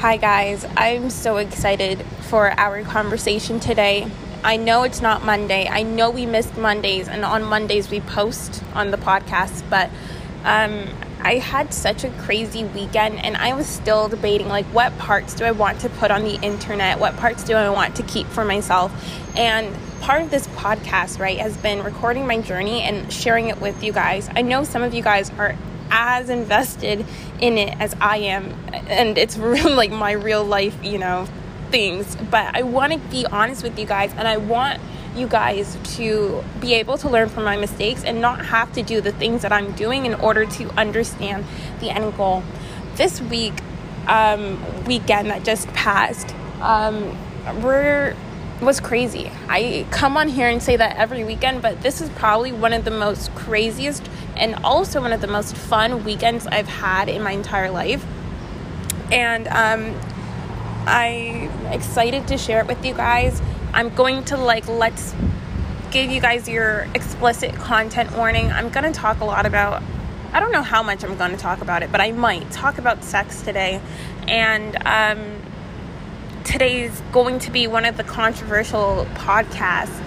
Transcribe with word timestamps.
Hi, 0.00 0.18
guys. 0.18 0.66
I'm 0.76 1.08
so 1.08 1.38
excited 1.38 2.02
for 2.28 2.50
our 2.60 2.82
conversation 2.82 3.60
today. 3.60 4.06
I 4.44 4.58
know 4.58 4.82
it's 4.82 5.00
not 5.00 5.24
Monday. 5.24 5.68
I 5.68 5.84
know 5.84 6.10
we 6.10 6.26
missed 6.26 6.54
Mondays, 6.58 7.08
and 7.08 7.24
on 7.24 7.42
Mondays 7.42 7.90
we 7.90 8.00
post 8.00 8.62
on 8.74 8.90
the 8.90 8.98
podcast, 8.98 9.64
but 9.70 9.88
um, 10.44 10.86
I 11.22 11.36
had 11.36 11.72
such 11.72 12.04
a 12.04 12.10
crazy 12.10 12.62
weekend, 12.62 13.24
and 13.24 13.38
I 13.38 13.54
was 13.54 13.66
still 13.66 14.06
debating 14.06 14.48
like, 14.48 14.66
what 14.66 14.96
parts 14.98 15.32
do 15.32 15.44
I 15.44 15.52
want 15.52 15.80
to 15.80 15.88
put 15.88 16.10
on 16.10 16.24
the 16.24 16.38
internet? 16.42 17.00
What 17.00 17.16
parts 17.16 17.42
do 17.42 17.54
I 17.54 17.70
want 17.70 17.96
to 17.96 18.02
keep 18.02 18.26
for 18.26 18.44
myself? 18.44 18.92
And 19.34 19.74
part 20.02 20.20
of 20.20 20.30
this 20.30 20.46
podcast, 20.48 21.18
right, 21.18 21.38
has 21.38 21.56
been 21.56 21.82
recording 21.82 22.26
my 22.26 22.42
journey 22.42 22.82
and 22.82 23.10
sharing 23.10 23.48
it 23.48 23.62
with 23.62 23.82
you 23.82 23.94
guys. 23.94 24.28
I 24.36 24.42
know 24.42 24.62
some 24.62 24.82
of 24.82 24.92
you 24.92 25.02
guys 25.02 25.30
are 25.38 25.56
as 25.90 26.30
invested 26.30 27.04
in 27.40 27.58
it 27.58 27.78
as 27.80 27.94
I 28.00 28.18
am, 28.18 28.54
and 28.72 29.16
it's 29.18 29.36
really 29.36 29.74
like 29.74 29.90
my 29.90 30.12
real 30.12 30.44
life, 30.44 30.76
you 30.82 30.98
know, 30.98 31.26
things. 31.70 32.16
But 32.30 32.54
I 32.56 32.62
want 32.62 32.92
to 32.92 32.98
be 32.98 33.26
honest 33.26 33.62
with 33.62 33.78
you 33.78 33.86
guys, 33.86 34.12
and 34.16 34.26
I 34.26 34.36
want 34.36 34.80
you 35.16 35.26
guys 35.26 35.78
to 35.96 36.44
be 36.60 36.74
able 36.74 36.98
to 36.98 37.08
learn 37.08 37.28
from 37.28 37.44
my 37.44 37.56
mistakes 37.56 38.04
and 38.04 38.20
not 38.20 38.44
have 38.46 38.72
to 38.74 38.82
do 38.82 39.00
the 39.00 39.12
things 39.12 39.42
that 39.42 39.52
I'm 39.52 39.72
doing 39.72 40.06
in 40.06 40.14
order 40.14 40.44
to 40.44 40.70
understand 40.78 41.44
the 41.80 41.90
end 41.90 42.16
goal. 42.16 42.42
This 42.96 43.20
week, 43.20 43.54
um, 44.06 44.84
weekend 44.84 45.30
that 45.30 45.44
just 45.44 45.68
passed, 45.68 46.34
um, 46.60 47.16
we're 47.62 48.14
was 48.60 48.80
crazy. 48.80 49.30
I 49.48 49.86
come 49.90 50.16
on 50.16 50.28
here 50.28 50.48
and 50.48 50.62
say 50.62 50.76
that 50.76 50.96
every 50.96 51.24
weekend, 51.24 51.62
but 51.62 51.82
this 51.82 52.00
is 52.00 52.08
probably 52.10 52.52
one 52.52 52.72
of 52.72 52.84
the 52.84 52.90
most 52.90 53.34
craziest 53.34 54.08
and 54.36 54.54
also 54.64 55.00
one 55.00 55.12
of 55.12 55.20
the 55.20 55.26
most 55.26 55.54
fun 55.56 56.04
weekends 56.04 56.46
I've 56.46 56.68
had 56.68 57.08
in 57.08 57.22
my 57.22 57.32
entire 57.32 57.70
life. 57.70 58.04
And 59.12 59.46
um, 59.48 59.98
I'm 60.86 61.66
excited 61.66 62.28
to 62.28 62.38
share 62.38 62.60
it 62.60 62.66
with 62.66 62.84
you 62.84 62.94
guys. 62.94 63.40
I'm 63.72 63.94
going 63.94 64.24
to 64.26 64.36
like 64.36 64.66
let's 64.68 65.14
give 65.90 66.10
you 66.10 66.20
guys 66.20 66.48
your 66.48 66.88
explicit 66.94 67.54
content 67.54 68.16
warning. 68.16 68.50
I'm 68.50 68.70
going 68.70 68.84
to 68.84 68.98
talk 68.98 69.20
a 69.20 69.24
lot 69.24 69.46
about 69.46 69.82
I 70.32 70.40
don't 70.40 70.52
know 70.52 70.62
how 70.62 70.82
much 70.82 71.02
I'm 71.04 71.16
going 71.16 71.30
to 71.30 71.36
talk 71.36 71.62
about 71.62 71.82
it, 71.82 71.90
but 71.90 72.00
I 72.00 72.12
might 72.12 72.50
talk 72.50 72.78
about 72.78 73.04
sex 73.04 73.42
today. 73.42 73.80
And 74.28 74.76
um, 74.84 75.40
today's 76.46 77.02
going 77.12 77.40
to 77.40 77.50
be 77.50 77.66
one 77.66 77.84
of 77.84 77.96
the 77.96 78.04
controversial 78.04 79.06
podcasts, 79.14 80.00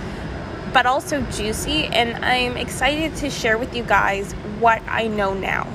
but 0.74 0.86
also 0.86 1.22
juicy. 1.32 1.86
And 1.86 2.24
I'm 2.24 2.58
excited 2.58 3.16
to 3.18 3.30
share 3.30 3.58
with 3.58 3.76
you 3.76 3.84
guys 3.84 4.32
what 4.60 4.82
I 4.88 5.08
know 5.08 5.34
now. 5.34 5.68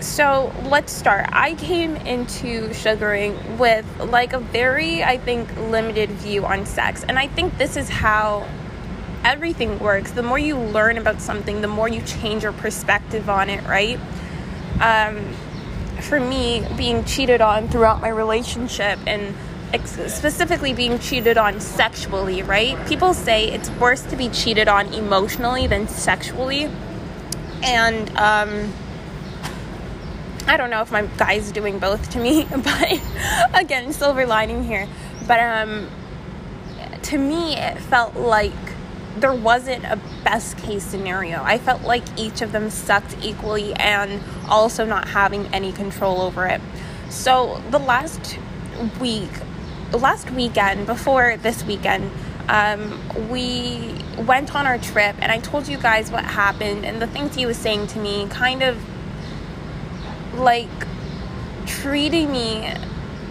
So 0.00 0.52
let's 0.64 0.90
start. 0.90 1.26
I 1.30 1.54
came 1.54 1.96
into 1.96 2.72
sugaring 2.72 3.58
with 3.58 3.86
like 4.00 4.32
a 4.32 4.40
very, 4.40 5.04
I 5.04 5.18
think, 5.18 5.54
limited 5.56 6.10
view 6.10 6.46
on 6.46 6.64
sex. 6.64 7.04
And 7.04 7.18
I 7.18 7.26
think 7.28 7.58
this 7.58 7.76
is 7.76 7.90
how 7.90 8.48
everything 9.22 9.78
works. 9.78 10.12
The 10.12 10.22
more 10.22 10.38
you 10.38 10.56
learn 10.56 10.96
about 10.96 11.20
something, 11.20 11.60
the 11.60 11.68
more 11.68 11.86
you 11.88 12.00
change 12.02 12.44
your 12.44 12.52
perspective 12.54 13.28
on 13.28 13.50
it, 13.50 13.62
right? 13.64 14.00
Um, 14.80 15.22
for 16.02 16.20
me, 16.20 16.66
being 16.76 17.04
cheated 17.04 17.40
on 17.40 17.68
throughout 17.68 18.00
my 18.00 18.08
relationship 18.08 18.98
and 19.06 19.34
specifically 19.78 20.72
being 20.72 20.98
cheated 20.98 21.38
on 21.38 21.60
sexually, 21.60 22.42
right? 22.42 22.76
People 22.88 23.14
say 23.14 23.50
it's 23.50 23.70
worse 23.70 24.02
to 24.02 24.16
be 24.16 24.28
cheated 24.28 24.68
on 24.68 24.92
emotionally 24.92 25.66
than 25.66 25.86
sexually. 25.86 26.68
And 27.62 28.08
um, 28.16 28.72
I 30.46 30.56
don't 30.56 30.70
know 30.70 30.82
if 30.82 30.90
my 30.90 31.02
guy's 31.18 31.52
doing 31.52 31.78
both 31.78 32.10
to 32.10 32.18
me, 32.18 32.44
but 32.50 33.00
again, 33.54 33.92
silver 33.92 34.26
lining 34.26 34.64
here. 34.64 34.88
But 35.28 35.40
um, 35.40 35.88
to 37.02 37.18
me, 37.18 37.56
it 37.56 37.78
felt 37.78 38.16
like 38.16 38.52
there 39.16 39.34
wasn't 39.34 39.84
a 39.84 39.98
best 40.24 40.56
case 40.58 40.84
scenario. 40.84 41.42
I 41.42 41.58
felt 41.58 41.82
like 41.82 42.04
each 42.18 42.42
of 42.42 42.52
them 42.52 42.70
sucked 42.70 43.16
equally 43.22 43.74
and 43.74 44.22
also 44.48 44.84
not 44.84 45.08
having 45.08 45.46
any 45.48 45.72
control 45.72 46.20
over 46.20 46.46
it. 46.46 46.60
So 47.08 47.60
the 47.70 47.78
last 47.78 48.38
week, 49.00 49.30
last 49.92 50.30
weekend, 50.30 50.86
before 50.86 51.36
this 51.38 51.64
weekend, 51.64 52.10
um, 52.48 53.00
we 53.30 53.94
went 54.26 54.54
on 54.54 54.66
our 54.66 54.78
trip 54.78 55.16
and 55.20 55.30
I 55.30 55.38
told 55.38 55.68
you 55.68 55.78
guys 55.78 56.10
what 56.10 56.24
happened 56.24 56.84
and 56.84 57.00
the 57.00 57.06
things 57.06 57.34
he 57.34 57.46
was 57.46 57.56
saying 57.56 57.86
to 57.88 57.98
me 57.98 58.26
kind 58.28 58.62
of 58.62 58.76
like 60.34 60.68
treating 61.66 62.32
me 62.32 62.74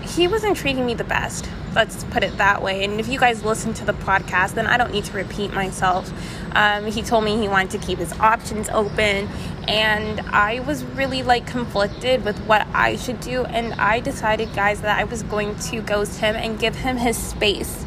he 0.03 0.27
wasn't 0.27 0.55
treating 0.55 0.85
me 0.85 0.93
the 0.93 1.03
best 1.03 1.49
let's 1.73 2.03
put 2.05 2.23
it 2.23 2.37
that 2.37 2.61
way. 2.61 2.83
And 2.83 2.99
if 2.99 3.07
you 3.07 3.19
guys 3.19 3.43
listen 3.43 3.73
to 3.75 3.85
the 3.85 3.93
podcast, 3.93 4.53
then 4.53 4.67
I 4.67 4.77
don't 4.77 4.91
need 4.91 5.05
to 5.05 5.13
repeat 5.13 5.53
myself. 5.53 6.11
Um, 6.55 6.85
he 6.85 7.01
told 7.01 7.23
me 7.23 7.37
he 7.37 7.47
wanted 7.47 7.71
to 7.71 7.85
keep 7.85 7.99
his 7.99 8.13
options 8.19 8.69
open, 8.69 9.27
and 9.67 10.19
I 10.21 10.59
was 10.61 10.83
really 10.83 11.23
like 11.23 11.45
conflicted 11.45 12.25
with 12.25 12.39
what 12.45 12.67
I 12.73 12.95
should 12.95 13.19
do. 13.19 13.45
And 13.45 13.73
I 13.75 13.99
decided, 13.99 14.53
guys, 14.55 14.81
that 14.81 14.97
I 14.97 15.03
was 15.03 15.23
going 15.23 15.55
to 15.55 15.81
ghost 15.81 16.19
him 16.19 16.35
and 16.35 16.59
give 16.59 16.75
him 16.75 16.97
his 16.97 17.17
space 17.17 17.85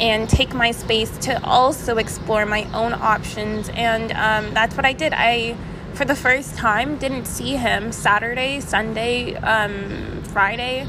and 0.00 0.28
take 0.28 0.52
my 0.54 0.70
space 0.72 1.16
to 1.18 1.42
also 1.44 1.96
explore 1.96 2.44
my 2.46 2.64
own 2.72 2.92
options. 2.92 3.68
And 3.70 4.12
um, 4.12 4.54
that's 4.54 4.76
what 4.76 4.84
I 4.84 4.92
did. 4.92 5.12
I 5.12 5.56
for 5.94 6.04
the 6.06 6.14
first 6.14 6.56
time 6.56 6.96
didn't 6.96 7.26
see 7.26 7.56
him 7.56 7.92
Saturday, 7.92 8.60
Sunday, 8.60 9.34
um, 9.36 10.22
Friday. 10.24 10.86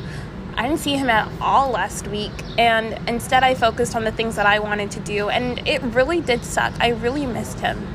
I 0.55 0.67
didn't 0.67 0.79
see 0.79 0.95
him 0.95 1.09
at 1.09 1.29
all 1.41 1.71
last 1.71 2.07
week, 2.07 2.31
and 2.57 2.97
instead 3.09 3.43
I 3.43 3.55
focused 3.55 3.95
on 3.95 4.03
the 4.03 4.11
things 4.11 4.35
that 4.35 4.45
I 4.45 4.59
wanted 4.59 4.91
to 4.91 4.99
do, 4.99 5.29
and 5.29 5.65
it 5.67 5.81
really 5.81 6.21
did 6.21 6.43
suck. 6.43 6.73
I 6.79 6.89
really 6.89 7.25
missed 7.25 7.59
him. 7.59 7.87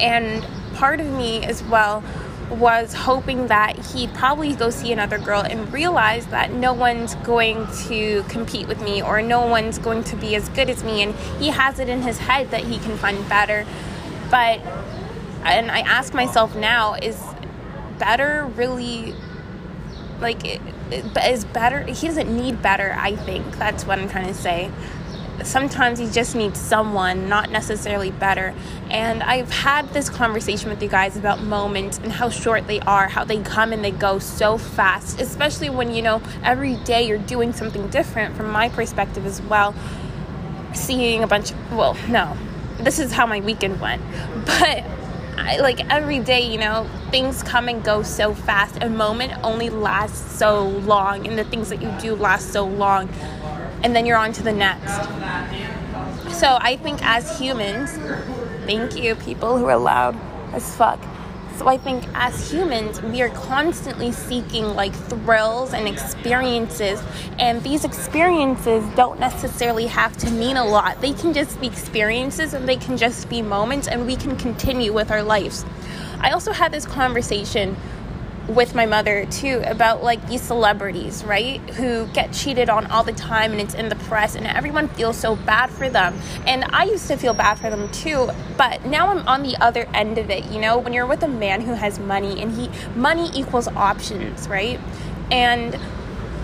And 0.00 0.44
part 0.74 1.00
of 1.00 1.06
me 1.06 1.44
as 1.44 1.62
well 1.64 2.02
was 2.50 2.92
hoping 2.92 3.46
that 3.46 3.78
he'd 3.86 4.12
probably 4.12 4.54
go 4.54 4.68
see 4.68 4.92
another 4.92 5.18
girl 5.18 5.40
and 5.40 5.72
realize 5.72 6.26
that 6.26 6.52
no 6.52 6.74
one's 6.74 7.14
going 7.16 7.66
to 7.86 8.22
compete 8.24 8.68
with 8.68 8.82
me 8.82 9.00
or 9.00 9.22
no 9.22 9.46
one's 9.46 9.78
going 9.78 10.04
to 10.04 10.16
be 10.16 10.36
as 10.36 10.48
good 10.50 10.68
as 10.68 10.84
me, 10.84 11.02
and 11.02 11.14
he 11.38 11.48
has 11.48 11.78
it 11.78 11.88
in 11.88 12.02
his 12.02 12.18
head 12.18 12.50
that 12.50 12.64
he 12.64 12.78
can 12.78 12.96
find 12.98 13.26
better. 13.28 13.64
But, 14.30 14.60
and 15.44 15.70
I 15.70 15.80
ask 15.80 16.12
myself 16.12 16.54
now, 16.54 16.94
is 16.94 17.18
better 17.98 18.50
really 18.56 19.14
like 20.20 20.44
is 20.92 21.44
better 21.44 21.82
he 21.82 22.06
doesn't 22.06 22.34
need 22.34 22.60
better 22.62 22.94
i 22.98 23.16
think. 23.16 23.58
That's 23.58 23.86
what 23.86 23.98
i'm 23.98 24.08
trying 24.08 24.26
to 24.26 24.34
say. 24.34 24.70
Sometimes 25.42 25.98
he 25.98 26.08
just 26.08 26.36
needs 26.36 26.60
someone 26.60 27.28
not 27.28 27.50
necessarily 27.50 28.10
better. 28.10 28.54
And 28.90 29.22
i've 29.22 29.50
had 29.50 29.88
this 29.90 30.08
conversation 30.08 30.70
with 30.70 30.82
you 30.82 30.88
guys 30.88 31.16
about 31.16 31.42
moments 31.42 31.98
and 31.98 32.12
how 32.12 32.28
short 32.28 32.66
they 32.66 32.80
are 32.80 33.08
how 33.08 33.24
they 33.24 33.42
come 33.42 33.72
and 33.72 33.84
they 33.84 33.90
go 33.90 34.18
so 34.18 34.58
fast 34.58 35.20
especially 35.20 35.70
when 35.70 35.92
you 35.94 36.02
know 36.02 36.20
every 36.44 36.76
day 36.76 37.06
you're 37.06 37.18
doing 37.18 37.52
something 37.52 37.88
different 37.88 38.36
from 38.36 38.50
my 38.50 38.68
perspective 38.68 39.26
as 39.26 39.40
well. 39.42 39.74
Seeing 40.74 41.22
a 41.22 41.26
bunch 41.26 41.50
of 41.52 41.72
well 41.72 41.96
no 42.08 42.36
this 42.78 42.98
is 42.98 43.12
how 43.12 43.26
my 43.26 43.40
weekend 43.40 43.80
went. 43.80 44.02
But 44.44 44.84
I, 45.36 45.58
like 45.58 45.80
every 45.90 46.18
day, 46.18 46.40
you 46.40 46.58
know, 46.58 46.88
things 47.10 47.42
come 47.42 47.68
and 47.68 47.82
go 47.82 48.02
so 48.02 48.34
fast. 48.34 48.78
A 48.82 48.88
moment 48.88 49.32
only 49.42 49.70
lasts 49.70 50.38
so 50.38 50.64
long, 50.64 51.26
and 51.26 51.38
the 51.38 51.44
things 51.44 51.68
that 51.70 51.82
you 51.82 51.92
do 52.00 52.14
last 52.14 52.52
so 52.52 52.66
long, 52.66 53.08
and 53.82 53.94
then 53.96 54.06
you're 54.06 54.18
on 54.18 54.32
to 54.34 54.42
the 54.42 54.52
next. 54.52 54.94
So 56.38 56.58
I 56.60 56.76
think 56.76 57.00
as 57.02 57.38
humans, 57.38 57.90
thank 58.66 58.96
you, 58.96 59.14
people 59.14 59.58
who 59.58 59.66
are 59.66 59.76
loud 59.76 60.16
as 60.52 60.74
fuck. 60.76 61.00
So 61.62 61.68
I 61.68 61.78
think 61.78 62.02
as 62.14 62.50
humans, 62.50 63.00
we 63.02 63.22
are 63.22 63.28
constantly 63.28 64.10
seeking 64.10 64.74
like 64.74 64.92
thrills 64.92 65.74
and 65.74 65.86
experiences, 65.86 67.00
and 67.38 67.62
these 67.62 67.84
experiences 67.84 68.84
don't 68.96 69.20
necessarily 69.20 69.86
have 69.86 70.16
to 70.16 70.30
mean 70.32 70.56
a 70.56 70.64
lot. 70.64 71.00
They 71.00 71.12
can 71.12 71.32
just 71.32 71.60
be 71.60 71.68
experiences 71.68 72.52
and 72.52 72.68
they 72.68 72.74
can 72.74 72.96
just 72.96 73.28
be 73.28 73.42
moments, 73.42 73.86
and 73.86 74.08
we 74.08 74.16
can 74.16 74.34
continue 74.36 74.92
with 74.92 75.12
our 75.12 75.22
lives. 75.22 75.64
I 76.18 76.32
also 76.32 76.50
had 76.50 76.72
this 76.72 76.84
conversation 76.84 77.76
with 78.54 78.74
my 78.74 78.86
mother 78.86 79.26
too 79.26 79.62
about 79.66 80.02
like 80.02 80.26
these 80.28 80.42
celebrities, 80.42 81.24
right? 81.24 81.60
Who 81.70 82.06
get 82.08 82.32
cheated 82.32 82.68
on 82.68 82.86
all 82.86 83.02
the 83.04 83.12
time 83.12 83.52
and 83.52 83.60
it's 83.60 83.74
in 83.74 83.88
the 83.88 83.96
press 83.96 84.34
and 84.34 84.46
everyone 84.46 84.88
feels 84.88 85.16
so 85.16 85.36
bad 85.36 85.70
for 85.70 85.88
them. 85.88 86.18
And 86.46 86.64
I 86.64 86.84
used 86.84 87.08
to 87.08 87.16
feel 87.16 87.34
bad 87.34 87.58
for 87.58 87.70
them 87.70 87.90
too, 87.90 88.30
but 88.56 88.84
now 88.84 89.08
I'm 89.08 89.26
on 89.26 89.42
the 89.42 89.56
other 89.56 89.88
end 89.94 90.18
of 90.18 90.30
it, 90.30 90.44
you 90.46 90.60
know, 90.60 90.78
when 90.78 90.92
you're 90.92 91.06
with 91.06 91.22
a 91.22 91.28
man 91.28 91.60
who 91.60 91.74
has 91.74 91.98
money 91.98 92.40
and 92.40 92.52
he 92.52 92.70
money 92.94 93.30
equals 93.34 93.68
options, 93.68 94.48
right? 94.48 94.80
And 95.30 95.78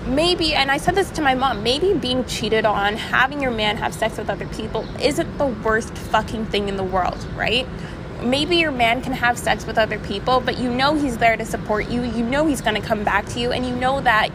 maybe 0.07 0.55
and 0.55 0.71
I 0.71 0.79
said 0.79 0.95
this 0.95 1.11
to 1.13 1.23
my 1.23 1.35
mom, 1.35 1.63
maybe 1.63 1.95
being 1.95 2.25
cheated 2.25 2.65
on, 2.65 2.97
having 2.97 3.41
your 3.41 3.51
man 3.51 3.77
have 3.77 3.95
sex 3.95 4.17
with 4.17 4.31
other 4.31 4.47
people 4.49 4.87
isn't 5.01 5.39
the 5.39 5.47
worst 5.47 5.97
fucking 5.97 6.47
thing 6.47 6.69
in 6.69 6.77
the 6.77 6.85
world, 6.85 7.23
right? 7.37 7.67
Maybe 8.23 8.57
your 8.57 8.71
man 8.73 9.03
can 9.03 9.13
have 9.13 9.39
sex 9.39 9.67
with 9.67 9.79
other 9.79 9.99
people, 9.99 10.41
but 10.41 10.59
you 10.59 10.71
know 10.71 10.95
he's 10.95 11.19
there 11.19 11.37
to 11.37 11.45
support 11.45 11.89
you. 11.89 12.03
You 12.03 12.25
know 12.25 12.47
he's 12.47 12.61
going 12.61 12.81
to 12.81 12.87
come 12.87 13.05
back 13.05 13.27
to 13.27 13.41
you, 13.41 13.53
and 13.53 13.67
you 13.67 13.75
know 13.75 14.01
that 14.01 14.31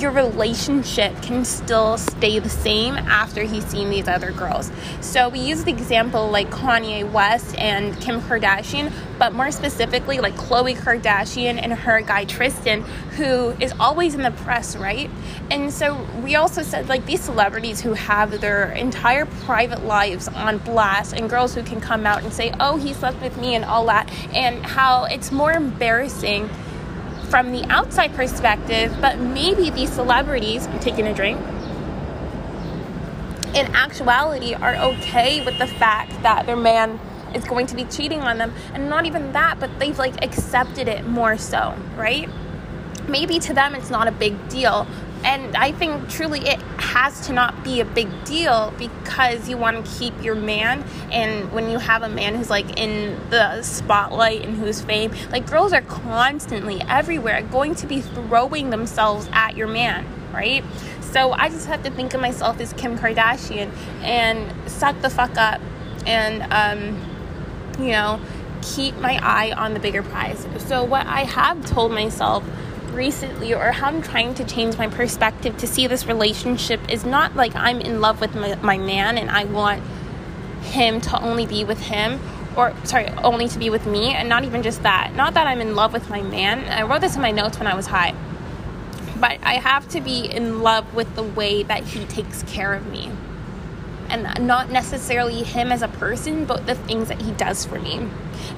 your 0.00 0.10
relationship 0.10 1.20
can 1.22 1.44
still 1.44 1.98
stay 1.98 2.38
the 2.38 2.48
same 2.48 2.94
after 2.96 3.42
he's 3.42 3.64
seen 3.66 3.90
these 3.90 4.08
other 4.08 4.32
girls. 4.32 4.70
So 5.00 5.28
we 5.28 5.40
use 5.40 5.64
the 5.64 5.72
example 5.72 6.30
like 6.30 6.50
Kanye 6.50 7.10
West 7.10 7.56
and 7.58 7.98
Kim 8.00 8.20
Kardashian, 8.20 8.92
but 9.18 9.32
more 9.32 9.50
specifically 9.50 10.18
like 10.18 10.34
Khloe 10.34 10.76
Kardashian 10.76 11.60
and 11.60 11.72
her 11.72 12.00
guy 12.00 12.24
Tristan, 12.24 12.82
who 13.16 13.50
is 13.60 13.72
always 13.80 14.14
in 14.14 14.22
the 14.22 14.30
press, 14.30 14.76
right? 14.76 15.10
And 15.50 15.72
so 15.72 16.06
we 16.22 16.36
also 16.36 16.62
said 16.62 16.88
like 16.88 17.04
these 17.06 17.20
celebrities 17.20 17.80
who 17.80 17.94
have 17.94 18.40
their 18.40 18.72
entire 18.72 19.26
private 19.26 19.84
lives 19.84 20.28
on 20.28 20.58
blast 20.58 21.14
and 21.14 21.28
girls 21.28 21.54
who 21.54 21.62
can 21.62 21.80
come 21.80 22.06
out 22.06 22.22
and 22.22 22.32
say, 22.32 22.54
oh, 22.60 22.76
he 22.76 22.92
slept 22.92 23.20
with 23.20 23.36
me 23.36 23.54
and 23.54 23.64
all 23.64 23.86
that, 23.86 24.10
and 24.34 24.64
how 24.64 25.04
it's 25.04 25.32
more 25.32 25.52
embarrassing 25.52 26.48
from 27.28 27.52
the 27.52 27.64
outside 27.64 28.14
perspective, 28.14 28.96
but 29.00 29.18
maybe 29.18 29.70
these 29.70 29.90
celebrities, 29.90 30.68
taking 30.80 31.06
a 31.06 31.14
drink, 31.14 31.38
in 33.54 33.66
actuality 33.74 34.54
are 34.54 34.76
okay 34.76 35.44
with 35.44 35.58
the 35.58 35.66
fact 35.66 36.22
that 36.22 36.46
their 36.46 36.56
man 36.56 37.00
is 37.34 37.44
going 37.44 37.66
to 37.66 37.76
be 37.76 37.84
cheating 37.84 38.20
on 38.20 38.38
them. 38.38 38.52
And 38.72 38.88
not 38.88 39.06
even 39.06 39.32
that, 39.32 39.58
but 39.60 39.78
they've 39.78 39.98
like 39.98 40.22
accepted 40.24 40.88
it 40.88 41.06
more 41.06 41.36
so, 41.36 41.74
right? 41.96 42.28
Maybe 43.08 43.38
to 43.40 43.54
them 43.54 43.74
it's 43.74 43.90
not 43.90 44.06
a 44.06 44.12
big 44.12 44.48
deal, 44.48 44.86
and 45.24 45.56
I 45.56 45.72
think 45.72 46.08
truly 46.08 46.40
it 46.40 46.60
has 46.78 47.26
to 47.26 47.32
not 47.32 47.64
be 47.64 47.80
a 47.80 47.84
big 47.84 48.08
deal 48.24 48.72
because 48.78 49.48
you 49.48 49.56
want 49.56 49.84
to 49.84 49.98
keep 49.98 50.22
your 50.22 50.34
man. 50.34 50.84
And 51.10 51.52
when 51.52 51.70
you 51.70 51.78
have 51.78 52.02
a 52.02 52.08
man 52.08 52.34
who's 52.34 52.50
like 52.50 52.78
in 52.78 53.18
the 53.30 53.62
spotlight 53.62 54.44
and 54.44 54.56
who's 54.56 54.80
fame, 54.80 55.12
like 55.30 55.48
girls 55.48 55.72
are 55.72 55.82
constantly 55.82 56.80
everywhere 56.88 57.42
going 57.42 57.74
to 57.76 57.86
be 57.86 58.00
throwing 58.00 58.70
themselves 58.70 59.28
at 59.32 59.56
your 59.56 59.66
man, 59.66 60.06
right? 60.32 60.64
So 61.00 61.32
I 61.32 61.48
just 61.48 61.66
have 61.66 61.82
to 61.84 61.90
think 61.90 62.14
of 62.14 62.20
myself 62.20 62.60
as 62.60 62.72
Kim 62.74 62.98
Kardashian 62.98 63.72
and 64.02 64.70
suck 64.70 65.00
the 65.00 65.10
fuck 65.10 65.36
up 65.36 65.60
and, 66.06 66.42
um, 66.52 67.84
you 67.84 67.92
know, 67.92 68.20
keep 68.62 68.94
my 68.96 69.18
eye 69.22 69.52
on 69.52 69.74
the 69.74 69.80
bigger 69.80 70.02
prize. 70.02 70.46
So 70.58 70.84
what 70.84 71.06
I 71.06 71.24
have 71.24 71.64
told 71.66 71.92
myself 71.92 72.44
recently 72.90 73.54
or 73.54 73.72
how 73.72 73.86
I'm 73.86 74.02
trying 74.02 74.34
to 74.34 74.44
change 74.44 74.76
my 74.76 74.88
perspective 74.88 75.56
to 75.58 75.66
see 75.66 75.86
this 75.86 76.06
relationship 76.06 76.80
is 76.90 77.04
not 77.04 77.36
like 77.36 77.54
I'm 77.54 77.80
in 77.80 78.00
love 78.00 78.20
with 78.20 78.34
my, 78.34 78.54
my 78.56 78.78
man 78.78 79.18
and 79.18 79.30
I 79.30 79.44
want 79.44 79.82
him 80.62 81.00
to 81.02 81.22
only 81.22 81.46
be 81.46 81.64
with 81.64 81.80
him 81.80 82.20
or 82.56 82.74
sorry, 82.84 83.08
only 83.22 83.48
to 83.48 83.58
be 83.58 83.70
with 83.70 83.86
me 83.86 84.14
and 84.14 84.28
not 84.28 84.44
even 84.44 84.62
just 84.62 84.82
that. 84.82 85.14
Not 85.14 85.34
that 85.34 85.46
I'm 85.46 85.60
in 85.60 85.76
love 85.76 85.92
with 85.92 86.10
my 86.10 86.22
man. 86.22 86.64
I 86.64 86.82
wrote 86.82 87.00
this 87.00 87.14
in 87.14 87.22
my 87.22 87.30
notes 87.30 87.58
when 87.58 87.66
I 87.66 87.74
was 87.74 87.86
high. 87.86 88.14
But 89.20 89.38
I 89.42 89.54
have 89.54 89.88
to 89.90 90.00
be 90.00 90.24
in 90.26 90.60
love 90.60 90.94
with 90.94 91.14
the 91.14 91.22
way 91.22 91.62
that 91.62 91.84
he 91.84 92.04
takes 92.06 92.42
care 92.44 92.74
of 92.74 92.86
me 92.86 93.10
and 94.10 94.46
not 94.46 94.70
necessarily 94.70 95.42
him 95.42 95.72
as 95.72 95.82
a 95.82 95.88
person, 95.88 96.44
but 96.44 96.66
the 96.66 96.74
things 96.74 97.08
that 97.08 97.20
he 97.22 97.32
does 97.32 97.64
for 97.64 97.78
me. 97.78 98.08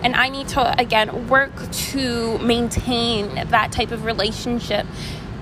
And 0.03 0.15
I 0.15 0.29
need 0.29 0.49
to, 0.49 0.79
again, 0.81 1.29
work 1.29 1.53
to 1.71 2.39
maintain 2.39 3.35
that 3.51 3.73
type 3.73 3.91
of 3.91 4.05
relationship. 4.05 4.87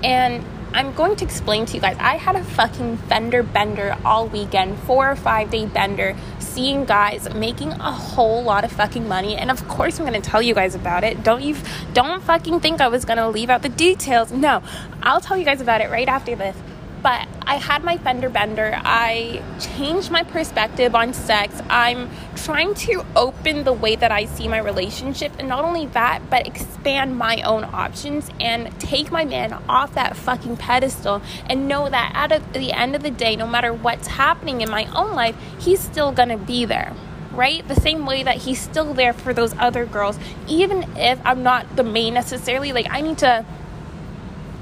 And 0.03 0.45
I'm 0.73 0.93
going 0.95 1.17
to 1.17 1.25
explain 1.25 1.65
to 1.67 1.75
you 1.75 1.81
guys. 1.81 1.97
I 1.99 2.17
had 2.17 2.37
a 2.37 2.45
fucking 2.45 2.99
fender 2.99 3.43
bender 3.43 3.97
all 4.05 4.29
weekend, 4.29 4.79
four 4.81 5.11
or 5.11 5.17
five 5.17 5.51
day 5.51 5.67
bender, 5.67 6.15
seeing 6.39 6.85
guys 6.85 7.33
making 7.35 7.73
a 7.73 7.91
whole 7.91 8.43
lot 8.43 8.65
of 8.65 8.73
fucking 8.73 9.09
money. 9.09 9.37
And 9.37 9.51
of 9.51 9.67
course, 9.67 9.99
I'm 9.99 10.05
gonna 10.05 10.21
tell 10.21 10.43
you 10.43 10.55
guys 10.55 10.75
about 10.75 11.05
it. 11.05 11.23
Don't 11.23 11.43
you, 11.43 11.57
don't 11.95 12.23
fucking 12.23 12.61
think 12.61 12.81
I 12.81 12.89
was 12.89 13.05
gonna 13.05 13.31
leave 13.31 13.49
out 13.49 13.63
the 13.63 13.71
details. 13.71 14.31
No, 14.31 14.63
I'll 15.03 15.21
tell 15.21 15.39
you 15.39 15.45
guys 15.45 15.61
about 15.61 15.81
it 15.81 15.91
right 15.91 16.09
after 16.09 16.37
this. 16.37 16.57
But 17.03 17.29
I 17.43 17.57
had 17.57 17.85
my 17.85 17.97
fender 17.97 18.29
bender. 18.29 18.79
I 18.85 19.43
changed 19.61 20.11
my 20.11 20.23
perspective 20.23 20.95
on 20.95 21.13
sex. 21.13 21.63
I'm 21.71 22.11
trying 22.35 22.75
to 22.75 23.05
open 23.15 23.65
the 23.65 23.73
way 23.73 23.95
that 23.97 24.11
I 24.11 24.25
see 24.25 24.49
my 24.49 24.59
relationship. 24.59 25.33
And 25.39 25.49
not 25.49 25.65
only 25.65 25.87
that, 25.87 26.29
but 26.29 26.47
expand 26.47 27.17
my 27.17 27.41
own 27.43 27.65
options 27.65 28.31
and 28.41 28.79
take 28.81 29.13
my 29.13 29.25
man 29.25 29.53
off 29.69 29.95
that 29.95 30.17
fucking 30.17 30.57
pedestal 30.57 31.23
and 31.47 31.69
know 31.69 31.89
that 31.89 32.13
at 32.15 32.53
the 32.53 32.73
end 32.73 32.97
of 32.97 33.03
the 33.03 33.11
day, 33.11 33.37
no 33.37 33.47
matter 33.47 33.73
what's 33.73 34.09
happening 34.09 34.61
in 34.61 34.71
my 34.71 34.87
own 34.95 35.15
life, 35.15 35.37
he's 35.59 35.81
still 35.81 36.13
gonna 36.13 36.39
be 36.39 36.65
there 36.65 36.95
right? 37.39 37.69
The 37.69 37.77
same 37.77 38.05
way 38.05 38.25
that 38.25 38.39
he's 38.39 38.61
still 38.61 38.95
there 38.95 39.13
for 39.13 39.33
those 39.33 39.55
other 39.59 39.87
girls, 39.87 40.19
even 40.49 40.83
if 40.97 41.21
I'm 41.25 41.45
not 41.45 41.77
the 41.77 41.85
main 41.85 42.15
necessarily. 42.15 42.73
Like, 42.73 42.89
I 42.91 43.01
need 43.01 43.19
to 43.19 43.47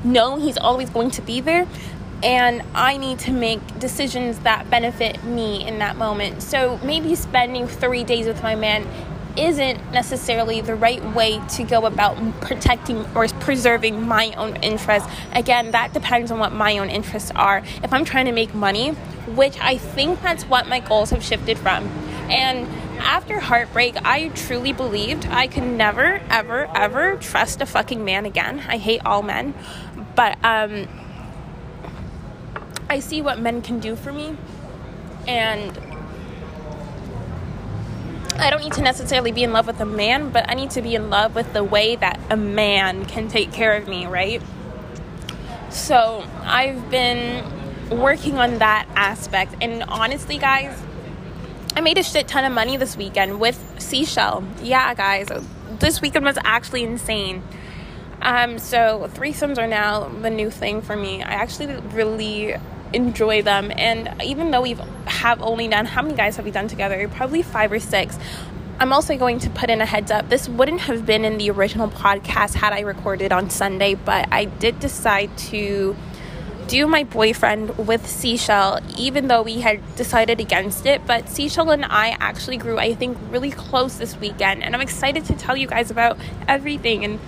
know 0.05 0.37
he's 0.37 0.59
always 0.59 0.91
going 0.91 1.11
to 1.13 1.23
be 1.23 1.41
there 1.41 1.67
and 2.23 2.63
I 2.75 2.97
need 2.97 3.19
to 3.21 3.33
make 3.33 3.79
decisions 3.79 4.39
that 4.41 4.71
benefit 4.71 5.23
me 5.25 5.67
in 5.67 5.79
that 5.81 5.97
moment. 5.97 6.43
So 6.43 6.79
maybe 6.83 7.15
spending 7.15 7.67
three 7.67 8.05
days 8.05 8.27
with 8.27 8.43
my 8.43 8.55
man 8.55 8.87
isn't 9.37 9.93
necessarily 9.93 10.63
the 10.63 10.75
right 10.75 11.05
way 11.15 11.41
to 11.47 11.63
go 11.63 11.85
about 11.85 12.17
protecting 12.41 13.05
or 13.15 13.29
preserving 13.29 14.07
my 14.07 14.33
own 14.33 14.57
interests. 14.57 15.09
Again, 15.33 15.73
that 15.73 15.93
depends 15.93 16.31
on 16.31 16.39
what 16.39 16.53
my 16.53 16.79
own 16.79 16.89
interests 16.89 17.31
are. 17.35 17.63
If 17.83 17.93
I'm 17.93 18.05
trying 18.05 18.27
to 18.27 18.33
make 18.33 18.55
money, 18.55 18.91
which 19.35 19.59
I 19.61 19.77
think 19.77 20.23
that's 20.23 20.45
what 20.45 20.69
my 20.69 20.81
goals 20.81 21.11
have 21.11 21.23
shifted 21.23 21.59
from. 21.59 21.87
And 22.31 22.67
after 22.99 23.39
heartbreak, 23.39 23.97
I 24.05 24.29
truly 24.29 24.73
believed 24.73 25.27
I 25.27 25.47
could 25.49 25.65
never, 25.65 26.23
ever, 26.31 26.69
ever 26.75 27.17
trust 27.17 27.61
a 27.61 27.67
fucking 27.67 28.05
man 28.05 28.25
again. 28.25 28.63
I 28.67 28.79
hate 28.79 29.05
all 29.05 29.23
men. 29.23 29.55
But, 30.15 30.39
um, 30.43 30.89
I 32.89 33.01
see 33.01 33.21
what 33.21 33.39
men 33.39 33.63
can 33.63 33.81
do 33.81 33.97
for 33.97 34.13
me, 34.13 34.37
and 35.27 35.77
I 38.39 38.51
don't 38.51 38.63
need 38.63 38.75
to 38.75 38.83
necessarily 38.83 39.33
be 39.33 39.43
in 39.43 39.53
love 39.53 39.67
with 39.67 39.81
a 39.81 39.87
man, 39.87 40.31
but 40.31 40.49
I 40.49 40.55
need 40.55 40.71
to 40.73 40.83
be 40.83 40.95
in 40.95 41.11
love 41.11 41.35
with 41.35 41.53
the 41.53 41.65
way 41.65 41.97
that 41.97 42.21
a 42.31 42.37
man 42.37 43.05
can 43.07 43.29
take 43.29 43.51
care 43.51 43.77
of 43.77 43.89
me, 43.89 44.07
right? 44.07 44.43
So 45.71 46.25
I've 46.43 46.91
been 46.91 47.45
working 47.91 48.39
on 48.39 48.59
that 48.59 48.87
aspect, 48.95 49.55
and 49.61 49.83
honestly, 49.85 50.39
guys, 50.39 50.81
I 51.75 51.81
made 51.81 51.99
a 51.99 52.03
shit 52.03 52.29
ton 52.29 52.45
of 52.45 52.53
money 52.53 52.77
this 52.77 52.97
weekend 52.97 53.41
with 53.41 53.75
Seashell. 53.79 54.45
Yeah, 54.63 54.95
guys, 54.95 55.29
this 55.79 56.01
weekend 56.01 56.25
was 56.25 56.39
actually 56.45 56.85
insane. 56.85 57.43
Um, 58.23 58.59
so 58.59 59.11
threesomes 59.15 59.59
are 59.59 59.67
now 59.67 60.09
the 60.09 60.31
new 60.31 60.51
thing 60.51 60.83
for 60.83 60.97
me. 60.97 61.23
I 61.23 61.33
actually 61.35 61.77
really 61.93 62.57
enjoy 62.93 63.43
them. 63.43 63.73
And 63.75 64.23
even 64.23 64.51
though 64.51 64.63
we've 64.63 64.81
have 65.07 65.41
only 65.43 65.69
done 65.69 65.87
how 65.87 66.03
many 66.03 66.15
guys 66.15 66.37
have 66.37 66.45
we 66.45 66.51
done 66.51 66.69
together? 66.69 67.09
Probably 67.09 67.43
five 67.43 67.73
or 67.73 67.81
six. 67.81 68.19
I'm 68.79 68.93
also 68.93 69.17
going 69.17 69.39
to 69.41 69.51
put 69.51 69.71
in 69.71 69.81
a 69.81 69.87
heads 69.87 70.11
up. 70.11 70.29
This 70.29 70.49
wouldn't 70.49 70.81
have 70.81 71.07
been 71.07 71.25
in 71.25 71.39
the 71.39 71.51
original 71.51 71.89
podcast 71.89 72.55
had 72.55 72.73
I 72.73 72.81
recorded 72.81 73.33
on 73.33 73.49
Sunday, 73.49 73.95
but 73.95 74.29
I 74.31 74.45
did 74.45 74.81
decide 74.81 75.37
to 75.39 75.97
do 76.69 76.87
my 76.87 77.05
boyfriend 77.05 77.79
with 77.79 78.07
Seashell, 78.07 78.81
even 78.99 79.29
though 79.29 79.41
we 79.41 79.61
had 79.61 79.81
decided 79.97 80.41
against 80.41 80.85
it. 80.85 81.07
But 81.07 81.31
Seashell 81.31 81.71
and 81.71 81.87
I 81.87 82.17
actually 82.21 82.59
grew, 82.59 82.79
I 82.79 82.93
think, 82.95 83.17
really 83.31 83.51
close 83.51 83.97
this 83.97 84.17
weekend, 84.19 84.63
and 84.63 84.75
I'm 84.75 84.83
excited 84.83 85.25
to 85.27 85.35
tell 85.35 85.57
you 85.57 85.67
guys 85.67 85.91
about 85.91 86.19
everything. 86.47 87.05
And 87.05 87.21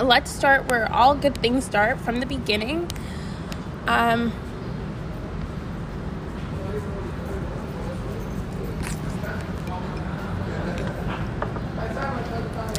let's 0.00 0.30
start 0.30 0.68
where 0.68 0.90
all 0.90 1.14
good 1.14 1.36
things 1.36 1.64
start 1.64 2.00
from 2.00 2.20
the 2.20 2.26
beginning. 2.26 2.90
Um, 3.86 4.32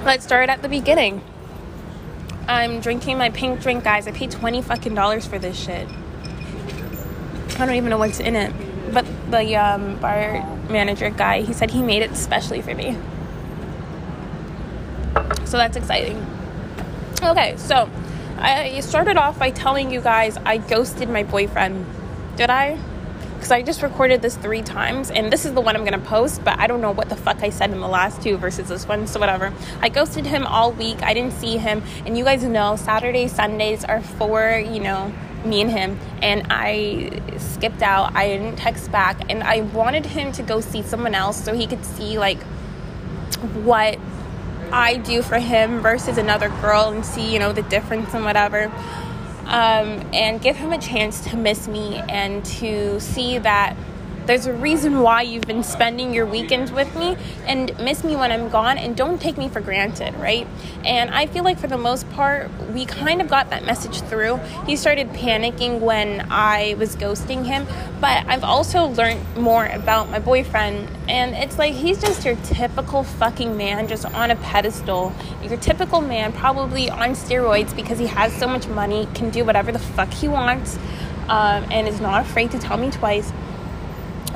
Let's 0.05 0.25
start 0.25 0.49
at 0.49 0.61
the 0.61 0.67
beginning. 0.67 1.21
I'm 2.45 2.81
drinking 2.81 3.17
my 3.17 3.29
pink 3.29 3.61
drink, 3.61 3.85
guys. 3.85 4.05
I 4.05 4.11
paid 4.11 4.31
20 4.31 4.61
fucking 4.61 4.93
dollars 4.93 5.25
for 5.25 5.39
this 5.39 5.57
shit. 5.57 5.87
I 7.57 7.65
don't 7.65 7.75
even 7.75 7.89
know 7.89 7.97
what's 7.97 8.19
in 8.19 8.35
it. 8.35 8.53
But 8.93 9.05
the 9.31 9.55
um, 9.55 9.97
bar 10.01 10.45
manager 10.69 11.09
guy, 11.09 11.43
he 11.43 11.53
said 11.53 11.71
he 11.71 11.81
made 11.81 12.01
it 12.01 12.11
especially 12.11 12.61
for 12.61 12.75
me. 12.75 12.97
So 15.45 15.55
that's 15.55 15.77
exciting. 15.77 16.17
Okay, 17.23 17.55
so 17.55 17.89
I 18.39 18.81
started 18.81 19.15
off 19.15 19.39
by 19.39 19.51
telling 19.51 19.89
you 19.89 20.01
guys 20.01 20.35
I 20.45 20.57
ghosted 20.57 21.07
my 21.07 21.23
boyfriend. 21.23 21.85
Did 22.35 22.49
I? 22.49 22.77
Because 23.43 23.51
I 23.51 23.61
just 23.61 23.81
recorded 23.81 24.21
this 24.21 24.37
three 24.37 24.61
times 24.61 25.11
and 25.11 25.29
this 25.29 25.43
is 25.43 25.51
the 25.51 25.59
one 25.59 25.75
I'm 25.75 25.83
gonna 25.83 25.99
post, 25.99 26.45
but 26.45 26.57
I 26.59 26.65
don't 26.65 26.79
know 26.79 26.91
what 26.91 27.09
the 27.09 27.17
fuck 27.17 27.43
I 27.43 27.49
said 27.49 27.71
in 27.71 27.81
the 27.81 27.89
last 27.89 28.21
two 28.21 28.37
versus 28.37 28.69
this 28.69 28.87
one, 28.87 29.05
so 29.05 29.19
whatever. 29.19 29.51
I 29.81 29.89
ghosted 29.89 30.25
him 30.25 30.47
all 30.47 30.71
week, 30.71 31.03
I 31.03 31.13
didn't 31.13 31.33
see 31.33 31.57
him, 31.57 31.83
and 32.05 32.17
you 32.17 32.23
guys 32.23 32.41
know 32.45 32.77
Saturdays, 32.77 33.33
Sundays 33.33 33.83
are 33.83 33.99
for, 33.99 34.57
you 34.57 34.79
know, 34.79 35.11
me 35.43 35.59
and 35.59 35.69
him, 35.69 35.99
and 36.21 36.47
I 36.49 37.19
skipped 37.37 37.81
out, 37.81 38.15
I 38.15 38.27
didn't 38.27 38.55
text 38.55 38.89
back, 38.93 39.29
and 39.29 39.43
I 39.43 39.59
wanted 39.59 40.05
him 40.05 40.31
to 40.31 40.41
go 40.41 40.61
see 40.61 40.81
someone 40.81 41.13
else 41.13 41.43
so 41.43 41.53
he 41.53 41.67
could 41.67 41.83
see, 41.83 42.17
like, 42.17 42.41
what 43.65 43.99
I 44.71 44.95
do 44.95 45.21
for 45.21 45.37
him 45.37 45.81
versus 45.81 46.17
another 46.17 46.47
girl 46.47 46.93
and 46.93 47.05
see, 47.05 47.33
you 47.33 47.39
know, 47.39 47.51
the 47.51 47.63
difference 47.63 48.13
and 48.13 48.23
whatever. 48.23 48.71
Um, 49.45 50.07
and 50.13 50.41
give 50.41 50.55
him 50.55 50.71
a 50.71 50.77
chance 50.77 51.21
to 51.29 51.37
miss 51.37 51.67
me 51.67 52.01
and 52.09 52.43
to 52.45 52.99
see 52.99 53.37
that 53.39 53.75
there's 54.25 54.45
a 54.45 54.53
reason 54.53 55.01
why 55.01 55.21
you've 55.21 55.45
been 55.47 55.63
spending 55.63 56.13
your 56.13 56.25
weekends 56.25 56.71
with 56.71 56.95
me 56.95 57.17
and 57.45 57.77
miss 57.79 58.03
me 58.03 58.15
when 58.15 58.31
I'm 58.31 58.49
gone 58.49 58.77
and 58.77 58.95
don't 58.95 59.19
take 59.19 59.37
me 59.37 59.49
for 59.49 59.59
granted, 59.59 60.15
right? 60.15 60.47
And 60.85 61.09
I 61.09 61.25
feel 61.25 61.43
like 61.43 61.59
for 61.59 61.67
the 61.67 61.77
most 61.77 62.09
part, 62.11 62.49
we 62.73 62.85
kind 62.85 63.21
of 63.21 63.29
got 63.29 63.49
that 63.49 63.65
message 63.65 64.01
through. 64.01 64.37
He 64.65 64.75
started 64.75 65.09
panicking 65.09 65.79
when 65.79 66.25
I 66.29 66.75
was 66.77 66.95
ghosting 66.95 67.45
him, 67.45 67.67
but 67.99 68.25
I've 68.27 68.43
also 68.43 68.85
learned 68.85 69.21
more 69.37 69.65
about 69.65 70.09
my 70.09 70.19
boyfriend, 70.19 70.89
and 71.07 71.35
it's 71.35 71.57
like 71.57 71.73
he's 71.73 71.99
just 71.99 72.25
your 72.25 72.35
typical 72.43 73.03
fucking 73.03 73.57
man, 73.57 73.87
just 73.87 74.05
on 74.05 74.31
a 74.31 74.35
pedestal. 74.37 75.13
Your 75.43 75.57
typical 75.57 76.01
man, 76.01 76.31
probably 76.33 76.89
on 76.89 77.11
steroids 77.11 77.75
because 77.75 77.99
he 77.99 78.07
has 78.07 78.33
so 78.33 78.47
much 78.47 78.67
money, 78.67 79.07
can 79.13 79.29
do 79.29 79.43
whatever 79.43 79.71
the 79.71 79.79
fuck 79.79 80.11
he 80.11 80.27
wants, 80.27 80.77
um, 81.27 81.65
and 81.71 81.87
is 81.87 82.01
not 82.01 82.21
afraid 82.25 82.51
to 82.51 82.59
tell 82.59 82.77
me 82.77 82.89
twice 82.89 83.31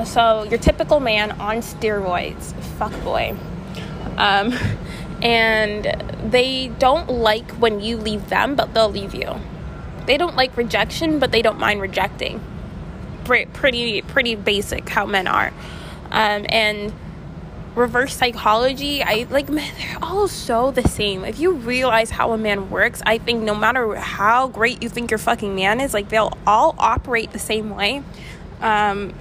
so 0.06 0.44
your 0.44 0.60
typical 0.60 1.00
man 1.00 1.32
on 1.32 1.58
steroids, 1.58 2.54
fuck 2.77 2.94
boy. 3.04 3.36
Um, 4.18 4.54
and 5.22 6.32
they 6.32 6.70
don't 6.80 7.10
like 7.10 7.51
when 7.51 7.80
you 7.80 7.98
leave 7.98 8.30
them, 8.30 8.56
but 8.56 8.74
they'll 8.74 8.89
leave 8.89 9.13
you. 9.16 9.36
They 10.06 10.18
don't 10.18 10.36
like 10.36 10.56
rejection, 10.56 11.20
but 11.20 11.32
they 11.32 11.42
don't 11.42 11.60
mind 11.60 11.82
rejecting. 11.82 12.42
Pretty, 13.24 14.01
pretty 14.04 14.36
basic 14.36 14.88
how 14.88 15.06
men 15.06 15.27
are. 15.27 15.51
Um, 16.12 16.46
and 16.48 16.94
reverse 17.75 18.16
psychology, 18.16 19.04
I 19.04 19.27
like 19.30 19.48
they're 19.48 19.98
all 20.01 20.27
so 20.27 20.72
the 20.72 20.88
same. 20.88 21.25
If 21.25 21.39
you 21.39 21.51
realize 21.54 22.10
how 22.10 22.32
a 22.32 22.38
man 22.38 22.70
works, 22.70 23.01
I 23.06 23.18
think 23.18 23.44
no 23.44 23.54
matter 23.54 23.96
how 23.96 24.48
great 24.48 24.82
you 24.82 24.89
think 24.89 25.12
your 25.12 25.18
fucking 25.18 25.56
man 25.56 25.82
is, 25.82 25.94
like 25.94 26.10
they'll 26.10 26.38
all 26.48 26.75
operate 26.77 27.32
the 27.32 27.39
same 27.39 27.75
way. 27.75 28.01
Um, 28.62 29.13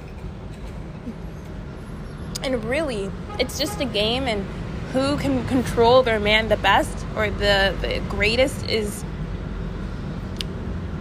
and 2.46 2.64
really, 2.64 3.10
it's 3.38 3.58
just 3.58 3.80
a 3.80 3.84
game, 3.84 4.24
and 4.24 4.46
who 4.92 5.18
can 5.18 5.46
control 5.46 6.02
their 6.02 6.20
man 6.20 6.48
the 6.48 6.56
best 6.56 7.04
or 7.16 7.28
the, 7.28 7.74
the 7.82 8.02
greatest 8.08 8.66
is 8.70 9.04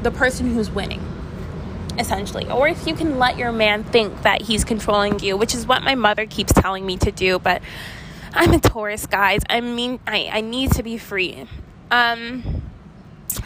the 0.04 0.12
person 0.12 0.54
who's 0.54 0.70
winning 0.70 1.02
essentially. 1.98 2.50
Or 2.50 2.68
if 2.68 2.86
you 2.88 2.94
can 2.94 3.20
let 3.20 3.38
your 3.38 3.52
man 3.52 3.84
think 3.84 4.24
that 4.24 4.42
he's 4.42 4.66
controlling 4.66 5.20
you, 5.20 5.38
which 5.38 5.56
is 5.56 5.66
what 5.66 5.82
my 5.84 5.96
mother 5.96 6.25
keeps 6.25 6.54
telling 6.54 6.86
me 6.86 6.98
to 6.98 7.12
do, 7.12 7.40
but 7.40 7.62
I'm 8.34 8.54
a 8.54 8.60
Taurus, 8.60 9.06
guys. 9.06 9.42
I 9.50 9.62
mean, 9.62 10.00
I, 10.06 10.30
I 10.32 10.42
need 10.42 10.74
to 10.74 10.84
be 10.84 10.98
free. 10.98 11.48
Um, 11.90 12.64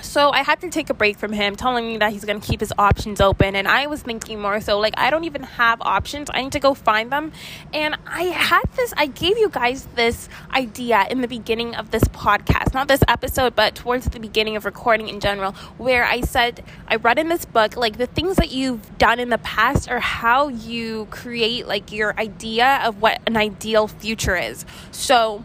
so 0.01 0.31
I 0.31 0.43
had 0.43 0.61
to 0.61 0.69
take 0.69 0.89
a 0.89 0.93
break 0.93 1.17
from 1.17 1.33
him, 1.33 1.55
telling 1.55 1.87
me 1.87 1.97
that 1.97 2.11
he's 2.11 2.25
going 2.25 2.39
to 2.39 2.45
keep 2.47 2.59
his 2.59 2.73
options 2.77 3.21
open. 3.21 3.55
And 3.55 3.67
I 3.67 3.87
was 3.87 4.01
thinking 4.01 4.39
more 4.41 4.61
so, 4.61 4.79
like, 4.79 4.93
I 4.97 5.09
don't 5.09 5.23
even 5.23 5.43
have 5.43 5.81
options. 5.81 6.29
I 6.33 6.41
need 6.41 6.51
to 6.53 6.59
go 6.59 6.73
find 6.73 7.11
them. 7.11 7.31
And 7.73 7.95
I 8.05 8.23
had 8.23 8.63
this, 8.75 8.93
I 8.97 9.07
gave 9.07 9.37
you 9.37 9.49
guys 9.49 9.87
this 9.95 10.29
idea 10.51 11.05
in 11.09 11.21
the 11.21 11.27
beginning 11.27 11.75
of 11.75 11.91
this 11.91 12.03
podcast, 12.05 12.73
not 12.73 12.87
this 12.87 13.03
episode, 13.07 13.55
but 13.55 13.75
towards 13.75 14.05
the 14.05 14.19
beginning 14.19 14.55
of 14.55 14.65
recording 14.65 15.09
in 15.09 15.19
general, 15.19 15.53
where 15.77 16.05
I 16.05 16.21
said, 16.21 16.63
I 16.87 16.95
read 16.95 17.19
in 17.19 17.29
this 17.29 17.45
book, 17.45 17.75
like, 17.75 17.97
the 17.97 18.07
things 18.07 18.37
that 18.37 18.51
you've 18.51 18.97
done 18.97 19.19
in 19.19 19.29
the 19.29 19.37
past 19.39 19.89
are 19.89 19.99
how 19.99 20.47
you 20.47 21.07
create, 21.11 21.67
like, 21.67 21.91
your 21.91 22.17
idea 22.19 22.81
of 22.83 23.01
what 23.01 23.21
an 23.27 23.37
ideal 23.37 23.87
future 23.87 24.35
is. 24.35 24.65
So, 24.91 25.43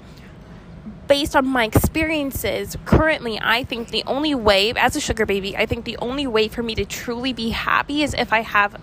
based 1.06 1.36
on 1.36 1.46
my 1.46 1.64
experiences 1.64 2.76
currently 2.84 3.38
i 3.42 3.64
think 3.64 3.88
the 3.88 4.02
only 4.06 4.34
way 4.34 4.72
as 4.76 4.96
a 4.96 5.00
sugar 5.00 5.26
baby 5.26 5.56
i 5.56 5.66
think 5.66 5.84
the 5.84 5.96
only 5.98 6.26
way 6.26 6.48
for 6.48 6.62
me 6.62 6.74
to 6.74 6.84
truly 6.84 7.32
be 7.32 7.50
happy 7.50 8.02
is 8.02 8.14
if 8.14 8.32
i 8.32 8.40
have 8.40 8.76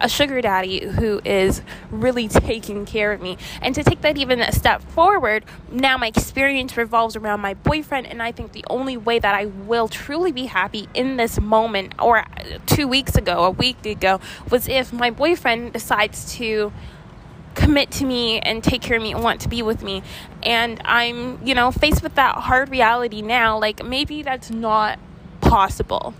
a 0.00 0.08
sugar 0.08 0.40
daddy 0.40 0.86
who 0.86 1.20
is 1.24 1.62
really 1.90 2.28
taking 2.28 2.84
care 2.84 3.12
of 3.12 3.20
me. 3.20 3.36
And 3.60 3.74
to 3.74 3.82
take 3.82 4.00
that 4.02 4.16
even 4.16 4.40
a 4.40 4.52
step 4.52 4.82
forward, 4.82 5.44
now 5.70 5.96
my 5.96 6.08
experience 6.08 6.76
revolves 6.76 7.16
around 7.16 7.40
my 7.40 7.54
boyfriend, 7.54 8.06
and 8.06 8.22
I 8.22 8.32
think 8.32 8.52
the 8.52 8.64
only 8.68 8.96
way 8.96 9.18
that 9.18 9.34
I 9.34 9.46
will 9.46 9.88
truly 9.88 10.32
be 10.32 10.46
happy 10.46 10.88
in 10.94 11.16
this 11.16 11.40
moment, 11.40 11.94
or 11.98 12.24
two 12.66 12.86
weeks 12.86 13.16
ago, 13.16 13.44
a 13.44 13.50
week 13.50 13.84
ago, 13.86 14.20
was 14.50 14.68
if 14.68 14.92
my 14.92 15.10
boyfriend 15.10 15.72
decides 15.72 16.32
to 16.34 16.72
commit 17.56 17.90
to 17.90 18.04
me 18.04 18.38
and 18.38 18.62
take 18.62 18.82
care 18.82 18.96
of 18.96 19.02
me 19.02 19.12
and 19.12 19.24
want 19.24 19.40
to 19.40 19.48
be 19.48 19.62
with 19.62 19.82
me. 19.82 20.02
And 20.44 20.80
I'm, 20.84 21.44
you 21.44 21.54
know, 21.54 21.72
faced 21.72 22.02
with 22.02 22.14
that 22.14 22.36
hard 22.36 22.68
reality 22.68 23.22
now. 23.22 23.58
Like, 23.58 23.84
maybe 23.84 24.22
that's 24.22 24.50
not 24.50 25.00
possible, 25.40 26.14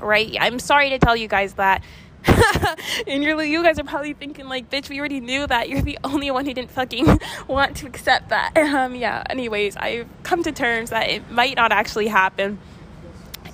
right? 0.00 0.36
I'm 0.38 0.58
sorry 0.58 0.90
to 0.90 0.98
tell 0.98 1.16
you 1.16 1.28
guys 1.28 1.54
that. 1.54 1.82
and 3.06 3.22
you're, 3.22 3.42
you 3.42 3.62
guys 3.62 3.78
are 3.78 3.84
probably 3.84 4.12
thinking, 4.12 4.46
like, 4.46 4.68
bitch, 4.68 4.90
we 4.90 4.98
already 4.98 5.20
knew 5.20 5.46
that. 5.46 5.70
You're 5.70 5.80
the 5.80 5.98
only 6.04 6.30
one 6.30 6.44
who 6.44 6.52
didn't 6.52 6.70
fucking 6.70 7.18
want 7.48 7.78
to 7.78 7.86
accept 7.86 8.28
that. 8.28 8.52
Um, 8.70 8.94
yeah, 8.94 9.24
anyways, 9.28 9.76
I've 9.76 10.06
come 10.22 10.42
to 10.42 10.52
terms 10.52 10.90
that 10.90 11.08
it 11.08 11.30
might 11.30 11.56
not 11.56 11.72
actually 11.72 12.08
happen. 12.08 12.58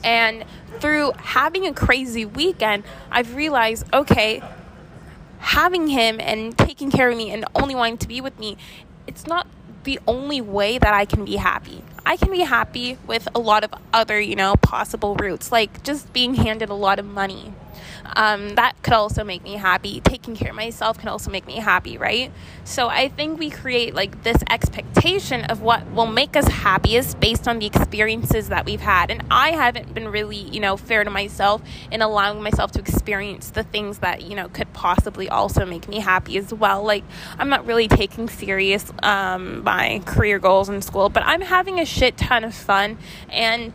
And 0.04 0.44
through 0.78 1.12
having 1.16 1.66
a 1.66 1.72
crazy 1.72 2.24
weekend, 2.24 2.84
I've 3.10 3.34
realized 3.34 3.86
okay, 3.92 4.42
having 5.46 5.86
him 5.86 6.18
and 6.20 6.58
taking 6.58 6.90
care 6.90 7.08
of 7.08 7.16
me 7.16 7.30
and 7.30 7.44
only 7.54 7.74
wanting 7.74 7.98
to 7.98 8.08
be 8.08 8.20
with 8.20 8.36
me, 8.38 8.56
it's 9.06 9.26
not 9.26 9.46
the 9.84 10.00
only 10.06 10.40
way 10.40 10.76
that 10.76 10.92
I 10.92 11.04
can 11.04 11.24
be 11.24 11.36
happy. 11.36 11.82
I 12.04 12.16
can 12.16 12.32
be 12.32 12.40
happy 12.40 12.98
with 13.06 13.28
a 13.32 13.38
lot 13.38 13.62
of 13.62 13.72
other, 13.92 14.20
you 14.20 14.34
know, 14.34 14.56
possible 14.56 15.14
routes, 15.14 15.52
like 15.52 15.84
just 15.84 16.12
being 16.12 16.34
handed 16.34 16.68
a 16.68 16.74
lot 16.74 16.98
of 16.98 17.04
money 17.04 17.52
um, 18.14 18.54
that 18.54 18.82
could 18.82 18.92
also 18.92 19.24
make 19.24 19.42
me 19.42 19.54
happy. 19.54 20.00
Taking 20.00 20.36
care 20.36 20.50
of 20.50 20.56
myself 20.56 20.98
can 20.98 21.08
also 21.08 21.30
make 21.30 21.46
me 21.46 21.54
happy, 21.54 21.98
right? 21.98 22.32
So 22.64 22.88
I 22.88 23.08
think 23.08 23.38
we 23.38 23.50
create 23.50 23.94
like 23.94 24.22
this 24.22 24.36
expectation 24.50 25.44
of 25.44 25.60
what 25.60 25.90
will 25.92 26.06
make 26.06 26.36
us 26.36 26.46
happiest 26.48 27.18
based 27.20 27.48
on 27.48 27.58
the 27.58 27.66
experiences 27.66 28.48
that 28.48 28.64
we've 28.64 28.80
had. 28.80 29.10
And 29.10 29.24
I 29.30 29.50
haven't 29.50 29.94
been 29.94 30.08
really, 30.08 30.36
you 30.36 30.60
know, 30.60 30.76
fair 30.76 31.04
to 31.04 31.10
myself 31.10 31.62
in 31.90 32.02
allowing 32.02 32.42
myself 32.42 32.72
to 32.72 32.80
experience 32.80 33.50
the 33.50 33.62
things 33.62 33.98
that, 33.98 34.22
you 34.22 34.36
know, 34.36 34.48
could 34.48 34.72
possibly 34.72 35.28
also 35.28 35.64
make 35.64 35.88
me 35.88 36.00
happy 36.00 36.36
as 36.38 36.52
well. 36.52 36.82
Like, 36.82 37.04
I'm 37.38 37.48
not 37.48 37.66
really 37.66 37.88
taking 37.88 38.28
serious 38.28 38.92
um, 39.02 39.64
my 39.64 40.02
career 40.04 40.38
goals 40.38 40.68
in 40.68 40.82
school, 40.82 41.08
but 41.08 41.22
I'm 41.24 41.40
having 41.40 41.80
a 41.80 41.84
shit 41.84 42.16
ton 42.16 42.44
of 42.44 42.54
fun. 42.54 42.98
And 43.28 43.72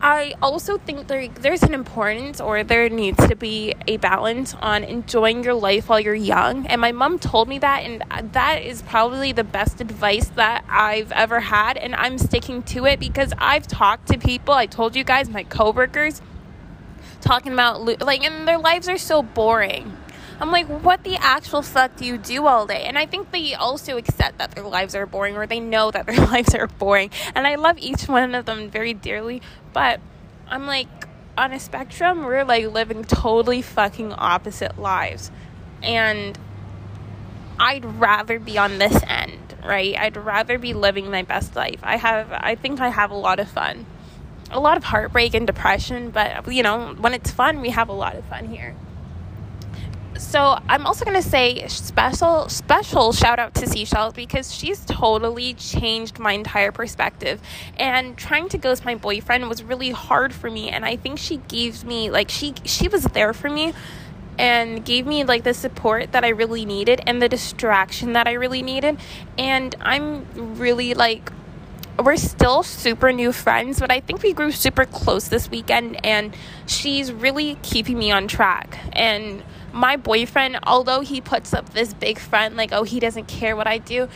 I 0.00 0.34
also 0.40 0.78
think 0.78 1.08
there, 1.08 1.28
there's 1.28 1.64
an 1.64 1.74
importance 1.74 2.40
or 2.40 2.62
there 2.62 2.88
needs 2.88 3.26
to 3.26 3.34
be 3.34 3.74
a 3.88 3.96
balance 3.96 4.54
on 4.54 4.84
enjoying 4.84 5.42
your 5.42 5.54
life 5.54 5.88
while 5.88 5.98
you're 5.98 6.14
young. 6.14 6.66
And 6.68 6.80
my 6.80 6.92
mom 6.92 7.18
told 7.18 7.48
me 7.48 7.58
that, 7.58 7.82
and 7.82 8.32
that 8.32 8.62
is 8.62 8.82
probably 8.82 9.32
the 9.32 9.42
best 9.42 9.80
advice 9.80 10.28
that 10.30 10.64
I've 10.68 11.10
ever 11.10 11.40
had. 11.40 11.76
And 11.76 11.96
I'm 11.96 12.16
sticking 12.16 12.62
to 12.64 12.86
it 12.86 13.00
because 13.00 13.32
I've 13.38 13.66
talked 13.66 14.06
to 14.08 14.18
people, 14.18 14.54
I 14.54 14.66
told 14.66 14.94
you 14.94 15.02
guys, 15.02 15.28
my 15.28 15.42
coworkers, 15.42 16.22
talking 17.20 17.52
about 17.52 17.84
like, 18.00 18.22
and 18.22 18.46
their 18.46 18.58
lives 18.58 18.88
are 18.88 18.98
so 18.98 19.22
boring. 19.22 19.96
I'm 20.40 20.52
like, 20.52 20.66
what 20.66 21.02
the 21.02 21.16
actual 21.16 21.62
fuck 21.62 21.96
do 21.96 22.04
you 22.04 22.16
do 22.16 22.46
all 22.46 22.66
day? 22.66 22.84
And 22.84 22.96
I 22.96 23.06
think 23.06 23.32
they 23.32 23.54
also 23.54 23.96
accept 23.96 24.38
that 24.38 24.52
their 24.52 24.64
lives 24.64 24.94
are 24.94 25.04
boring 25.04 25.36
or 25.36 25.46
they 25.46 25.58
know 25.58 25.90
that 25.90 26.06
their 26.06 26.26
lives 26.26 26.54
are 26.54 26.68
boring. 26.68 27.10
And 27.34 27.46
I 27.46 27.56
love 27.56 27.78
each 27.78 28.06
one 28.06 28.34
of 28.34 28.46
them 28.46 28.70
very 28.70 28.94
dearly. 28.94 29.42
But 29.72 30.00
I'm 30.46 30.66
like, 30.66 30.88
on 31.36 31.52
a 31.52 31.58
spectrum, 31.58 32.24
we're 32.24 32.44
like 32.44 32.66
living 32.66 33.04
totally 33.04 33.62
fucking 33.62 34.12
opposite 34.12 34.78
lives. 34.78 35.30
And 35.82 36.38
I'd 37.58 37.84
rather 37.84 38.38
be 38.38 38.58
on 38.58 38.78
this 38.78 39.02
end, 39.08 39.56
right? 39.64 39.96
I'd 39.96 40.16
rather 40.16 40.56
be 40.58 40.72
living 40.72 41.10
my 41.10 41.22
best 41.22 41.56
life. 41.56 41.80
I 41.82 41.96
have, 41.96 42.30
I 42.32 42.54
think 42.54 42.80
I 42.80 42.90
have 42.90 43.10
a 43.10 43.16
lot 43.16 43.40
of 43.40 43.50
fun. 43.50 43.86
A 44.50 44.60
lot 44.60 44.76
of 44.76 44.84
heartbreak 44.84 45.34
and 45.34 45.46
depression, 45.46 46.10
but 46.10 46.50
you 46.50 46.62
know, 46.62 46.94
when 46.98 47.12
it's 47.12 47.30
fun, 47.30 47.60
we 47.60 47.70
have 47.70 47.88
a 47.88 47.92
lot 47.92 48.14
of 48.14 48.24
fun 48.26 48.46
here 48.46 48.74
so 50.18 50.58
I'm 50.68 50.86
also 50.86 51.04
gonna 51.04 51.22
say 51.22 51.66
special 51.68 52.48
special 52.48 53.12
shout 53.12 53.38
out 53.38 53.54
to 53.54 53.66
Seashells 53.66 54.14
because 54.14 54.54
she's 54.54 54.84
totally 54.84 55.54
changed 55.54 56.18
my 56.18 56.32
entire 56.32 56.72
perspective. 56.72 57.40
And 57.76 58.16
trying 58.16 58.48
to 58.50 58.58
ghost 58.58 58.84
my 58.84 58.94
boyfriend 58.94 59.48
was 59.48 59.62
really 59.62 59.90
hard 59.90 60.34
for 60.34 60.50
me, 60.50 60.68
and 60.68 60.84
I 60.84 60.96
think 60.96 61.18
she 61.18 61.38
gave 61.48 61.84
me 61.84 62.10
like 62.10 62.30
she 62.30 62.54
she 62.64 62.88
was 62.88 63.04
there 63.04 63.32
for 63.32 63.48
me 63.48 63.72
and 64.38 64.84
gave 64.84 65.06
me 65.06 65.24
like 65.24 65.44
the 65.44 65.54
support 65.54 66.12
that 66.12 66.24
I 66.24 66.28
really 66.28 66.64
needed 66.64 67.00
and 67.06 67.20
the 67.20 67.28
distraction 67.28 68.12
that 68.12 68.28
I 68.28 68.32
really 68.32 68.62
needed. 68.62 68.98
And 69.36 69.74
I'm 69.80 70.56
really 70.58 70.94
like 70.94 71.32
we're 71.98 72.16
still 72.16 72.62
super 72.62 73.12
new 73.12 73.32
friends, 73.32 73.80
but 73.80 73.90
I 73.90 74.00
think 74.00 74.22
we 74.22 74.32
grew 74.32 74.52
super 74.52 74.84
close 74.84 75.28
this 75.28 75.50
weekend 75.50 76.04
and 76.04 76.36
she's 76.66 77.12
really 77.12 77.56
keeping 77.62 77.98
me 77.98 78.12
on 78.12 78.28
track. 78.28 78.78
And 78.92 79.42
my 79.72 79.96
boyfriend, 79.96 80.58
although 80.64 81.00
he 81.00 81.20
puts 81.20 81.52
up 81.52 81.70
this 81.70 81.94
big 81.94 82.18
front, 82.18 82.56
like, 82.56 82.72
oh, 82.72 82.82
he 82.82 83.00
doesn't 83.00 83.28
care 83.28 83.56
what 83.56 83.66
I 83.66 83.78
do, 83.78 84.08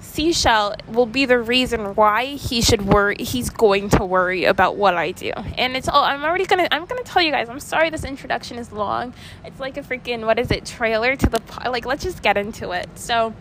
Seashell 0.00 0.76
will 0.88 1.06
be 1.06 1.26
the 1.26 1.38
reason 1.38 1.94
why 1.94 2.26
he 2.26 2.62
should 2.62 2.82
worry. 2.82 3.16
He's 3.18 3.50
going 3.50 3.88
to 3.90 4.04
worry 4.04 4.44
about 4.44 4.76
what 4.76 4.94
I 4.94 5.10
do, 5.10 5.30
and 5.56 5.76
it's 5.76 5.88
all. 5.88 6.04
I'm 6.04 6.24
already 6.24 6.46
gonna. 6.46 6.68
I'm 6.70 6.86
gonna 6.86 7.02
tell 7.02 7.22
you 7.22 7.32
guys. 7.32 7.48
I'm 7.48 7.60
sorry 7.60 7.90
this 7.90 8.04
introduction 8.04 8.58
is 8.58 8.70
long. 8.72 9.12
It's 9.44 9.58
like 9.58 9.76
a 9.76 9.82
freaking 9.82 10.24
what 10.24 10.38
is 10.38 10.50
it 10.50 10.64
trailer 10.64 11.16
to 11.16 11.28
the 11.28 11.42
like. 11.66 11.84
Let's 11.84 12.04
just 12.04 12.22
get 12.22 12.36
into 12.36 12.70
it. 12.70 12.88
So 12.94 13.34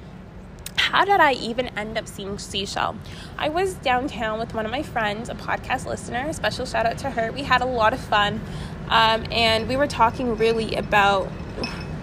how 0.78 1.04
did 1.04 1.20
I 1.20 1.34
even 1.34 1.68
end 1.78 1.98
up 1.98 2.08
seeing 2.08 2.38
Seashell? 2.38 2.96
I 3.38 3.50
was 3.50 3.74
downtown 3.76 4.40
with 4.40 4.54
one 4.54 4.66
of 4.66 4.72
my 4.72 4.84
friends, 4.84 5.30
a 5.30 5.36
podcast 5.36 5.86
listener. 5.86 6.32
Special 6.34 6.66
shout 6.66 6.86
out 6.86 6.98
to 7.00 7.10
her. 7.12 7.32
We 7.32 7.44
had 7.44 7.62
a 7.62 7.66
lot 7.66 7.94
of 7.94 8.00
fun, 8.00 8.40
um, 8.90 9.26
and 9.32 9.68
we 9.68 9.76
were 9.76 9.88
talking 9.88 10.38
really 10.38 10.76
about 10.76 11.32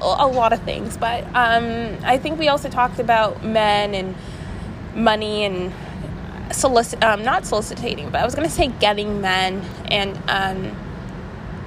a 0.00 0.26
lot 0.26 0.52
of 0.52 0.62
things. 0.62 0.96
But 0.96 1.24
um, 1.34 1.96
I 2.04 2.18
think 2.18 2.38
we 2.38 2.48
also 2.48 2.68
talked 2.68 2.98
about 2.98 3.44
men 3.44 3.94
and 3.94 4.14
money 4.94 5.44
and 5.44 5.72
solicit. 6.52 7.02
Um, 7.02 7.22
not 7.24 7.46
soliciting, 7.46 8.10
but 8.10 8.20
I 8.20 8.24
was 8.24 8.34
gonna 8.34 8.50
say 8.50 8.68
getting 8.68 9.20
men. 9.20 9.62
And 9.86 10.16
um, 10.28 10.76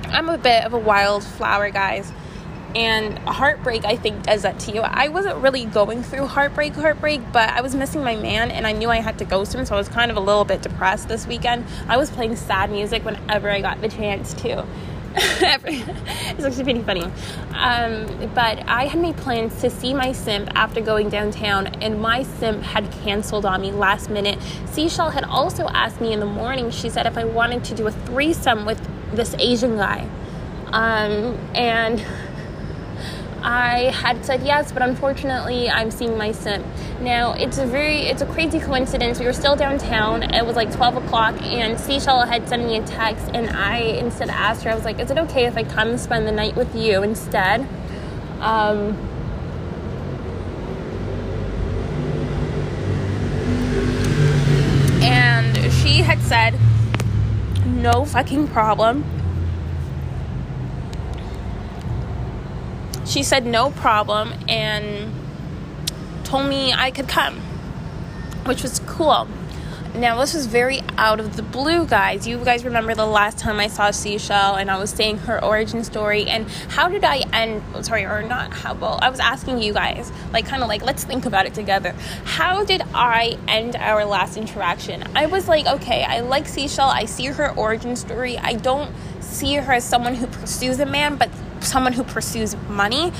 I'm 0.07 0.29
a 0.29 0.37
bit 0.37 0.65
of 0.65 0.73
a 0.73 0.79
wildflower, 0.79 1.69
guys 1.71 2.11
and 2.75 3.17
heartbreak 3.19 3.85
i 3.85 3.95
think 3.95 4.23
does 4.23 4.41
that 4.41 4.59
to 4.59 4.71
you 4.71 4.81
i 4.81 5.07
wasn't 5.07 5.35
really 5.37 5.65
going 5.65 6.03
through 6.03 6.25
heartbreak 6.27 6.73
heartbreak 6.73 7.21
but 7.31 7.49
i 7.51 7.61
was 7.61 7.73
missing 7.73 8.03
my 8.03 8.15
man 8.15 8.51
and 8.51 8.67
i 8.67 8.71
knew 8.71 8.89
i 8.89 8.97
had 8.97 9.17
to 9.17 9.25
ghost 9.25 9.55
him 9.55 9.65
so 9.65 9.73
i 9.73 9.77
was 9.77 9.87
kind 9.87 10.11
of 10.11 10.17
a 10.17 10.19
little 10.19 10.43
bit 10.43 10.61
depressed 10.61 11.07
this 11.07 11.25
weekend 11.25 11.65
i 11.87 11.95
was 11.95 12.11
playing 12.11 12.35
sad 12.35 12.69
music 12.69 13.05
whenever 13.05 13.49
i 13.49 13.61
got 13.61 13.79
the 13.81 13.87
chance 13.87 14.33
to 14.33 14.65
it's 15.19 16.43
actually 16.45 16.63
pretty 16.63 16.81
funny. 16.81 17.03
Um, 17.53 18.31
but 18.35 18.59
i 18.67 18.85
had 18.85 19.01
made 19.01 19.17
plans 19.17 19.59
to 19.61 19.69
see 19.69 19.93
my 19.93 20.11
simp 20.11 20.49
after 20.53 20.79
going 20.79 21.09
downtown 21.09 21.67
and 21.81 21.99
my 21.99 22.21
simp 22.21 22.61
had 22.61 22.91
canceled 23.03 23.45
on 23.45 23.61
me 23.61 23.71
last 23.71 24.09
minute. 24.11 24.37
Seashell 24.67 25.09
had 25.09 25.23
also 25.23 25.67
asked 25.69 25.99
me 25.99 26.13
in 26.13 26.19
the 26.19 26.27
morning 26.27 26.69
she 26.69 26.89
said 26.89 27.07
if 27.07 27.17
i 27.17 27.23
wanted 27.23 27.63
to 27.63 27.75
do 27.75 27.87
a 27.87 27.91
threesome 27.91 28.65
with 28.65 28.79
this 29.15 29.33
asian 29.39 29.77
guy. 29.77 30.07
Um, 30.67 31.35
and 31.55 32.05
I 33.47 33.91
had 33.91 34.25
said 34.25 34.43
yes, 34.43 34.73
but 34.73 34.81
unfortunately, 34.81 35.69
I'm 35.69 35.89
seeing 35.89 36.17
my 36.17 36.33
sim. 36.33 36.65
Now, 36.99 37.31
it's 37.31 37.57
a 37.57 37.65
very, 37.65 37.99
it's 37.99 38.21
a 38.21 38.25
crazy 38.25 38.59
coincidence. 38.59 39.19
We 39.19 39.25
were 39.25 39.31
still 39.31 39.55
downtown. 39.55 40.21
It 40.21 40.45
was 40.45 40.57
like 40.57 40.69
12 40.75 40.97
o'clock, 40.97 41.41
and 41.41 41.79
Seashell 41.79 42.25
had 42.25 42.49
sent 42.49 42.65
me 42.65 42.75
a 42.77 42.85
text, 42.85 43.29
and 43.33 43.49
I 43.51 43.77
instead 43.77 44.29
asked 44.29 44.63
her, 44.63 44.71
I 44.71 44.75
was 44.75 44.83
like, 44.83 44.99
"Is 44.99 45.11
it 45.11 45.17
okay 45.17 45.45
if 45.45 45.55
I 45.55 45.63
come 45.63 45.97
spend 45.97 46.27
the 46.27 46.33
night 46.33 46.57
with 46.57 46.75
you 46.75 47.03
instead?" 47.03 47.65
Um, 48.41 48.97
and 55.01 55.71
she 55.71 56.01
had 56.01 56.19
said, 56.19 56.59
"No 57.65 58.03
fucking 58.03 58.49
problem." 58.49 59.05
She 63.07 63.23
said 63.23 63.45
no 63.45 63.71
problem 63.71 64.33
and 64.47 65.13
told 66.23 66.47
me 66.47 66.73
I 66.73 66.91
could 66.91 67.07
come, 67.07 67.39
which 68.45 68.61
was 68.61 68.79
cool. 68.85 69.27
Now, 69.95 70.19
this 70.19 70.33
was 70.33 70.45
very 70.45 70.81
out 70.97 71.19
of 71.19 71.37
the 71.37 71.41
blue, 71.41 71.87
guys. 71.87 72.27
You 72.27 72.37
guys 72.43 72.63
remember 72.65 72.93
the 72.93 73.05
last 73.05 73.39
time 73.39 73.59
I 73.59 73.67
saw 73.67 73.89
Seashell 73.89 74.55
and 74.55 74.69
I 74.69 74.77
was 74.77 74.91
saying 74.91 75.19
her 75.19 75.43
origin 75.43 75.83
story 75.83 76.27
and 76.27 76.47
how 76.67 76.87
did 76.89 77.03
I 77.03 77.23
end? 77.33 77.63
Oh, 77.73 77.81
sorry, 77.81 78.03
or 78.03 78.21
not 78.21 78.53
how, 78.53 78.75
well, 78.75 78.99
I 79.01 79.09
was 79.09 79.19
asking 79.19 79.59
you 79.63 79.73
guys, 79.73 80.11
like, 80.33 80.45
kind 80.45 80.61
of 80.61 80.67
like, 80.67 80.83
let's 80.83 81.03
think 81.03 81.25
about 81.25 81.47
it 81.47 81.55
together. 81.55 81.95
How 82.25 82.63
did 82.63 82.83
I 82.93 83.39
end 83.47 83.75
our 83.77 84.05
last 84.05 84.37
interaction? 84.37 85.03
I 85.15 85.25
was 85.25 85.47
like, 85.47 85.65
okay, 85.65 86.03
I 86.03 86.19
like 86.19 86.47
Seashell, 86.47 86.89
I 86.89 87.05
see 87.05 87.27
her 87.27 87.55
origin 87.55 87.95
story. 87.95 88.37
I 88.37 88.53
don't 88.53 88.91
see 89.21 89.55
her 89.55 89.73
as 89.73 89.83
someone 89.83 90.13
who 90.15 90.27
pursues 90.27 90.79
a 90.79 90.85
man, 90.85 91.15
but 91.15 91.29
someone 91.61 91.93
who 91.93 92.03
pursues 92.03 92.55
money 92.69 93.11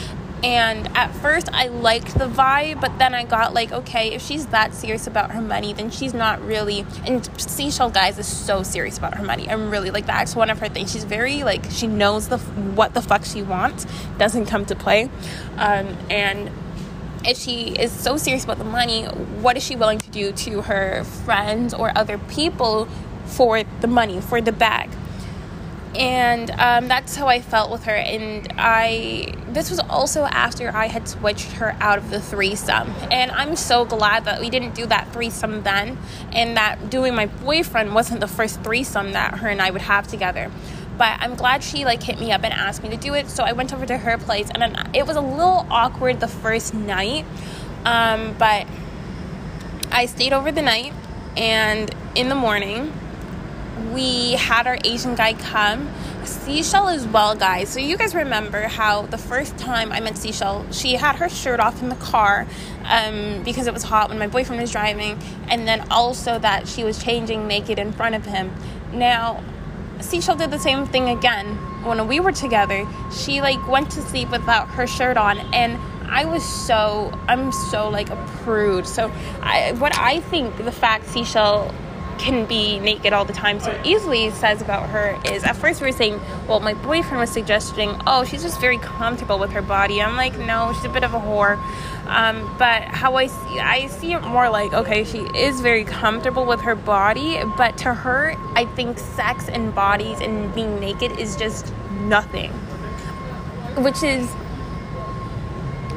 and 0.44 0.88
at 0.96 1.14
first 1.16 1.50
I 1.52 1.68
liked 1.68 2.14
the 2.14 2.28
vibe, 2.28 2.80
but 2.80 3.00
then 3.00 3.16
I 3.16 3.24
got 3.24 3.54
like, 3.54 3.72
okay, 3.72 4.14
if 4.14 4.22
she's 4.22 4.48
that 4.48 4.74
serious 4.74 5.08
about 5.08 5.32
her 5.32 5.42
money, 5.42 5.74
then 5.74 5.90
she's 5.90 6.14
not 6.14 6.46
really. 6.46 6.86
And 7.06 7.28
Seashell 7.42 7.90
guys 7.90 8.20
is 8.20 8.28
so 8.28 8.62
serious 8.62 8.98
about 8.98 9.16
her 9.16 9.24
money. 9.24 9.50
I'm 9.50 9.72
really 9.72 9.90
like 9.90 10.06
that's 10.06 10.36
one 10.36 10.50
of 10.50 10.60
her 10.60 10.70
things. 10.70 10.92
She's 10.92 11.06
very 11.06 11.44
like 11.44 11.66
she 11.72 11.88
knows 11.88 12.28
the 12.28 12.38
what 12.38 12.94
the 12.94 13.02
fuck 13.02 13.26
she 13.26 13.42
wants 13.42 13.88
doesn't 14.20 14.46
come 14.46 14.66
to 14.68 14.76
play, 14.76 15.10
um, 15.58 15.98
and 16.10 16.52
if 17.26 17.38
she 17.38 17.70
is 17.70 17.92
so 17.92 18.16
serious 18.16 18.44
about 18.44 18.60
the 18.60 18.64
money, 18.64 19.06
what 19.06 19.58
is 19.58 19.64
she 19.64 19.76
willing 19.76 19.98
to 19.98 20.10
do 20.12 20.32
to 20.32 20.62
her 20.62 21.04
friends 21.04 21.74
or 21.74 21.92
other 21.98 22.20
people 22.20 22.88
for 23.26 23.64
the 23.82 23.88
money, 23.88 24.22
for 24.22 24.40
the 24.40 24.52
bag? 24.52 24.90
And 25.98 26.52
um, 26.52 26.88
that's 26.88 27.16
how 27.16 27.28
I 27.28 27.42
felt 27.42 27.72
with 27.72 27.86
her. 27.86 27.96
And 27.96 28.54
I, 28.58 29.34
this 29.50 29.72
was 29.72 29.80
also 29.80 30.26
after 30.26 30.70
I 30.70 30.88
had 30.88 31.08
switched 31.08 31.54
her 31.54 31.76
out 31.80 31.98
of 31.98 32.12
the 32.12 32.22
threesome, 32.22 32.90
and 33.12 33.32
I'm 33.32 33.56
so 33.56 33.84
glad 33.84 34.26
that 34.26 34.40
we 34.40 34.50
didn't 34.50 34.76
do 34.76 34.86
that 34.86 35.12
threesome 35.12 35.64
then, 35.64 35.98
and 36.32 36.56
that 36.56 36.90
doing 36.90 37.16
my 37.16 37.26
boyfriend 37.26 37.96
wasn't 37.96 38.20
the 38.20 38.28
first 38.28 38.62
threesome 38.62 39.14
that 39.14 39.40
her 39.40 39.50
and 39.50 39.62
I 39.62 39.72
would 39.72 39.82
have 39.82 40.08
together. 40.08 40.52
But 40.98 41.18
I'm 41.20 41.36
glad 41.36 41.64
she 41.64 41.84
like 41.84 42.02
hit 42.04 42.20
me 42.20 42.32
up 42.32 42.44
and 42.44 42.54
asked 42.54 42.82
me 42.82 42.90
to 42.90 42.98
do 42.98 43.14
it. 43.14 43.30
So 43.30 43.44
I 43.44 43.54
went 43.54 43.74
over 43.74 43.86
to 43.86 43.98
her 43.98 44.18
place, 44.18 44.50
and 44.54 44.96
it 44.96 45.08
was 45.08 45.16
a 45.16 45.22
little 45.22 45.66
awkward 45.70 46.20
the 46.20 46.28
first 46.28 46.74
night, 46.76 47.26
um, 47.86 48.36
but 48.38 48.68
I 49.92 50.06
stayed 50.06 50.34
over 50.34 50.52
the 50.52 50.62
night, 50.62 50.94
and 51.36 51.94
in 52.16 52.30
the 52.30 52.36
morning 52.36 52.94
we 53.94 54.34
had 54.34 54.68
our 54.68 54.78
Asian 54.84 55.16
guy 55.16 55.34
come. 55.34 55.90
Seashell 56.24 56.90
as 56.90 57.06
well, 57.08 57.36
guys. 57.36 57.70
So 57.70 57.80
you 57.80 57.98
guys 57.98 58.14
remember 58.14 58.64
how 58.64 59.04
the 59.04 59.18
first 59.18 59.58
time 59.58 59.92
I 59.92 60.00
met 60.00 60.18
Seashell, 60.18 60.72
she 60.72 60.94
had 60.94 61.16
her 61.18 61.30
shirt 61.30 61.60
off 61.60 61.82
in 61.82 61.90
the 61.90 61.96
car 61.96 62.48
um, 62.86 63.44
because 63.44 63.68
it 63.68 63.74
was 63.74 63.84
hot 63.84 64.10
when 64.10 64.20
my 64.20 64.28
boyfriend 64.28 64.62
was 64.62 64.72
driving, 64.72 65.20
and 65.48 65.68
then 65.68 65.86
also 65.90 66.38
that 66.40 66.68
she 66.68 66.84
was 66.84 67.02
changing 67.02 67.48
naked 67.48 67.80
in 67.80 67.92
front 67.94 68.16
of 68.16 68.26
him. 68.26 68.54
Now, 68.92 69.44
Seashell 70.00 70.36
did 70.36 70.52
the 70.52 70.60
same 70.60 70.86
thing 70.86 71.10
again 71.10 71.56
when 71.84 72.08
we 72.08 72.20
were 72.20 72.32
together. 72.32 72.88
She 73.12 73.42
like 73.42 73.66
went 73.68 73.90
to 73.92 74.02
sleep 74.02 74.30
without 74.30 74.68
her 74.70 74.88
shirt 74.88 75.18
on, 75.18 75.38
and 75.54 75.78
I 76.10 76.26
was 76.26 76.44
so 76.44 77.12
I'm 77.28 77.52
so 77.52 77.90
like 77.90 78.10
a 78.10 78.16
prude. 78.44 78.88
So 78.88 79.12
I, 79.42 79.74
what 79.74 79.98
I 79.98 80.20
think 80.22 80.58
the 80.58 80.72
fact 80.72 81.08
Seashell 81.08 81.74
can 82.20 82.46
be 82.46 82.80
naked 82.80 83.14
all 83.14 83.26
the 83.26 83.34
time. 83.34 83.60
So 83.60 83.80
easily 83.84 84.30
says 84.32 84.62
about 84.62 84.90
her 84.90 85.20
is 85.26 85.44
at 85.44 85.56
first 85.56 85.82
we 85.82 85.88
were 85.88 85.98
saying 85.98 86.20
well 86.48 86.60
my 86.60 86.74
boyfriend 86.74 87.20
was 87.20 87.30
suggesting 87.30 87.96
oh 88.06 88.24
she's 88.24 88.44
just 88.44 88.60
very 88.60 88.78
comfortable 88.78 89.40
with 89.40 89.52
her 89.52 89.62
body. 89.62 90.02
I'm 90.02 90.16
like 90.16 90.38
no 90.38 90.74
she's 90.74 90.86
a 90.86 90.90
bit 90.90 91.04
of 91.04 91.14
a 91.14 91.20
whore. 91.20 91.58
Um, 92.08 92.56
but 92.58 92.84
how 92.84 93.18
i 93.18 93.28
see 93.28 93.60
i 93.60 93.88
see 93.88 94.14
it 94.14 94.22
more 94.22 94.50
like 94.50 94.72
okay 94.74 95.04
she 95.04 95.20
is 95.36 95.60
very 95.60 95.84
comfortable 95.84 96.46
with 96.46 96.62
her 96.62 96.74
body 96.74 97.42
but 97.58 97.78
to 97.80 97.94
her 97.94 98.34
i 98.56 98.64
think 98.64 98.98
sex 98.98 99.50
and 99.50 99.76
bodies 99.76 100.22
and 100.22 100.56
being 100.56 100.80
naked 100.80 101.20
is 101.20 101.36
just 101.36 101.74
nothing. 102.02 102.52
Which 103.84 104.04
is 104.04 104.32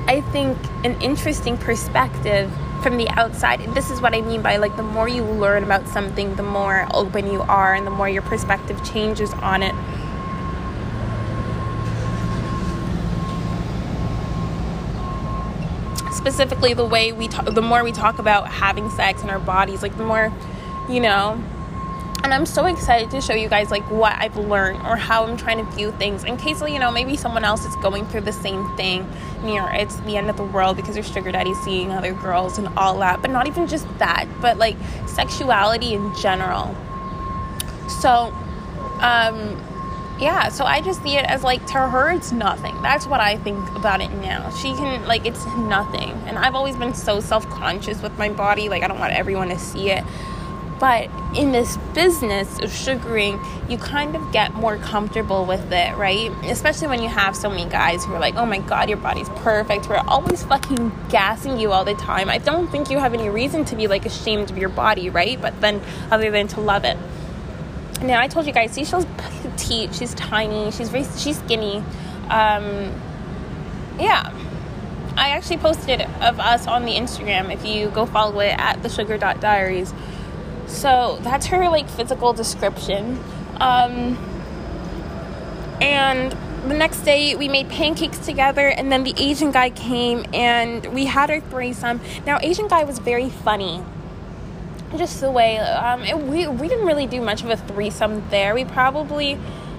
i 0.09 0.21
think 0.33 0.59
an 0.85 1.01
interesting 1.01 1.57
perspective 1.57 2.51
from 2.83 2.97
the 2.97 3.09
outside. 3.11 3.61
This 3.75 3.91
is 3.91 4.01
what 4.01 4.15
I 4.15 4.21
mean 4.21 4.43
by 4.43 4.57
like 4.57 4.77
the 4.77 4.83
more 4.83 5.09
you 5.09 5.23
learn 5.25 5.63
about 5.63 5.87
something, 5.89 6.35
the 6.37 6.43
more 6.43 6.87
open 6.93 7.31
you 7.31 7.43
are 7.43 7.75
and 7.75 7.87
the 7.87 7.91
more 7.91 8.09
your 8.09 8.23
perspective 8.23 8.83
changes 8.85 9.33
on 9.35 9.63
it. 9.63 9.75
Specifically, 16.13 16.75
the 16.75 16.85
way 16.85 17.13
we 17.13 17.29
talk, 17.29 17.47
the 17.47 17.63
more 17.63 17.83
we 17.83 17.93
talk 17.93 18.19
about 18.19 18.49
having 18.49 18.91
sex 18.91 19.23
in 19.23 19.31
our 19.31 19.39
bodies, 19.39 19.83
like 19.83 19.97
the 19.97 20.05
more, 20.05 20.33
you 20.89 21.01
know, 21.01 21.43
and 22.23 22.35
I'm 22.35 22.47
so 22.47 22.67
excited 22.67 23.11
to 23.13 23.21
show 23.21 23.35
you 23.35 23.49
guys 23.49 23.71
like 23.71 23.89
what 23.91 24.13
I've 24.19 24.37
learned 24.37 24.79
or 24.87 24.97
how 24.97 25.25
I'm 25.25 25.37
trying 25.37 25.65
to 25.65 25.71
view 25.73 25.93
things 25.93 26.25
in 26.25 26.37
case 26.37 26.61
you 26.61 26.79
know 26.79 26.91
maybe 26.91 27.17
someone 27.17 27.45
else 27.45 27.65
is 27.65 27.75
going 27.77 28.07
through 28.07 28.23
the 28.23 28.33
same 28.33 28.69
thing. 28.77 29.09
Know, 29.43 29.69
it's 29.73 29.97
the 30.01 30.17
end 30.17 30.29
of 30.29 30.37
the 30.37 30.45
world 30.45 30.77
because 30.77 30.95
your 30.95 31.05
sugar 31.05 31.33
daddy's 31.33 31.59
seeing 31.63 31.91
other 31.91 32.13
girls 32.13 32.59
and 32.59 32.69
all 32.77 32.99
that. 32.99 33.23
But 33.23 33.31
not 33.31 33.47
even 33.47 33.67
just 33.67 33.87
that, 33.99 34.27
but 34.41 34.59
like 34.59 34.77
sexuality 35.07 35.95
in 35.95 36.15
general. 36.15 36.75
So, 38.01 38.33
um, 39.01 39.61
yeah, 40.21 40.51
so 40.51 40.65
I 40.67 40.83
just 40.83 41.03
see 41.03 41.17
it 41.17 41.25
as 41.25 41.43
like 41.43 41.67
to 41.69 41.79
her 41.79 42.11
it's 42.11 42.33
nothing. 42.33 42.81
That's 42.83 43.07
what 43.07 43.21
I 43.21 43.39
think 43.39 43.67
about 43.75 44.03
it 44.03 44.11
now. 44.13 44.51
She 44.51 44.75
can 44.75 45.07
like 45.07 45.25
it's 45.25 45.47
nothing. 45.57 46.11
And 46.27 46.39
I've 46.39 46.55
always 46.55 46.77
been 46.77 46.95
so 46.95 47.21
self-conscious 47.21 48.03
with 48.03 48.17
my 48.19 48.29
body, 48.29 48.69
like 48.69 48.83
I 48.83 48.89
don't 48.89 48.99
want 48.99 49.15
everyone 49.15 49.49
to 49.49 49.59
see 49.59 49.91
it 49.91 50.05
But 50.81 51.11
in 51.37 51.53
this 51.53 51.77
business 51.95 52.59
of 52.59 52.73
sugaring, 52.73 53.39
you 53.69 53.77
kind 53.77 54.17
of 54.17 54.33
get 54.33 54.55
more 54.55 54.79
comfortable 54.79 55.45
with 55.45 55.71
it, 55.71 55.95
right? 55.99 56.31
Especially 56.45 56.89
when 56.89 57.03
you 57.03 57.09
have 57.09 57.37
so 57.37 57.51
many 57.51 57.69
guys 57.69 58.03
who 58.03 58.15
are 58.15 58.19
like, 58.19 58.37
oh 58.37 58.47
my 58.47 58.61
god, 58.61 58.89
your 58.89 58.97
body's 58.97 59.29
perfect. 59.29 59.91
We're 59.91 59.99
always 59.99 60.43
fucking 60.43 60.91
gassing 61.11 61.61
you 61.61 61.71
all 61.73 61.85
the 61.85 61.95
time. 61.95 62.31
I 62.31 62.39
don't 62.39 62.69
think 62.69 62.91
you 62.91 62.99
have 62.99 63.13
any 63.13 63.29
reason 63.29 63.67
to 63.67 63.77
be 63.77 63.89
like 63.89 64.07
ashamed 64.07 64.51
of 64.51 64.57
your 64.57 64.71
body, 64.71 65.11
right? 65.11 65.39
But 65.39 65.61
then, 65.61 65.83
other 66.11 66.31
than 66.31 66.49
to 66.49 66.63
love 66.63 66.85
it. 66.85 66.97
Now, 68.03 68.19
I 68.19 68.29
told 68.29 68.47
you 68.47 68.53
guys, 68.53 68.71
Seashell's 68.73 69.07
petite. 69.19 69.95
She's 69.95 70.15
tiny. 70.15 70.71
She's 70.71 70.89
very, 70.89 71.05
she's 71.19 71.39
skinny. 71.39 71.85
Um, 72.31 72.99
yeah. 73.99 74.33
I 75.15 75.31
actually 75.31 75.59
posted 75.59 76.01
of 76.01 76.41
us 76.41 76.67
on 76.67 76.87
the 76.87 76.93
Instagram 76.95 77.53
if 77.53 77.67
you 77.67 77.91
go 77.91 78.07
follow 78.07 78.41
it 78.41 78.55
at 78.57 78.83
the 78.83 78.89
sugar 78.89 79.19
diaries 79.19 79.93
so 80.71 81.19
that's 81.23 81.47
her 81.47 81.69
like 81.69 81.89
physical 81.89 82.33
description. 82.33 83.19
Um, 83.61 84.17
and 85.81 86.33
the 86.69 86.75
next 86.75 87.01
day 87.01 87.35
we 87.37 87.49
made 87.49 87.69
pancakes 87.69 88.19
together 88.19 88.69
and 88.69 88.93
then 88.93 89.03
the 89.03 89.15
asian 89.17 89.51
guy 89.51 89.71
came 89.71 90.27
and 90.35 90.87
we 90.95 91.07
had 91.07 91.31
our 91.31 91.41
threesome. 91.41 92.01
Now 92.27 92.39
asian 92.43 92.69
guy 92.69 92.85
was 92.85 92.99
very 92.99 93.31
funny. 93.31 93.83
Just 94.97 95.21
the 95.21 95.31
way 95.31 95.59
um, 95.59 96.03
it, 96.03 96.19
we, 96.19 96.47
we 96.47 96.69
didn't 96.69 96.87
really 96.87 97.07
do 97.07 97.21
much 97.21 97.43
of 97.43 97.51
a 97.51 97.57
threesome 97.57 98.29
there. 98.31 98.55
We 98.55 98.65
probably 98.65 99.39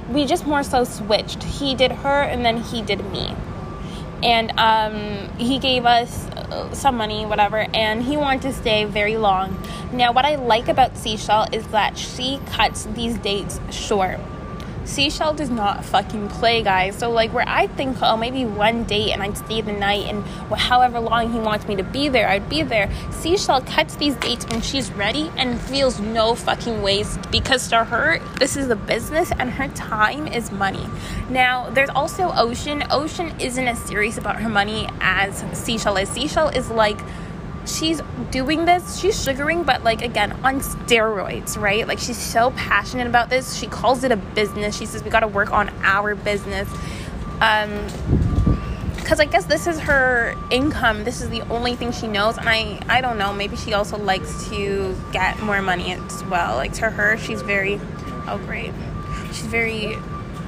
we 0.09 0.25
just 0.25 0.45
more 0.47 0.63
so 0.63 0.83
switched. 0.83 1.43
He 1.43 1.75
did 1.75 1.91
her 1.91 2.23
and 2.23 2.43
then 2.43 2.57
he 2.57 2.81
did 2.81 3.05
me 3.11 3.35
and 4.23 4.51
um, 4.59 5.29
he 5.37 5.59
gave 5.59 5.85
us 5.85 6.25
uh, 6.29 6.73
some 6.73 6.97
money, 6.97 7.25
whatever, 7.25 7.67
and 7.73 8.03
he 8.03 8.17
wanted 8.17 8.41
to 8.43 8.53
stay 8.53 8.85
very 8.85 9.17
long. 9.17 9.57
Now, 9.91 10.11
what 10.11 10.25
I 10.25 10.35
like 10.35 10.67
about 10.67 10.97
Seashell 10.97 11.47
is 11.51 11.65
that 11.67 11.97
she 11.97 12.39
cuts 12.47 12.85
these 12.93 13.17
dates 13.17 13.59
short. 13.71 14.19
Seashell 14.85 15.33
does 15.33 15.49
not 15.49 15.85
fucking 15.85 16.29
play, 16.29 16.63
guys. 16.63 16.97
So, 16.97 17.09
like, 17.09 17.33
where 17.33 17.47
I 17.47 17.67
think, 17.67 17.97
oh, 18.01 18.17
maybe 18.17 18.45
one 18.45 18.83
date 18.83 19.11
and 19.11 19.21
I'd 19.21 19.37
stay 19.37 19.61
the 19.61 19.73
night 19.73 20.07
and 20.07 20.23
however 20.57 20.99
long 20.99 21.31
he 21.31 21.39
wants 21.39 21.67
me 21.67 21.75
to 21.75 21.83
be 21.83 22.09
there, 22.09 22.27
I'd 22.27 22.49
be 22.49 22.63
there. 22.63 22.89
Seashell 23.11 23.61
cuts 23.61 23.95
these 23.95 24.15
dates 24.15 24.45
when 24.47 24.61
she's 24.61 24.91
ready 24.91 25.31
and 25.37 25.59
feels 25.61 25.99
no 25.99 26.35
fucking 26.35 26.81
waste 26.81 27.31
because 27.31 27.67
to 27.69 27.83
her, 27.83 28.19
this 28.39 28.57
is 28.57 28.69
a 28.69 28.75
business 28.75 29.31
and 29.37 29.49
her 29.51 29.67
time 29.69 30.27
is 30.27 30.51
money. 30.51 30.87
Now, 31.29 31.69
there's 31.69 31.89
also 31.89 32.31
Ocean. 32.35 32.83
Ocean 32.89 33.33
isn't 33.39 33.67
as 33.67 33.79
serious 33.83 34.17
about 34.17 34.41
her 34.41 34.49
money 34.49 34.89
as 34.99 35.43
Seashell 35.53 35.97
is. 35.97 36.09
Seashell 36.09 36.49
is 36.49 36.69
like, 36.69 36.99
she's 37.65 38.01
doing 38.31 38.65
this 38.65 38.97
she's 38.97 39.21
sugaring 39.21 39.63
but 39.63 39.83
like 39.83 40.01
again 40.01 40.31
on 40.43 40.59
steroids 40.59 41.59
right? 41.59 41.87
Like 41.87 41.99
she's 41.99 42.17
so 42.17 42.51
passionate 42.51 43.07
about 43.07 43.29
this. 43.29 43.55
She 43.55 43.67
calls 43.67 44.03
it 44.03 44.11
a 44.11 44.17
business. 44.17 44.77
She 44.77 44.85
says 44.85 45.03
we 45.03 45.09
got 45.09 45.21
to 45.21 45.27
work 45.27 45.51
on 45.51 45.69
our 45.83 46.15
business. 46.15 46.69
Um 47.39 47.87
because 48.95 49.19
i 49.19 49.25
guess 49.25 49.45
this 49.45 49.67
is 49.67 49.79
her 49.79 50.35
income. 50.51 51.03
This 51.03 51.21
is 51.21 51.29
the 51.29 51.41
only 51.49 51.75
thing 51.75 51.91
she 51.91 52.07
knows 52.07 52.37
and 52.37 52.47
i 52.47 52.79
i 52.87 53.01
don't 53.01 53.17
know. 53.17 53.33
Maybe 53.33 53.55
she 53.55 53.73
also 53.73 53.97
likes 53.97 54.49
to 54.49 54.95
get 55.11 55.39
more 55.41 55.61
money 55.61 55.93
as 55.93 56.23
well. 56.25 56.55
Like 56.55 56.73
to 56.73 56.89
her 56.89 57.17
she's 57.17 57.41
very 57.41 57.79
oh 58.27 58.39
great. 58.45 58.71
She's 59.27 59.47
very 59.47 59.95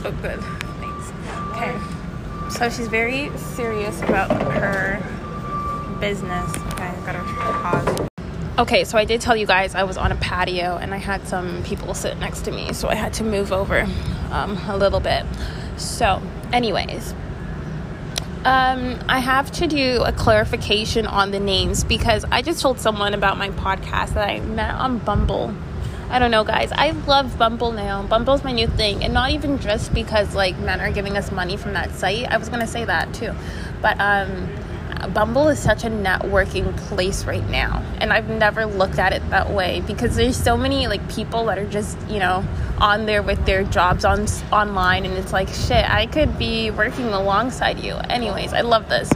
oh 0.05 0.11
good. 0.21 0.39
Thanks. 0.79 1.11
Okay. 1.55 2.49
So 2.49 2.69
she's 2.69 2.87
very 2.87 3.35
serious 3.37 3.99
about 4.01 4.29
her 4.53 5.01
business. 6.03 6.57
Okay, 6.73 6.83
I 6.83 7.05
gotta 7.05 7.23
pause. 7.61 8.09
Okay, 8.59 8.83
so 8.83 8.97
I 8.97 9.05
did 9.05 9.21
tell 9.21 9.37
you 9.37 9.45
guys 9.45 9.73
I 9.73 9.83
was 9.83 9.95
on 9.95 10.11
a 10.11 10.17
patio 10.17 10.75
and 10.75 10.93
I 10.93 10.97
had 10.97 11.25
some 11.29 11.63
people 11.63 11.93
sit 11.93 12.17
next 12.17 12.41
to 12.41 12.51
me, 12.51 12.73
so 12.73 12.89
I 12.89 12.95
had 12.95 13.13
to 13.13 13.23
move 13.23 13.53
over 13.53 13.87
um, 14.29 14.57
a 14.67 14.75
little 14.75 14.99
bit. 14.99 15.25
So, 15.77 16.21
anyways, 16.51 17.13
um, 18.43 18.99
I 19.07 19.19
have 19.19 19.49
to 19.53 19.67
do 19.67 20.03
a 20.03 20.11
clarification 20.11 21.07
on 21.07 21.31
the 21.31 21.39
names 21.39 21.85
because 21.85 22.25
I 22.25 22.41
just 22.41 22.61
told 22.61 22.79
someone 22.81 23.13
about 23.13 23.37
my 23.37 23.51
podcast 23.51 24.15
that 24.15 24.29
I 24.29 24.41
met 24.41 24.75
on 24.75 24.99
Bumble. 24.99 25.55
I 26.09 26.19
don't 26.19 26.31
know, 26.31 26.43
guys. 26.43 26.73
I 26.73 26.91
love 26.91 27.37
Bumble 27.37 27.71
now. 27.71 28.03
Bumble's 28.03 28.43
my 28.43 28.51
new 28.51 28.67
thing, 28.67 29.05
and 29.05 29.13
not 29.13 29.31
even 29.31 29.57
just 29.57 29.93
because 29.93 30.35
like 30.35 30.59
men 30.59 30.81
are 30.81 30.91
giving 30.91 31.15
us 31.15 31.31
money 31.31 31.55
from 31.55 31.73
that 31.73 31.91
site. 31.91 32.25
I 32.25 32.35
was 32.35 32.49
gonna 32.49 32.67
say 32.67 32.83
that 32.83 33.13
too, 33.13 33.33
but 33.81 33.95
um, 34.01 34.49
Bumble 35.07 35.49
is 35.49 35.59
such 35.59 35.83
a 35.83 35.89
networking 35.89 36.75
place 36.77 37.25
right 37.25 37.47
now. 37.49 37.83
And 37.99 38.13
I've 38.13 38.29
never 38.29 38.65
looked 38.65 38.99
at 38.99 39.13
it 39.13 39.27
that 39.29 39.49
way 39.49 39.81
because 39.81 40.15
there's 40.15 40.37
so 40.37 40.57
many 40.57 40.87
like 40.87 41.07
people 41.09 41.45
that 41.45 41.57
are 41.57 41.67
just, 41.67 41.97
you 42.09 42.19
know, 42.19 42.45
on 42.79 43.05
there 43.05 43.23
with 43.23 43.45
their 43.45 43.63
jobs 43.63 44.05
on 44.05 44.25
online 44.51 45.05
and 45.05 45.15
it's 45.15 45.33
like, 45.33 45.49
shit, 45.49 45.89
I 45.89 46.05
could 46.05 46.37
be 46.37 46.71
working 46.71 47.07
alongside 47.07 47.79
you. 47.79 47.93
Anyways, 47.93 48.53
I 48.53 48.61
love 48.61 48.89
this. 48.89 49.09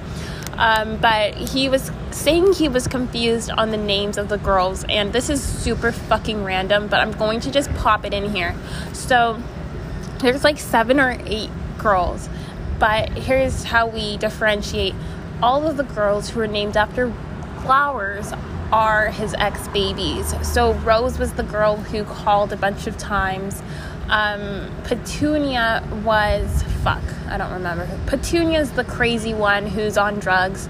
Um, 0.57 0.97
but 0.97 1.35
he 1.35 1.69
was 1.69 1.91
saying 2.09 2.53
he 2.53 2.67
was 2.67 2.87
confused 2.87 3.51
on 3.51 3.69
the 3.69 3.77
names 3.77 4.17
of 4.17 4.27
the 4.27 4.37
girls, 4.37 4.83
and 4.89 5.13
this 5.13 5.29
is 5.29 5.41
super 5.41 5.91
fucking 5.91 6.43
random, 6.43 6.87
but 6.87 6.99
I'm 6.99 7.11
going 7.11 7.41
to 7.41 7.51
just 7.51 7.71
pop 7.75 8.05
it 8.05 8.13
in 8.13 8.33
here. 8.33 8.55
So 8.91 9.41
there's 10.19 10.43
like 10.43 10.57
seven 10.57 10.99
or 10.99 11.15
eight 11.25 11.51
girls, 11.77 12.27
but 12.79 13.09
here's 13.09 13.65
how 13.65 13.87
we 13.87 14.17
differentiate 14.17 14.95
all 15.41 15.67
of 15.67 15.77
the 15.77 15.83
girls 15.83 16.29
who 16.29 16.39
are 16.39 16.47
named 16.47 16.75
after 16.75 17.13
flowers 17.61 18.31
are 18.71 19.07
his 19.07 19.33
ex 19.35 19.67
babies. 19.69 20.33
So 20.47 20.73
Rose 20.73 21.19
was 21.19 21.33
the 21.33 21.43
girl 21.43 21.77
who 21.77 22.03
called 22.03 22.51
a 22.51 22.57
bunch 22.57 22.87
of 22.87 22.97
times. 22.97 23.61
Um, 24.09 24.71
Petunia 24.83 25.87
was 26.03 26.63
fuck, 26.83 27.03
I 27.27 27.37
don't 27.37 27.51
remember. 27.51 27.87
Petunia's 28.07 28.71
the 28.71 28.83
crazy 28.83 29.33
one 29.33 29.67
who's 29.67 29.97
on 29.97 30.19
drugs. 30.19 30.69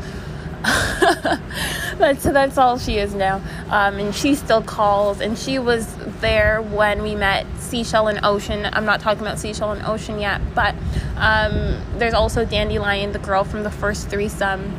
that's 1.98 2.24
that's 2.24 2.58
all 2.58 2.78
she 2.78 2.98
is 2.98 3.14
now. 3.14 3.38
Um, 3.70 3.98
and 4.00 4.14
she 4.14 4.36
still 4.36 4.62
calls, 4.62 5.22
and 5.22 5.38
she 5.38 5.60
was 5.60 5.96
there 6.20 6.62
when 6.62 7.02
we 7.04 7.16
met 7.16 7.46
Seashell 7.60 8.08
and 8.08 8.20
Ocean. 8.24 8.68
I'm 8.72 8.86
not 8.86 9.00
talking 9.00 9.22
about 9.22 9.40
Seashell 9.40 9.72
and 9.72 9.86
Ocean 9.86 10.20
yet, 10.20 10.42
but 10.54 10.76
um, 11.16 11.82
there's 11.98 12.14
also 12.14 12.46
Dandelion, 12.46 13.12
the 13.12 13.20
girl 13.20 13.44
from 13.44 13.64
the 13.64 13.72
first 13.72 14.10
threesome. 14.10 14.78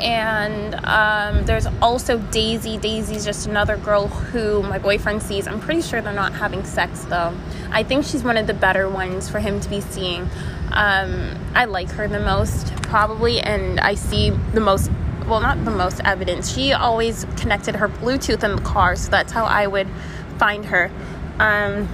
And 0.00 0.74
um, 0.84 1.44
there's 1.44 1.66
also 1.80 2.18
Daisy. 2.18 2.78
Daisy's 2.78 3.24
just 3.24 3.46
another 3.46 3.76
girl 3.76 4.08
who 4.08 4.62
my 4.62 4.78
boyfriend 4.78 5.22
sees. 5.22 5.46
I'm 5.46 5.60
pretty 5.60 5.82
sure 5.82 6.00
they're 6.00 6.12
not 6.12 6.32
having 6.32 6.64
sex 6.64 7.04
though. 7.04 7.34
I 7.70 7.82
think 7.82 8.04
she's 8.04 8.22
one 8.22 8.36
of 8.36 8.46
the 8.46 8.54
better 8.54 8.88
ones 8.88 9.28
for 9.28 9.38
him 9.38 9.60
to 9.60 9.68
be 9.68 9.80
seeing. 9.80 10.28
Um, 10.72 11.36
I 11.54 11.66
like 11.66 11.90
her 11.90 12.08
the 12.08 12.20
most, 12.20 12.74
probably, 12.82 13.40
and 13.40 13.78
I 13.80 13.94
see 13.94 14.30
the 14.30 14.60
most 14.60 14.90
well, 15.26 15.40
not 15.40 15.64
the 15.64 15.70
most 15.70 16.00
evidence. 16.04 16.52
She 16.52 16.72
always 16.72 17.24
connected 17.36 17.76
her 17.76 17.88
Bluetooth 17.88 18.42
in 18.42 18.56
the 18.56 18.62
car, 18.62 18.96
so 18.96 19.10
that's 19.10 19.32
how 19.32 19.44
I 19.44 19.66
would 19.66 19.88
find 20.36 20.64
her. 20.66 20.90
Um, 21.38 21.88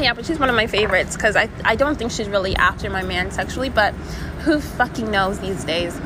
yeah, 0.00 0.12
but 0.14 0.24
she's 0.24 0.38
one 0.38 0.48
of 0.48 0.54
my 0.54 0.66
favorites 0.66 1.16
because 1.16 1.34
I, 1.34 1.48
I 1.64 1.74
don't 1.76 1.98
think 1.98 2.12
she's 2.12 2.28
really 2.28 2.54
after 2.54 2.88
my 2.88 3.02
man 3.02 3.30
sexually, 3.30 3.68
but 3.68 3.94
who 4.40 4.60
fucking 4.60 5.10
knows 5.10 5.38
these 5.40 5.64
days? 5.64 5.96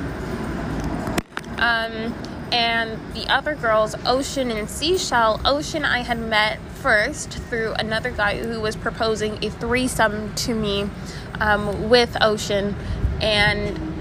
Um, 1.58 2.14
and 2.52 2.98
the 3.14 3.26
other 3.28 3.54
girls, 3.54 3.94
Ocean 4.04 4.50
and 4.50 4.68
Seashell. 4.68 5.40
Ocean, 5.44 5.84
I 5.84 6.00
had 6.00 6.18
met 6.18 6.58
first 6.74 7.30
through 7.30 7.72
another 7.74 8.10
guy 8.10 8.42
who 8.42 8.60
was 8.60 8.76
proposing 8.76 9.42
a 9.44 9.50
threesome 9.50 10.34
to 10.34 10.54
me 10.54 10.90
um, 11.40 11.88
with 11.88 12.16
Ocean, 12.20 12.74
and 13.20 13.92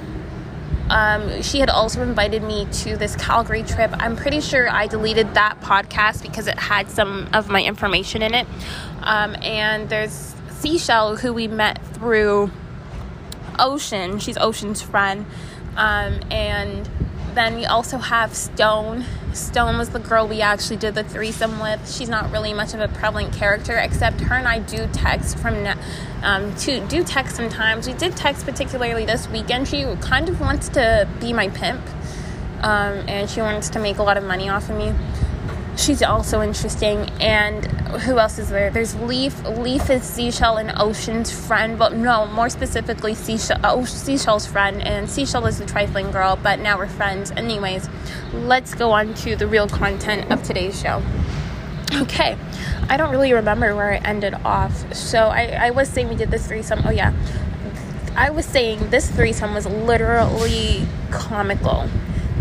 um, 0.90 1.42
she 1.42 1.60
had 1.60 1.70
also 1.70 2.02
invited 2.02 2.44
me 2.44 2.68
to 2.84 2.98
this 2.98 3.16
Calgary 3.16 3.64
trip. 3.64 3.92
I'm 3.94 4.18
pretty 4.18 4.42
sure 4.42 4.70
I 4.70 4.88
deleted 4.88 5.36
that 5.36 5.62
podcast 5.62 6.22
because 6.22 6.48
it 6.48 6.60
had 6.60 6.90
some 6.90 7.30
of 7.34 7.48
my 7.48 7.64
information 7.64 8.22
in 8.22 8.34
it. 8.34 8.46
Um, 9.02 9.38
and 9.42 9.88
there's 9.88 10.36
Seashell, 10.60 11.16
who 11.16 11.32
we 11.32 11.48
met 11.48 11.82
through 11.94 12.52
Ocean. 13.60 14.20
She's 14.20 14.38
Ocean's 14.38 14.82
friend. 14.82 15.26
Um, 15.76 16.20
and 16.30 16.90
then 17.34 17.56
we 17.56 17.66
also 17.66 17.98
have 17.98 18.36
Stone. 18.36 19.06
Stone 19.34 19.78
was 19.78 19.90
the 19.90 20.00
girl 20.00 20.28
we 20.28 20.42
actually 20.42 20.76
did 20.78 20.96
the 20.96 21.04
threesome 21.04 21.60
with. 21.60 21.90
She's 21.90 22.10
not 22.10 22.32
really 22.32 22.54
much 22.54 22.74
of 22.74 22.82
a 22.82 22.90
prevalent 22.90 23.34
character, 23.34 23.78
except 23.78 24.20
her 24.22 24.36
and 24.36 24.48
I 24.48 24.60
do 24.60 24.88
text 24.92 25.38
from 25.38 25.66
um, 26.24 26.54
to 26.56 26.86
do 26.88 27.04
text 27.04 27.36
sometimes. 27.36 27.88
We 27.88 27.94
did 27.94 28.18
text 28.18 28.46
particularly 28.46 29.06
this 29.06 29.30
weekend. 29.30 29.68
She 29.68 29.84
kind 30.02 30.28
of 30.28 30.42
wants 30.42 30.70
to 30.70 31.08
be 31.22 31.32
my 31.32 31.48
pimp, 31.50 31.82
um, 32.62 33.06
and 33.08 33.30
she 33.30 33.40
wants 33.40 33.70
to 33.70 33.80
make 33.80 33.98
a 33.98 34.04
lot 34.04 34.18
of 34.18 34.26
money 34.26 34.50
off 34.50 34.70
of 34.70 34.78
me. 34.78 34.94
She's 35.78 36.02
also 36.02 36.42
interesting. 36.42 37.10
And 37.20 37.66
who 38.02 38.20
else 38.20 38.40
is 38.40 38.50
there? 38.50 38.70
There's 38.70 38.96
Leaf. 38.96 39.44
Leaf 39.46 39.90
is 39.90 40.04
Seashell 40.04 40.58
and 40.58 40.72
Ocean's 40.78 41.32
friend, 41.32 41.78
but 41.78 41.94
no, 41.94 42.26
more 42.28 42.50
specifically, 42.50 43.14
Seashell, 43.14 43.60
oh, 43.64 43.86
Seashell's 43.86 44.46
friend, 44.46 44.86
and 44.86 45.10
Seashell 45.10 45.46
is 45.46 45.60
the 45.60 45.66
trifling 45.66 46.12
girl, 46.12 46.38
but 46.42 46.60
now 46.60 46.78
we're 46.78 46.88
friends. 46.88 47.32
Anyways, 47.32 47.90
let's 48.34 48.74
go 48.74 48.92
on 48.92 49.14
to 49.16 49.36
the 49.36 49.48
real 49.48 49.68
content 49.68 50.32
of 50.32 50.44
today's 50.44 50.80
show. 50.80 51.02
Okay, 51.94 52.38
I 52.90 52.96
don't 52.96 53.12
really 53.12 53.34
remember 53.34 53.76
where 53.76 53.94
I 53.94 53.98
ended 53.98 54.34
off. 54.46 54.96
So 54.96 55.28
I, 55.28 55.68
I 55.68 55.70
was 55.72 55.90
saying 55.90 56.08
we 56.08 56.16
did 56.16 56.32
this 56.32 56.48
threesome. 56.48 56.82
Oh, 56.86 56.92
yeah. 56.92 57.14
I 58.16 58.30
was 58.30 58.46
saying 58.46 58.90
this 58.90 59.10
threesome 59.10 59.54
was 59.54 59.66
literally 59.66 60.86
comical 61.12 61.90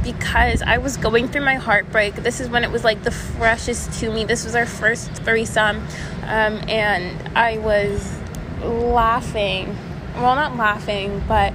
because 0.02 0.62
I 0.62 0.78
was 0.78 0.96
going 0.96 1.28
through 1.28 1.44
my 1.44 1.56
heartbreak. 1.56 2.14
This 2.16 2.40
is 2.40 2.48
when 2.48 2.64
it 2.64 2.70
was 2.70 2.84
like 2.84 3.02
the 3.02 3.10
freshest 3.10 3.92
to 4.00 4.10
me. 4.10 4.24
This 4.24 4.44
was 4.44 4.54
our 4.54 4.66
first 4.66 5.10
threesome, 5.24 5.86
um, 6.24 6.60
and 6.68 7.36
I 7.36 7.58
was 7.58 8.18
laughing. 8.62 9.76
Well, 10.14 10.34
not 10.34 10.56
laughing, 10.56 11.22
but 11.28 11.52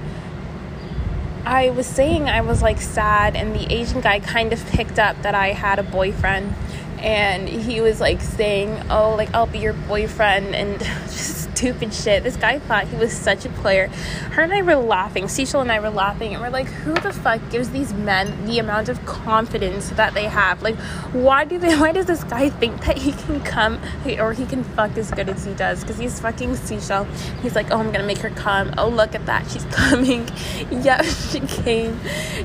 I 1.44 1.70
was 1.70 1.86
saying 1.86 2.28
I 2.28 2.40
was 2.40 2.62
like 2.62 2.80
sad, 2.80 3.36
and 3.36 3.54
the 3.54 3.72
Asian 3.72 4.00
guy 4.00 4.20
kind 4.20 4.52
of 4.52 4.64
picked 4.66 4.98
up 4.98 5.22
that 5.22 5.34
I 5.34 5.48
had 5.48 5.78
a 5.78 5.84
boyfriend, 5.84 6.54
and 6.98 7.48
he 7.48 7.80
was 7.80 8.00
like 8.00 8.20
saying, 8.20 8.70
"Oh, 8.90 9.14
like 9.16 9.34
I'll 9.34 9.46
be 9.46 9.58
your 9.58 9.74
boyfriend," 9.74 10.54
and 10.54 10.78
just 10.80 11.46
stupid 11.56 11.92
shit. 11.92 12.22
This 12.22 12.36
guy 12.36 12.58
thought 12.58 12.86
he 12.86 12.96
was 12.96 13.12
such 13.12 13.46
a 13.46 13.48
player. 13.48 13.88
Her 14.32 14.42
and 14.42 14.52
I 14.52 14.60
were 14.60 14.76
laughing. 14.76 15.26
Seashell 15.26 15.62
and 15.62 15.72
I 15.72 15.80
were 15.80 15.90
laughing, 15.90 16.34
and 16.34 16.42
we're 16.42 16.50
like, 16.50 16.66
who 16.66 16.92
the 16.94 17.12
fuck 17.12 17.40
gives 17.50 17.70
these 17.70 17.94
men 17.94 18.46
the 18.46 18.58
amount 18.58 18.90
of 18.90 19.04
confidence 19.06 19.88
that 19.90 20.12
they 20.12 20.24
have? 20.24 20.62
Like, 20.62 20.76
why 21.12 21.44
do 21.44 21.58
they? 21.58 21.76
Why 21.86 21.92
does 21.92 22.06
this 22.06 22.24
guy 22.24 22.50
think 22.50 22.84
that 22.84 22.98
he 22.98 23.12
can 23.12 23.40
come 23.42 23.78
or 24.18 24.32
he 24.32 24.44
can 24.46 24.64
fuck 24.64 24.96
as 24.96 25.10
good 25.10 25.28
as 25.28 25.44
he 25.44 25.54
does? 25.54 25.80
Because 25.80 25.98
he's 25.98 26.18
fucking 26.20 26.56
Seashell. 26.56 27.04
He's 27.42 27.54
like, 27.54 27.70
oh, 27.70 27.78
I'm 27.78 27.92
gonna 27.92 28.06
make 28.06 28.18
her 28.18 28.30
come. 28.30 28.74
Oh, 28.76 28.88
look 28.88 29.14
at 29.14 29.24
that, 29.26 29.48
she's 29.50 29.64
coming. 29.70 30.28
yeah, 30.70 31.02
she 31.02 31.40
came. 31.40 31.98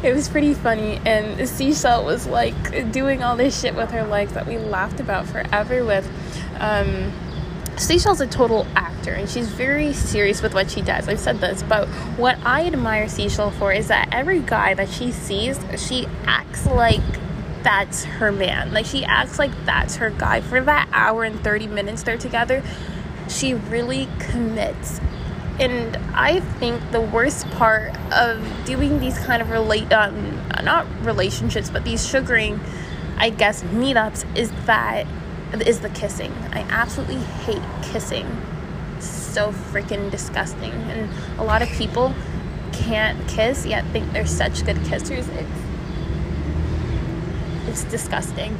It 0.04 0.14
was 0.14 0.30
pretty 0.30 0.54
funny, 0.54 1.02
and 1.06 1.48
Seashell 1.48 2.06
was 2.06 2.28
like 2.28 2.92
doing 2.92 3.24
all 3.24 3.36
this 3.36 3.60
shit 3.60 3.76
with 3.76 3.92
her 3.92 4.04
legs 4.04 4.36
that 4.42 4.48
we 4.48 4.58
laughed 4.58 5.00
about 5.00 5.28
forever 5.28 5.86
with. 5.86 6.10
Um, 6.60 7.12
Seashell's 7.78 8.22
a 8.22 8.28
total 8.28 8.68
actor 8.76 9.12
and 9.12 9.30
she's 9.30 9.48
very 9.48 9.94
serious 9.94 10.42
with 10.42 10.54
what 10.54 10.70
she 10.70 10.82
does. 10.82 11.08
I've 11.08 11.20
said 11.20 11.40
this, 11.40 11.64
but 11.64 11.88
what 12.18 12.38
I 12.44 12.66
admire 12.66 13.08
Seashell 13.08 13.52
for 13.52 13.72
is 13.72 13.88
that 13.88 14.10
every 14.12 14.40
guy 14.40 14.74
that 14.74 14.90
she 14.90 15.12
sees, 15.12 15.60
she 15.78 16.08
acts 16.26 16.66
like 16.66 17.02
that's 17.64 18.04
her 18.04 18.32
man. 18.32 18.74
Like 18.74 18.86
she 18.86 19.06
acts 19.06 19.38
like 19.38 19.52
that's 19.66 19.98
her 19.98 20.10
guy. 20.10 20.42
For 20.42 20.60
that 20.62 20.90
hour 20.92 21.24
and 21.24 21.40
30 21.44 21.68
minutes 21.68 22.04
they're 22.04 22.18
together, 22.18 22.64
she 23.30 23.54
really 23.54 24.10
commits. 24.20 25.00
And 25.60 25.98
I 26.14 26.40
think 26.40 26.92
the 26.92 27.02
worst 27.02 27.48
part 27.52 27.96
of 28.12 28.44
doing 28.66 29.00
these 29.00 29.18
kind 29.20 29.42
of 29.42 29.52
relate 29.52 29.92
um 29.94 30.38
not 30.64 30.88
relationships, 31.06 31.70
but 31.70 31.84
these 31.84 32.08
sugaring 32.08 32.60
I 33.22 33.30
guess 33.30 33.62
meetups 33.66 34.26
is 34.36 34.52
that 34.66 35.06
is 35.64 35.82
the 35.82 35.90
kissing. 35.90 36.34
I 36.54 36.62
absolutely 36.70 37.20
hate 37.46 37.62
kissing. 37.84 38.26
It's 38.98 39.06
so 39.06 39.52
freaking 39.52 40.10
disgusting. 40.10 40.72
And 40.72 41.08
a 41.40 41.44
lot 41.44 41.62
of 41.62 41.70
people 41.70 42.16
can't 42.74 43.28
kiss 43.28 43.64
yet 43.64 43.86
think 43.88 44.12
they're 44.12 44.26
such 44.26 44.66
good 44.66 44.78
kissers. 44.78 45.28
It's 45.30 45.50
it's 47.68 47.84
disgusting. 47.92 48.58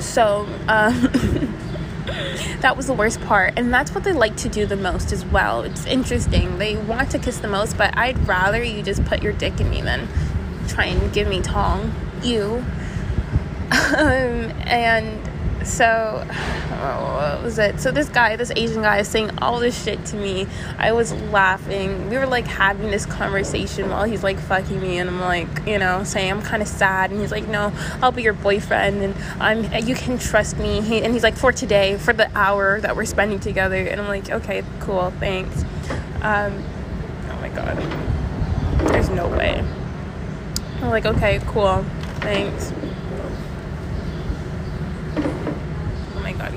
So 0.00 0.48
um, 0.66 1.00
that 2.60 2.74
was 2.76 2.88
the 2.88 2.92
worst 2.92 3.20
part, 3.20 3.56
and 3.56 3.72
that's 3.72 3.94
what 3.94 4.02
they 4.02 4.12
like 4.12 4.36
to 4.38 4.48
do 4.48 4.66
the 4.66 4.74
most 4.76 5.12
as 5.12 5.24
well. 5.24 5.62
It's 5.62 5.86
interesting. 5.86 6.58
They 6.58 6.76
want 6.76 7.12
to 7.12 7.20
kiss 7.20 7.38
the 7.38 7.46
most, 7.46 7.78
but 7.78 7.96
I'd 7.96 8.26
rather 8.26 8.64
you 8.64 8.82
just 8.82 9.04
put 9.04 9.22
your 9.22 9.32
dick 9.32 9.60
in 9.60 9.70
me 9.70 9.80
than 9.80 10.08
try 10.66 10.86
and 10.86 11.12
give 11.12 11.28
me 11.28 11.40
tongue. 11.40 11.94
You. 12.24 12.64
Um, 13.72 14.52
and 14.66 15.66
so 15.66 16.26
what 16.82 17.42
was 17.42 17.58
it? 17.58 17.80
So 17.80 17.90
this 17.90 18.08
guy 18.08 18.36
this 18.36 18.50
asian 18.56 18.82
guy 18.82 18.98
is 18.98 19.08
saying 19.08 19.38
all 19.38 19.60
this 19.60 19.82
shit 19.82 20.04
to 20.06 20.16
me. 20.16 20.46
I 20.78 20.92
was 20.92 21.12
laughing. 21.30 22.10
We 22.10 22.18
were 22.18 22.26
like 22.26 22.46
having 22.46 22.90
this 22.90 23.06
conversation 23.06 23.90
while 23.90 24.04
he's 24.04 24.22
like 24.22 24.38
fucking 24.38 24.80
me 24.80 24.98
and 24.98 25.08
i'm 25.08 25.20
like 25.20 25.66
you 25.66 25.78
know 25.78 26.04
saying 26.04 26.30
i'm 26.32 26.42
kind 26.42 26.62
of 26.62 26.68
sad 26.68 27.10
and 27.10 27.20
he's 27.20 27.30
like 27.30 27.46
no 27.48 27.72
i'll 28.00 28.12
be 28.12 28.22
your 28.22 28.32
boyfriend 28.32 29.02
and 29.02 29.14
i'm 29.40 29.86
you 29.86 29.94
can 29.94 30.18
trust 30.18 30.58
me. 30.58 30.80
He, 30.80 31.02
and 31.02 31.12
he's 31.12 31.22
like 31.22 31.36
for 31.36 31.52
today 31.52 31.96
for 31.96 32.12
the 32.12 32.30
hour 32.36 32.80
that 32.80 32.96
we're 32.96 33.04
spending 33.04 33.40
together. 33.40 33.76
And 33.76 34.00
i'm 34.00 34.08
like 34.08 34.30
okay 34.30 34.64
cool 34.80 35.10
thanks. 35.20 35.62
Um, 36.22 36.62
oh 37.30 37.38
my 37.40 37.48
god. 37.48 37.76
There's 38.92 39.10
no 39.10 39.28
way. 39.28 39.64
I'm 40.80 40.90
like 40.90 41.06
okay 41.06 41.40
cool 41.46 41.84
thanks 42.20 42.72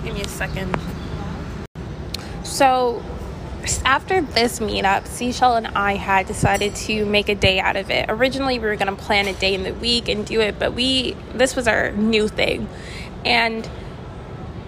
Give 0.06 0.14
me 0.14 0.22
a 0.22 0.28
second. 0.28 0.78
So, 2.44 3.04
after 3.84 4.22
this 4.22 4.60
meetup, 4.60 5.08
Seashell 5.08 5.56
and 5.56 5.68
I 5.70 5.96
had 5.96 6.28
decided 6.28 6.76
to 6.76 7.08
make 7.08 7.28
a 7.28 7.34
day 7.34 7.60
out 7.60 7.76
of 7.76 7.90
it. 7.90 8.06
Originally, 8.08 8.60
we 8.60 8.68
were 8.68 8.76
going 8.76 8.96
to 8.96 9.02
plan 9.02 9.28
a 9.28 9.34
day 9.34 9.56
in 9.56 9.64
the 9.64 9.74
week 9.74 10.08
and 10.08 10.24
do 10.24 10.42
it, 10.42 10.60
but 10.60 10.74
we 10.74 11.18
this 11.34 11.56
was 11.56 11.68
our 11.68 11.92
new 11.92 12.28
thing. 12.28 12.70
And 13.26 13.68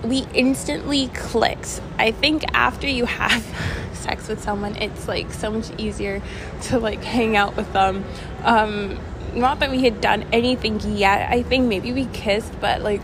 we 0.03 0.25
instantly 0.33 1.09
clicked. 1.09 1.81
I 1.99 2.11
think 2.11 2.43
after 2.55 2.87
you 2.87 3.05
have 3.05 3.45
sex 3.93 4.27
with 4.27 4.41
someone, 4.41 4.75
it's 4.77 5.07
like 5.07 5.31
so 5.31 5.51
much 5.51 5.69
easier 5.77 6.23
to 6.63 6.79
like 6.79 7.03
hang 7.03 7.37
out 7.37 7.55
with 7.55 7.71
them. 7.73 8.03
Um, 8.43 8.97
not 9.35 9.59
that 9.59 9.69
we 9.69 9.83
had 9.83 10.01
done 10.01 10.25
anything 10.33 10.79
yet. 10.97 11.29
I 11.29 11.43
think 11.43 11.67
maybe 11.67 11.93
we 11.93 12.05
kissed, 12.05 12.59
but 12.59 12.81
like 12.81 13.03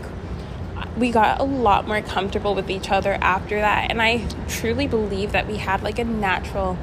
we 0.96 1.10
got 1.10 1.40
a 1.40 1.44
lot 1.44 1.88
more 1.88 2.00
comfortable 2.00 2.54
with 2.54 2.70
each 2.70 2.90
other 2.90 3.18
after 3.20 3.56
that 3.56 3.90
and 3.90 4.00
i 4.00 4.24
truly 4.48 4.86
believe 4.86 5.32
that 5.32 5.46
we 5.46 5.56
had 5.56 5.82
like 5.82 5.98
a 5.98 6.04
natural 6.04 6.78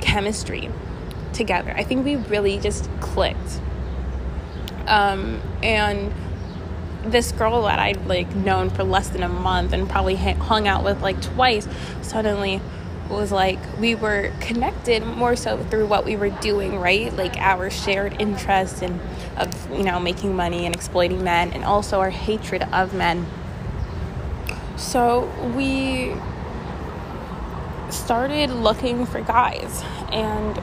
chemistry 0.00 0.68
together. 1.32 1.72
I 1.74 1.84
think 1.84 2.04
we 2.04 2.16
really 2.16 2.58
just 2.58 2.88
clicked. 3.00 3.60
Um, 4.86 5.40
and 5.62 6.12
this 7.04 7.32
girl 7.32 7.62
that 7.62 7.80
i'd 7.80 8.06
like 8.06 8.32
known 8.36 8.70
for 8.70 8.84
less 8.84 9.08
than 9.08 9.24
a 9.24 9.28
month 9.28 9.72
and 9.72 9.90
probably 9.90 10.14
hung 10.14 10.68
out 10.68 10.84
with 10.84 11.02
like 11.02 11.20
twice 11.20 11.66
suddenly 12.00 12.60
was 13.12 13.32
like 13.32 13.58
we 13.78 13.94
were 13.94 14.32
connected 14.40 15.04
more 15.06 15.36
so 15.36 15.62
through 15.64 15.86
what 15.86 16.04
we 16.04 16.16
were 16.16 16.30
doing, 16.30 16.78
right? 16.78 17.12
Like 17.14 17.36
our 17.36 17.70
shared 17.70 18.20
interest 18.20 18.82
in 18.82 19.00
of 19.36 19.70
you 19.70 19.84
know 19.84 20.00
making 20.00 20.34
money 20.34 20.66
and 20.66 20.74
exploiting 20.74 21.22
men, 21.22 21.52
and 21.52 21.64
also 21.64 22.00
our 22.00 22.10
hatred 22.10 22.62
of 22.72 22.94
men. 22.94 23.26
So 24.76 25.30
we 25.54 26.14
started 27.90 28.50
looking 28.50 29.06
for 29.06 29.20
guys, 29.20 29.82
and 30.10 30.58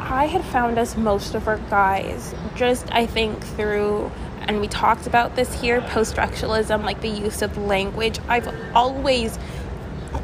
I 0.00 0.26
had 0.26 0.44
found 0.44 0.78
us 0.78 0.96
most 0.96 1.34
of 1.34 1.48
our 1.48 1.58
guys 1.58 2.34
just 2.54 2.92
I 2.92 3.06
think 3.06 3.42
through 3.42 4.10
and 4.46 4.60
we 4.60 4.68
talked 4.68 5.06
about 5.06 5.36
this 5.36 5.60
here 5.60 5.80
post 5.80 6.14
structuralism 6.14 6.84
like 6.84 7.00
the 7.00 7.08
use 7.08 7.42
of 7.42 7.56
language 7.56 8.18
i've 8.28 8.52
always 8.74 9.38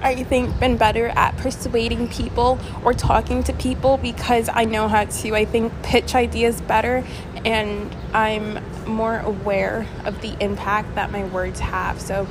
I 0.03 0.23
think, 0.25 0.59
been 0.61 0.77
better 0.77 1.09
at 1.09 1.37
persuading 1.39 2.09
people 2.09 2.59
or 2.85 2.93
talking 2.95 3.43
to 3.45 3.53
people 3.53 3.97
because 3.97 4.49
I 4.53 4.65
know 4.65 4.89
how 4.89 5.05
to, 5.05 5.35
I 5.35 5.45
think, 5.45 5.73
pitch 5.83 6.15
ideas 6.15 6.61
better 6.61 7.05
and 7.45 7.95
I'm 8.13 8.65
more 8.87 9.19
aware 9.19 9.87
of 10.05 10.21
the 10.21 10.37
impact 10.41 10.95
that 10.95 11.11
my 11.11 11.25
words 11.25 11.61
have. 11.61 12.01
So, 12.01 12.27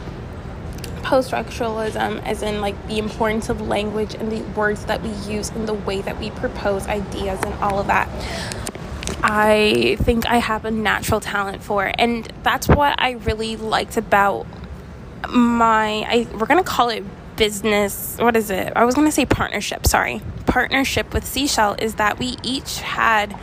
post 1.03 1.31
structuralism, 1.31 2.21
as 2.25 2.41
in 2.41 2.59
like 2.59 2.87
the 2.87 2.97
importance 2.97 3.47
of 3.49 3.61
language 3.61 4.13
and 4.13 4.31
the 4.31 4.41
words 4.59 4.85
that 4.85 5.01
we 5.01 5.09
use 5.31 5.49
and 5.51 5.67
the 5.67 5.73
way 5.73 6.01
that 6.01 6.19
we 6.19 6.29
propose 6.31 6.85
ideas 6.87 7.39
and 7.43 7.53
all 7.55 7.79
of 7.79 7.87
that. 7.87 8.09
I 9.23 9.97
think 10.01 10.27
I 10.27 10.37
have 10.37 10.65
a 10.65 10.71
natural 10.71 11.19
talent 11.19 11.63
for, 11.63 11.91
and 11.97 12.31
that's 12.43 12.67
what 12.67 12.95
I 13.01 13.11
really 13.11 13.55
liked 13.55 13.97
about 13.97 14.45
my. 15.29 16.05
I 16.07 16.27
we're 16.37 16.45
gonna 16.45 16.63
call 16.63 16.89
it 16.89 17.03
business 17.37 18.17
what 18.19 18.35
is 18.35 18.49
it 18.49 18.73
i 18.75 18.83
was 18.83 18.95
going 18.95 19.07
to 19.07 19.11
say 19.11 19.25
partnership 19.25 19.85
sorry 19.85 20.21
partnership 20.45 21.13
with 21.13 21.25
seashell 21.25 21.75
is 21.79 21.95
that 21.95 22.19
we 22.19 22.37
each 22.43 22.79
had 22.79 23.37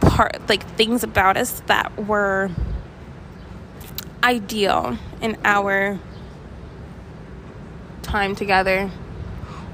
part 0.00 0.48
like 0.48 0.66
things 0.76 1.02
about 1.02 1.36
us 1.36 1.60
that 1.66 1.96
were 2.06 2.50
ideal 4.22 4.98
in 5.20 5.36
our 5.44 5.98
time 8.02 8.34
together 8.34 8.90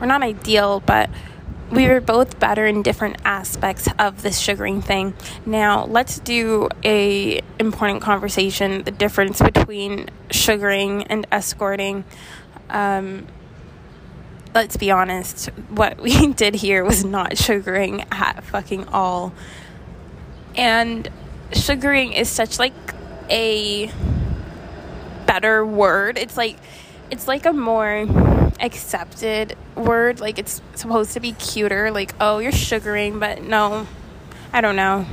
or 0.01 0.07
not 0.07 0.23
ideal 0.23 0.81
but 0.81 1.11
we 1.71 1.87
were 1.87 2.01
both 2.01 2.39
better 2.41 2.67
in 2.67 2.83
different 2.83 3.17
aspects 3.25 3.89
of 3.99 4.23
this 4.23 4.39
sugaring 4.39 4.83
thing. 4.83 5.15
Now, 5.47 5.85
let's 5.85 6.19
do 6.19 6.69
a 6.85 7.41
important 7.59 8.03
conversation, 8.03 8.83
the 8.83 8.91
difference 8.91 9.41
between 9.41 10.09
sugaring 10.31 11.05
and 11.05 11.27
escorting. 11.31 12.05
Um, 12.71 13.27
let's 14.55 14.77
be 14.77 14.91
honest, 14.91 15.47
what 15.69 16.01
we 16.01 16.33
did 16.33 16.55
here 16.55 16.85
was 16.85 17.05
not 17.05 17.37
sugaring 17.39 18.05
at 18.11 18.45
fucking 18.45 18.89
all. 18.89 19.33
And 20.57 21.09
sugaring 21.53 22.13
is 22.13 22.29
such 22.29 22.59
like 22.59 22.73
a 23.29 23.91
better 25.27 25.65
word. 25.65 26.19
It's 26.19 26.37
like 26.37 26.57
it's 27.11 27.29
like 27.29 27.47
a 27.47 27.53
more 27.53 28.07
accepted 28.61 29.57
word. 29.77 30.21
Like 30.21 30.39
it's 30.39 30.61
supposed 30.75 31.13
to 31.13 31.21
be 31.21 31.33
cuter. 31.33 31.91
Like 31.91 32.15
oh, 32.21 32.39
you're 32.39 32.53
sugaring, 32.53 33.19
but 33.19 33.43
no, 33.43 33.87
I 34.53 34.61
don't 34.61 34.77
know. 34.77 35.07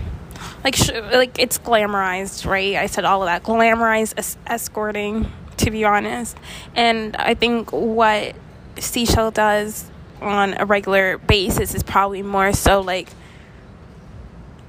Like 0.63 0.76
sh- 0.76 0.91
like 0.91 1.39
it's 1.39 1.60
glamorized, 1.60 2.46
right? 2.46 2.76
I 2.76 2.88
said 2.88 3.06
all 3.06 3.22
of 3.22 3.28
that 3.28 3.43
glamorized 3.43 4.15
es- 4.17 4.38
escorting. 4.48 5.32
To 5.58 5.72
be 5.72 5.84
honest, 5.84 6.38
and 6.76 7.15
I 7.15 7.34
think 7.34 7.72
what 7.72 8.36
Seashell 8.78 9.32
does 9.32 9.89
on 10.22 10.56
a 10.60 10.65
regular 10.65 11.17
basis 11.17 11.76
is 11.76 11.84
probably 11.84 12.22
more 12.22 12.54
so 12.54 12.82
like 12.82 13.10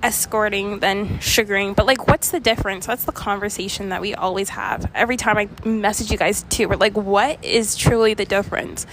escorting 0.02 0.78
than 0.78 1.18
sugaring. 1.20 1.74
But 1.74 1.86
like, 1.86 2.06
what's 2.06 2.30
the 2.30 2.40
difference? 2.40 2.86
That's 2.86 3.04
the 3.04 3.12
conversation 3.12 3.88
that 3.88 4.00
we 4.00 4.14
always 4.14 4.50
have. 4.50 4.90
Every 4.94 5.16
time 5.16 5.36
I 5.36 5.48
message 5.66 6.10
you 6.10 6.18
guys 6.18 6.44
too, 6.44 6.68
we're 6.68 6.76
like, 6.76 6.96
what 6.96 7.44
is 7.44 7.76
truly 7.76 8.14
the 8.14 8.24
difference? 8.24 8.86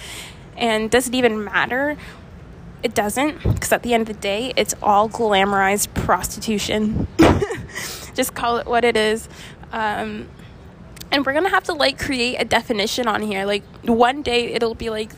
And 0.56 0.90
does 0.90 1.08
it 1.08 1.14
even 1.14 1.44
matter? 1.44 1.96
It 2.82 2.94
doesn't, 2.94 3.42
because 3.42 3.72
at 3.72 3.82
the 3.82 3.94
end 3.94 4.02
of 4.02 4.08
the 4.08 4.20
day, 4.20 4.52
it's 4.56 4.74
all 4.82 5.08
glamorized 5.08 5.92
prostitution. 5.94 7.06
Just 8.14 8.34
call 8.34 8.58
it 8.58 8.66
what 8.66 8.84
it 8.84 8.96
is. 8.96 9.28
Um, 9.72 10.28
and 11.12 11.24
we're 11.24 11.32
gonna 11.32 11.48
have 11.48 11.64
to 11.64 11.72
like 11.72 11.98
create 11.98 12.36
a 12.36 12.44
definition 12.44 13.06
on 13.06 13.22
here. 13.22 13.44
Like 13.44 13.64
one 13.84 14.22
day 14.22 14.52
it'll 14.52 14.74
be 14.74 14.90
like 14.90 15.10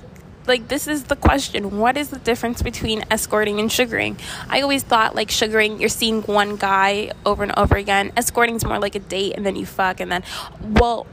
like 0.47 0.69
this 0.69 0.89
is 0.89 1.05
the 1.05 1.17
question 1.17 1.79
what 1.79 1.99
is 1.99 2.09
the 2.09 2.19
difference 2.21 2.63
between 2.63 3.05
escorting 3.11 3.61
and 3.61 3.71
sugaring 3.71 4.17
i 4.49 4.63
always 4.63 4.83
thought 4.83 5.15
like 5.15 5.31
sugaring 5.31 5.79
you're 5.79 5.91
seeing 5.91 6.23
one 6.23 6.57
guy 6.57 7.13
over 7.27 7.43
and 7.43 7.53
over 7.59 7.77
again 7.77 8.11
escorting 8.17 8.57
is 8.57 8.65
more 8.65 8.79
like 8.79 8.95
a 8.95 8.99
date 8.99 9.35
and 9.37 9.45
then 9.45 9.55
you 9.57 9.67
fuck 9.67 10.01
and 10.01 10.11
then 10.11 10.23
well 10.63 11.07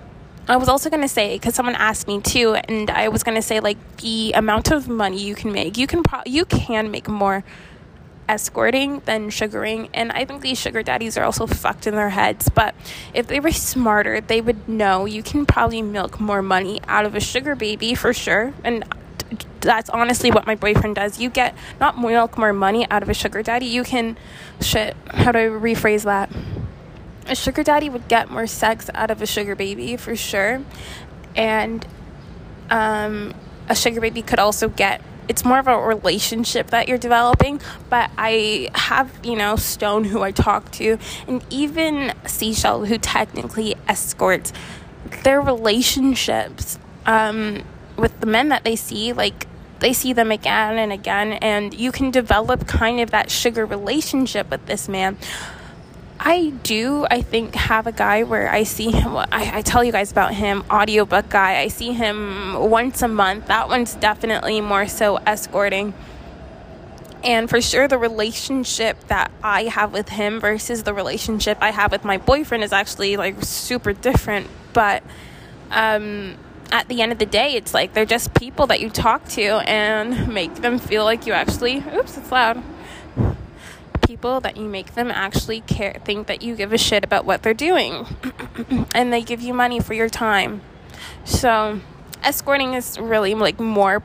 I 0.48 0.58
was 0.58 0.70
also 0.70 0.92
gonna 0.92 1.08
say 1.08 1.36
because 1.36 1.56
someone 1.56 1.74
asked 1.74 2.08
me 2.08 2.22
too, 2.22 2.54
and 2.54 2.92
I 2.92 3.08
was 3.08 3.24
gonna 3.24 3.42
say 3.42 3.60
like 3.60 3.78
the 3.98 4.32
amount 4.34 4.70
of 4.70 4.88
money 4.88 5.20
you 5.20 5.34
can 5.34 5.52
make. 5.52 5.76
You 5.76 5.88
can 5.88 6.04
pro- 6.04 6.22
you 6.26 6.46
can 6.46 6.92
make 6.92 7.08
more 7.08 7.44
escorting 8.28 9.02
than 9.06 9.30
sugaring, 9.30 9.90
and 9.94 10.12
I 10.12 10.26
think 10.26 10.42
these 10.42 10.60
sugar 10.60 10.84
daddies 10.84 11.18
are 11.18 11.24
also 11.24 11.48
fucked 11.48 11.88
in 11.88 11.96
their 11.96 12.10
heads. 12.10 12.50
But 12.50 12.76
if 13.14 13.28
they 13.28 13.40
were 13.40 13.52
smarter, 13.52 14.22
they 14.22 14.42
would 14.42 14.68
know 14.68 15.06
you 15.06 15.24
can 15.24 15.46
probably 15.46 15.82
milk 15.82 16.20
more 16.20 16.42
money 16.42 16.82
out 16.88 17.06
of 17.06 17.16
a 17.16 17.20
sugar 17.20 17.56
baby 17.56 17.96
for 17.96 18.14
sure. 18.14 18.54
And 18.64 18.84
that's 19.62 19.90
honestly 19.90 20.32
what 20.32 20.46
my 20.46 20.56
boyfriend 20.56 20.96
does. 20.96 21.20
You 21.20 21.30
get 21.30 21.56
not 21.80 22.00
milk 22.00 22.38
more 22.38 22.54
money 22.54 22.90
out 22.90 23.04
of 23.04 23.10
a 23.10 23.14
sugar 23.14 23.42
daddy. 23.42 23.66
You 23.66 23.84
can 23.84 24.18
shit. 24.62 24.96
How 25.08 25.32
do 25.32 25.40
I 25.40 25.44
rephrase 25.44 26.04
that? 26.04 26.30
A 27.28 27.36
sugar 27.36 27.64
daddy 27.64 27.90
would 27.90 28.08
get 28.08 28.30
more 28.30 28.48
sex 28.48 28.90
out 28.94 29.10
of 29.10 29.22
a 29.22 29.26
sugar 29.26 29.56
baby 29.56 29.98
for 29.98 30.16
sure, 30.16 30.62
and 31.36 31.86
um, 32.70 33.34
a 33.68 33.76
sugar 33.76 34.00
baby 34.00 34.22
could 34.22 34.40
also 34.40 34.70
get. 34.70 35.02
It's 35.28 35.44
more 35.44 35.60
of 35.60 35.68
a 35.68 35.78
relationship 35.78 36.68
that 36.68 36.88
you're 36.88 36.98
developing, 36.98 37.62
but 37.90 38.12
I 38.18 38.70
have, 38.74 39.12
you 39.24 39.36
know, 39.36 39.56
Stone 39.56 40.06
who 40.06 40.22
I 40.22 40.32
talk 40.32 40.72
to, 40.74 40.98
and 41.28 41.44
even 41.50 42.14
Seashell 42.26 42.86
who 42.86 42.98
technically 42.98 43.76
escorts 43.88 44.54
their 45.24 45.42
relationships 45.42 46.80
um, 47.06 47.64
with 47.98 48.20
the 48.20 48.26
men 48.26 48.50
that 48.50 48.64
they 48.64 48.76
see, 48.76 49.14
like 49.14 49.48
they 49.80 49.94
see 49.94 50.14
them 50.14 50.32
again 50.32 50.78
and 50.78 50.92
again, 50.92 51.34
and 51.34 51.74
you 51.74 51.92
can 51.92 52.12
develop 52.12 52.68
kind 52.68 53.00
of 53.00 53.12
that 53.12 53.30
sugar 53.30 53.66
relationship 53.66 54.50
with 54.50 54.66
this 54.66 54.88
man. 54.88 55.18
I 56.20 56.50
do, 56.64 57.06
I 57.10 57.22
think, 57.22 57.56
have 57.56 57.88
a 57.88 57.92
guy 57.92 58.24
where 58.24 58.50
I 58.50 58.64
see 58.64 58.90
him. 58.90 59.18
I, 59.18 59.28
I 59.32 59.62
tell 59.62 59.84
you 59.84 59.92
guys 59.92 60.12
about 60.12 60.34
him, 60.34 60.64
audiobook 60.72 61.30
guy. 61.30 61.60
I 61.60 61.68
see 61.68 61.92
him 61.92 62.56
once 62.58 63.02
a 63.02 63.08
month. 63.08 63.48
That 63.48 63.68
one's 63.68 63.96
definitely 63.96 64.62
more 64.62 64.88
so 64.88 65.18
escorting. 65.18 65.94
And 67.24 67.50
for 67.50 67.60
sure, 67.60 67.88
the 67.88 67.98
relationship 67.98 69.08
that 69.08 69.32
I 69.44 69.64
have 69.64 69.92
with 69.92 70.10
him 70.10 70.40
versus 70.40 70.84
the 70.84 70.94
relationship 70.94 71.58
I 71.60 71.72
have 71.72 71.92
with 71.92 72.06
my 72.06 72.18
boyfriend 72.18 72.64
is 72.64 72.72
actually 72.72 73.18
like 73.18 73.44
super 73.44 73.94
different. 73.94 74.48
But 74.74 75.04
um, 75.72 76.38
at 76.72 76.88
the 76.88 77.02
end 77.02 77.12
of 77.12 77.18
the 77.18 77.26
day, 77.26 77.56
it's 77.56 77.74
like 77.74 77.94
they're 77.94 78.06
just 78.06 78.34
people 78.36 78.68
that 78.68 78.80
you 78.80 78.90
talk 78.90 79.28
to 79.30 79.42
and 79.42 80.34
make 80.34 80.56
them 80.56 80.80
feel 80.80 81.04
like 81.04 81.26
you 81.26 81.34
actually, 81.34 81.84
oops, 81.96 82.18
it's 82.18 82.32
loud. 82.32 82.62
People 84.06 84.40
that 84.42 84.58
you 84.58 84.68
make 84.68 84.94
them 84.94 85.10
actually 85.10 85.62
care, 85.62 86.00
think 86.06 86.28
that 86.28 86.42
you 86.42 86.56
give 86.56 86.74
a 86.74 86.78
shit 86.78 87.04
about 87.04 87.26
what 87.26 87.44
they're 87.44 87.54
doing. 87.54 88.06
and 88.96 89.12
they 89.12 89.22
give 89.22 89.42
you 89.42 89.54
money 89.54 89.80
for 89.80 89.94
your 89.94 90.10
time. 90.10 90.62
So, 91.24 91.82
escorting 92.24 92.74
is 92.74 93.00
really 93.00 93.34
like 93.34 93.60
more 93.60 94.04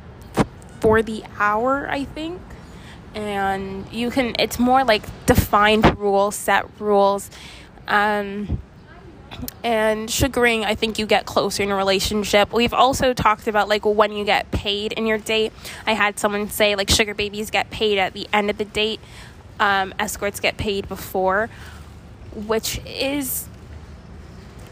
for 0.81 1.03
the 1.03 1.25
hour, 1.39 1.89
I 1.91 2.05
think. 2.05 2.41
And 3.15 3.91
you 3.93 4.11
can, 4.11 4.35
it's 4.39 4.59
more 4.59 4.85
like 4.85 5.03
defined 5.27 5.99
rules, 5.99 6.37
set 6.37 6.67
rules. 6.79 7.31
Um, 7.89 8.59
and 9.63 10.11
sugaring 10.11 10.65
i 10.65 10.75
think 10.75 10.99
you 10.99 11.07
get 11.07 11.27
closer 11.27 11.63
in 11.63 11.71
a 11.71 11.77
relationship 11.77 12.53
we've 12.53 12.75
also 12.75 13.13
talked 13.13 13.47
about 13.47 13.69
like 13.69 13.85
when 13.85 14.13
you 14.13 14.25
get 14.25 14.51
paid 14.51 14.93
in 14.93 15.07
your 15.07 15.19
date 15.19 15.53
i 15.87 15.93
had 15.93 16.19
someone 16.19 16.49
say 16.49 16.75
like 16.75 16.91
sugar 16.91 17.15
babies 17.15 17.51
get 17.51 17.71
paid 17.71 17.99
at 17.99 18.13
the 18.13 18.27
end 18.33 18.51
of 18.51 18.59
the 18.59 18.65
date 18.65 19.01
um, 19.61 19.95
escorts 19.99 20.41
get 20.41 20.57
paid 20.57 20.89
before 20.89 21.49
which 22.35 22.81
is 22.87 23.49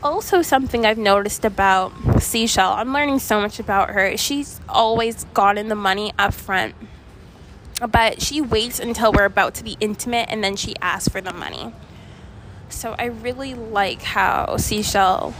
also 0.02 0.42
something 0.42 0.84
i've 0.84 0.98
noticed 0.98 1.44
about 1.44 1.92
seashell 2.20 2.72
i'm 2.72 2.92
learning 2.92 3.18
so 3.18 3.40
much 3.40 3.60
about 3.60 3.90
her 3.90 4.16
she's 4.16 4.60
always 4.68 5.24
gotten 5.34 5.68
the 5.68 5.74
money 5.74 6.12
up 6.18 6.34
front 6.34 6.74
but 7.92 8.20
she 8.20 8.40
waits 8.40 8.80
until 8.80 9.12
we're 9.12 9.24
about 9.24 9.54
to 9.54 9.62
be 9.62 9.76
intimate 9.78 10.26
and 10.28 10.42
then 10.42 10.56
she 10.56 10.74
asks 10.82 11.08
for 11.08 11.20
the 11.20 11.32
money 11.32 11.72
so 12.68 12.94
I 12.98 13.06
really 13.06 13.54
like 13.54 14.02
how 14.02 14.56
Seashell 14.56 15.34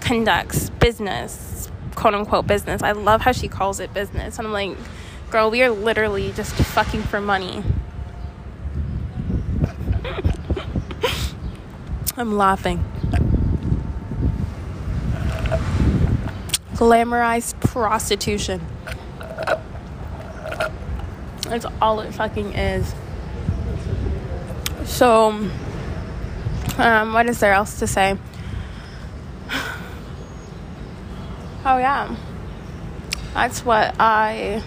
conducts 0.00 0.70
business, 0.70 1.70
quote 1.94 2.14
unquote 2.14 2.46
business. 2.46 2.82
I 2.82 2.92
love 2.92 3.20
how 3.20 3.32
she 3.32 3.48
calls 3.48 3.80
it 3.80 3.92
business. 3.92 4.38
And 4.38 4.46
I'm 4.46 4.52
like, 4.52 4.76
girl, 5.30 5.50
we 5.50 5.62
are 5.62 5.70
literally 5.70 6.32
just 6.32 6.54
fucking 6.54 7.02
for 7.02 7.20
money. 7.20 7.62
I'm 12.16 12.36
laughing. 12.36 12.84
Glamorized 16.74 17.60
prostitution. 17.60 18.60
That's 21.42 21.66
all 21.80 22.00
it 22.00 22.12
fucking 22.12 22.54
is. 22.54 22.92
So, 24.84 25.48
um, 26.78 27.12
what 27.12 27.26
is 27.26 27.38
there 27.40 27.52
else 27.52 27.78
to 27.78 27.86
say? 27.86 28.16
Oh, 31.64 31.78
yeah. 31.78 32.16
That's 33.34 33.64
what 33.64 33.94
I 34.00 34.64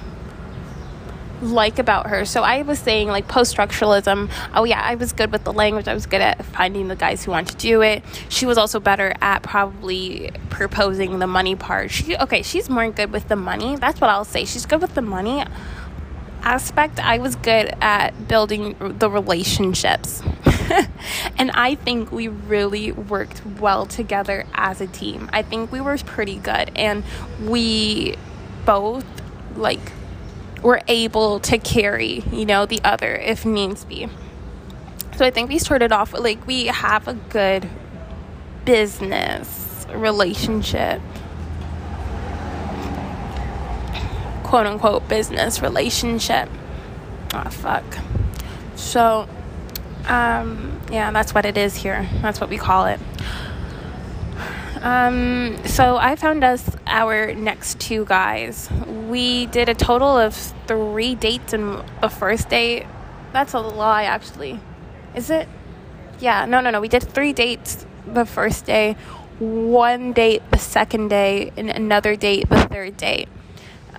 like 1.41 1.79
about 1.79 2.07
her. 2.07 2.25
So 2.25 2.43
I 2.43 2.61
was 2.61 2.79
saying 2.79 3.07
like 3.07 3.27
post 3.27 3.55
structuralism. 3.55 4.31
Oh 4.53 4.63
yeah, 4.63 4.81
I 4.81 4.95
was 4.95 5.13
good 5.13 5.31
with 5.31 5.43
the 5.43 5.53
language. 5.53 5.87
I 5.87 5.93
was 5.93 6.05
good 6.05 6.21
at 6.21 6.43
finding 6.45 6.87
the 6.87 6.95
guys 6.95 7.25
who 7.25 7.31
want 7.31 7.47
to 7.49 7.55
do 7.55 7.81
it. 7.81 8.03
She 8.29 8.45
was 8.45 8.57
also 8.57 8.79
better 8.79 9.13
at 9.21 9.43
probably 9.43 10.31
proposing 10.49 11.19
the 11.19 11.27
money 11.27 11.55
part. 11.55 11.91
She 11.91 12.15
okay, 12.17 12.41
she's 12.41 12.69
more 12.69 12.89
good 12.89 13.11
with 13.11 13.27
the 13.27 13.35
money. 13.35 13.75
That's 13.75 14.01
what 14.01 14.09
I'll 14.09 14.25
say. 14.25 14.45
She's 14.45 14.65
good 14.65 14.81
with 14.81 14.95
the 14.95 15.01
money 15.01 15.43
aspect. 16.45 16.99
I 16.99 17.17
was 17.17 17.35
good 17.35 17.73
at 17.81 18.27
building 18.27 18.75
the 18.99 19.09
relationships. 19.09 20.21
and 21.37 21.51
I 21.51 21.75
think 21.75 22.11
we 22.11 22.27
really 22.27 22.91
worked 22.91 23.45
well 23.59 23.85
together 23.85 24.45
as 24.53 24.79
a 24.79 24.87
team. 24.87 25.29
I 25.33 25.41
think 25.41 25.71
we 25.71 25.81
were 25.81 25.97
pretty 25.97 26.37
good 26.37 26.71
and 26.75 27.03
we 27.43 28.15
both 28.65 29.05
like 29.55 29.91
were 30.65 30.81
able 30.87 31.39
to 31.39 31.59
carry, 31.59 32.23
you 32.31 32.43
know, 32.43 32.65
the 32.65 32.81
other 32.83 33.15
if 33.15 33.45
needs 33.45 33.85
be. 33.85 34.09
So 35.15 35.23
I 35.23 35.29
think 35.29 35.47
we 35.47 35.59
started 35.59 35.91
off 35.91 36.11
like 36.11 36.45
we 36.47 36.65
have 36.65 37.07
a 37.07 37.13
good 37.13 37.69
business 38.65 39.85
relationship. 39.93 41.01
Quote 44.43 44.65
unquote 44.65 45.07
business 45.07 45.61
relationship. 45.61 46.49
Oh, 47.35 47.47
fuck. 47.51 47.85
So, 48.75 49.29
um, 50.07 50.81
yeah, 50.91 51.11
that's 51.11 51.35
what 51.35 51.45
it 51.45 51.57
is 51.57 51.75
here. 51.75 52.09
That's 52.23 52.41
what 52.41 52.49
we 52.49 52.57
call 52.57 52.85
it. 52.87 52.99
Um, 54.85 55.57
so 55.65 55.97
I 55.97 56.15
found 56.15 56.43
us 56.43 56.63
our 56.85 57.33
next 57.33 57.79
two 57.79 58.05
guys. 58.05 58.69
We 59.09 59.47
did 59.47 59.67
a 59.67 59.73
total 59.73 60.15
of 60.15 60.35
three 60.67 61.15
dates 61.15 61.53
in 61.53 61.83
the 62.01 62.07
first 62.07 62.49
date. 62.49 62.85
That's 63.33 63.53
a 63.53 63.59
lie, 63.59 64.03
actually. 64.03 64.59
Is 65.15 65.31
it? 65.31 65.49
Yeah, 66.19 66.45
no, 66.45 66.61
no, 66.61 66.69
no. 66.69 66.81
We 66.81 66.87
did 66.87 67.01
three 67.01 67.33
dates 67.33 67.83
the 68.05 68.25
first 68.25 68.67
day, 68.67 68.95
one 69.39 70.13
date 70.13 70.43
the 70.51 70.59
second 70.59 71.07
day, 71.07 71.51
and 71.57 71.71
another 71.71 72.15
date 72.15 72.47
the 72.47 72.61
third 72.61 72.95
date. 72.95 73.27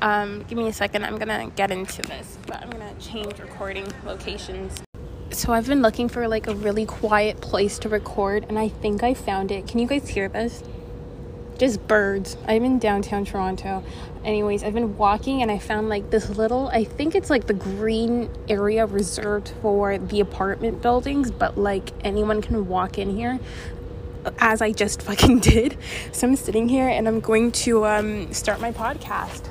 Um, 0.01 0.45
give 0.47 0.57
me 0.57 0.69
a 0.69 0.73
second. 0.73 1.05
I'm 1.05 1.19
gonna 1.19 1.51
get 1.57 1.73
into 1.73 2.03
this, 2.03 2.39
but 2.47 2.63
I'm 2.63 2.71
gonna 2.71 2.95
change 3.01 3.41
recording 3.41 3.93
locations. 4.05 4.85
So 5.31 5.53
I've 5.53 5.67
been 5.67 5.83
looking 5.83 6.09
for 6.09 6.29
like 6.29 6.47
a 6.47 6.55
really 6.55 6.87
quiet 6.87 7.41
place 7.41 7.81
to 7.81 7.89
record, 7.89 8.47
and 8.49 8.57
I 8.57 8.69
think 8.69 9.03
I 9.03 9.15
found 9.15 9.51
it. 9.51 9.67
Can 9.67 9.81
you 9.81 9.89
guys 9.89 10.09
hear 10.09 10.29
this? 10.29 10.63
Just 11.59 11.87
birds. 11.89 12.37
I'm 12.47 12.65
in 12.65 12.79
downtown 12.79 13.25
Toronto. 13.25 13.83
Anyways, 14.25 14.63
I've 14.63 14.75
been 14.75 14.97
walking 14.99 15.41
and 15.43 15.51
I 15.51 15.59
found 15.59 15.89
like 15.89 16.11
this 16.11 16.29
little, 16.29 16.69
I 16.69 16.85
think 16.85 17.15
it's 17.15 17.31
like 17.31 17.47
the 17.47 17.55
green 17.55 18.29
area 18.49 18.85
reserved 18.85 19.55
for 19.63 19.97
the 19.97 20.21
apartment 20.21 20.83
buildings, 20.83 21.31
but 21.31 21.57
like 21.57 21.93
anyone 22.05 22.43
can 22.43 22.69
walk 22.69 22.99
in 22.99 23.17
here 23.17 23.39
as 24.39 24.61
I 24.61 24.73
just 24.73 25.03
fucking 25.03 25.39
did. 25.41 25.79
So 26.13 26.27
I'm 26.27 26.37
sitting 26.37 26.69
here 26.69 26.89
and 26.89 27.09
I'm 27.09 27.21
going 27.21 27.53
to 27.53 27.87
um, 27.87 28.33
start 28.33 28.61
my 28.61 28.73
podcast. 28.73 29.49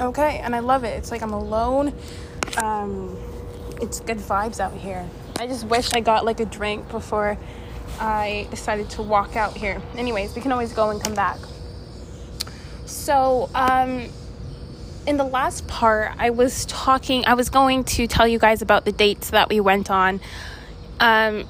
Okay, 0.00 0.38
and 0.38 0.54
I 0.54 0.60
love 0.60 0.84
it. 0.84 0.96
It's 0.96 1.10
like 1.10 1.22
I'm 1.22 1.32
alone. 1.32 1.92
Um, 2.56 3.16
it's 3.80 4.00
good 4.00 4.18
vibes 4.18 4.60
out 4.60 4.72
here. 4.72 5.08
I 5.38 5.46
just 5.46 5.64
wish 5.64 5.92
I 5.92 6.00
got 6.00 6.24
like 6.24 6.40
a 6.40 6.44
drink 6.44 6.88
before 6.88 7.38
I 8.00 8.46
decided 8.50 8.90
to 8.90 9.02
walk 9.02 9.36
out 9.36 9.56
here. 9.56 9.82
Anyways, 9.96 10.34
we 10.34 10.40
can 10.40 10.52
always 10.52 10.72
go 10.72 10.90
and 10.90 11.02
come 11.02 11.14
back. 11.14 11.38
So, 12.86 13.50
um, 13.54 14.08
in 15.06 15.16
the 15.16 15.24
last 15.24 15.66
part, 15.66 16.12
I 16.18 16.30
was 16.30 16.66
talking, 16.66 17.24
I 17.26 17.34
was 17.34 17.50
going 17.50 17.84
to 17.84 18.06
tell 18.06 18.28
you 18.28 18.38
guys 18.38 18.62
about 18.62 18.84
the 18.84 18.92
dates 18.92 19.30
that 19.30 19.48
we 19.48 19.60
went 19.60 19.90
on. 19.90 20.20
Um, 21.00 21.46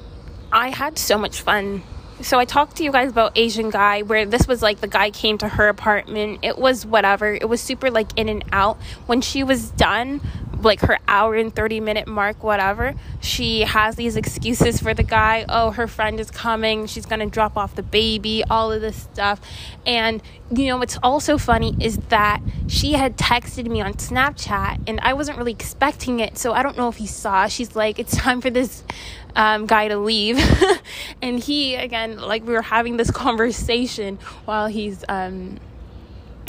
I 0.51 0.69
had 0.69 0.97
so 0.97 1.17
much 1.17 1.41
fun. 1.41 1.83
So 2.21 2.37
I 2.37 2.43
talked 2.43 2.75
to 2.77 2.83
you 2.83 2.91
guys 2.91 3.11
about 3.11 3.37
Asian 3.37 3.69
guy 3.69 4.01
where 4.01 4.25
this 4.25 4.45
was 4.45 4.61
like 4.61 4.81
the 4.81 4.87
guy 4.87 5.09
came 5.09 5.37
to 5.37 5.47
her 5.47 5.69
apartment. 5.69 6.39
It 6.41 6.57
was 6.57 6.85
whatever. 6.85 7.33
It 7.33 7.47
was 7.47 7.61
super 7.61 7.89
like 7.89 8.09
in 8.17 8.27
and 8.27 8.43
out. 8.51 8.77
When 9.05 9.21
she 9.21 9.41
was 9.41 9.69
done, 9.71 10.19
like 10.61 10.81
her 10.81 10.99
hour 11.07 11.35
and 11.35 11.55
30 11.55 11.79
minute 11.79 12.07
mark, 12.07 12.43
whatever, 12.43 12.93
she 13.21 13.61
has 13.61 13.95
these 13.95 14.17
excuses 14.17 14.81
for 14.81 14.93
the 14.93 15.03
guy. 15.03 15.45
Oh, 15.47 15.71
her 15.71 15.87
friend 15.87 16.19
is 16.19 16.29
coming. 16.29 16.87
She's 16.87 17.05
going 17.05 17.21
to 17.21 17.25
drop 17.25 17.57
off 17.57 17.75
the 17.75 17.83
baby, 17.83 18.43
all 18.49 18.71
of 18.71 18.81
this 18.81 18.97
stuff. 18.97 19.39
And, 19.85 20.21
you 20.51 20.67
know, 20.67 20.77
what's 20.77 20.97
also 21.01 21.37
funny 21.37 21.75
is 21.79 21.97
that 22.09 22.41
she 22.67 22.93
had 22.93 23.17
texted 23.17 23.69
me 23.69 23.81
on 23.81 23.93
Snapchat 23.93 24.81
and 24.87 24.99
I 25.01 25.13
wasn't 25.13 25.37
really 25.37 25.53
expecting 25.53 26.19
it. 26.19 26.37
So 26.37 26.53
I 26.53 26.63
don't 26.63 26.77
know 26.77 26.89
if 26.89 26.97
he 26.97 27.07
saw. 27.07 27.47
She's 27.47 27.75
like, 27.75 27.97
it's 27.97 28.15
time 28.15 28.41
for 28.41 28.49
this 28.49 28.83
um, 29.35 29.65
guy 29.65 29.87
to 29.87 29.97
leave. 29.97 30.39
and 31.21 31.39
he, 31.39 31.75
again, 31.75 32.17
like 32.17 32.45
we 32.45 32.53
were 32.53 32.61
having 32.61 32.97
this 32.97 33.11
conversation 33.25 34.19
while 34.45 34.67
he's, 34.67 35.03
um, 35.09 35.59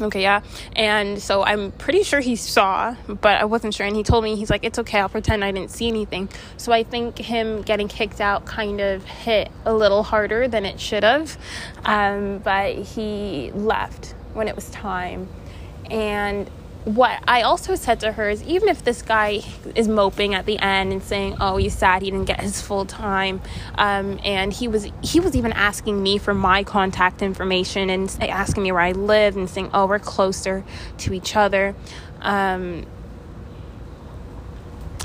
Okay, 0.02 0.22
yeah. 0.22 0.40
And 0.74 1.20
so 1.20 1.42
I'm 1.42 1.72
pretty 1.72 2.02
sure 2.02 2.20
he 2.20 2.36
saw, 2.36 2.96
but 3.06 3.40
I 3.40 3.44
wasn't 3.44 3.74
sure. 3.74 3.86
And 3.86 3.94
he 3.94 4.02
told 4.02 4.24
me, 4.24 4.36
he's 4.36 4.50
like, 4.50 4.64
it's 4.64 4.78
okay, 4.78 4.98
I'll 4.98 5.08
pretend 5.08 5.44
I 5.44 5.52
didn't 5.52 5.70
see 5.70 5.88
anything. 5.88 6.28
So 6.56 6.72
I 6.72 6.82
think 6.82 7.18
him 7.18 7.62
getting 7.62 7.88
kicked 7.88 8.20
out 8.20 8.46
kind 8.46 8.80
of 8.80 9.04
hit 9.04 9.50
a 9.64 9.74
little 9.74 10.02
harder 10.02 10.48
than 10.48 10.64
it 10.64 10.80
should 10.80 11.02
have. 11.02 11.36
Um, 11.84 12.38
but 12.38 12.76
he 12.76 13.50
left 13.52 14.14
when 14.32 14.48
it 14.48 14.56
was 14.56 14.70
time. 14.70 15.28
And 15.90 16.48
what 16.84 17.22
I 17.28 17.42
also 17.42 17.74
said 17.74 18.00
to 18.00 18.12
her 18.12 18.30
is 18.30 18.42
even 18.44 18.68
if 18.68 18.82
this 18.82 19.02
guy 19.02 19.42
is 19.74 19.86
moping 19.86 20.34
at 20.34 20.46
the 20.46 20.58
end 20.58 20.92
and 20.92 21.02
saying, 21.02 21.36
"Oh, 21.40 21.58
he's 21.58 21.76
sad 21.76 22.02
he 22.02 22.10
didn't 22.10 22.26
get 22.26 22.40
his 22.40 22.60
full 22.60 22.86
time," 22.86 23.42
um, 23.76 24.18
and 24.24 24.52
he 24.52 24.66
was 24.66 24.88
he 25.02 25.20
was 25.20 25.36
even 25.36 25.52
asking 25.52 26.02
me 26.02 26.16
for 26.16 26.32
my 26.32 26.64
contact 26.64 27.20
information 27.22 27.90
and 27.90 28.16
asking 28.20 28.62
me 28.62 28.72
where 28.72 28.80
I 28.80 28.92
live 28.92 29.36
and 29.36 29.48
saying, 29.48 29.70
"Oh, 29.74 29.86
we're 29.86 29.98
closer 29.98 30.64
to 30.98 31.12
each 31.12 31.36
other." 31.36 31.74
Um, 32.22 32.86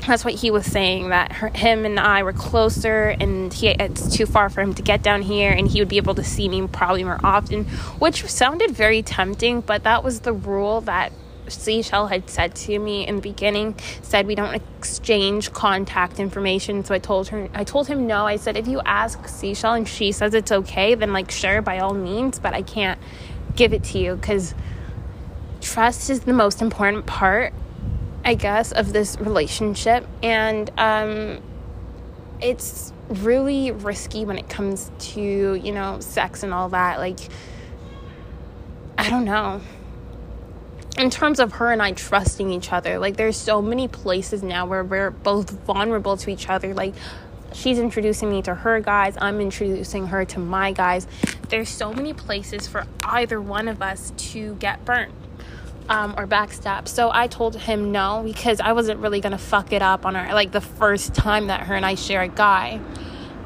that's 0.06 0.24
what 0.24 0.34
he 0.34 0.50
was 0.50 0.64
saying 0.64 1.08
that 1.08 1.32
her, 1.32 1.48
him 1.48 1.84
and 1.84 1.98
I 1.98 2.22
were 2.22 2.32
closer 2.32 3.16
and 3.20 3.52
he 3.52 3.68
it's 3.68 4.16
too 4.16 4.24
far 4.24 4.48
for 4.48 4.60
him 4.60 4.72
to 4.74 4.82
get 4.82 5.02
down 5.02 5.22
here 5.22 5.50
and 5.50 5.66
he 5.66 5.80
would 5.80 5.88
be 5.88 5.96
able 5.96 6.14
to 6.14 6.22
see 6.22 6.48
me 6.48 6.66
probably 6.68 7.02
more 7.02 7.18
often 7.24 7.64
which 7.98 8.24
sounded 8.26 8.70
very 8.70 9.02
tempting 9.02 9.62
but 9.62 9.82
that 9.82 10.04
was 10.04 10.20
the 10.20 10.32
rule 10.32 10.80
that 10.82 11.12
Seashell 11.48 12.06
had 12.08 12.28
said 12.28 12.54
to 12.56 12.78
me 12.78 13.06
in 13.06 13.16
the 13.16 13.22
beginning, 13.22 13.74
said 14.02 14.26
we 14.26 14.34
don't 14.34 14.54
exchange 14.54 15.52
contact 15.52 16.18
information. 16.18 16.84
So 16.84 16.94
I 16.94 16.98
told 16.98 17.28
her, 17.28 17.48
I 17.54 17.64
told 17.64 17.86
him 17.86 18.06
no. 18.06 18.26
I 18.26 18.36
said 18.36 18.56
if 18.56 18.68
you 18.68 18.80
ask 18.84 19.26
Seashell 19.28 19.74
and 19.74 19.88
she 19.88 20.12
says 20.12 20.34
it's 20.34 20.52
okay, 20.52 20.94
then 20.94 21.12
like 21.12 21.30
sure 21.30 21.62
by 21.62 21.78
all 21.78 21.94
means, 21.94 22.38
but 22.38 22.54
I 22.54 22.62
can't 22.62 23.00
give 23.54 23.72
it 23.72 23.84
to 23.84 23.98
you 23.98 24.16
because 24.16 24.54
trust 25.60 26.10
is 26.10 26.20
the 26.20 26.32
most 26.32 26.62
important 26.62 27.06
part, 27.06 27.52
I 28.24 28.34
guess, 28.34 28.72
of 28.72 28.92
this 28.92 29.18
relationship, 29.18 30.06
and 30.22 30.70
um, 30.78 31.40
it's 32.40 32.92
really 33.08 33.70
risky 33.70 34.24
when 34.24 34.36
it 34.36 34.48
comes 34.48 34.90
to 34.98 35.54
you 35.54 35.72
know 35.72 36.00
sex 36.00 36.42
and 36.42 36.52
all 36.52 36.68
that. 36.70 36.98
Like 36.98 37.18
I 38.98 39.10
don't 39.10 39.24
know 39.24 39.60
in 40.98 41.10
terms 41.10 41.40
of 41.40 41.52
her 41.54 41.70
and 41.70 41.82
I 41.82 41.92
trusting 41.92 42.50
each 42.50 42.72
other, 42.72 42.98
like 42.98 43.16
there's 43.16 43.36
so 43.36 43.60
many 43.60 43.88
places 43.88 44.42
now 44.42 44.66
where 44.66 44.82
we're 44.82 45.10
both 45.10 45.50
vulnerable 45.50 46.16
to 46.18 46.30
each 46.30 46.48
other. 46.48 46.74
Like 46.74 46.94
she's 47.52 47.78
introducing 47.78 48.30
me 48.30 48.42
to 48.42 48.54
her 48.54 48.80
guys, 48.80 49.16
I'm 49.20 49.40
introducing 49.40 50.06
her 50.08 50.24
to 50.26 50.38
my 50.38 50.72
guys. 50.72 51.06
There's 51.48 51.68
so 51.68 51.92
many 51.92 52.12
places 52.12 52.66
for 52.66 52.86
either 53.04 53.40
one 53.40 53.68
of 53.68 53.82
us 53.82 54.12
to 54.16 54.54
get 54.56 54.84
burnt. 54.84 55.12
Um, 55.88 56.16
or 56.18 56.26
backstab. 56.26 56.88
So 56.88 57.12
I 57.12 57.28
told 57.28 57.54
him 57.54 57.92
no 57.92 58.22
because 58.24 58.58
I 58.58 58.72
wasn't 58.72 58.98
really 58.98 59.20
gonna 59.20 59.38
fuck 59.38 59.72
it 59.72 59.82
up 59.82 60.04
on 60.04 60.16
her 60.16 60.34
like 60.34 60.50
the 60.50 60.60
first 60.60 61.14
time 61.14 61.46
that 61.46 61.60
her 61.68 61.76
and 61.76 61.86
I 61.86 61.94
share 61.94 62.22
a 62.22 62.28
guy 62.28 62.80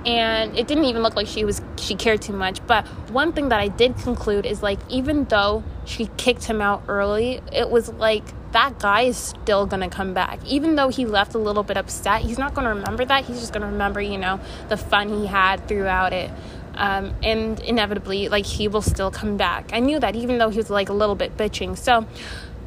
and 0.07 0.59
it 0.59 0.67
didn't 0.67 0.85
even 0.85 1.03
look 1.03 1.15
like 1.17 1.27
she 1.27 1.45
was 1.45 1.61
she 1.77 1.95
cared 1.95 2.23
too 2.23 2.33
much. 2.33 2.65
But 2.67 2.87
one 3.11 3.33
thing 3.33 3.49
that 3.51 3.61
i 3.61 3.69
did 3.69 3.97
conclude 3.99 4.47
is 4.47 4.63
like 4.63 4.79
even 4.89 5.25
though 5.25 5.63
she 5.85 6.07
kicked 6.17 6.45
him 6.45 6.61
out 6.61 6.83
early 6.89 7.41
it 7.53 7.71
was 7.71 7.93
like 7.95 8.25
that 8.53 8.81
guy 8.81 9.03
is 9.03 9.17
still 9.17 9.67
gonna 9.67 9.91
come 9.91 10.15
back. 10.15 10.41
Even 10.45 10.75
though 10.75 10.89
he 10.89 11.07
left 11.07 11.35
a 11.35 11.39
little 11.39 11.63
bit 11.63 11.77
upset 11.77 12.23
he's 12.23 12.39
not 12.39 12.55
gonna 12.55 12.75
remember 12.75 13.05
that. 13.05 13.25
He's 13.25 13.41
just 13.41 13.53
gonna 13.53 13.67
remember 13.67 14.01
you 14.01 14.19
know 14.19 14.41
the 14.69 14.77
fun 14.77 15.09
he 15.09 15.27
had 15.27 15.69
throughout 15.69 16.13
it. 16.13 16.31
Um, 16.75 17.15
and 17.23 17.61
inevitably 17.61 18.29
like 18.29 18.47
he 18.47 18.69
will 18.69 18.83
still 18.83 19.11
come 19.11 19.37
back. 19.37 19.71
I 19.73 19.81
knew 19.81 19.99
that 20.01 20.17
even 20.17 20.39
though 20.39 20.49
he 20.49 20.57
was 20.57 20.71
like 20.71 20.89
a 20.89 20.95
little 20.95 21.17
bit 21.17 21.37
bitching. 21.37 21.77
So 21.77 22.07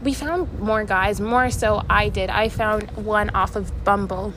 we 0.04 0.14
found 0.14 0.60
more 0.60 0.84
guys 0.84 1.22
more 1.22 1.50
so 1.50 1.84
i 1.90 2.10
did. 2.10 2.30
I 2.30 2.50
found 2.50 2.92
one 2.92 3.30
off 3.32 3.56
of 3.56 3.84
bumble 3.84 4.34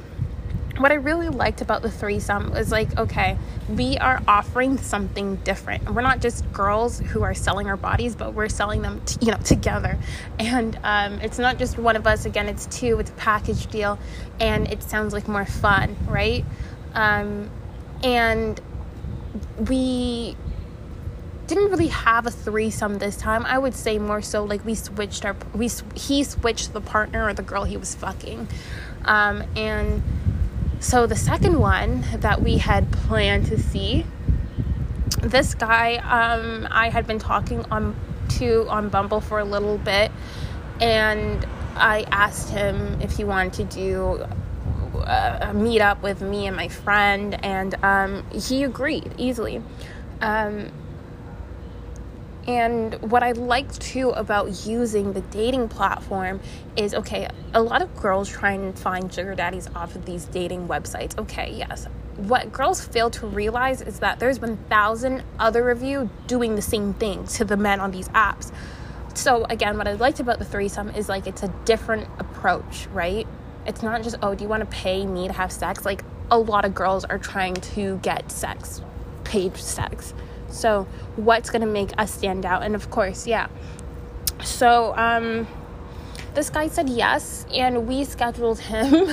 what 0.78 0.92
I 0.92 0.96
really 0.96 1.28
liked 1.28 1.60
about 1.60 1.82
the 1.82 1.90
threesome 1.90 2.50
was 2.50 2.70
like, 2.70 2.96
okay, 2.98 3.38
we 3.68 3.96
are 3.98 4.22
offering 4.28 4.78
something 4.78 5.36
different. 5.36 5.90
We're 5.90 6.02
not 6.02 6.20
just 6.20 6.50
girls 6.52 6.98
who 7.00 7.22
are 7.22 7.34
selling 7.34 7.68
our 7.68 7.76
bodies, 7.76 8.14
but 8.14 8.34
we're 8.34 8.48
selling 8.48 8.82
them, 8.82 9.00
t- 9.04 9.26
you 9.26 9.32
know, 9.32 9.38
together. 9.38 9.98
And 10.38 10.78
um, 10.82 11.20
it's 11.20 11.38
not 11.38 11.58
just 11.58 11.78
one 11.78 11.96
of 11.96 12.06
us. 12.06 12.26
Again, 12.26 12.48
it's 12.48 12.66
two. 12.66 12.98
It's 12.98 13.10
a 13.10 13.14
package 13.14 13.66
deal, 13.68 13.98
and 14.38 14.68
it 14.68 14.82
sounds 14.82 15.12
like 15.12 15.28
more 15.28 15.46
fun, 15.46 15.96
right? 16.06 16.44
Um, 16.94 17.50
and 18.02 18.60
we 19.68 20.36
didn't 21.46 21.70
really 21.70 21.88
have 21.88 22.26
a 22.26 22.30
threesome 22.30 22.98
this 22.98 23.16
time. 23.16 23.46
I 23.46 23.56
would 23.58 23.74
say 23.74 23.98
more 23.98 24.20
so 24.20 24.44
like 24.44 24.64
we 24.64 24.74
switched 24.74 25.24
our 25.24 25.36
we 25.54 25.70
he 25.94 26.24
switched 26.24 26.72
the 26.72 26.80
partner 26.80 27.26
or 27.26 27.34
the 27.34 27.42
girl 27.42 27.64
he 27.64 27.76
was 27.76 27.94
fucking, 27.94 28.48
um, 29.04 29.44
and 29.54 30.02
so, 30.80 31.06
the 31.06 31.16
second 31.16 31.58
one 31.58 32.04
that 32.16 32.42
we 32.42 32.58
had 32.58 32.90
planned 32.92 33.46
to 33.46 33.58
see, 33.58 34.04
this 35.22 35.54
guy 35.54 35.96
um, 35.96 36.68
I 36.70 36.90
had 36.90 37.06
been 37.06 37.18
talking 37.18 37.64
on 37.70 37.96
to 38.38 38.66
on 38.68 38.88
Bumble 38.88 39.20
for 39.20 39.38
a 39.38 39.44
little 39.44 39.78
bit, 39.78 40.12
and 40.80 41.46
I 41.74 42.06
asked 42.10 42.50
him 42.50 43.00
if 43.00 43.16
he 43.16 43.24
wanted 43.24 43.52
to 43.54 43.64
do 43.64 44.26
a, 45.06 45.52
meet 45.54 45.80
up 45.80 46.02
with 46.02 46.20
me 46.20 46.46
and 46.46 46.56
my 46.56 46.68
friend, 46.68 47.42
and 47.44 47.74
um, 47.82 48.26
he 48.30 48.64
agreed 48.64 49.14
easily. 49.16 49.62
Um, 50.20 50.70
And 52.46 52.94
what 53.10 53.22
I 53.24 53.32
like 53.32 53.72
too 53.78 54.10
about 54.10 54.66
using 54.66 55.12
the 55.12 55.20
dating 55.20 55.68
platform 55.68 56.40
is 56.76 56.94
okay, 56.94 57.28
a 57.54 57.60
lot 57.60 57.82
of 57.82 57.94
girls 57.96 58.28
try 58.28 58.52
and 58.52 58.78
find 58.78 59.12
sugar 59.12 59.34
daddies 59.34 59.68
off 59.74 59.96
of 59.96 60.04
these 60.04 60.26
dating 60.26 60.68
websites. 60.68 61.18
Okay, 61.18 61.52
yes. 61.56 61.86
What 62.16 62.52
girls 62.52 62.84
fail 62.84 63.10
to 63.10 63.26
realize 63.26 63.82
is 63.82 63.98
that 63.98 64.20
there's 64.20 64.40
1,000 64.40 65.22
other 65.38 65.70
of 65.70 65.82
you 65.82 66.08
doing 66.26 66.54
the 66.54 66.62
same 66.62 66.94
thing 66.94 67.26
to 67.28 67.44
the 67.44 67.56
men 67.56 67.80
on 67.80 67.90
these 67.90 68.08
apps. 68.10 68.52
So, 69.14 69.44
again, 69.50 69.76
what 69.76 69.88
I 69.88 69.94
liked 69.94 70.20
about 70.20 70.38
the 70.38 70.44
threesome 70.44 70.90
is 70.90 71.08
like 71.08 71.26
it's 71.26 71.42
a 71.42 71.48
different 71.64 72.08
approach, 72.18 72.86
right? 72.92 73.26
It's 73.66 73.82
not 73.82 74.02
just, 74.02 74.16
oh, 74.22 74.34
do 74.34 74.44
you 74.44 74.48
want 74.48 74.60
to 74.60 74.76
pay 74.76 75.04
me 75.04 75.26
to 75.26 75.32
have 75.32 75.50
sex? 75.50 75.84
Like, 75.84 76.04
a 76.30 76.38
lot 76.38 76.64
of 76.64 76.74
girls 76.74 77.04
are 77.04 77.18
trying 77.18 77.54
to 77.54 77.98
get 77.98 78.30
sex, 78.30 78.82
paid 79.24 79.56
sex. 79.56 80.14
So, 80.56 80.86
what's 81.16 81.50
going 81.50 81.62
to 81.62 81.68
make 81.68 81.90
us 81.98 82.14
stand 82.14 82.46
out? 82.46 82.62
And 82.62 82.74
of 82.74 82.90
course, 82.90 83.26
yeah. 83.26 83.48
So, 84.42 84.96
um, 84.96 85.46
this 86.34 86.50
guy 86.50 86.68
said 86.68 86.88
yes, 86.88 87.46
and 87.54 87.86
we 87.86 88.04
scheduled 88.04 88.60
him 88.60 89.10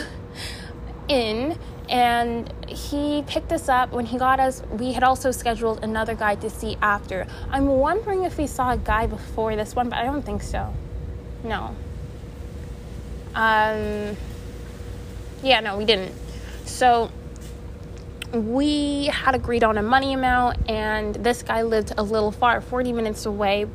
in. 1.07 1.57
And 1.89 2.51
he 2.67 3.23
picked 3.27 3.51
us 3.51 3.67
up 3.67 3.91
when 3.91 4.05
he 4.05 4.17
got 4.17 4.39
us. 4.39 4.63
We 4.71 4.93
had 4.93 5.03
also 5.03 5.31
scheduled 5.31 5.83
another 5.83 6.15
guy 6.15 6.35
to 6.35 6.49
see 6.49 6.77
after. 6.81 7.27
I'm 7.51 7.67
wondering 7.67 8.23
if 8.23 8.37
we 8.37 8.47
saw 8.47 8.71
a 8.71 8.77
guy 8.77 9.05
before 9.05 9.55
this 9.55 9.75
one, 9.75 9.89
but 9.89 9.99
I 9.99 10.05
don't 10.05 10.23
think 10.23 10.41
so. 10.41 10.73
No. 11.43 11.75
Um, 13.35 14.15
yeah, 15.43 15.59
no, 15.59 15.77
we 15.77 15.83
didn't. 15.83 16.15
So 16.65 17.11
we 18.33 19.05
had 19.05 19.35
agreed 19.35 19.63
on 19.63 19.77
a 19.77 19.83
money 19.83 20.13
amount, 20.13 20.69
and 20.69 21.13
this 21.15 21.43
guy 21.43 21.61
lived 21.61 21.93
a 21.97 22.03
little 22.03 22.31
far, 22.31 22.61
40 22.61 22.91
minutes 22.91 23.25
away. 23.25 23.67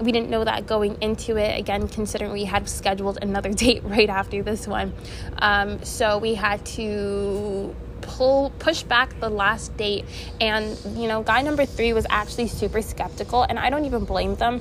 We 0.00 0.10
didn't 0.10 0.30
know 0.30 0.42
that 0.42 0.66
going 0.66 0.96
into 1.02 1.36
it, 1.36 1.58
again, 1.58 1.86
considering 1.88 2.32
we 2.32 2.44
had 2.44 2.68
scheduled 2.68 3.18
another 3.20 3.52
date 3.52 3.82
right 3.84 4.08
after 4.08 4.42
this 4.42 4.66
one. 4.66 4.94
Um, 5.38 5.84
so 5.84 6.18
we 6.18 6.34
had 6.34 6.64
to 6.66 7.74
pull 8.02 8.50
push 8.58 8.82
back 8.82 9.18
the 9.20 9.28
last 9.28 9.76
date 9.76 10.04
and 10.40 10.78
you 10.94 11.08
know 11.08 11.22
guy 11.22 11.42
number 11.42 11.64
three 11.64 11.92
was 11.92 12.06
actually 12.10 12.46
super 12.46 12.80
skeptical 12.82 13.42
and 13.42 13.58
i 13.58 13.70
don't 13.70 13.84
even 13.84 14.04
blame 14.04 14.34
them 14.36 14.60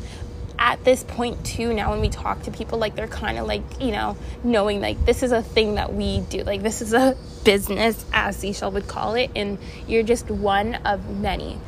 at 0.60 0.84
this 0.84 1.04
point 1.04 1.46
too 1.46 1.74
now 1.74 1.92
when 1.92 2.02
we 2.02 2.10
talk 2.10 2.42
to 2.44 2.52
people 2.52 2.78
like 2.78 2.96
they're 2.96 3.08
kind 3.08 3.38
of 3.38 3.46
like 3.48 3.62
you 3.80 3.92
know 3.92 4.18
knowing 4.44 4.82
like 4.82 5.04
this 5.06 5.24
is 5.24 5.32
a 5.32 5.42
thing 5.42 5.76
that 5.76 5.94
we 5.94 6.22
do 6.22 6.44
like 6.44 6.62
this 6.62 6.82
is 6.82 6.94
a 6.94 7.16
business 7.44 8.06
as 8.14 8.38
Seashell 8.38 8.72
would 8.72 8.88
call 8.88 9.16
it 9.16 9.30
and 9.36 9.58
you're 9.88 10.04
just 10.04 10.30
one 10.32 10.76
of 10.76 11.20
many. 11.20 11.60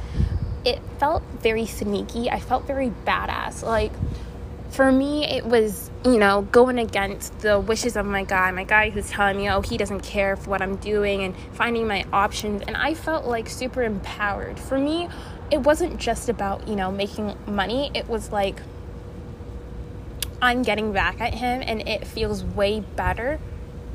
It 0.66 0.80
felt 1.00 1.24
very 1.40 1.66
sneaky 1.66 2.30
i 2.30 2.40
felt 2.40 2.66
very 2.66 2.92
badass 3.06 3.64
like 3.64 3.92
for 4.70 4.92
me 4.92 5.26
it 5.26 5.46
was 5.46 5.90
you 6.04 6.18
know 6.18 6.42
going 6.52 6.78
against 6.78 7.40
the 7.40 7.60
wishes 7.60 7.96
of 7.96 8.06
my 8.06 8.24
guy 8.24 8.52
my 8.52 8.64
guy 8.64 8.90
who's 8.90 9.10
telling 9.10 9.38
me 9.38 9.50
oh 9.50 9.62
he 9.62 9.78
doesn't 9.78 10.02
care 10.02 10.36
for 10.36 10.50
what 10.50 10.62
i'm 10.62 10.76
doing 10.78 11.24
and 11.24 11.36
finding 11.54 11.88
my 11.88 12.06
options 12.12 12.62
and 12.68 12.76
i 12.76 12.94
felt 12.94 13.26
like 13.26 13.50
super 13.50 13.84
empowered. 13.84 14.60
For 14.60 14.78
me 14.78 15.08
it 15.50 15.62
wasn't 15.62 15.98
just 15.98 16.28
about 16.28 16.68
you 16.68 16.76
know 16.76 16.92
making 16.92 17.38
money 17.48 17.92
it 17.94 18.08
was 18.10 18.32
like 18.32 18.62
I'm 20.42 20.62
getting 20.62 20.92
back 20.94 21.20
at 21.20 21.34
him 21.34 21.64
and 21.66 21.88
it 21.88 22.06
feels 22.06 22.44
way 22.44 22.80
better, 22.80 23.40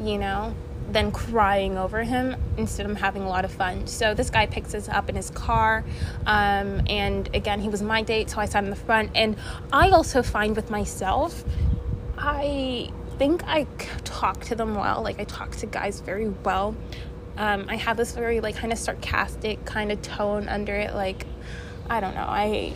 you 0.01 0.19
know, 0.19 0.55
than 0.91 1.13
crying 1.13 1.79
over 1.79 2.03
him 2.03 2.37
instead 2.57 2.89
of 2.89 2.97
having 2.99 3.23
a 3.23 3.29
lot 3.29 3.45
of 3.45 3.53
fun. 3.53 3.87
So 3.87 4.15
this 4.15 4.31
guy 4.31 4.47
picks 4.47 4.75
us 4.75 4.89
up 4.89 5.09
in 5.09 5.15
his 5.15 5.31
car. 5.31 5.85
Um, 6.27 6.83
and 6.89 7.35
again, 7.35 7.61
he 7.61 7.69
was 7.69 7.83
my 7.83 8.03
date, 8.03 8.31
so 8.31 8.39
I 8.39 8.47
sat 8.47 8.65
in 8.65 8.71
the 8.71 8.77
front. 8.77 9.11
And 9.15 9.37
I 9.73 9.91
also 9.91 10.23
find 10.23 10.57
with 10.57 10.71
myself, 10.71 11.45
I 12.19 12.91
think 13.19 13.43
I 13.47 13.65
talk 14.05 14.41
to 14.47 14.55
them 14.55 14.75
well. 14.75 15.03
Like 15.03 15.21
I 15.21 15.25
talk 15.25 15.53
to 15.57 15.67
guys 15.67 16.01
very 16.01 16.29
well. 16.29 16.75
Um, 17.37 17.67
I 17.69 17.77
have 17.77 17.97
this 17.97 18.13
very 18.13 18.41
like 18.41 18.57
kind 18.57 18.73
of 18.73 18.79
sarcastic 18.79 19.65
kind 19.65 19.91
of 19.93 20.03
tone 20.03 20.49
under 20.49 20.75
it. 20.75 20.95
Like 20.95 21.27
I 21.89 22.01
don't 22.01 22.15
know. 22.15 22.27
I 22.27 22.75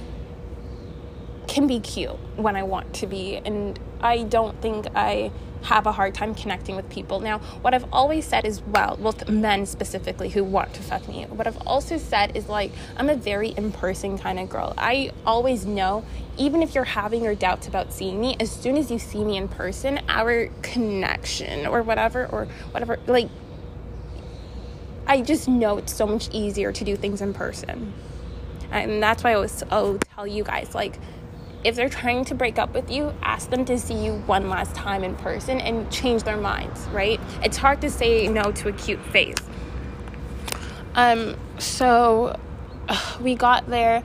can 1.49 1.67
be 1.67 1.81
cute 1.81 2.17
when 2.37 2.57
I 2.57 2.63
want 2.63 2.95
to 2.95 3.07
be, 3.07 3.37
and 3.37 3.79
I 4.01 4.25
don't 4.25 4.61
think 4.61 4.87
I 4.95 5.31
have 5.63 5.87
a 5.87 5.93
hard 5.93 6.15
time 6.15 6.35
connecting 6.35 6.77
with 6.77 6.89
people. 6.91 7.19
Now, 7.21 7.39
what 7.39 7.75
I've 7.75 7.87
always 7.93 8.25
said 8.25 8.45
is 8.45 8.63
well, 8.63 8.97
with 8.99 9.29
men 9.29 9.67
specifically 9.67 10.29
who 10.29 10.45
want 10.45 10.75
to 10.75 10.83
fuck 10.83 11.09
me, 11.09 11.25
what 11.25 11.47
I've 11.47 11.61
also 11.67 11.99
said 11.99 12.37
is 12.37 12.49
like, 12.49 12.73
I'm 12.97 13.09
a 13.09 13.17
very 13.17 13.49
in 13.49 13.73
person 13.73 14.19
kind 14.19 14.39
of 14.39 14.49
girl. 14.49 14.75
I 14.79 15.11
always 15.25 15.67
know, 15.67 16.05
even 16.37 16.63
if 16.63 16.75
you're 16.75 16.85
having 16.85 17.25
your 17.25 17.35
doubts 17.35 17.67
about 17.67 17.93
seeing 17.93 18.21
me, 18.21 18.37
as 18.39 18.51
soon 18.51 18.77
as 18.77 18.91
you 18.91 18.99
see 18.99 19.25
me 19.25 19.37
in 19.37 19.49
person, 19.49 20.01
our 20.09 20.49
connection 20.63 21.67
or 21.67 21.83
whatever, 21.83 22.27
or 22.27 22.45
whatever, 22.71 22.99
like, 23.07 23.29
I 25.07 25.21
just 25.21 25.49
know 25.49 25.79
it's 25.79 25.95
so 25.95 26.07
much 26.07 26.29
easier 26.33 26.73
to 26.73 26.85
do 26.85 26.97
things 26.97 27.21
in 27.23 27.33
person. 27.33 27.93
And 28.71 29.03
that's 29.03 29.23
why 29.23 29.31
I 29.31 29.35
always 29.35 29.63
oh, 29.71 29.99
tell 30.15 30.27
you 30.27 30.45
guys, 30.45 30.75
like, 30.75 30.99
if 31.65 31.75
they're 31.75 31.89
trying 31.89 32.25
to 32.27 32.35
break 32.35 32.59
up 32.59 32.75
with 32.75 32.91
you, 32.91 33.13
ask 33.23 33.51
them 33.51 33.65
to 33.65 33.79
see 33.79 33.95
you 33.95 34.15
one 34.27 34.49
last 34.49 34.75
time 34.75 35.03
in 35.03 35.17
person 35.17 35.61
and 35.61 35.91
change 35.91 36.23
their 36.23 36.37
minds, 36.37 36.87
right? 36.89 37.21
It's 37.43 37.57
hard 37.57 37.81
to 37.81 37.91
say 37.91 38.29
no 38.29 38.53
to 38.53 38.69
a 38.69 38.73
cute 38.73 39.05
face. 39.07 39.37
Um, 40.95 41.37
so 41.59 42.39
we 43.21 43.35
got 43.35 43.69
there, 43.69 44.03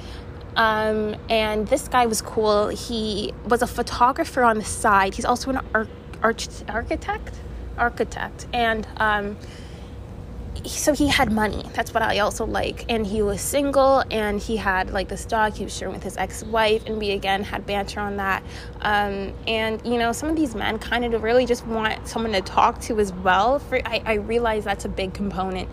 um, 0.55 1.15
and 1.29 1.67
this 1.67 1.87
guy 1.87 2.05
was 2.05 2.21
cool. 2.21 2.67
He 2.67 3.33
was 3.45 3.61
a 3.61 3.67
photographer 3.67 4.43
on 4.43 4.57
the 4.57 4.65
side. 4.65 5.13
He's 5.15 5.25
also 5.25 5.51
an 5.51 5.61
ar- 5.73 5.87
arch- 6.21 6.49
architect, 6.67 7.35
architect, 7.77 8.47
and 8.53 8.87
um, 8.97 9.37
so 10.65 10.93
he 10.93 11.07
had 11.07 11.31
money. 11.31 11.63
That's 11.73 11.93
what 11.93 12.03
I 12.03 12.19
also 12.19 12.45
like. 12.45 12.85
And 12.89 13.05
he 13.05 13.21
was 13.21 13.41
single 13.41 14.03
and 14.11 14.39
he 14.39 14.57
had 14.57 14.91
like 14.91 15.07
this 15.07 15.25
dog 15.25 15.53
he 15.53 15.63
was 15.63 15.75
sharing 15.75 15.93
with 15.93 16.03
his 16.03 16.17
ex 16.17 16.43
wife. 16.43 16.83
And 16.85 16.97
we 16.97 17.11
again 17.11 17.43
had 17.43 17.65
banter 17.65 17.99
on 17.99 18.17
that. 18.17 18.43
Um, 18.81 19.33
and 19.47 19.81
you 19.85 19.97
know, 19.97 20.11
some 20.11 20.29
of 20.29 20.35
these 20.35 20.55
men 20.55 20.79
kind 20.79 21.13
of 21.13 21.23
really 21.23 21.45
just 21.45 21.65
want 21.65 22.07
someone 22.07 22.33
to 22.33 22.41
talk 22.41 22.79
to 22.81 22.99
as 22.99 23.11
well. 23.13 23.59
For 23.59 23.81
I, 23.85 24.01
I 24.05 24.13
realize 24.15 24.63
that's 24.63 24.85
a 24.85 24.89
big 24.89 25.13
component. 25.13 25.69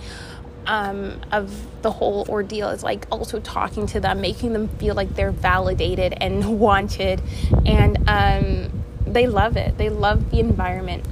Um, 0.67 1.23
of 1.33 1.81
the 1.81 1.91
whole 1.91 2.27
ordeal 2.29 2.69
is 2.69 2.83
like 2.83 3.07
also 3.11 3.41
talking 3.41 3.87
to 3.87 4.01
them, 4.01 4.21
making 4.21 4.53
them 4.53 4.69
feel 4.69 4.95
like 4.95 5.15
they're 5.15 5.31
validated 5.31 6.13
and 6.21 6.59
wanted, 6.61 7.23
and 7.65 7.97
um, 8.07 8.85
they 9.07 9.27
love 9.27 9.57
it. 9.57 9.79
They 9.79 9.89
love 9.89 10.31
the 10.31 10.41
environment. 10.41 11.07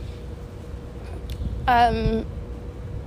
Um, 1.66 2.26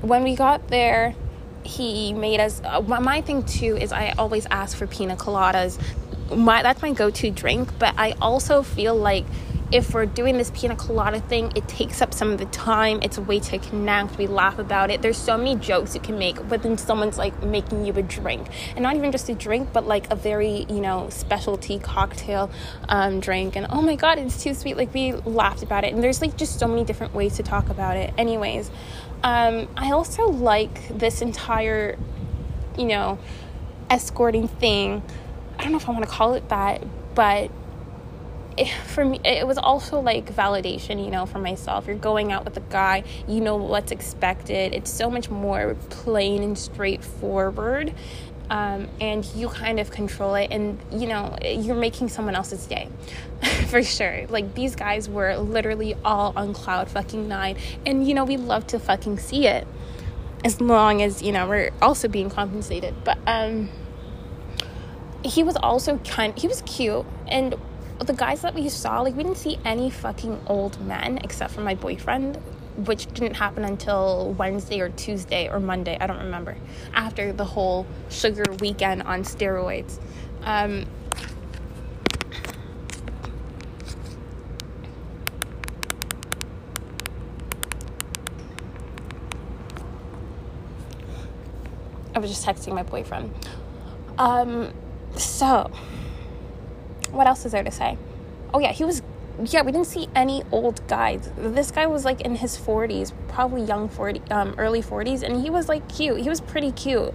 when 0.01 0.23
we 0.23 0.35
got 0.35 0.67
there, 0.69 1.15
he 1.63 2.13
made 2.13 2.39
us. 2.39 2.61
Uh, 2.63 2.81
my 2.81 3.21
thing 3.21 3.43
too 3.43 3.77
is 3.77 3.91
I 3.91 4.13
always 4.17 4.45
ask 4.49 4.77
for 4.77 4.87
pina 4.87 5.15
coladas. 5.15 5.79
My 6.35 6.61
that's 6.63 6.81
my 6.81 6.93
go-to 6.93 7.31
drink, 7.31 7.69
but 7.79 7.93
I 7.97 8.11
also 8.21 8.63
feel 8.63 8.95
like 8.95 9.25
if 9.71 9.93
we're 9.93 10.07
doing 10.07 10.37
this 10.37 10.51
pina 10.51 10.75
colada 10.75 11.19
thing, 11.19 11.51
it 11.55 11.67
takes 11.67 12.01
up 12.01 12.11
some 12.11 12.31
of 12.31 12.39
the 12.39 12.45
time. 12.45 12.99
It's 13.03 13.19
a 13.19 13.21
way 13.21 13.39
to 13.39 13.59
connect. 13.59 14.17
We 14.17 14.25
laugh 14.25 14.57
about 14.57 14.89
it. 14.89 15.03
There's 15.03 15.17
so 15.17 15.37
many 15.37 15.55
jokes 15.55 15.93
you 15.93 16.01
can 16.01 16.17
make 16.17 16.37
when 16.37 16.77
someone's 16.77 17.19
like 17.19 17.43
making 17.43 17.85
you 17.85 17.93
a 17.93 18.01
drink, 18.01 18.47
and 18.75 18.81
not 18.81 18.95
even 18.95 19.11
just 19.11 19.29
a 19.29 19.35
drink, 19.35 19.69
but 19.71 19.85
like 19.85 20.11
a 20.11 20.15
very 20.15 20.65
you 20.69 20.81
know 20.81 21.09
specialty 21.09 21.77
cocktail 21.77 22.49
um, 22.87 23.19
drink. 23.19 23.55
And 23.55 23.67
oh 23.69 23.81
my 23.81 23.95
god, 23.95 24.17
it's 24.17 24.41
too 24.41 24.53
sweet. 24.53 24.77
Like 24.77 24.93
we 24.93 25.13
laughed 25.13 25.61
about 25.61 25.83
it, 25.83 25.93
and 25.93 26.03
there's 26.03 26.21
like 26.21 26.35
just 26.35 26.57
so 26.57 26.67
many 26.67 26.83
different 26.83 27.13
ways 27.13 27.35
to 27.37 27.43
talk 27.43 27.69
about 27.69 27.95
it. 27.95 28.13
Anyways, 28.17 28.71
um, 29.23 29.67
I 29.75 29.91
also 29.91 30.27
like 30.27 30.97
this 30.97 31.21
entire, 31.21 31.97
you 32.77 32.85
know, 32.85 33.19
escorting 33.89 34.47
thing. 34.47 35.03
I 35.57 35.63
don't 35.63 35.71
know 35.71 35.77
if 35.77 35.89
I 35.89 35.91
want 35.91 36.05
to 36.05 36.09
call 36.11 36.35
it 36.35 36.47
that, 36.49 36.83
but 37.15 37.51
it, 38.57 38.69
for 38.69 39.03
me, 39.03 39.19
it 39.23 39.45
was 39.47 39.57
also 39.57 39.99
like 39.99 40.33
validation, 40.33 41.03
you 41.03 41.11
know, 41.11 41.25
for 41.25 41.39
myself. 41.39 41.87
You're 41.87 41.95
going 41.95 42.31
out 42.31 42.45
with 42.45 42.57
a 42.57 42.61
guy, 42.61 43.03
you 43.27 43.41
know 43.41 43.55
what's 43.55 43.91
expected. 43.91 44.73
It's 44.73 44.91
so 44.91 45.09
much 45.09 45.29
more 45.29 45.75
plain 45.89 46.43
and 46.43 46.57
straightforward. 46.57 47.93
Um, 48.49 48.87
and 48.99 49.23
you 49.35 49.47
kind 49.47 49.79
of 49.79 49.91
control 49.91 50.33
it, 50.33 50.49
and 50.51 50.79
you 50.91 51.07
know, 51.07 51.37
you're 51.43 51.75
making 51.75 52.09
someone 52.09 52.33
else's 52.33 52.65
day 52.65 52.89
for 53.67 53.83
sure. 53.83 54.25
Like, 54.27 54.55
these 54.55 54.75
guys 54.75 55.07
were 55.07 55.37
literally 55.37 55.95
all 56.03 56.33
on 56.35 56.53
cloud 56.53 56.89
fucking 56.89 57.27
nine, 57.27 57.57
and 57.85 58.07
you 58.07 58.15
know, 58.15 58.25
we 58.25 58.37
love 58.37 58.65
to 58.67 58.79
fucking 58.79 59.19
see 59.19 59.45
it 59.45 59.67
as 60.43 60.61
long 60.61 61.01
as 61.01 61.21
you 61.21 61.31
know, 61.31 61.47
we're 61.47 61.71
also 61.81 62.07
being 62.07 62.29
compensated. 62.29 62.95
But, 63.03 63.17
um, 63.27 63.69
he 65.23 65.43
was 65.43 65.57
also 65.57 65.97
kind 65.97 66.37
he 66.39 66.47
was 66.47 66.61
cute 66.61 67.05
and 67.27 67.55
the 68.05 68.13
guys 68.13 68.41
that 68.41 68.55
we 68.55 68.69
saw, 68.69 69.01
like, 69.01 69.15
we 69.15 69.23
didn't 69.23 69.37
see 69.37 69.59
any 69.65 69.89
fucking 69.89 70.41
old 70.47 70.79
men 70.85 71.19
except 71.23 71.53
for 71.53 71.61
my 71.61 71.75
boyfriend, 71.75 72.41
which 72.85 73.07
didn't 73.13 73.35
happen 73.35 73.65
until 73.65 74.33
Wednesday 74.37 74.79
or 74.79 74.89
Tuesday 74.89 75.49
or 75.49 75.59
Monday, 75.59 75.97
I 75.99 76.07
don't 76.07 76.19
remember, 76.19 76.55
after 76.93 77.33
the 77.33 77.45
whole 77.45 77.85
sugar 78.09 78.43
weekend 78.59 79.03
on 79.03 79.23
steroids. 79.23 79.99
Um, 80.43 80.85
I 92.15 92.19
was 92.19 92.29
just 92.29 92.45
texting 92.45 92.73
my 92.73 92.83
boyfriend. 92.83 93.33
Um, 94.17 94.73
so, 95.15 95.71
what 97.11 97.27
else 97.27 97.45
is 97.45 97.53
there 97.53 97.63
to 97.63 97.71
say? 97.71 97.97
Oh, 98.53 98.59
yeah, 98.59 98.71
he 98.71 98.83
was 98.83 99.01
yeah, 99.43 99.61
we 99.61 99.71
didn't 99.71 99.87
see 99.87 100.07
any 100.15 100.43
old 100.51 100.85
guys. 100.87 101.31
This 101.37 101.71
guy 101.71 101.87
was 101.87 102.05
like 102.05 102.21
in 102.21 102.35
his 102.35 102.57
40s, 102.57 103.13
probably 103.27 103.63
young 103.63 103.89
40, 103.89 104.21
um, 104.31 104.55
early 104.57 104.81
40s, 104.81 105.23
and 105.23 105.41
he 105.41 105.49
was 105.49 105.69
like 105.69 105.87
cute. 105.87 106.19
He 106.21 106.29
was 106.29 106.41
pretty 106.41 106.71
cute. 106.71 107.13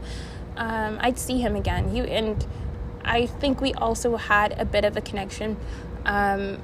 Um, 0.56 0.98
I'd 1.00 1.18
see 1.18 1.40
him 1.40 1.56
again. 1.56 1.90
He 1.90 2.00
and 2.00 2.46
I 3.04 3.26
think 3.26 3.60
we 3.60 3.74
also 3.74 4.16
had 4.16 4.58
a 4.58 4.64
bit 4.64 4.84
of 4.84 4.96
a 4.96 5.00
connection. 5.00 5.56
Um, 6.04 6.58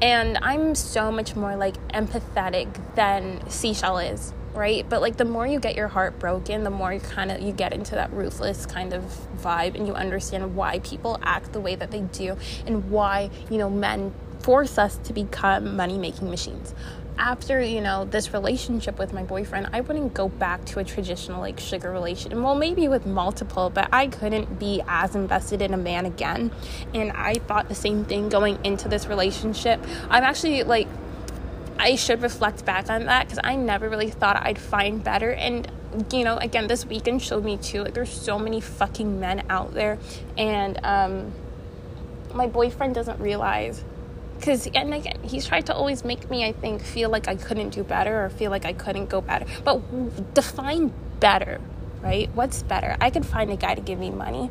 and 0.00 0.38
I'm 0.42 0.74
so 0.74 1.10
much 1.10 1.34
more 1.34 1.56
like 1.56 1.74
empathetic 1.88 2.68
than 2.94 3.48
Seashell 3.48 3.98
is, 3.98 4.34
right? 4.54 4.86
But 4.88 5.00
like 5.00 5.16
the 5.16 5.24
more 5.24 5.46
you 5.46 5.58
get 5.58 5.74
your 5.74 5.88
heart 5.88 6.18
broken, 6.18 6.64
the 6.64 6.70
more 6.70 6.92
you 6.92 7.00
kind 7.00 7.32
of 7.32 7.40
you 7.40 7.52
get 7.52 7.72
into 7.72 7.94
that 7.94 8.12
ruthless 8.12 8.66
kind 8.66 8.92
of 8.92 9.02
vibe 9.38 9.74
and 9.74 9.86
you 9.86 9.94
understand 9.94 10.54
why 10.54 10.80
people 10.80 11.18
act 11.22 11.52
the 11.52 11.60
way 11.60 11.74
that 11.76 11.90
they 11.90 12.00
do 12.00 12.36
and 12.66 12.90
why, 12.90 13.30
you 13.50 13.56
know, 13.56 13.70
men 13.70 14.12
force 14.46 14.78
us 14.78 14.96
to 14.98 15.12
become 15.12 15.74
money 15.74 15.98
making 15.98 16.30
machines. 16.30 16.72
After, 17.18 17.60
you 17.60 17.80
know, 17.80 18.04
this 18.04 18.32
relationship 18.32 18.96
with 18.96 19.12
my 19.12 19.24
boyfriend, 19.24 19.70
I 19.72 19.80
wouldn't 19.80 20.14
go 20.14 20.28
back 20.28 20.64
to 20.66 20.78
a 20.78 20.84
traditional 20.84 21.40
like 21.40 21.58
sugar 21.58 21.90
relationship. 21.90 22.38
Well, 22.38 22.54
maybe 22.54 22.86
with 22.86 23.06
multiple, 23.06 23.70
but 23.70 23.88
I 23.92 24.06
couldn't 24.06 24.60
be 24.60 24.84
as 24.86 25.16
invested 25.16 25.62
in 25.62 25.74
a 25.74 25.76
man 25.76 26.06
again. 26.06 26.52
And 26.94 27.10
I 27.10 27.34
thought 27.34 27.68
the 27.68 27.74
same 27.74 28.04
thing 28.04 28.28
going 28.28 28.64
into 28.64 28.88
this 28.88 29.08
relationship. 29.08 29.80
I'm 30.08 30.22
actually 30.22 30.62
like 30.62 30.86
I 31.76 31.96
should 31.96 32.22
reflect 32.22 32.64
back 32.64 32.88
on 32.88 33.06
that 33.06 33.26
because 33.26 33.40
I 33.42 33.56
never 33.56 33.88
really 33.88 34.10
thought 34.10 34.36
I'd 34.36 34.60
find 34.60 35.02
better. 35.02 35.32
And, 35.32 35.66
you 36.12 36.22
know, 36.22 36.36
again, 36.36 36.68
this 36.68 36.86
weekend 36.86 37.20
showed 37.20 37.44
me 37.44 37.56
too, 37.56 37.82
like, 37.82 37.94
there's 37.94 38.12
so 38.12 38.38
many 38.38 38.60
fucking 38.60 39.18
men 39.18 39.44
out 39.50 39.74
there. 39.74 39.98
And 40.38 40.78
um, 40.84 41.32
my 42.32 42.46
boyfriend 42.46 42.94
doesn't 42.94 43.18
realize 43.18 43.82
because 44.38 44.66
and 44.68 44.94
again 44.94 45.18
he's 45.22 45.46
tried 45.46 45.66
to 45.66 45.74
always 45.74 46.04
make 46.04 46.28
me 46.30 46.44
i 46.44 46.52
think 46.52 46.82
feel 46.82 47.10
like 47.10 47.28
i 47.28 47.34
couldn't 47.34 47.70
do 47.70 47.82
better 47.82 48.24
or 48.24 48.30
feel 48.30 48.50
like 48.50 48.64
i 48.64 48.72
couldn't 48.72 49.08
go 49.08 49.20
better. 49.20 49.46
But 49.64 50.34
define 50.34 50.92
better 51.20 51.60
right? 52.02 52.30
What's 52.34 52.62
better? 52.62 52.96
I 53.00 53.10
could 53.10 53.26
find 53.26 53.50
a 53.50 53.56
guy 53.56 53.74
to 53.74 53.80
give 53.80 53.98
me 53.98 54.10
money 54.10 54.50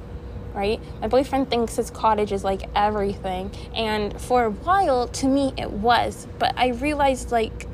right? 0.54 0.80
My 1.02 1.08
boyfriend 1.10 1.50
thinks 1.50 1.76
his 1.76 1.92
cottage 1.92 2.32
is 2.32 2.46
like 2.46 2.70
everything. 2.74 3.52
And 3.76 4.20
for 4.22 4.46
a 4.46 4.52
while 4.52 5.10
to 5.10 5.28
me 5.28 5.54
it 5.58 5.70
was. 5.72 6.28
But 6.40 6.54
i 6.58 6.68
realized 6.70 7.32
like 7.32 7.68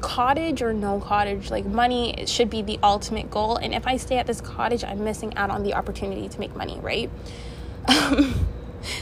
cottage 0.00 0.62
or 0.62 0.72
no 0.72 1.00
cottage 1.00 1.50
like 1.50 1.66
money 1.66 2.24
should 2.26 2.48
be 2.48 2.62
the 2.62 2.78
ultimate 2.82 3.30
goal. 3.30 3.56
And 3.56 3.74
if 3.74 3.86
i 3.86 3.96
stay 3.96 4.18
at 4.18 4.26
this 4.26 4.40
cottage 4.40 4.84
i'm 4.84 5.02
missing 5.02 5.36
out 5.36 5.50
on 5.50 5.62
the 5.62 5.74
opportunity 5.74 6.28
to 6.28 6.38
make 6.38 6.54
money 6.54 6.78
right 6.80 7.10
um, 7.88 8.34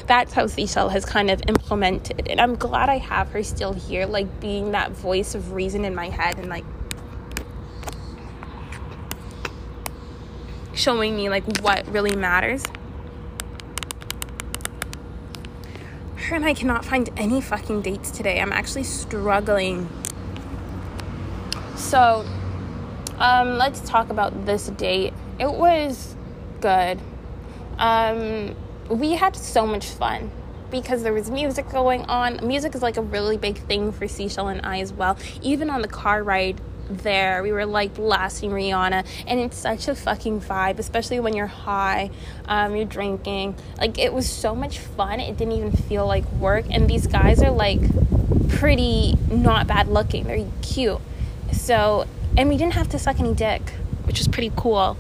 that's 0.07 0.33
how 0.33 0.47
Seashell 0.47 0.91
has 0.91 1.05
kind 1.05 1.31
of 1.31 1.43
implemented. 1.49 2.29
And 2.29 2.41
I'm 2.41 2.57
glad 2.57 2.89
I 2.89 2.99
have 2.99 3.31
her 3.31 3.43
still 3.43 3.73
here, 3.73 4.07
like 4.07 4.41
being 4.41 4.73
that 4.73 4.93
voice 4.93 5.35
of 5.35 5.53
reason 5.53 5.85
in 5.85 5.95
my 5.95 6.09
head 6.09 6.39
and 6.39 6.49
like 6.49 6.65
showing 10.75 11.17
me 11.17 11.29
like 11.29 11.45
what 11.61 11.87
really 11.89 12.15
matters. 12.15 12.65
Her 16.17 16.37
and 16.37 16.45
I 16.45 16.55
cannot 16.55 16.85
find 16.85 17.09
any 17.17 17.41
fucking 17.41 17.83
dates 17.83 18.11
today. 18.11 18.41
I'm 18.41 18.53
actually 18.53 18.85
struggling. 18.85 19.89
So, 21.77 22.27
um, 23.19 23.59
let's 23.59 23.81
talk 23.81 24.11
about 24.11 24.45
this 24.45 24.67
date. 24.69 25.13
It 25.39 25.53
was 25.53 26.17
good. 26.61 27.01
Um, 27.79 28.57
we 28.89 29.13
had 29.13 29.37
so 29.37 29.67
much 29.67 29.87
fun 29.87 30.31
because 30.71 31.03
there 31.03 31.13
was 31.13 31.31
music 31.31 31.69
going 31.71 32.03
on. 32.03 32.41
Music 32.47 32.75
is 32.75 32.83
like 32.83 32.97
a 32.97 33.03
really 33.03 33.37
big 33.37 33.59
thing 33.59 33.93
for 33.93 34.09
Seashell 34.09 34.49
and 34.49 34.65
I 34.65 34.81
as 34.81 34.93
well. 34.93 35.17
Even 35.43 35.71
on 35.71 35.83
the 35.83 35.89
car 35.89 36.23
ride 36.23 36.61
there, 36.89 37.43
we 37.43 37.53
were 37.53 37.67
like 37.67 37.95
blasting 37.95 38.51
Rihanna, 38.51 39.05
and 39.27 39.41
it's 39.41 39.57
such 39.57 39.89
a 39.89 39.95
fucking 39.95 40.41
vibe, 40.41 40.79
especially 40.79 41.19
when 41.19 41.35
you're 41.35 41.47
high, 41.47 42.11
um, 42.47 42.77
you're 42.77 42.85
drinking. 42.85 43.57
Like 43.79 43.99
it 43.99 44.13
was 44.13 44.31
so 44.31 44.55
much 44.55 44.79
fun. 44.79 45.21
It 45.21 45.37
didn't 45.37 45.55
even 45.55 45.73
feel 45.73 46.07
like 46.07 46.31
work. 46.33 46.67
And 46.71 46.89
these 46.89 47.07
guys 47.07 47.43
are 47.43 47.51
like 47.51 47.81
pretty 48.49 49.15
not 49.31 49.67
bad 49.67 49.89
looking. 49.89 50.25
They're 50.25 50.47
cute. 50.63 51.01
So, 51.53 52.07
and 52.37 52.49
we 52.49 52.57
didn't 52.57 52.75
have 52.75 52.89
to 52.91 52.99
suck 52.99 53.19
any 53.19 53.35
dick, 53.35 53.71
which 54.05 54.19
was 54.19 54.29
pretty 54.29 54.53
cool 54.57 54.97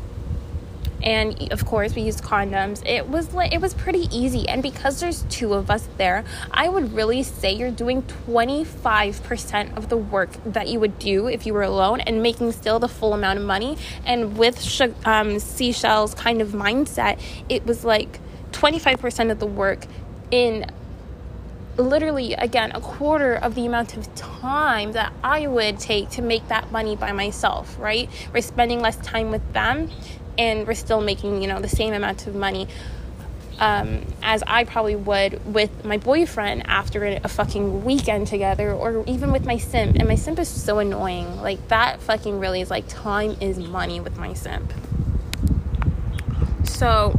and 1.02 1.52
of 1.52 1.64
course 1.66 1.94
we 1.94 2.02
used 2.02 2.22
condoms. 2.22 2.84
It 2.86 3.08
was 3.08 3.32
like 3.34 3.52
it 3.52 3.60
was 3.60 3.74
pretty 3.74 4.08
easy. 4.16 4.48
And 4.48 4.62
because 4.62 5.00
there's 5.00 5.22
two 5.28 5.54
of 5.54 5.70
us 5.70 5.88
there 5.96 6.24
i 6.50 6.68
would 6.68 6.92
really 6.92 7.22
say 7.22 7.52
you're 7.52 7.70
doing 7.70 8.02
25% 8.02 9.76
of 9.76 9.88
the 9.88 9.96
work 9.96 10.30
that 10.44 10.68
you 10.68 10.80
would 10.80 10.98
do 10.98 11.28
if 11.28 11.46
you 11.46 11.54
were 11.54 11.62
alone 11.62 12.00
and 12.00 12.22
making 12.22 12.52
still 12.52 12.78
the 12.78 12.88
full 12.88 13.12
amount 13.14 13.38
of 13.38 13.44
money. 13.44 13.76
And 14.04 14.36
with 14.36 14.56
um, 15.04 15.38
seashell's 15.38 16.14
kind 16.14 16.40
of 16.40 16.48
mindset 16.50 17.20
it 17.48 17.64
was 17.66 17.84
like 17.84 18.20
25% 18.52 19.30
of 19.30 19.38
the 19.38 19.46
work 19.46 19.86
in 20.30 20.66
literally 21.76 22.32
again 22.34 22.72
a 22.74 22.80
quarter 22.80 23.34
of 23.34 23.54
the 23.54 23.66
amount 23.66 23.96
of 23.96 24.12
time 24.14 24.92
that 24.92 25.12
I 25.22 25.46
would 25.46 25.78
take 25.78 26.10
to 26.10 26.22
make 26.22 26.48
that 26.48 26.72
money 26.72 26.96
by 26.96 27.12
myself, 27.12 27.76
right? 27.78 28.08
We're 28.32 28.40
spending 28.40 28.80
less 28.80 28.96
time 28.96 29.30
with 29.30 29.52
them 29.52 29.90
and 30.38 30.66
we're 30.66 30.74
still 30.74 31.00
making 31.00 31.42
you 31.42 31.48
know 31.48 31.60
the 31.60 31.68
same 31.68 31.94
amount 31.94 32.26
of 32.26 32.34
money 32.34 32.68
um, 33.58 34.04
as 34.22 34.42
I 34.46 34.64
probably 34.64 34.96
would 34.96 35.54
with 35.54 35.84
my 35.84 35.96
boyfriend 35.96 36.64
after 36.66 37.04
a 37.04 37.28
fucking 37.28 37.84
weekend 37.84 38.26
together, 38.26 38.72
or 38.72 39.04
even 39.06 39.32
with 39.32 39.44
my 39.44 39.56
simp. 39.56 39.96
And 39.96 40.08
my 40.08 40.14
simp 40.14 40.38
is 40.38 40.48
so 40.48 40.78
annoying. 40.78 41.40
Like, 41.40 41.68
that 41.68 42.00
fucking 42.02 42.38
really 42.38 42.60
is 42.60 42.70
like 42.70 42.84
time 42.88 43.36
is 43.40 43.58
money 43.58 44.00
with 44.00 44.18
my 44.18 44.34
simp. 44.34 44.72
So, 46.64 47.18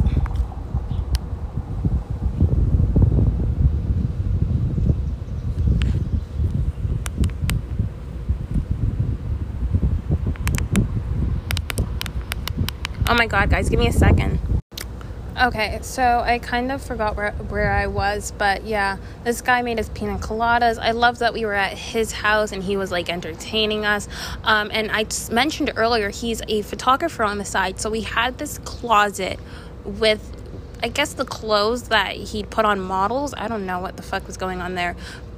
Oh 13.10 13.14
my 13.14 13.26
god, 13.26 13.50
guys, 13.50 13.70
give 13.70 13.80
me 13.80 13.88
a 13.88 13.94
second. 13.94 14.40
Okay, 15.42 15.80
so 15.82 16.02
I 16.02 16.40
kind 16.40 16.72
of 16.74 16.82
forgot 16.82 17.16
where, 17.16 17.32
where 17.32 17.72
I 17.72 17.88
was, 17.88 18.34
but 18.38 18.66
yeah, 18.66 18.98
this 19.24 19.40
guy 19.40 19.62
made 19.62 19.80
us 19.80 19.88
pina 19.94 20.18
coladas. 20.18 20.78
I 20.78 20.92
love 20.92 21.20
that 21.20 21.32
we 21.34 21.46
were 21.46 21.54
at 21.54 21.78
his 21.78 22.12
house 22.12 22.52
and 22.52 22.64
he 22.64 22.76
was 22.76 22.92
like 22.92 23.08
entertaining 23.08 23.86
us. 23.86 24.10
Um, 24.44 24.70
and 24.74 24.92
I 24.92 25.06
mentioned 25.32 25.72
earlier, 25.78 26.10
he's 26.10 26.42
a 26.50 26.64
photographer 26.64 27.24
on 27.24 27.38
the 27.38 27.46
side, 27.46 27.80
so 27.80 27.90
we 27.90 28.02
had 28.02 28.40
this 28.40 28.58
closet 28.60 29.40
with 29.86 30.34
I 30.84 30.90
guess 30.90 31.14
the 31.14 31.26
clothes 31.26 31.88
that 31.88 32.16
he'd 32.16 32.52
put 32.52 32.64
on 32.64 32.80
models. 32.80 33.34
I 33.36 33.48
don't 33.48 33.66
know 33.66 33.80
what 33.80 33.98
the 33.98 34.04
fuck 34.04 34.28
was 34.28 34.38
going 34.38 34.62
on 34.62 34.76
there, 34.76 34.96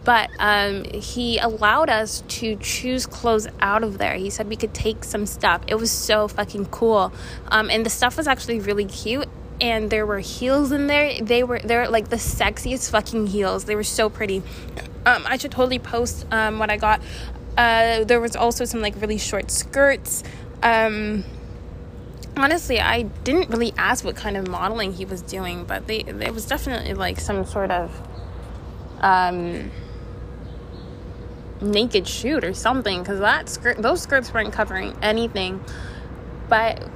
but 0.10 0.32
um, 0.40 0.86
he 0.86 1.38
allowed 1.38 1.88
us 1.88 2.24
to 2.28 2.56
choose 2.56 3.06
clothes 3.06 3.48
out 3.60 3.84
of 3.84 4.00
there. 4.00 4.16
He 4.16 4.32
said 4.32 4.50
we 4.50 4.56
could 4.56 4.74
take 4.74 5.04
some 5.04 5.28
stuff. 5.28 5.62
It 5.68 5.76
was 5.76 5.92
so 5.92 6.28
fucking 6.28 6.66
cool, 6.72 7.14
um, 7.50 7.70
and 7.70 7.86
the 7.86 7.92
stuff 7.92 8.18
was 8.18 8.28
actually 8.28 8.60
really 8.60 8.86
cute. 8.86 9.30
And 9.62 9.92
there 9.92 10.08
were 10.08 10.18
heels 10.18 10.72
in 10.72 10.88
there. 10.88 11.22
They 11.22 11.44
were 11.44 11.60
they're 11.60 11.88
like 11.88 12.10
the 12.10 12.16
sexiest 12.16 12.90
fucking 12.90 13.28
heels. 13.28 13.66
They 13.66 13.76
were 13.76 13.84
so 13.84 14.10
pretty. 14.10 14.42
Um, 15.06 15.26
I 15.28 15.38
should 15.38 15.52
totally 15.52 15.78
post 15.78 16.26
um, 16.32 16.58
what 16.58 16.72
I 16.72 16.78
got. 16.78 17.02
Uh, 17.56 18.04
there 18.04 18.20
was 18.20 18.36
also 18.36 18.66
some 18.66 18.82
like 18.82 19.00
really 19.00 19.20
short 19.20 19.52
skirts. 19.52 20.24
Um, 20.64 21.24
honestly, 22.36 22.80
I 22.80 23.04
didn't 23.04 23.52
really 23.52 23.76
ask 23.78 24.04
what 24.04 24.16
kind 24.16 24.38
of 24.38 24.48
modeling 24.48 24.92
he 24.92 25.06
was 25.06 25.22
doing, 25.22 25.66
but 25.66 25.86
they 25.86 26.00
it 26.00 26.34
was 26.34 26.48
definitely 26.48 26.96
like 26.96 27.20
some 27.20 27.46
sort 27.46 27.70
of 27.70 27.92
um 29.02 29.70
naked 31.62 32.08
shoot 32.08 32.44
or 32.44 32.54
something 32.54 33.00
because 33.00 33.20
that 33.20 33.50
skirt 33.50 33.82
those 33.82 34.02
skirts 34.02 34.34
weren't 34.34 34.54
covering 34.54 34.96
anything. 35.02 35.64
But 36.48 36.88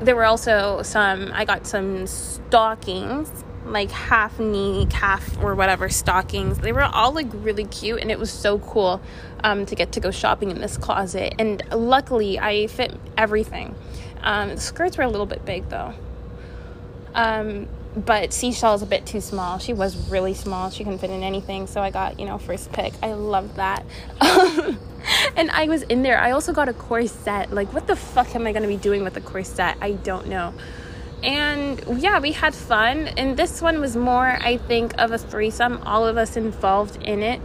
there 0.00 0.14
were 0.14 0.26
also 0.26 0.82
some 0.82 1.30
i 1.32 1.46
got 1.46 1.66
some 1.66 2.06
stockings 2.06 3.30
like 3.64 3.90
half 3.90 4.38
knee 4.38 4.86
calf 4.88 5.36
or 5.42 5.54
whatever 5.54 5.88
stockings. 5.88 6.58
They 6.58 6.72
were 6.72 6.82
all 6.82 7.12
like 7.12 7.26
really 7.32 7.64
cute 7.64 8.00
and 8.00 8.10
it 8.10 8.18
was 8.18 8.30
so 8.30 8.58
cool 8.60 9.00
um, 9.42 9.66
to 9.66 9.74
get 9.74 9.92
to 9.92 10.00
go 10.00 10.10
shopping 10.10 10.50
in 10.50 10.60
this 10.60 10.76
closet. 10.76 11.34
And 11.38 11.62
luckily 11.72 12.38
i 12.38 12.68
fit 12.68 12.94
everything. 13.18 13.74
Um, 14.22 14.50
the 14.50 14.60
skirts 14.60 14.96
were 14.96 15.04
a 15.04 15.08
little 15.08 15.26
bit 15.26 15.44
big 15.44 15.68
though. 15.68 15.94
Um, 17.14 17.68
but 17.96 18.32
Seashell 18.32 18.74
is 18.74 18.82
a 18.82 18.86
bit 18.86 19.06
too 19.06 19.20
small. 19.22 19.58
She 19.58 19.72
was 19.72 19.96
really 20.10 20.34
small. 20.34 20.68
She 20.68 20.84
couldn't 20.84 20.98
fit 20.98 21.10
in 21.10 21.22
anything. 21.22 21.66
So 21.66 21.80
I 21.80 21.90
got, 21.90 22.20
you 22.20 22.26
know, 22.26 22.36
first 22.36 22.70
pick. 22.72 22.92
I 23.02 23.14
love 23.14 23.56
that. 23.56 23.84
and 25.36 25.50
I 25.50 25.66
was 25.66 25.82
in 25.82 26.02
there. 26.02 26.18
I 26.18 26.32
also 26.32 26.52
got 26.52 26.68
a 26.68 26.74
corset. 26.74 27.52
Like, 27.52 27.72
what 27.72 27.86
the 27.86 27.96
fuck 27.96 28.34
am 28.34 28.46
I 28.46 28.52
gonna 28.52 28.68
be 28.68 28.76
doing 28.76 29.02
with 29.02 29.16
a 29.16 29.22
corset? 29.22 29.78
I 29.80 29.92
don't 29.92 30.26
know. 30.28 30.52
And 31.22 31.82
yeah, 32.00 32.20
we 32.20 32.32
had 32.32 32.54
fun. 32.54 33.08
And 33.08 33.36
this 33.36 33.62
one 33.62 33.80
was 33.80 33.96
more, 33.96 34.26
I 34.40 34.58
think, 34.58 34.92
of 34.98 35.12
a 35.12 35.18
threesome, 35.18 35.80
all 35.84 36.06
of 36.06 36.18
us 36.18 36.36
involved 36.36 37.02
in 37.02 37.22
it. 37.22 37.40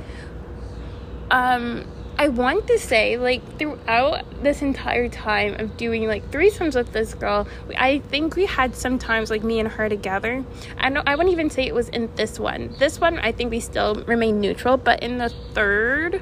Um, 1.30 1.86
I 2.22 2.28
want 2.28 2.68
to 2.68 2.78
say, 2.78 3.18
like, 3.18 3.42
throughout 3.58 4.44
this 4.44 4.62
entire 4.62 5.10
time 5.10 5.56
of 5.60 5.76
doing 5.76 6.06
like 6.06 6.30
threesomes 6.30 6.76
with 6.76 6.94
this 6.94 7.16
girl, 7.16 7.48
I 7.76 7.98
think 7.98 8.36
we 8.36 8.46
had 8.46 8.76
sometimes 8.76 9.32
like 9.32 9.44
me 9.44 9.60
and 9.60 9.68
her 9.68 9.90
together. 9.90 10.46
I 10.78 10.92
don't, 10.92 11.10
I 11.10 11.16
wouldn't 11.16 11.34
even 11.34 11.50
say 11.50 11.64
it 11.64 11.74
was 11.74 11.90
in 11.90 12.12
this 12.18 12.40
one. 12.40 12.76
This 12.78 13.00
one, 13.00 13.18
I 13.18 13.32
think 13.32 13.50
we 13.50 13.60
still 13.60 13.96
remain 14.06 14.40
neutral, 14.40 14.78
but 14.78 15.02
in 15.02 15.18
the 15.18 15.30
third 15.30 16.22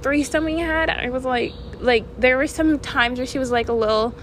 threesome 0.00 0.46
we 0.46 0.58
had, 0.58 0.88
I 0.88 1.10
was 1.10 1.26
like, 1.26 1.52
like, 1.80 2.04
there 2.18 2.38
were 2.38 2.46
some 2.46 2.78
times 2.78 3.18
where 3.18 3.26
she 3.26 3.38
was 3.38 3.50
like 3.50 3.68
a 3.68 3.74
little 3.74 4.14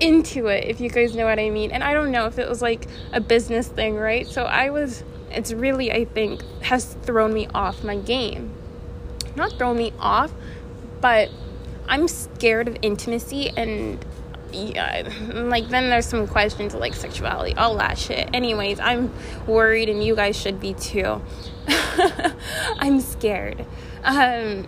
into 0.00 0.46
it, 0.46 0.64
if 0.64 0.80
you 0.80 0.88
guys 0.88 1.14
know 1.14 1.26
what 1.26 1.38
I 1.38 1.50
mean. 1.50 1.72
And 1.72 1.84
I 1.84 1.92
don't 1.92 2.10
know 2.10 2.24
if 2.24 2.38
it 2.38 2.48
was 2.48 2.62
like 2.62 2.86
a 3.12 3.20
business 3.20 3.68
thing, 3.68 3.96
right? 3.96 4.26
So 4.26 4.44
I 4.44 4.70
was 4.70 5.04
it's 5.30 5.52
really 5.52 5.92
I 5.92 6.04
think 6.04 6.42
has 6.62 6.94
thrown 7.02 7.32
me 7.32 7.48
off 7.54 7.84
my 7.84 7.96
game. 7.96 8.52
Not 9.36 9.52
thrown 9.52 9.76
me 9.76 9.92
off, 9.98 10.32
but 11.00 11.30
I'm 11.88 12.08
scared 12.08 12.68
of 12.68 12.76
intimacy 12.82 13.50
and 13.56 14.04
yeah, 14.52 15.08
like 15.32 15.68
then 15.68 15.90
there's 15.90 16.06
some 16.06 16.26
questions 16.26 16.74
like 16.74 16.94
sexuality, 16.94 17.54
all 17.54 17.76
that 17.76 17.98
shit. 17.98 18.28
Anyways, 18.34 18.80
I'm 18.80 19.12
worried 19.46 19.88
and 19.88 20.02
you 20.02 20.16
guys 20.16 20.36
should 20.36 20.60
be 20.60 20.74
too. 20.74 21.22
I'm 22.78 23.00
scared. 23.00 23.64
Um 24.02 24.66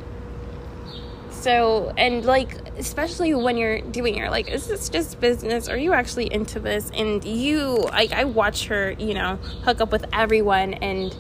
so 1.30 1.92
and 1.96 2.24
like 2.24 2.56
especially 2.82 3.32
when 3.32 3.56
you're 3.56 3.80
doing 3.80 4.16
it 4.16 4.28
like 4.30 4.50
is 4.50 4.66
this 4.66 4.88
just 4.88 5.20
business? 5.20 5.68
Are 5.68 5.76
you 5.76 5.92
actually 5.92 6.32
into 6.32 6.58
this? 6.58 6.90
And 6.92 7.24
you 7.24 7.76
like 7.92 8.12
i 8.12 8.24
watch 8.24 8.66
her 8.66 8.90
you 8.98 9.14
know 9.14 9.36
hook 9.64 9.80
up 9.80 9.92
with 9.92 10.04
everyone 10.12 10.74
and 10.74 11.16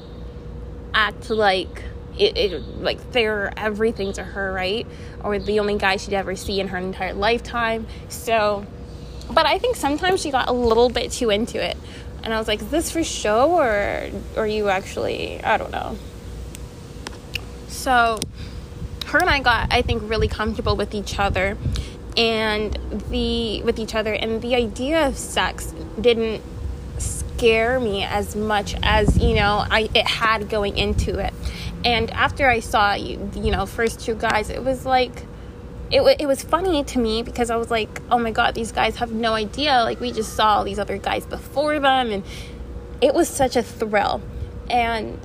act 0.92 1.30
like 1.30 1.84
it, 2.18 2.36
it 2.36 2.62
like 2.78 3.12
they're 3.12 3.52
everything 3.56 4.12
to 4.14 4.24
her 4.24 4.52
right? 4.52 4.86
Or 5.22 5.38
the 5.38 5.60
only 5.60 5.78
guy 5.78 5.96
she'd 5.96 6.14
ever 6.14 6.34
see 6.34 6.58
in 6.60 6.68
her 6.68 6.78
entire 6.78 7.14
lifetime. 7.14 7.86
So 8.08 8.66
but 9.30 9.46
i 9.46 9.56
think 9.56 9.76
sometimes 9.76 10.20
she 10.20 10.32
got 10.32 10.48
a 10.48 10.52
little 10.52 10.88
bit 10.88 11.12
too 11.12 11.30
into 11.30 11.64
it. 11.64 11.76
And 12.24 12.34
i 12.34 12.38
was 12.38 12.48
like 12.48 12.60
is 12.60 12.70
this 12.70 12.90
for 12.90 13.04
show 13.04 13.52
or, 13.52 14.10
or 14.36 14.42
are 14.42 14.46
you 14.48 14.68
actually 14.68 15.40
i 15.44 15.56
don't 15.56 15.70
know. 15.70 15.96
So 17.68 18.18
her 19.12 19.18
and 19.18 19.30
I 19.30 19.40
got, 19.40 19.72
I 19.72 19.82
think, 19.82 20.08
really 20.08 20.28
comfortable 20.28 20.76
with 20.76 20.94
each 20.94 21.18
other. 21.18 21.56
And 22.16 22.78
the 23.10 23.62
with 23.62 23.78
each 23.78 23.94
other. 23.94 24.12
And 24.12 24.42
the 24.42 24.54
idea 24.54 25.06
of 25.06 25.16
sex 25.16 25.72
didn't 25.98 26.42
scare 26.98 27.80
me 27.80 28.04
as 28.04 28.36
much 28.36 28.76
as 28.82 29.18
you 29.18 29.34
know 29.34 29.64
I 29.68 29.88
it 29.94 30.06
had 30.06 30.48
going 30.48 30.76
into 30.76 31.18
it. 31.18 31.32
And 31.84 32.10
after 32.10 32.48
I 32.48 32.60
saw 32.60 32.94
you 32.94 33.30
you 33.34 33.50
know 33.50 33.66
first 33.66 34.00
two 34.00 34.14
guys 34.14 34.50
it 34.50 34.62
was 34.62 34.84
like 34.86 35.24
it, 35.90 36.02
it 36.20 36.26
was 36.26 36.42
funny 36.42 36.84
to 36.84 36.98
me 36.98 37.22
because 37.22 37.50
I 37.50 37.56
was 37.56 37.70
like 37.70 38.00
oh 38.10 38.18
my 38.18 38.30
god 38.30 38.54
these 38.54 38.72
guys 38.72 38.96
have 38.96 39.12
no 39.12 39.34
idea. 39.34 39.82
Like 39.82 40.00
we 40.00 40.12
just 40.12 40.34
saw 40.34 40.62
these 40.62 40.78
other 40.78 40.98
guys 40.98 41.26
before 41.26 41.80
them 41.80 42.12
and 42.12 42.22
it 43.00 43.14
was 43.14 43.28
such 43.28 43.56
a 43.56 43.62
thrill. 43.62 44.22
And 44.70 45.18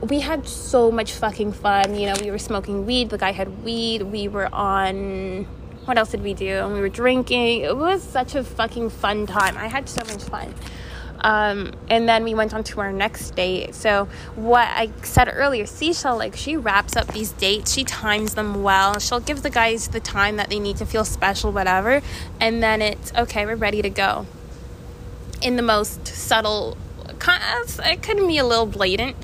we 0.00 0.20
had 0.20 0.46
so 0.46 0.90
much 0.90 1.12
fucking 1.12 1.52
fun. 1.52 1.94
You 1.94 2.08
know, 2.08 2.14
we 2.20 2.30
were 2.30 2.38
smoking 2.38 2.86
weed. 2.86 3.10
The 3.10 3.18
guy 3.18 3.32
had 3.32 3.64
weed. 3.64 4.02
We 4.02 4.28
were 4.28 4.52
on. 4.54 5.44
What 5.84 5.98
else 5.98 6.10
did 6.10 6.22
we 6.22 6.34
do? 6.34 6.58
And 6.64 6.74
we 6.74 6.80
were 6.80 6.88
drinking. 6.88 7.62
It 7.62 7.76
was 7.76 8.02
such 8.02 8.34
a 8.34 8.44
fucking 8.44 8.90
fun 8.90 9.26
time. 9.26 9.56
I 9.56 9.68
had 9.68 9.88
so 9.88 10.02
much 10.04 10.22
fun. 10.24 10.54
Um, 11.20 11.72
and 11.88 12.08
then 12.08 12.24
we 12.24 12.34
went 12.34 12.54
on 12.54 12.62
to 12.64 12.80
our 12.80 12.92
next 12.92 13.34
date. 13.34 13.74
So 13.74 14.08
what 14.36 14.68
I 14.68 14.90
said 15.02 15.28
earlier, 15.32 15.66
Seashell, 15.66 16.16
like 16.16 16.36
she 16.36 16.56
wraps 16.56 16.96
up 16.96 17.08
these 17.08 17.32
dates, 17.32 17.72
she 17.72 17.84
times 17.84 18.34
them 18.34 18.62
well. 18.62 18.98
She'll 18.98 19.20
give 19.20 19.42
the 19.42 19.50
guys 19.50 19.88
the 19.88 20.00
time 20.00 20.36
that 20.36 20.48
they 20.48 20.60
need 20.60 20.76
to 20.76 20.86
feel 20.86 21.04
special, 21.04 21.50
whatever, 21.50 22.02
and 22.40 22.62
then 22.62 22.82
it's 22.82 23.12
okay, 23.14 23.46
we're 23.46 23.56
ready 23.56 23.82
to 23.82 23.90
go. 23.90 24.26
In 25.42 25.56
the 25.56 25.62
most 25.62 26.06
subtle, 26.06 26.76
it 27.10 28.02
could 28.02 28.16
be 28.18 28.38
a 28.38 28.44
little 28.44 28.66
blatant, 28.66 29.16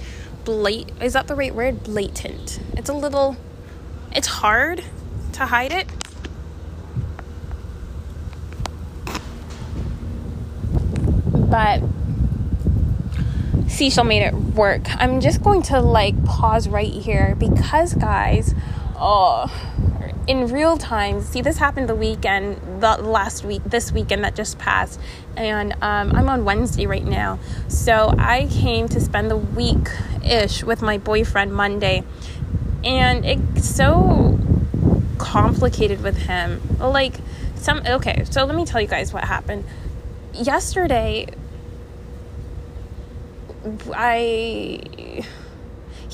blat 0.45 0.90
is 1.01 1.12
that 1.14 1.26
the 1.26 1.34
right 1.34 1.55
word? 1.55 1.82
Blatant. 1.84 2.61
It's 2.76 2.88
a 2.88 2.95
little 2.95 3.36
it's 4.14 4.28
hard 4.28 4.84
to 5.32 5.47
hide 5.47 5.72
it. 5.72 5.88
But 11.51 11.82
Seashell 13.68 14.05
made 14.05 14.22
it 14.22 14.34
work. 14.34 14.82
I'm 15.01 15.20
just 15.20 15.42
going 15.42 15.62
to 15.62 15.80
like 15.80 16.24
pause 16.24 16.68
right 16.68 16.92
here 16.92 17.34
because 17.38 17.95
guys, 17.95 18.55
oh 18.97 19.51
in 20.26 20.49
real 20.49 20.78
time, 20.78 21.20
see 21.20 21.42
this 21.42 21.59
happened 21.59 21.88
the 21.88 21.95
weekend, 21.95 22.80
the 22.80 22.97
last 22.97 23.45
week, 23.45 23.62
this 23.64 23.92
weekend 23.92 24.24
that 24.24 24.34
just 24.34 24.59
passed, 24.59 24.99
and 25.36 25.72
um, 25.82 26.14
I'm 26.14 26.28
on 26.28 26.45
Wednesday 26.45 26.86
right 26.86 27.05
now. 27.05 27.38
So 27.68 28.14
I 28.18 28.47
came 28.51 28.88
to 28.88 29.01
spend 29.01 29.30
the 29.30 29.36
week 29.36 29.88
ish 30.24 30.64
with 30.64 30.80
my 30.80 30.99
boyfriend 30.99 31.53
Monday, 31.53 32.05
and 32.82 33.24
it's 33.24 33.68
so 33.68 34.38
complicated 35.18 36.03
with 36.03 36.16
him. 36.16 36.61
Like 36.78 37.16
some 37.57 37.82
okay, 37.86 38.24
so 38.30 38.45
let 38.45 38.57
me 38.57 38.64
tell 38.64 38.80
you 38.80 38.88
guys 38.88 39.12
what 39.12 39.24
happened. 39.24 39.64
Yesterday, 40.32 41.28
I 43.95 45.22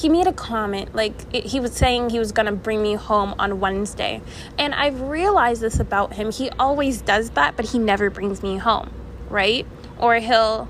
he 0.01 0.09
made 0.09 0.27
a 0.27 0.33
comment 0.33 0.95
like 0.95 1.13
it, 1.35 1.45
he 1.45 1.61
was 1.61 1.73
saying 1.73 2.09
he 2.09 2.19
was 2.19 2.33
going 2.33 2.47
to 2.47 2.53
bring 2.53 2.83
me 2.83 2.95
home 2.95 3.35
on 3.39 3.61
Wednesday. 3.61 4.23
And 4.57 4.75
I've 4.75 5.01
realized 5.03 5.61
this 5.61 5.79
about 5.79 6.15
him. 6.15 6.33
He 6.33 6.49
always 6.59 7.03
does 7.03 7.31
that, 7.31 7.55
but 7.55 7.67
he 7.67 7.79
never 7.79 8.09
brings 8.09 8.43
me 8.43 8.57
home, 8.57 8.91
right? 9.29 9.67
Or 9.99 10.15
he'll 10.17 10.69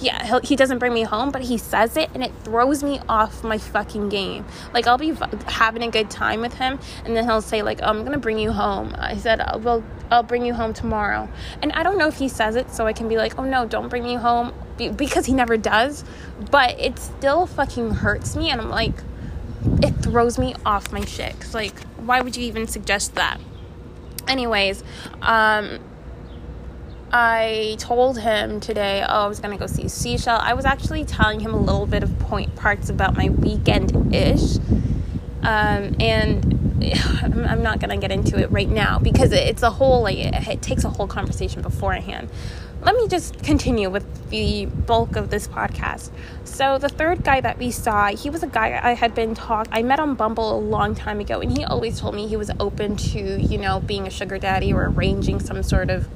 yeah, 0.00 0.38
he 0.44 0.54
doesn't 0.54 0.78
bring 0.78 0.94
me 0.94 1.02
home, 1.02 1.30
but 1.30 1.42
he 1.42 1.58
says 1.58 1.96
it 1.96 2.10
and 2.14 2.22
it 2.22 2.32
throws 2.44 2.84
me 2.84 3.00
off 3.08 3.42
my 3.42 3.58
fucking 3.58 4.08
game. 4.08 4.44
Like, 4.72 4.86
I'll 4.86 4.98
be 4.98 5.12
having 5.46 5.82
a 5.82 5.90
good 5.90 6.10
time 6.10 6.40
with 6.40 6.54
him, 6.54 6.78
and 7.04 7.16
then 7.16 7.24
he'll 7.24 7.42
say, 7.42 7.62
like, 7.62 7.80
oh, 7.82 7.86
I'm 7.86 8.04
gonna 8.04 8.18
bring 8.18 8.38
you 8.38 8.52
home. 8.52 8.94
I 8.98 9.16
said, 9.16 9.40
I'll, 9.40 9.60
well, 9.60 9.84
I'll 10.10 10.22
bring 10.22 10.46
you 10.46 10.54
home 10.54 10.72
tomorrow. 10.72 11.28
And 11.62 11.72
I 11.72 11.82
don't 11.82 11.98
know 11.98 12.06
if 12.06 12.16
he 12.16 12.28
says 12.28 12.54
it 12.56 12.70
so 12.70 12.86
I 12.86 12.92
can 12.92 13.08
be 13.08 13.16
like, 13.16 13.38
oh 13.38 13.44
no, 13.44 13.66
don't 13.66 13.88
bring 13.88 14.04
me 14.04 14.14
home, 14.14 14.52
because 14.76 15.26
he 15.26 15.32
never 15.32 15.56
does. 15.56 16.04
But 16.50 16.78
it 16.78 16.98
still 16.98 17.46
fucking 17.46 17.90
hurts 17.90 18.36
me, 18.36 18.50
and 18.50 18.60
I'm 18.60 18.70
like, 18.70 18.94
it 19.82 19.92
throws 19.96 20.38
me 20.38 20.54
off 20.64 20.92
my 20.92 21.04
shit. 21.04 21.38
Cause, 21.40 21.54
like, 21.54 21.80
why 21.96 22.20
would 22.20 22.36
you 22.36 22.44
even 22.44 22.68
suggest 22.68 23.16
that? 23.16 23.40
Anyways, 24.28 24.84
um, 25.22 25.80
I 27.12 27.76
told 27.78 28.18
him 28.18 28.60
today, 28.60 29.02
oh, 29.08 29.24
I 29.24 29.26
was 29.28 29.40
gonna 29.40 29.56
go 29.56 29.66
see 29.66 29.88
Seashell. 29.88 30.36
I 30.36 30.54
was 30.54 30.64
actually 30.64 31.04
telling 31.04 31.40
him 31.40 31.54
a 31.54 31.60
little 31.60 31.86
bit 31.86 32.02
of 32.02 32.18
point 32.18 32.54
parts 32.54 32.90
about 32.90 33.16
my 33.16 33.30
weekend 33.30 34.14
ish, 34.14 34.56
um, 35.42 35.96
and 36.00 36.58
I'm 37.22 37.62
not 37.62 37.80
gonna 37.80 37.96
get 37.96 38.12
into 38.12 38.38
it 38.38 38.50
right 38.50 38.68
now 38.68 38.98
because 38.98 39.32
it's 39.32 39.62
a 39.62 39.70
whole 39.70 40.02
like 40.02 40.18
it, 40.18 40.48
it 40.48 40.62
takes 40.62 40.84
a 40.84 40.90
whole 40.90 41.06
conversation 41.06 41.62
beforehand 41.62 42.28
let 42.88 42.96
me 42.96 43.06
just 43.06 43.42
continue 43.42 43.90
with 43.90 44.30
the 44.30 44.64
bulk 44.64 45.14
of 45.14 45.28
this 45.28 45.46
podcast. 45.46 46.10
So 46.44 46.78
the 46.78 46.88
third 46.88 47.22
guy 47.22 47.38
that 47.42 47.58
we 47.58 47.70
saw, 47.70 48.06
he 48.06 48.30
was 48.30 48.42
a 48.42 48.46
guy 48.46 48.80
I 48.82 48.94
had 48.94 49.14
been 49.14 49.34
talk. 49.34 49.68
I 49.70 49.82
met 49.82 50.00
on 50.00 50.14
Bumble 50.14 50.56
a 50.56 50.58
long 50.58 50.94
time 50.94 51.20
ago, 51.20 51.42
and 51.42 51.54
he 51.54 51.64
always 51.64 52.00
told 52.00 52.14
me 52.14 52.26
he 52.26 52.38
was 52.38 52.50
open 52.58 52.96
to 52.96 53.42
you 53.42 53.58
know 53.58 53.80
being 53.80 54.06
a 54.06 54.10
sugar 54.10 54.38
daddy 54.38 54.72
or 54.72 54.86
arranging 54.86 55.38
some 55.38 55.62
sort 55.62 55.90
of 55.90 56.08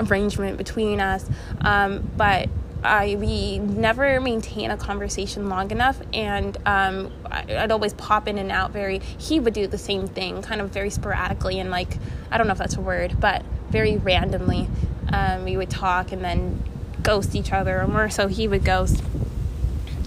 arrangement 0.00 0.58
between 0.58 1.00
us. 1.00 1.24
Um, 1.62 2.10
but 2.14 2.50
I 2.84 3.16
we 3.18 3.58
never 3.60 4.20
maintain 4.20 4.70
a 4.70 4.76
conversation 4.76 5.48
long 5.48 5.70
enough, 5.70 5.98
and 6.12 6.58
um, 6.66 7.10
I'd 7.30 7.70
always 7.70 7.94
pop 7.94 8.28
in 8.28 8.36
and 8.36 8.52
out. 8.52 8.70
Very, 8.70 8.98
he 8.98 9.40
would 9.40 9.54
do 9.54 9.66
the 9.66 9.78
same 9.78 10.06
thing, 10.06 10.42
kind 10.42 10.60
of 10.60 10.68
very 10.68 10.90
sporadically, 10.90 11.58
and 11.58 11.70
like 11.70 11.96
I 12.30 12.36
don't 12.36 12.48
know 12.48 12.52
if 12.52 12.58
that's 12.58 12.76
a 12.76 12.82
word, 12.82 13.18
but 13.18 13.46
very 13.70 13.96
randomly. 13.96 14.68
Um, 15.10 15.44
we 15.44 15.56
would 15.56 15.70
talk 15.70 16.12
and 16.12 16.24
then 16.24 16.62
ghost 17.02 17.34
each 17.34 17.52
other, 17.52 17.80
or 17.80 17.86
more 17.86 18.10
so 18.10 18.28
he 18.28 18.46
would 18.48 18.64
ghost. 18.64 19.02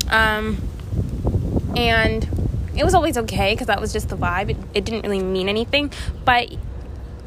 Um, 0.09 0.57
and 1.75 2.27
it 2.75 2.83
was 2.83 2.93
always 2.93 3.17
okay 3.17 3.53
because 3.53 3.67
that 3.67 3.81
was 3.81 3.93
just 3.93 4.09
the 4.09 4.17
vibe. 4.17 4.51
It, 4.51 4.57
it 4.73 4.85
didn't 4.85 5.01
really 5.01 5.23
mean 5.23 5.49
anything. 5.49 5.91
But 6.25 6.55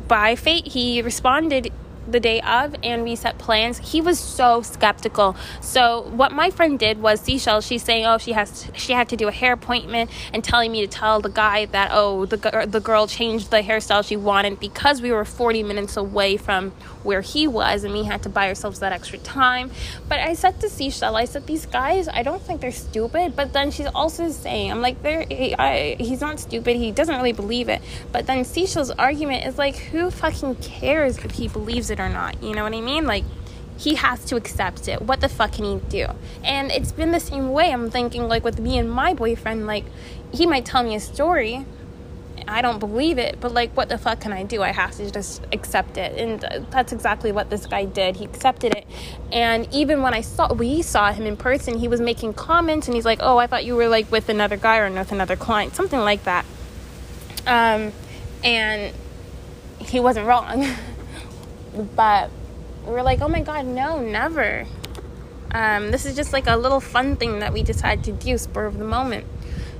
by 0.09 0.37
fate, 0.37 0.69
he 0.69 1.03
responded 1.03 1.73
the 2.07 2.21
day 2.21 2.41
of 2.43 2.75
and 2.83 3.03
we 3.03 3.17
set 3.17 3.39
plans 3.39 3.79
he 3.79 4.01
was 4.01 4.19
so 4.19 4.61
skeptical 4.63 5.35
so 5.61 6.03
what 6.11 6.33
my 6.33 6.51
friend 6.51 6.79
did 6.79 7.01
was 7.01 7.21
seashell 7.21 7.61
she's 7.61 7.83
saying 7.83 8.05
oh 8.05 8.19
she 8.19 8.33
has 8.33 8.63
to, 8.63 8.79
she 8.79 8.93
had 8.93 9.09
to 9.09 9.17
do 9.17 9.29
a 9.29 9.33
hair 9.33 9.55
appointment 9.55 10.11
and 10.33 10.45
telling 10.45 10.71
me 10.71 10.83
to 10.83 10.87
tell 10.87 11.21
the 11.21 11.31
guy 11.31 11.65
that 11.65 11.89
oh 11.93 12.27
the, 12.27 12.67
the 12.69 12.81
girl 12.81 13.07
changed 13.07 13.51
the 13.51 13.63
hairstyle 13.63 14.07
she 14.07 14.17
wanted 14.17 14.61
because 14.61 15.01
we 15.01 15.11
were 15.11 15.25
40 15.25 15.63
minutes 15.63 15.97
away 15.97 16.37
from 16.37 16.73
where 17.05 17.21
he 17.21 17.47
was 17.47 17.85
and 17.85 17.93
we 17.93 18.05
had 18.05 18.23
to 18.23 18.29
buy 18.29 18.49
ourselves 18.49 18.81
that 18.81 18.93
extra 18.93 19.19
time 19.19 19.71
but 20.09 20.19
i 20.19 20.33
said 20.33 20.59
to 20.61 20.69
seashell 20.69 21.17
i 21.17 21.25
said 21.25 21.47
these 21.47 21.67
guys 21.67 22.09
i 22.09 22.23
don't 22.23 22.43
think 22.43 22.61
they're 22.61 22.73
stupid 22.73 23.37
but 23.37 23.53
then 23.53 23.71
she's 23.71 23.87
also 23.95 24.31
saying 24.31 24.71
i'm 24.71 24.81
like 24.81 25.01
they're 25.03 25.27
he, 25.31 25.55
I, 25.55 25.97
he's 25.99 26.21
not 26.21 26.41
stupid 26.41 26.77
he 26.77 26.91
doesn't 26.91 27.15
really 27.15 27.33
believe 27.33 27.69
it 27.69 27.81
but 28.11 28.27
then 28.27 28.45
seashell's 28.45 28.91
argument 28.91 29.47
is 29.47 29.59
like 29.59 29.77
who 29.77 30.11
fucking 30.11 30.57
cares 30.57 31.19
if 31.19 31.33
he 31.33 31.49
believes 31.49 31.91
it 31.91 32.01
or 32.01 32.09
not 32.09 32.43
you 32.43 32.55
know 32.55 32.65
what 32.65 32.75
i 32.75 32.81
mean 32.81 33.07
like 33.07 33.25
he 33.77 33.97
has 33.97 34.25
to 34.27 34.37
accept 34.37 34.89
it. 34.89 35.03
What 35.03 35.21
the 35.21 35.29
fuck 35.29 35.53
can 35.53 35.65
he 35.65 35.77
do? 35.89 36.07
And 36.43 36.71
it's 36.71 36.93
been 36.93 37.11
the 37.11 37.21
same 37.21 37.51
way. 37.51 37.73
I'm 37.73 37.91
thinking, 37.91 38.29
like, 38.29 38.45
with 38.45 38.61
me 38.61 38.79
and 38.79 38.91
my 38.91 39.15
boyfriend, 39.15 39.67
like, 39.67 39.85
he 40.33 40.47
might 40.47 40.65
tell 40.65 40.83
me 40.83 40.95
a 40.95 41.01
story, 41.01 41.67
I 42.47 42.61
don't 42.61 42.79
believe 42.79 43.19
it, 43.19 43.39
but 43.41 43.53
like, 43.53 43.75
what 43.77 43.89
the 43.89 43.97
fuck 43.97 44.21
can 44.21 44.33
I 44.33 44.43
do? 44.43 44.63
I 44.63 44.73
have 44.73 44.93
to 44.97 45.11
just 45.11 45.43
accept 45.53 45.97
it. 45.97 46.19
And 46.19 46.67
that's 46.71 46.93
exactly 46.93 47.33
what 47.33 47.49
this 47.51 47.67
guy 47.67 47.85
did. 47.85 48.17
He 48.17 48.25
accepted 48.25 48.75
it. 48.75 48.87
And 49.33 49.67
even 49.73 50.03
when 50.03 50.13
I 50.13 50.21
saw, 50.21 50.53
we 50.53 50.83
saw 50.83 51.13
him 51.13 51.25
in 51.25 51.37
person, 51.37 51.79
he 51.79 51.89
was 51.89 52.01
making 52.01 52.35
comments 52.35 52.87
and 52.87 52.95
he's 52.95 53.07
like, 53.07 53.21
oh, 53.23 53.39
I 53.39 53.47
thought 53.47 53.65
you 53.65 53.77
were 53.77 53.89
like 53.89 54.11
with 54.13 54.29
another 54.29 54.57
guy 54.57 54.79
or 54.79 54.91
with 54.91 55.13
another 55.13 55.37
client, 55.37 55.75
something 55.75 56.01
like 56.01 56.25
that. 56.25 56.45
Um, 57.47 57.93
and 58.43 58.95
he 59.79 60.01
wasn't 60.01 60.27
wrong. 60.27 60.67
but 61.97 62.31
we're 62.85 63.03
like, 63.03 63.21
oh 63.23 63.29
my 63.29 63.41
God, 63.41 63.65
no, 63.65 64.01
never. 64.01 64.67
Um, 65.51 65.91
this 65.93 66.05
is 66.05 66.17
just 66.17 66.33
like 66.33 66.47
a 66.47 66.57
little 66.57 66.81
fun 66.81 67.17
thing 67.17 67.39
that 67.39 67.53
we 67.53 67.63
decided 67.63 68.05
to 68.05 68.13
do, 68.13 68.37
spur 68.37 68.67
of 68.67 68.77
the 68.77 68.85
moment. 68.85 69.25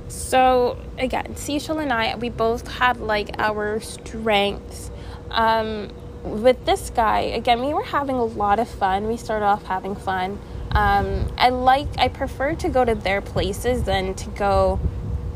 So 0.07 0.77
again, 0.97 1.35
Seashell 1.35 1.79
and 1.79 1.91
I, 1.91 2.15
we 2.15 2.29
both 2.29 2.67
had 2.67 2.97
like 2.99 3.35
our 3.37 3.79
strengths. 3.79 4.91
Um, 5.29 5.91
with 6.23 6.65
this 6.65 6.89
guy, 6.89 7.19
again, 7.21 7.63
we 7.63 7.73
were 7.73 7.83
having 7.83 8.15
a 8.15 8.25
lot 8.25 8.59
of 8.59 8.67
fun. 8.67 9.07
We 9.07 9.17
started 9.17 9.45
off 9.45 9.63
having 9.63 9.95
fun. 9.95 10.39
Um, 10.71 11.31
I 11.37 11.49
like, 11.49 11.87
I 11.97 12.07
prefer 12.07 12.55
to 12.55 12.69
go 12.69 12.83
to 12.83 12.95
their 12.95 13.21
places 13.21 13.83
than 13.83 14.13
to 14.15 14.29
go 14.31 14.79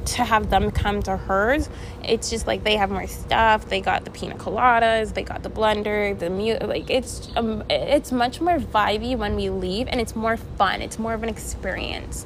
to 0.06 0.24
have 0.24 0.50
them 0.50 0.72
come 0.72 1.02
to 1.04 1.18
hers. 1.18 1.70
It's 2.04 2.30
just 2.30 2.48
like 2.48 2.64
they 2.64 2.78
have 2.78 2.90
more 2.90 3.08
stuff. 3.08 3.70
They 3.70 3.82
got 3.82 4.06
the 4.06 4.12
pina 4.12 4.36
coladas, 4.36 5.14
they 5.14 5.24
got 5.24 5.44
the 5.44 5.50
blender, 5.50 6.18
the 6.18 6.30
mute. 6.30 6.62
Like 6.68 6.90
it's 6.90 7.30
um, 7.36 7.64
it's 7.70 8.12
much 8.12 8.42
more 8.42 8.58
vibey 8.58 9.18
when 9.18 9.36
we 9.36 9.50
leave, 9.50 9.88
and 9.88 10.02
it's 10.02 10.16
more 10.16 10.38
fun. 10.38 10.82
It's 10.82 10.98
more 10.98 11.14
of 11.14 11.24
an 11.24 11.30
experience. 11.30 12.26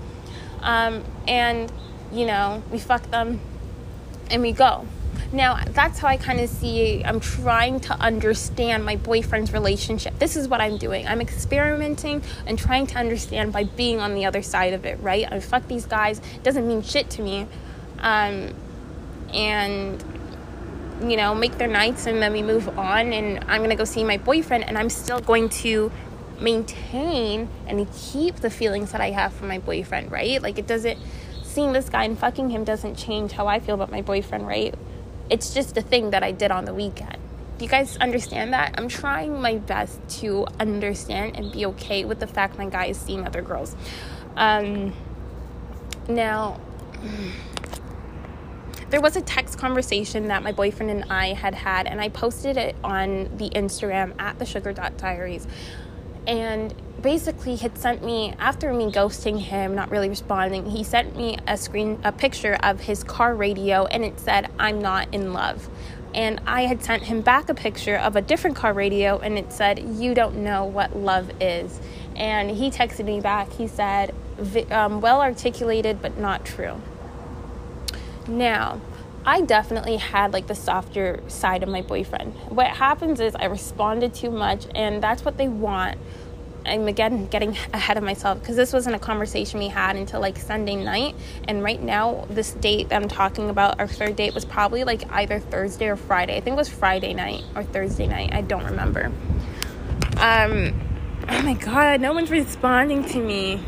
Um, 0.61 1.03
and 1.27 1.71
you 2.13 2.25
know, 2.25 2.63
we 2.71 2.79
fuck 2.79 3.09
them 3.09 3.39
and 4.29 4.41
we 4.41 4.51
go. 4.51 4.85
Now, 5.31 5.63
that's 5.65 5.97
how 5.97 6.09
I 6.09 6.17
kind 6.17 6.39
of 6.39 6.49
see 6.49 7.03
I'm 7.03 7.19
trying 7.19 7.79
to 7.81 7.93
understand 7.95 8.85
my 8.85 8.97
boyfriend's 8.97 9.51
relationship. 9.51 10.19
This 10.19 10.35
is 10.35 10.47
what 10.47 10.61
I'm 10.61 10.77
doing. 10.77 11.07
I'm 11.07 11.21
experimenting 11.21 12.21
and 12.45 12.57
trying 12.57 12.85
to 12.87 12.99
understand 12.99 13.51
by 13.51 13.63
being 13.63 13.99
on 13.99 14.13
the 14.13 14.25
other 14.25 14.43
side 14.43 14.73
of 14.73 14.85
it, 14.85 14.99
right? 15.01 15.25
I 15.31 15.39
fuck 15.39 15.67
these 15.67 15.87
guys, 15.87 16.21
doesn't 16.43 16.67
mean 16.67 16.83
shit 16.83 17.09
to 17.11 17.23
me. 17.23 17.47
Um, 17.99 18.53
and 19.33 20.03
you 21.01 21.17
know, 21.17 21.33
make 21.33 21.57
their 21.57 21.67
nights 21.67 22.05
and 22.05 22.21
then 22.21 22.31
we 22.31 22.41
move 22.43 22.77
on 22.77 23.11
and 23.11 23.43
I'm 23.47 23.57
going 23.57 23.71
to 23.71 23.75
go 23.75 23.83
see 23.83 24.03
my 24.03 24.17
boyfriend 24.17 24.63
and 24.65 24.77
I'm 24.77 24.89
still 24.89 25.19
going 25.19 25.49
to 25.49 25.91
maintain 26.39 27.49
and 27.67 27.91
keep 27.93 28.35
the 28.37 28.49
feelings 28.49 28.91
that 28.91 29.01
I 29.01 29.11
have 29.11 29.33
for 29.33 29.45
my 29.45 29.59
boyfriend, 29.59 30.11
right? 30.11 30.41
Like 30.41 30.59
it 30.59 30.67
doesn't 30.67 30.99
seeing 31.53 31.71
this 31.71 31.89
guy 31.89 32.03
and 32.05 32.17
fucking 32.17 32.49
him 32.49 32.63
doesn't 32.63 32.95
change 32.95 33.33
how 33.33 33.47
I 33.47 33.59
feel 33.59 33.75
about 33.75 33.91
my 33.91 34.01
boyfriend, 34.01 34.47
right? 34.47 34.73
It's 35.29 35.53
just 35.53 35.77
a 35.77 35.81
thing 35.81 36.09
that 36.09 36.23
I 36.23 36.31
did 36.31 36.51
on 36.51 36.65
the 36.65 36.73
weekend. 36.73 37.17
Do 37.57 37.65
you 37.65 37.69
guys 37.69 37.95
understand 37.97 38.53
that? 38.53 38.73
I'm 38.77 38.87
trying 38.87 39.39
my 39.39 39.57
best 39.57 39.99
to 40.21 40.47
understand 40.59 41.37
and 41.37 41.51
be 41.51 41.65
okay 41.67 42.03
with 42.03 42.19
the 42.19 42.27
fact 42.27 42.57
my 42.57 42.67
guy 42.67 42.87
is 42.87 42.97
seeing 42.97 43.25
other 43.25 43.41
girls. 43.41 43.75
Um, 44.35 44.93
now, 46.09 46.59
there 48.89 49.01
was 49.01 49.15
a 49.15 49.21
text 49.21 49.59
conversation 49.59 50.27
that 50.29 50.41
my 50.41 50.51
boyfriend 50.51 50.91
and 50.91 51.11
I 51.11 51.33
had 51.33 51.53
had, 51.53 51.85
and 51.85 52.01
I 52.01 52.09
posted 52.09 52.57
it 52.57 52.75
on 52.83 53.37
the 53.37 53.49
Instagram 53.51 54.19
at 54.19 54.39
the 54.39 54.45
sugar 54.45 54.73
diaries. 54.73 55.47
And 56.25 56.73
basically 57.03 57.57
had 57.57 57.77
sent 57.77 58.03
me 58.03 58.33
after 58.39 58.73
me 58.73 58.85
ghosting 58.85 59.37
him 59.37 59.75
not 59.75 59.91
really 59.91 60.07
responding 60.07 60.65
he 60.65 60.83
sent 60.83 61.15
me 61.17 61.37
a 61.45 61.57
screen 61.57 61.99
a 62.03 62.11
picture 62.11 62.57
of 62.63 62.79
his 62.79 63.03
car 63.03 63.35
radio 63.35 63.85
and 63.87 64.05
it 64.05 64.17
said 64.19 64.49
i'm 64.57 64.81
not 64.81 65.13
in 65.13 65.33
love 65.33 65.69
and 66.15 66.39
i 66.47 66.61
had 66.61 66.81
sent 66.81 67.03
him 67.03 67.19
back 67.19 67.49
a 67.49 67.53
picture 67.53 67.97
of 67.97 68.15
a 68.15 68.21
different 68.21 68.55
car 68.55 68.73
radio 68.73 69.19
and 69.19 69.37
it 69.37 69.51
said 69.51 69.79
you 69.79 70.13
don't 70.13 70.35
know 70.35 70.63
what 70.63 70.95
love 70.95 71.29
is 71.41 71.81
and 72.15 72.49
he 72.51 72.71
texted 72.71 73.03
me 73.03 73.19
back 73.19 73.51
he 73.51 73.67
said 73.67 74.15
um, 74.71 75.01
well 75.01 75.21
articulated 75.21 76.01
but 76.01 76.17
not 76.17 76.45
true 76.45 76.81
now 78.27 78.79
I 79.25 79.41
definitely 79.41 79.97
had 79.97 80.33
like 80.33 80.47
the 80.47 80.55
softer 80.55 81.21
side 81.27 81.63
of 81.63 81.69
my 81.69 81.81
boyfriend. 81.81 82.33
What 82.49 82.67
happens 82.67 83.21
is 83.21 83.35
I 83.35 83.45
responded 83.45 84.13
too 84.13 84.29
much, 84.29 84.67
and 84.75 85.01
that's 85.01 85.23
what 85.23 85.37
they 85.37 85.47
want. 85.47 85.97
I'm 86.65 86.87
again 86.87 87.27
getting 87.27 87.57
ahead 87.73 87.97
of 87.97 88.03
myself 88.03 88.39
because 88.39 88.55
this 88.55 88.71
wasn't 88.71 88.95
a 88.95 88.99
conversation 88.99 89.59
we 89.59 89.67
had 89.67 89.95
until 89.95 90.21
like 90.21 90.37
Sunday 90.37 90.75
night. 90.75 91.15
And 91.47 91.63
right 91.63 91.81
now, 91.81 92.25
this 92.29 92.53
date 92.53 92.89
that 92.89 93.01
I'm 93.01 93.09
talking 93.09 93.49
about, 93.49 93.79
our 93.79 93.87
third 93.87 94.15
date, 94.15 94.33
was 94.33 94.45
probably 94.45 94.83
like 94.83 95.09
either 95.11 95.39
Thursday 95.39 95.87
or 95.87 95.95
Friday. 95.95 96.37
I 96.37 96.41
think 96.41 96.53
it 96.53 96.57
was 96.57 96.69
Friday 96.69 97.13
night 97.13 97.43
or 97.55 97.63
Thursday 97.63 98.07
night. 98.07 98.33
I 98.33 98.41
don't 98.41 98.63
remember. 98.63 99.11
Um, 100.17 100.79
oh 101.27 101.41
my 101.41 101.53
god, 101.55 102.01
no 102.01 102.13
one's 102.13 102.31
responding 102.31 103.03
to 103.05 103.19
me. 103.19 103.61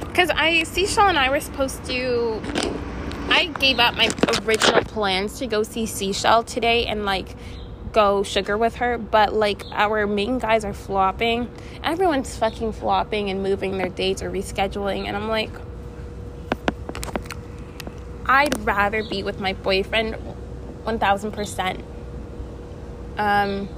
Because 0.00 0.30
I, 0.30 0.64
Seashell 0.64 1.08
and 1.08 1.18
I 1.18 1.30
were 1.30 1.40
supposed 1.40 1.84
to. 1.86 2.42
I 3.28 3.46
gave 3.60 3.78
up 3.78 3.94
my 3.94 4.10
original 4.42 4.82
plans 4.82 5.38
to 5.38 5.46
go 5.46 5.62
see 5.62 5.86
Seashell 5.86 6.42
today 6.42 6.86
and 6.86 7.04
like 7.04 7.36
go 7.92 8.22
sugar 8.22 8.56
with 8.56 8.76
her, 8.76 8.98
but 8.98 9.32
like 9.32 9.62
our 9.72 10.06
main 10.06 10.38
guys 10.38 10.64
are 10.64 10.72
flopping. 10.72 11.50
Everyone's 11.82 12.36
fucking 12.36 12.72
flopping 12.72 13.30
and 13.30 13.42
moving 13.42 13.78
their 13.78 13.88
dates 13.88 14.22
or 14.22 14.30
rescheduling, 14.30 15.06
and 15.06 15.16
I'm 15.16 15.28
like, 15.28 15.50
I'd 18.26 18.58
rather 18.64 19.02
be 19.02 19.22
with 19.22 19.40
my 19.40 19.54
boyfriend 19.54 20.16
1000%. 20.84 21.82
Um, 23.18 23.68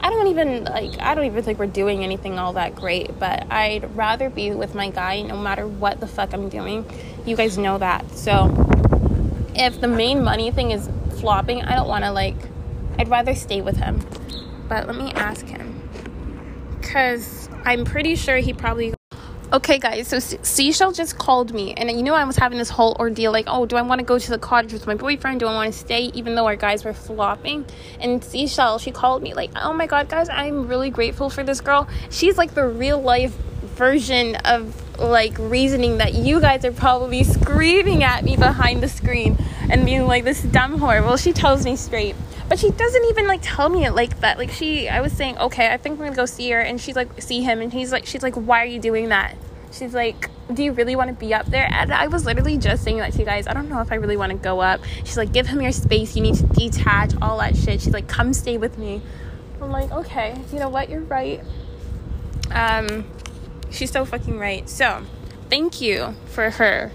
I 0.00 0.10
don't 0.10 0.26
even 0.28 0.64
like 0.64 1.00
I 1.00 1.14
don't 1.14 1.26
even 1.26 1.42
think 1.44 1.58
we're 1.60 1.66
doing 1.66 2.02
anything 2.02 2.38
all 2.38 2.54
that 2.54 2.74
great, 2.74 3.18
but 3.18 3.46
I'd 3.50 3.96
rather 3.96 4.30
be 4.30 4.50
with 4.50 4.74
my 4.74 4.90
guy 4.90 5.22
no 5.22 5.36
matter 5.36 5.66
what 5.66 6.00
the 6.00 6.08
fuck 6.08 6.32
I'm 6.32 6.48
doing. 6.48 6.84
You 7.24 7.36
guys 7.36 7.56
know 7.56 7.78
that. 7.78 8.10
So 8.10 8.50
if 9.54 9.80
the 9.80 9.88
main 9.88 10.24
money 10.24 10.50
thing 10.50 10.72
is 10.72 10.88
flopping, 11.20 11.62
I 11.62 11.76
don't 11.76 11.86
want 11.86 12.04
to 12.04 12.10
like 12.10 12.36
I'd 12.98 13.08
rather 13.08 13.34
stay 13.34 13.60
with 13.60 13.76
him. 13.76 14.00
But 14.68 14.86
let 14.86 14.96
me 14.96 15.12
ask 15.12 15.46
him. 15.46 15.88
Because 16.80 17.48
I'm 17.64 17.84
pretty 17.84 18.16
sure 18.16 18.36
he 18.36 18.52
probably. 18.52 18.94
Okay, 19.52 19.78
guys, 19.78 20.08
so 20.08 20.18
Seashell 20.18 20.92
just 20.92 21.18
called 21.18 21.52
me, 21.52 21.74
and 21.74 21.90
you 21.90 22.02
know, 22.02 22.14
I 22.14 22.24
was 22.24 22.36
having 22.36 22.56
this 22.56 22.70
whole 22.70 22.96
ordeal 22.98 23.32
like, 23.32 23.44
oh, 23.48 23.66
do 23.66 23.76
I 23.76 23.82
want 23.82 23.98
to 23.98 24.04
go 24.04 24.18
to 24.18 24.30
the 24.30 24.38
cottage 24.38 24.72
with 24.72 24.86
my 24.86 24.94
boyfriend? 24.94 25.40
Do 25.40 25.46
I 25.46 25.52
want 25.52 25.70
to 25.74 25.78
stay, 25.78 26.04
even 26.14 26.34
though 26.34 26.46
our 26.46 26.56
guys 26.56 26.86
were 26.86 26.94
flopping? 26.94 27.66
And 28.00 28.24
Seashell, 28.24 28.78
she 28.78 28.90
called 28.90 29.22
me, 29.22 29.34
like, 29.34 29.50
oh 29.56 29.74
my 29.74 29.86
god, 29.86 30.08
guys, 30.08 30.30
I'm 30.30 30.68
really 30.68 30.88
grateful 30.88 31.28
for 31.28 31.42
this 31.44 31.60
girl. 31.60 31.86
She's 32.08 32.38
like 32.38 32.54
the 32.54 32.66
real 32.66 32.98
life 32.98 33.34
version 33.76 34.36
of 34.36 34.74
like 34.98 35.34
reasoning 35.38 35.98
that 35.98 36.14
you 36.14 36.40
guys 36.40 36.64
are 36.64 36.72
probably 36.72 37.24
screaming 37.24 38.04
at 38.04 38.24
me 38.24 38.36
behind 38.36 38.82
the 38.82 38.88
screen 38.88 39.36
and 39.70 39.84
being 39.84 40.06
like 40.06 40.24
this 40.24 40.42
dumb 40.42 40.78
whore. 40.78 41.04
Well, 41.04 41.16
she 41.16 41.32
tells 41.32 41.64
me 41.64 41.76
straight. 41.76 42.16
But 42.52 42.58
she 42.58 42.70
doesn't 42.70 43.04
even 43.06 43.26
like 43.26 43.40
tell 43.42 43.70
me 43.70 43.86
it 43.86 43.92
like 43.92 44.20
that. 44.20 44.36
Like 44.36 44.50
she 44.50 44.86
I 44.86 45.00
was 45.00 45.14
saying, 45.14 45.38
"Okay, 45.38 45.72
I 45.72 45.78
think 45.78 45.96
going 45.96 46.10
to 46.10 46.14
go 46.14 46.26
see 46.26 46.50
her." 46.50 46.60
And 46.60 46.78
she's 46.78 46.94
like, 46.94 47.22
"See 47.22 47.40
him." 47.40 47.62
And 47.62 47.72
he's 47.72 47.90
like 47.90 48.04
she's 48.04 48.22
like, 48.22 48.34
"Why 48.34 48.60
are 48.62 48.66
you 48.66 48.78
doing 48.78 49.08
that?" 49.08 49.36
She's 49.70 49.94
like, 49.94 50.28
"Do 50.52 50.62
you 50.62 50.72
really 50.72 50.94
want 50.94 51.08
to 51.08 51.14
be 51.14 51.32
up 51.32 51.46
there?" 51.46 51.66
And 51.72 51.94
I 51.94 52.08
was 52.08 52.26
literally 52.26 52.58
just 52.58 52.84
saying 52.84 52.98
that 52.98 53.14
to 53.14 53.20
you 53.20 53.24
guys. 53.24 53.46
I 53.46 53.54
don't 53.54 53.70
know 53.70 53.80
if 53.80 53.90
I 53.90 53.94
really 53.94 54.18
want 54.18 54.32
to 54.32 54.36
go 54.36 54.60
up. 54.60 54.82
She's 55.02 55.16
like, 55.16 55.32
"Give 55.32 55.46
him 55.46 55.62
your 55.62 55.72
space. 55.72 56.14
You 56.14 56.20
need 56.20 56.34
to 56.34 56.42
detach 56.42 57.14
all 57.22 57.38
that 57.38 57.56
shit." 57.56 57.80
She's 57.80 57.94
like, 57.94 58.06
"Come 58.06 58.34
stay 58.34 58.58
with 58.58 58.76
me." 58.76 59.00
I'm 59.62 59.70
like, 59.70 59.90
"Okay, 59.90 60.38
you 60.52 60.58
know 60.58 60.68
what? 60.68 60.90
You're 60.90 61.00
right." 61.00 61.42
Um 62.50 63.06
she's 63.70 63.90
so 63.90 64.04
fucking 64.04 64.38
right. 64.38 64.68
So, 64.68 65.06
thank 65.48 65.80
you 65.80 66.16
for 66.26 66.50
her 66.50 66.92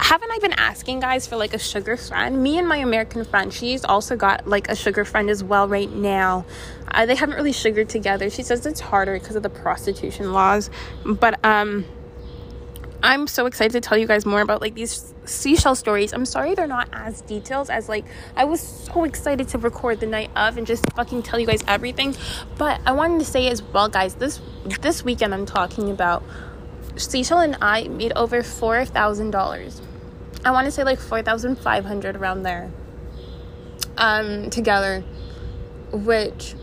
haven't 0.00 0.30
I 0.30 0.38
been 0.40 0.52
asking 0.52 1.00
guys 1.00 1.26
for 1.26 1.36
like 1.36 1.54
a 1.54 1.58
sugar 1.58 1.96
friend? 1.96 2.42
Me 2.42 2.58
and 2.58 2.68
my 2.68 2.78
American 2.78 3.24
friend, 3.24 3.52
she's 3.52 3.84
also 3.84 4.16
got 4.16 4.46
like 4.46 4.68
a 4.68 4.76
sugar 4.76 5.04
friend 5.04 5.30
as 5.30 5.42
well 5.42 5.68
right 5.68 5.90
now. 5.90 6.44
Uh, 6.88 7.06
they 7.06 7.14
haven't 7.14 7.36
really 7.36 7.52
sugared 7.52 7.88
together. 7.88 8.30
She 8.30 8.42
says 8.42 8.64
it's 8.66 8.80
harder 8.80 9.18
because 9.18 9.36
of 9.36 9.42
the 9.42 9.50
prostitution 9.50 10.32
laws, 10.32 10.70
but 11.04 11.44
um, 11.44 11.84
I'm 13.02 13.26
so 13.26 13.46
excited 13.46 13.72
to 13.72 13.80
tell 13.80 13.96
you 13.96 14.06
guys 14.06 14.26
more 14.26 14.40
about 14.40 14.60
like 14.60 14.74
these 14.74 15.14
seashell 15.24 15.74
stories. 15.74 16.12
I'm 16.12 16.24
sorry 16.24 16.54
they're 16.54 16.66
not 16.66 16.88
as 16.92 17.20
detailed 17.20 17.70
as 17.70 17.88
like 17.88 18.04
I 18.36 18.44
was 18.44 18.60
so 18.60 19.04
excited 19.04 19.48
to 19.48 19.58
record 19.58 20.00
the 20.00 20.06
night 20.06 20.30
of 20.36 20.56
and 20.56 20.66
just 20.66 20.90
fucking 20.92 21.22
tell 21.22 21.38
you 21.38 21.46
guys 21.46 21.62
everything. 21.68 22.16
But 22.58 22.80
I 22.86 22.92
wanted 22.92 23.20
to 23.20 23.24
say 23.24 23.48
as 23.48 23.62
well, 23.62 23.88
guys, 23.88 24.14
this 24.16 24.40
this 24.80 25.04
weekend 25.04 25.34
I'm 25.34 25.46
talking 25.46 25.90
about 25.90 26.22
Seashell 26.96 27.38
and 27.38 27.56
I 27.60 27.88
made 27.88 28.12
over 28.12 28.42
four 28.42 28.84
thousand 28.84 29.30
dollars. 29.30 29.80
I 30.44 30.50
want 30.50 30.66
to 30.66 30.70
say 30.70 30.84
like 30.84 31.00
four 31.00 31.22
thousand 31.22 31.56
five 31.56 31.84
hundred 31.84 32.16
around 32.16 32.42
there. 32.42 32.70
Um, 33.96 34.50
together, 34.50 35.02
which 35.92 36.54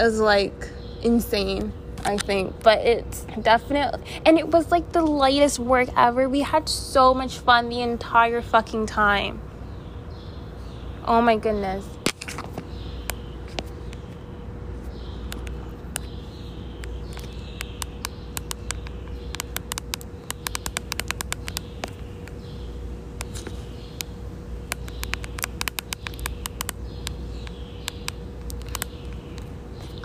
is 0.00 0.20
like 0.20 0.70
insane. 1.02 1.72
I 2.04 2.16
think, 2.16 2.64
but 2.64 2.80
it's 2.80 3.24
definitely, 3.40 4.02
and 4.26 4.36
it 4.36 4.48
was 4.48 4.72
like 4.72 4.90
the 4.90 5.02
lightest 5.02 5.60
work 5.60 5.88
ever. 5.96 6.28
We 6.28 6.40
had 6.40 6.68
so 6.68 7.14
much 7.14 7.38
fun 7.38 7.68
the 7.68 7.80
entire 7.80 8.42
fucking 8.42 8.86
time. 8.86 9.40
Oh 11.04 11.22
my 11.22 11.36
goodness. 11.36 11.86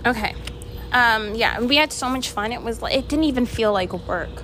Okay. 0.08 0.34
Um, 0.94 1.36
yeah, 1.36 1.60
we 1.60 1.76
had 1.76 1.92
so 1.92 2.10
much 2.10 2.30
fun. 2.30 2.54
It 2.54 2.62
was 2.62 2.82
it 2.84 3.10
didn't 3.10 3.26
even 3.26 3.46
feel 3.46 3.74
like 3.74 3.92
work. 4.08 4.44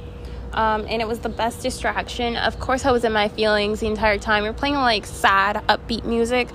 Um, 0.51 0.85
and 0.87 1.01
it 1.01 1.07
was 1.07 1.19
the 1.19 1.29
best 1.29 1.63
distraction. 1.63 2.35
Of 2.35 2.59
course, 2.59 2.85
I 2.85 2.91
was 2.91 3.03
in 3.03 3.13
my 3.13 3.29
feelings 3.29 3.79
the 3.79 3.87
entire 3.87 4.17
time. 4.17 4.43
We 4.43 4.49
were 4.49 4.55
playing 4.55 4.75
like 4.75 5.05
sad, 5.05 5.55
upbeat 5.67 6.03
music. 6.03 6.49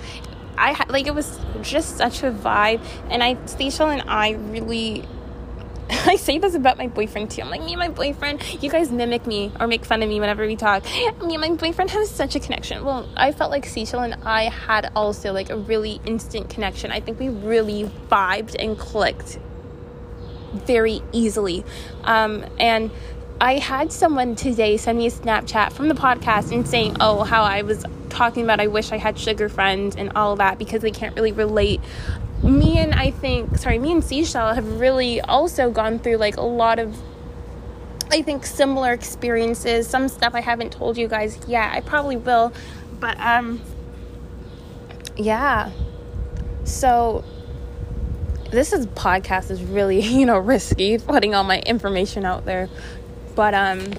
I 0.57 0.73
had 0.73 0.89
like 0.89 1.07
it 1.07 1.15
was 1.15 1.39
just 1.61 1.97
such 1.97 2.23
a 2.23 2.31
vibe, 2.31 2.81
and 3.09 3.23
I, 3.23 3.37
Stacia 3.45 3.85
and 3.85 4.03
I 4.07 4.31
really 4.31 5.05
I 6.05 6.17
say 6.17 6.37
this 6.37 6.53
about 6.53 6.77
my 6.77 6.87
boyfriend 6.87 7.31
too. 7.31 7.41
I'm 7.41 7.49
like, 7.49 7.61
me 7.61 7.73
and 7.73 7.79
my 7.79 7.89
boyfriend, 7.89 8.43
you 8.61 8.69
guys 8.69 8.91
mimic 8.91 9.25
me 9.25 9.51
or 9.59 9.65
make 9.65 9.85
fun 9.85 10.03
of 10.03 10.09
me 10.09 10.19
whenever 10.19 10.45
we 10.45 10.55
talk. 10.55 10.83
Me 11.23 11.35
and 11.35 11.41
my 11.41 11.51
boyfriend 11.51 11.91
have 11.91 12.07
such 12.07 12.35
a 12.35 12.39
connection. 12.39 12.83
Well, 12.83 13.07
I 13.15 13.31
felt 13.31 13.51
like 13.51 13.65
Seashell 13.65 14.01
and 14.01 14.15
I 14.23 14.43
had 14.43 14.91
also 14.95 15.33
like 15.33 15.49
a 15.49 15.57
really 15.57 15.99
instant 16.05 16.49
connection. 16.49 16.91
I 16.91 16.99
think 16.99 17.19
we 17.19 17.29
really 17.29 17.83
vibed 18.09 18.55
and 18.57 18.77
clicked 18.77 19.39
very 20.53 21.01
easily. 21.11 21.63
Um, 22.03 22.45
and 22.59 22.91
I 23.41 23.57
had 23.57 23.91
someone 23.91 24.35
today 24.35 24.77
send 24.77 24.97
me 24.97 25.07
a 25.07 25.11
Snapchat 25.11 25.73
from 25.73 25.87
the 25.87 25.95
podcast 25.95 26.51
and 26.51 26.67
saying, 26.67 26.97
oh, 26.99 27.23
how 27.23 27.43
I 27.43 27.61
was 27.61 27.85
talking 28.09 28.43
about 28.43 28.59
I 28.59 28.67
wish 28.67 28.91
I 28.91 28.97
had 28.97 29.17
sugar 29.17 29.49
friends 29.49 29.95
and 29.95 30.11
all 30.15 30.35
that 30.37 30.57
because 30.57 30.81
they 30.81 30.91
can't 30.91 31.15
really 31.15 31.31
relate 31.31 31.79
me 32.43 32.77
and 32.77 32.93
I 32.93 33.11
think, 33.11 33.57
sorry, 33.57 33.79
me 33.79 33.91
and 33.91 34.03
Seashell 34.03 34.53
have 34.53 34.79
really 34.79 35.21
also 35.21 35.69
gone 35.71 35.99
through 35.99 36.17
like 36.17 36.37
a 36.37 36.41
lot 36.41 36.79
of, 36.79 36.97
I 38.11 38.21
think, 38.21 38.45
similar 38.45 38.93
experiences. 38.93 39.87
Some 39.87 40.07
stuff 40.07 40.33
I 40.33 40.41
haven't 40.41 40.71
told 40.71 40.97
you 40.97 41.07
guys 41.07 41.39
yet. 41.47 41.73
I 41.73 41.81
probably 41.81 42.17
will. 42.17 42.53
But, 42.99 43.19
um, 43.19 43.61
yeah. 45.15 45.71
So, 46.63 47.23
this 48.51 48.73
is 48.73 48.87
podcast 48.87 49.51
is 49.51 49.61
really, 49.61 50.01
you 50.01 50.25
know, 50.25 50.37
risky 50.37 50.97
putting 50.97 51.35
all 51.35 51.43
my 51.43 51.59
information 51.59 52.25
out 52.25 52.45
there. 52.45 52.69
But, 53.35 53.53
um, 53.53 53.93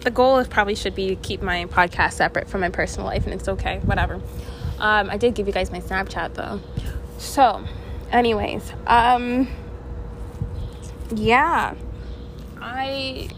the 0.00 0.10
goal 0.10 0.38
is 0.38 0.48
probably 0.48 0.74
should 0.74 0.94
be 0.94 1.08
to 1.08 1.16
keep 1.16 1.42
my 1.42 1.66
podcast 1.66 2.14
separate 2.14 2.48
from 2.48 2.62
my 2.62 2.70
personal 2.70 3.06
life, 3.06 3.26
and 3.26 3.34
it's 3.34 3.48
okay, 3.48 3.80
whatever. 3.80 4.20
Um, 4.80 5.10
I 5.10 5.16
did 5.16 5.34
give 5.34 5.46
you 5.46 5.52
guys 5.52 5.70
my 5.70 5.80
Snapchat 5.80 6.34
though. 6.34 6.60
So, 7.18 7.64
anyways, 8.10 8.72
um, 8.86 9.48
yeah, 11.14 11.74
I 12.60 13.28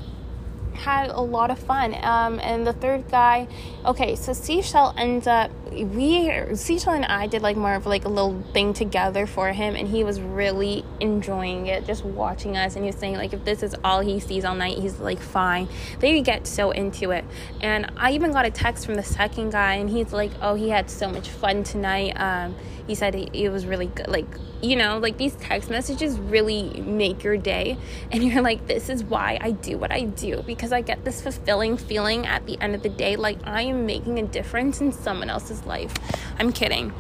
had 0.74 1.10
a 1.10 1.20
lot 1.20 1.50
of 1.50 1.58
fun. 1.58 1.94
Um, 2.02 2.38
and 2.40 2.66
the 2.66 2.72
third 2.72 3.10
guy, 3.10 3.48
okay, 3.84 4.14
so 4.16 4.32
Seashell 4.32 4.94
ends 4.96 5.26
up, 5.26 5.50
we, 5.72 6.54
Seashell 6.54 6.94
and 6.94 7.04
I 7.04 7.26
did 7.26 7.42
like 7.42 7.56
more 7.56 7.74
of 7.74 7.86
like 7.86 8.04
a 8.04 8.08
little 8.08 8.42
thing 8.52 8.72
together 8.72 9.26
for 9.26 9.52
him, 9.52 9.74
and 9.74 9.88
he 9.88 10.04
was 10.04 10.20
really 10.20 10.84
enjoying 11.00 11.66
it, 11.66 11.86
just 11.86 12.04
watching 12.04 12.56
us. 12.56 12.76
And 12.76 12.84
he 12.84 12.90
was 12.90 12.98
saying, 12.98 13.16
like, 13.16 13.32
if 13.32 13.44
this 13.44 13.62
is 13.62 13.74
all 13.84 14.00
he 14.00 14.20
sees 14.20 14.44
all 14.44 14.54
night, 14.54 14.78
he's 14.78 14.98
like, 14.98 15.20
fine. 15.20 15.68
They 16.00 16.20
get 16.22 16.46
so 16.46 16.70
into 16.70 17.10
it. 17.10 17.24
And 17.60 17.90
I 17.96 18.12
even 18.12 18.32
got 18.32 18.44
a 18.44 18.50
text 18.50 18.86
from 18.86 18.94
the 18.94 19.02
second 19.02 19.50
guy, 19.50 19.74
and 19.74 19.88
he's 19.88 20.12
like, 20.12 20.30
oh, 20.40 20.54
he 20.54 20.68
had 20.68 20.90
so 20.90 21.08
much 21.08 21.28
fun 21.28 21.64
tonight. 21.64 22.12
Um, 22.20 22.54
he 22.86 22.94
said 22.94 23.14
it 23.14 23.48
was 23.50 23.66
really 23.66 23.86
good 23.86 24.08
like 24.08 24.26
you 24.60 24.76
know 24.76 24.98
like 24.98 25.16
these 25.16 25.34
text 25.36 25.70
messages 25.70 26.18
really 26.18 26.80
make 26.80 27.22
your 27.22 27.36
day 27.36 27.76
and 28.10 28.22
you're 28.24 28.42
like 28.42 28.66
this 28.66 28.88
is 28.88 29.04
why 29.04 29.38
i 29.40 29.50
do 29.50 29.78
what 29.78 29.90
i 29.90 30.02
do 30.02 30.42
because 30.42 30.72
i 30.72 30.80
get 30.80 31.04
this 31.04 31.20
fulfilling 31.20 31.76
feeling 31.76 32.26
at 32.26 32.44
the 32.46 32.60
end 32.60 32.74
of 32.74 32.82
the 32.82 32.88
day 32.88 33.16
like 33.16 33.38
i 33.44 33.62
am 33.62 33.86
making 33.86 34.18
a 34.18 34.22
difference 34.22 34.80
in 34.80 34.92
someone 34.92 35.30
else's 35.30 35.61
life 35.66 35.94
i'm 36.38 36.52
kidding 36.52 36.92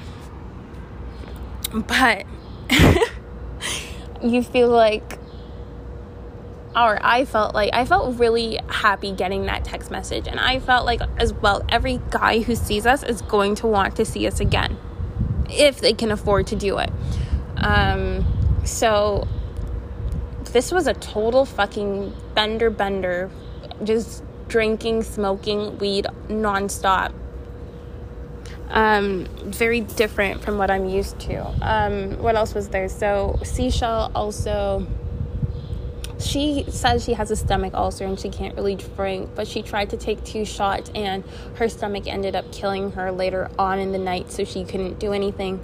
but 1.72 2.26
you 4.22 4.42
feel 4.42 4.68
like 4.68 5.18
or 6.74 6.98
I 7.02 7.24
felt 7.24 7.54
like 7.54 7.70
I 7.72 7.84
felt 7.84 8.18
really 8.18 8.58
happy 8.68 9.12
getting 9.12 9.46
that 9.46 9.64
text 9.64 9.90
message 9.90 10.26
and 10.26 10.40
I 10.40 10.58
felt 10.58 10.86
like 10.86 11.00
as 11.18 11.32
well 11.32 11.62
every 11.68 12.00
guy 12.10 12.40
who 12.40 12.54
sees 12.54 12.86
us 12.86 13.02
is 13.02 13.20
going 13.22 13.54
to 13.56 13.66
want 13.66 13.96
to 13.96 14.04
see 14.04 14.26
us 14.26 14.40
again 14.40 14.78
if 15.50 15.80
they 15.80 15.92
can 15.92 16.10
afford 16.10 16.46
to 16.48 16.56
do 16.56 16.78
it. 16.78 16.90
Um, 17.58 18.24
so 18.64 19.28
this 20.52 20.72
was 20.72 20.86
a 20.86 20.94
total 20.94 21.44
fucking 21.44 22.14
bender 22.34 22.70
bender, 22.70 23.30
just 23.84 24.24
drinking, 24.48 25.02
smoking 25.02 25.78
weed 25.78 26.06
nonstop. 26.28 27.12
Um, 28.72 29.26
very 29.44 29.80
different 29.80 30.42
from 30.42 30.56
what 30.56 30.70
I'm 30.70 30.88
used 30.88 31.20
to. 31.20 31.44
Um, 31.60 32.18
what 32.22 32.36
else 32.36 32.54
was 32.54 32.68
there? 32.70 32.88
So 32.88 33.38
Seashell 33.44 34.10
also 34.14 34.86
she 36.22 36.64
says 36.68 37.04
she 37.04 37.14
has 37.14 37.30
a 37.30 37.36
stomach 37.36 37.74
ulcer 37.74 38.04
and 38.04 38.18
she 38.18 38.28
can't 38.28 38.54
really 38.56 38.76
drink, 38.76 39.30
but 39.34 39.46
she 39.46 39.62
tried 39.62 39.90
to 39.90 39.96
take 39.96 40.22
two 40.24 40.44
shots 40.44 40.90
and 40.94 41.24
her 41.56 41.68
stomach 41.68 42.06
ended 42.06 42.36
up 42.36 42.50
killing 42.52 42.92
her 42.92 43.12
later 43.12 43.50
on 43.58 43.78
in 43.78 43.92
the 43.92 43.98
night, 43.98 44.30
so 44.30 44.44
she 44.44 44.64
couldn't 44.64 44.98
do 44.98 45.12
anything. 45.12 45.60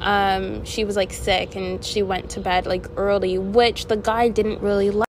Um, 0.00 0.64
she 0.64 0.84
was 0.84 0.96
like 0.96 1.12
sick 1.12 1.56
and 1.56 1.84
she 1.84 2.02
went 2.02 2.30
to 2.30 2.40
bed 2.40 2.66
like 2.66 2.86
early, 2.96 3.38
which 3.38 3.86
the 3.86 3.96
guy 3.96 4.28
didn't 4.28 4.60
really 4.60 4.90
like. 4.90 5.11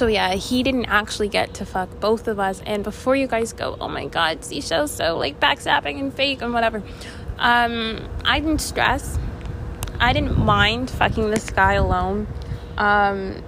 So 0.00 0.06
yeah, 0.06 0.32
he 0.32 0.62
didn't 0.62 0.86
actually 0.86 1.28
get 1.28 1.52
to 1.56 1.66
fuck 1.66 2.00
both 2.00 2.26
of 2.26 2.40
us. 2.40 2.62
And 2.64 2.82
before 2.82 3.16
you 3.16 3.26
guys 3.26 3.52
go, 3.52 3.76
oh 3.82 3.88
my 3.88 4.06
god, 4.06 4.42
seashells 4.42 4.90
so 4.90 5.18
like 5.18 5.38
backstabbing 5.38 6.00
and 6.00 6.14
fake 6.14 6.40
and 6.40 6.54
whatever. 6.54 6.82
Um, 7.36 8.08
I 8.24 8.40
didn't 8.40 8.62
stress. 8.62 9.18
I 9.98 10.14
didn't 10.14 10.38
mind 10.38 10.88
fucking 10.88 11.30
this 11.30 11.50
guy 11.50 11.74
alone. 11.74 12.28
Um, 12.78 13.42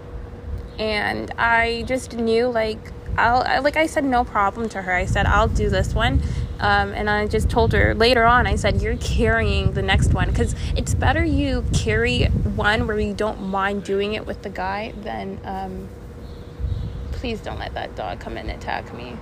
and 0.78 1.30
I 1.38 1.84
just 1.86 2.12
knew 2.18 2.48
like 2.48 2.76
I'll 3.16 3.62
like 3.62 3.78
I 3.78 3.86
said 3.86 4.05
no 4.05 4.22
problem 4.22 4.68
to 4.68 4.82
her. 4.82 4.92
I 4.92 5.07
said 5.07 5.24
I'll 5.24 5.48
do 5.48 5.70
this 5.70 5.94
one, 5.94 6.20
um, 6.61 6.92
and 6.92 7.09
I 7.09 7.28
just 7.28 7.48
told 7.48 7.72
her 7.72 7.94
later 7.94 8.26
on. 8.26 8.46
I 8.46 8.57
said 8.57 8.82
you're 8.82 8.98
carrying 8.98 9.72
the 9.72 9.80
next 9.80 10.12
one 10.12 10.28
because 10.28 10.55
it's 10.76 10.92
better 10.92 11.24
you 11.24 11.64
carry 11.72 12.26
one 12.26 12.86
where 12.86 13.00
you 13.00 13.14
don't 13.14 13.40
mind 13.40 13.84
doing 13.84 14.12
it 14.12 14.26
with 14.26 14.42
the 14.42 14.50
guy 14.50 14.92
than 15.03 15.40
um, 15.44 15.88
please 17.23 17.41
don't 17.41 17.61
let 17.61 17.73
that 17.75 17.95
dog 17.95 18.18
come 18.18 18.37
and 18.37 18.51
attack 18.51 18.93
me. 18.93 19.16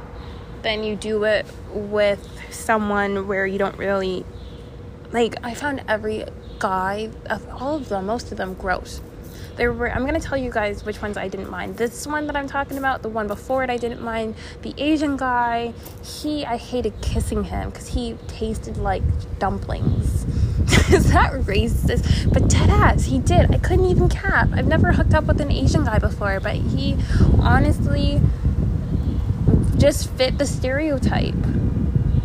Then 0.62 0.82
you 0.82 0.96
do 0.96 1.24
it 1.24 1.44
with 1.68 2.26
someone 2.50 3.28
where 3.28 3.44
you 3.44 3.58
don't 3.58 3.76
really 3.76 4.24
like. 5.12 5.34
I 5.44 5.52
found 5.52 5.84
every 5.86 6.24
guy 6.58 7.10
of 7.26 7.46
all 7.50 7.76
of 7.76 7.90
them, 7.90 8.06
most 8.06 8.32
of 8.32 8.38
them, 8.38 8.54
gross 8.54 9.02
there 9.56 9.72
were 9.72 9.90
i'm 9.90 10.04
to 10.12 10.20
tell 10.20 10.38
you 10.38 10.50
guys 10.50 10.84
which 10.84 11.00
ones 11.02 11.16
i 11.16 11.28
didn't 11.28 11.50
mind 11.50 11.76
this 11.76 12.06
one 12.06 12.26
that 12.26 12.36
i'm 12.36 12.46
talking 12.46 12.78
about 12.78 13.02
the 13.02 13.08
one 13.08 13.26
before 13.26 13.62
it 13.62 13.70
i 13.70 13.76
didn't 13.76 14.02
mind 14.02 14.34
the 14.62 14.74
asian 14.78 15.16
guy 15.16 15.72
he 16.04 16.44
i 16.44 16.56
hated 16.56 16.92
kissing 17.00 17.44
him 17.44 17.70
because 17.70 17.88
he 17.88 18.16
tasted 18.26 18.76
like 18.76 19.02
dumplings 19.38 20.24
is 20.92 21.12
that 21.12 21.32
racist 21.44 22.32
but 22.32 22.48
dead 22.48 22.70
ass 22.70 23.04
he 23.04 23.18
did 23.18 23.52
i 23.54 23.58
couldn't 23.58 23.86
even 23.86 24.08
cap 24.08 24.48
i've 24.54 24.66
never 24.66 24.92
hooked 24.92 25.14
up 25.14 25.24
with 25.24 25.40
an 25.40 25.50
asian 25.50 25.84
guy 25.84 25.98
before 25.98 26.40
but 26.40 26.54
he 26.56 26.96
honestly 27.40 28.20
just 29.80 30.10
fit 30.10 30.38
the 30.38 30.46
stereotype. 30.46 31.34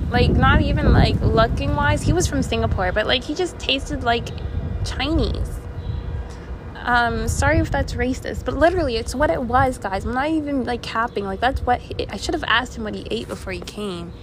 Like, 0.10 0.32
not 0.32 0.62
even 0.62 0.94
like 0.94 1.20
looking 1.22 1.76
wise. 1.76 2.04
He 2.04 2.14
was 2.14 2.28
from 2.28 2.44
Singapore, 2.44 2.92
but 2.92 3.08
like, 3.08 3.24
he 3.24 3.34
just 3.34 3.58
tasted 3.58 4.04
like 4.04 4.28
Chinese. 4.86 5.60
Um, 6.86 7.28
sorry 7.28 7.58
if 7.58 7.72
that's 7.72 7.94
racist, 7.94 8.46
but 8.46 8.56
literally, 8.56 8.96
it's 8.96 9.16
what 9.16 9.32
it 9.32 9.42
was, 9.42 9.80
guys. 9.80 10.06
I'm 10.06 10.14
not 10.14 10.30
even 10.30 10.66
like 10.66 10.84
capping. 10.84 11.26
Like, 11.26 11.40
that's 11.40 11.62
what 11.62 11.82
he, 11.82 12.08
I 12.08 12.18
should 12.18 12.36
have 12.36 12.44
asked 12.44 12.78
him 12.78 12.84
what 12.84 12.94
he 12.94 13.08
ate 13.10 13.28
before 13.28 13.54
he 13.54 13.60
came. 13.60 14.14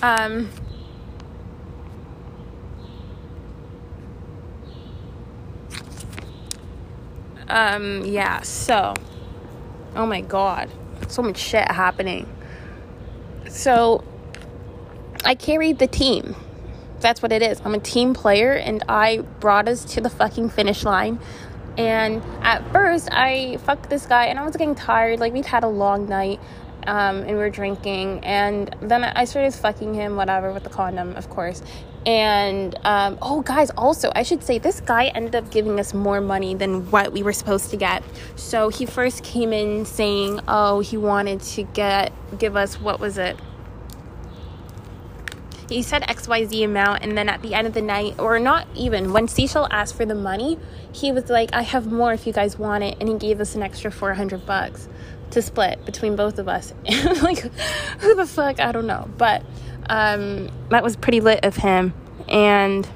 Um, 0.00 0.48
um, 7.48 8.04
yeah, 8.04 8.40
so, 8.42 8.94
oh 9.96 10.06
my 10.06 10.20
god, 10.20 10.70
so 11.08 11.20
much 11.20 11.38
shit 11.38 11.68
happening. 11.68 12.32
So, 13.48 14.04
I 15.24 15.34
carried 15.34 15.80
the 15.80 15.88
team 15.88 16.36
that's 17.00 17.22
what 17.22 17.32
it 17.32 17.42
is. 17.42 17.60
I'm 17.64 17.74
a 17.74 17.80
team 17.80 18.14
player 18.14 18.52
and 18.52 18.82
I 18.88 19.18
brought 19.40 19.68
us 19.68 19.84
to 19.94 20.00
the 20.00 20.10
fucking 20.10 20.50
finish 20.50 20.84
line. 20.84 21.18
And 21.78 22.22
at 22.42 22.70
first, 22.72 23.08
I 23.10 23.58
fucked 23.58 23.90
this 23.90 24.06
guy 24.06 24.26
and 24.26 24.38
I 24.38 24.44
was 24.44 24.56
getting 24.56 24.74
tired. 24.74 25.20
Like, 25.20 25.32
we'd 25.32 25.46
had 25.46 25.64
a 25.64 25.68
long 25.68 26.08
night 26.08 26.40
um, 26.86 27.18
and 27.18 27.28
we 27.28 27.34
were 27.34 27.50
drinking. 27.50 28.24
And 28.24 28.74
then 28.82 29.04
I 29.04 29.24
started 29.24 29.54
fucking 29.54 29.94
him, 29.94 30.16
whatever, 30.16 30.52
with 30.52 30.64
the 30.64 30.70
condom, 30.70 31.16
of 31.16 31.30
course. 31.30 31.62
And 32.06 32.74
um, 32.84 33.18
oh, 33.20 33.42
guys, 33.42 33.70
also, 33.70 34.10
I 34.14 34.22
should 34.22 34.42
say 34.42 34.58
this 34.58 34.80
guy 34.80 35.06
ended 35.06 35.34
up 35.34 35.50
giving 35.50 35.78
us 35.78 35.92
more 35.92 36.20
money 36.20 36.54
than 36.54 36.90
what 36.90 37.12
we 37.12 37.22
were 37.22 37.34
supposed 37.34 37.70
to 37.70 37.76
get. 37.76 38.02
So 38.36 38.70
he 38.70 38.86
first 38.86 39.22
came 39.22 39.52
in 39.52 39.84
saying, 39.84 40.40
oh, 40.48 40.80
he 40.80 40.96
wanted 40.96 41.40
to 41.42 41.62
get 41.62 42.12
give 42.38 42.56
us 42.56 42.80
what 42.80 43.00
was 43.00 43.18
it? 43.18 43.36
He 45.74 45.82
said 45.82 46.02
XYZ 46.02 46.64
amount, 46.64 47.02
and 47.02 47.16
then 47.16 47.28
at 47.28 47.42
the 47.42 47.54
end 47.54 47.66
of 47.66 47.74
the 47.74 47.82
night, 47.82 48.18
or 48.18 48.38
not 48.38 48.66
even, 48.74 49.12
when 49.12 49.28
Seashell 49.28 49.68
asked 49.70 49.96
for 49.96 50.04
the 50.04 50.14
money, 50.14 50.58
he 50.92 51.12
was 51.12 51.30
like, 51.30 51.50
I 51.52 51.62
have 51.62 51.90
more 51.90 52.12
if 52.12 52.26
you 52.26 52.32
guys 52.32 52.58
want 52.58 52.84
it, 52.84 52.96
and 53.00 53.08
he 53.08 53.16
gave 53.16 53.40
us 53.40 53.54
an 53.54 53.62
extra 53.62 53.90
400 53.90 54.44
bucks 54.46 54.88
to 55.30 55.40
split 55.42 55.84
between 55.84 56.16
both 56.16 56.38
of 56.38 56.48
us. 56.48 56.72
Like, 57.22 57.40
who 58.00 58.14
the 58.14 58.26
fuck? 58.26 58.60
I 58.60 58.72
don't 58.72 58.86
know. 58.86 59.08
But 59.16 59.42
um, 59.88 60.50
that 60.70 60.82
was 60.82 60.96
pretty 60.96 61.20
lit 61.20 61.44
of 61.44 61.56
him. 61.56 61.94
And 62.28 62.88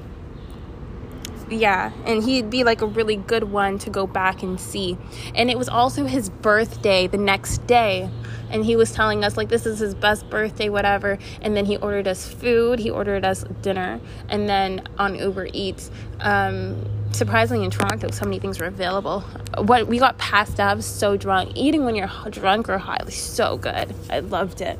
yeah, 1.49 1.91
and 2.05 2.23
he'd 2.23 2.49
be 2.49 2.63
like 2.63 2.81
a 2.81 2.87
really 2.87 3.15
good 3.15 3.45
one 3.45 3.77
to 3.79 3.89
go 3.89 4.07
back 4.07 4.43
and 4.43 4.59
see. 4.59 4.97
And 5.33 5.49
it 5.49 5.57
was 5.57 5.69
also 5.69 6.05
his 6.05 6.29
birthday 6.29 7.07
the 7.07 7.17
next 7.17 7.65
day 7.67 8.09
and 8.49 8.63
he 8.63 8.75
was 8.75 8.91
telling 8.91 9.23
us 9.23 9.37
like 9.37 9.49
this 9.49 9.65
is 9.65 9.79
his 9.79 9.93
best 9.95 10.29
birthday 10.29 10.69
whatever. 10.69 11.17
And 11.41 11.55
then 11.55 11.65
he 11.65 11.77
ordered 11.77 12.07
us 12.07 12.27
food 12.27 12.79
he 12.79 12.89
ordered 12.89 13.25
us 13.25 13.43
dinner 13.61 13.99
and 14.29 14.47
then 14.47 14.87
on 14.97 15.15
uber 15.15 15.47
eats. 15.53 15.91
Um, 16.19 16.85
surprisingly 17.11 17.63
in 17.63 17.71
toronto 17.71 18.11
so 18.11 18.25
many 18.25 18.39
things 18.39 18.59
were 18.59 18.67
available. 18.67 19.21
What 19.57 19.87
we 19.87 19.99
got 19.99 20.17
passed 20.17 20.59
up 20.59 20.81
so 20.81 21.17
drunk. 21.17 21.51
Eating 21.55 21.85
when 21.85 21.95
you're 21.95 22.09
drunk 22.29 22.69
or 22.69 22.77
high 22.77 23.03
so 23.09 23.57
good. 23.57 23.93
I 24.09 24.19
loved 24.19 24.61
it. 24.61 24.79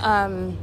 Um, 0.00 0.58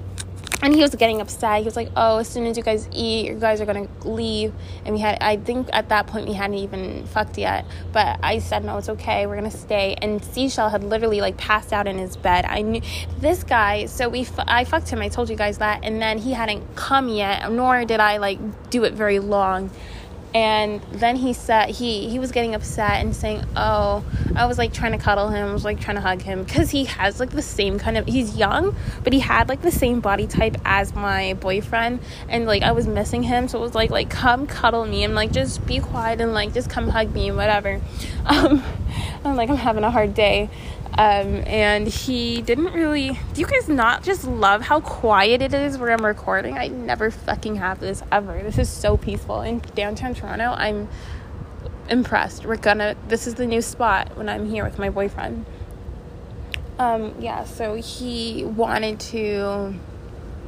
and 0.68 0.76
he 0.76 0.82
was 0.82 0.94
getting 0.96 1.22
upset. 1.22 1.60
He 1.60 1.64
was 1.64 1.78
like, 1.78 1.90
"Oh, 1.96 2.18
as 2.18 2.28
soon 2.28 2.46
as 2.46 2.58
you 2.58 2.62
guys 2.62 2.90
eat, 2.92 3.28
you 3.28 3.36
guys 3.36 3.62
are 3.62 3.66
gonna 3.66 3.88
leave." 4.04 4.54
And 4.84 4.94
we 4.94 5.00
had, 5.00 5.18
I 5.22 5.38
think, 5.38 5.70
at 5.72 5.88
that 5.88 6.08
point 6.08 6.28
we 6.28 6.34
hadn't 6.34 6.58
even 6.58 7.06
fucked 7.06 7.38
yet. 7.38 7.64
But 7.94 8.20
I 8.22 8.40
said, 8.40 8.66
"No, 8.66 8.78
it's 8.78 8.90
okay. 8.90 9.28
We're 9.28 9.38
gonna 9.38 9.50
stay." 9.50 9.96
And 10.02 10.22
Seashell 10.22 10.68
had 10.68 10.84
literally 10.84 11.22
like 11.22 11.38
passed 11.38 11.72
out 11.72 11.88
in 11.88 11.98
his 11.98 12.18
bed. 12.18 12.44
I 12.44 12.64
knew 12.64 12.82
this 13.18 13.46
guy, 13.46 13.86
so 13.86 14.10
we, 14.10 14.28
I 14.40 14.66
fucked 14.66 14.90
him. 14.90 15.02
I 15.02 15.08
told 15.08 15.30
you 15.30 15.38
guys 15.38 15.58
that, 15.60 15.80
and 15.84 16.02
then 16.02 16.18
he 16.18 16.34
hadn't 16.34 16.76
come 16.76 17.08
yet, 17.08 17.50
nor 17.50 17.86
did 17.86 18.02
I 18.02 18.18
like 18.18 18.38
do 18.70 18.84
it 18.84 18.92
very 18.92 19.20
long 19.20 19.72
and 20.34 20.82
then 20.92 21.16
he 21.16 21.34
said 21.34 21.70
he 21.70 22.10
he 22.10 22.20
was 22.20 22.32
getting 22.32 22.54
upset 22.54 23.04
and 23.04 23.16
saying 23.16 23.44
oh 23.56 24.04
i 24.36 24.46
was 24.46 24.58
like 24.58 24.74
trying 24.74 24.92
to 24.92 24.98
cuddle 24.98 25.30
him 25.30 25.50
i 25.50 25.54
was 25.54 25.64
like 25.64 25.80
trying 25.80 25.96
to 25.96 26.02
hug 26.02 26.22
him 26.22 26.44
because 26.44 26.70
he 26.70 26.84
has 26.86 27.20
like 27.20 27.30
the 27.32 27.42
same 27.42 27.80
kind 27.80 27.98
of 27.98 28.06
he's 28.06 28.36
young 28.36 28.76
but 29.04 29.14
he 29.14 29.20
had 29.20 29.48
like 29.48 29.62
the 29.62 29.72
same 29.72 30.00
body 30.00 30.28
type 30.28 30.56
as 30.66 30.94
my 30.94 31.34
boyfriend 31.36 32.00
and 32.28 32.46
like 32.46 32.62
i 32.62 32.72
was 32.72 32.88
missing 32.88 33.24
him 33.24 33.48
so 33.48 33.58
it 33.58 33.62
was 33.62 33.74
like 33.74 33.90
like 33.90 34.10
come 34.10 34.46
cuddle 34.46 34.86
me 34.86 35.04
and 35.04 35.16
like 35.16 35.32
just 35.32 35.66
be 35.66 35.80
quiet 35.80 36.20
and 36.20 36.34
like 36.34 36.54
just 36.54 36.70
come 36.70 36.90
hug 36.90 37.14
me 37.14 37.32
whatever. 37.32 37.82
Um 38.28 38.62
i'm 39.24 39.38
like 39.38 39.50
i'm 39.50 39.56
having 39.56 39.86
a 39.86 39.92
hard 39.92 40.14
day 40.14 40.50
um, 40.98 41.44
and 41.46 41.88
he 41.88 42.42
didn't 42.42 42.74
really. 42.74 43.20
Do 43.34 43.42
you 43.42 43.46
guys 43.46 43.70
not 43.70 44.04
just 44.04 44.24
love 44.24 44.64
how 44.64 44.80
quiet 44.80 45.44
it 45.44 45.54
is 45.54 45.78
where 45.78 45.92
I'm 45.92 46.04
recording? 46.04 46.58
I 46.58 46.70
never 46.70 47.12
fucking 47.12 47.58
have 47.58 47.80
this 47.80 48.02
ever. 48.12 48.42
This 48.42 48.58
is 48.58 48.68
so 48.68 48.98
peaceful 48.98 49.42
in 49.42 49.60
downtown 49.76 50.16
Toronto. 50.16 50.56
I'm 50.58 50.90
impressed. 51.88 52.46
We're 52.46 52.58
gonna. 52.58 52.96
This 53.10 53.28
is 53.28 53.36
the 53.36 53.46
new 53.46 53.62
spot 53.62 54.18
when 54.18 54.28
I'm 54.28 54.50
here 54.50 54.64
with 54.64 54.80
my 54.80 54.90
boyfriend. 54.90 55.46
Um, 56.80 57.14
yeah. 57.20 57.44
So 57.44 57.76
he 57.76 58.44
wanted 58.44 59.00
to. 59.12 59.76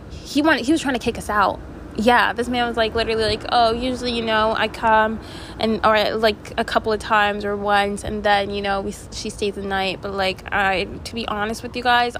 He 0.09 0.41
wanted. 0.41 0.65
He 0.65 0.71
was 0.71 0.81
trying 0.81 0.95
to 0.95 0.99
kick 0.99 1.19
us 1.19 1.29
out 1.29 1.59
yeah, 1.95 2.33
this 2.33 2.47
man 2.47 2.67
was 2.67 2.77
like 2.77 2.95
literally 2.95 3.23
like, 3.23 3.45
oh, 3.51 3.73
usually 3.73 4.13
you 4.13 4.23
know 4.23 4.53
I 4.55 4.67
come 4.67 5.19
and 5.59 5.85
or 5.85 6.15
like 6.15 6.53
a 6.57 6.63
couple 6.63 6.91
of 6.91 6.99
times 6.99 7.43
or 7.43 7.55
once, 7.55 8.03
and 8.03 8.23
then 8.23 8.51
you 8.51 8.61
know 8.61 8.81
we 8.81 8.93
she 9.11 9.29
stays 9.29 9.55
the 9.55 9.61
night. 9.61 10.01
But 10.01 10.13
like 10.13 10.43
I, 10.51 10.85
to 10.85 11.15
be 11.15 11.27
honest 11.27 11.63
with 11.63 11.75
you 11.75 11.83
guys, 11.83 12.15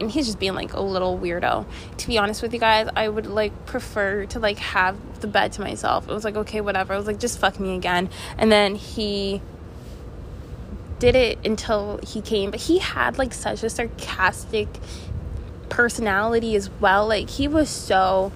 and 0.00 0.10
he's 0.10 0.26
just 0.26 0.38
being 0.38 0.54
like 0.54 0.72
a 0.72 0.80
little 0.80 1.18
weirdo. 1.18 1.66
To 1.98 2.06
be 2.06 2.18
honest 2.18 2.42
with 2.42 2.54
you 2.54 2.60
guys, 2.60 2.88
I 2.96 3.08
would 3.08 3.26
like 3.26 3.66
prefer 3.66 4.26
to 4.26 4.38
like 4.38 4.58
have 4.58 5.20
the 5.20 5.26
bed 5.26 5.52
to 5.52 5.60
myself. 5.60 6.08
It 6.08 6.12
was 6.12 6.24
like 6.24 6.36
okay, 6.36 6.60
whatever. 6.60 6.94
I 6.94 6.96
was 6.96 7.06
like 7.06 7.20
just 7.20 7.38
fuck 7.38 7.60
me 7.60 7.76
again, 7.76 8.08
and 8.38 8.50
then 8.50 8.74
he 8.74 9.42
did 10.98 11.16
it 11.16 11.38
until 11.44 11.98
he 12.06 12.20
came, 12.20 12.50
but 12.50 12.60
he 12.60 12.78
had 12.78 13.18
like 13.18 13.34
such 13.34 13.62
a 13.62 13.70
sarcastic 13.70 14.68
personality 15.68 16.54
as 16.56 16.70
well. 16.80 17.08
Like 17.08 17.28
he 17.30 17.48
was 17.48 17.68
so 17.68 18.32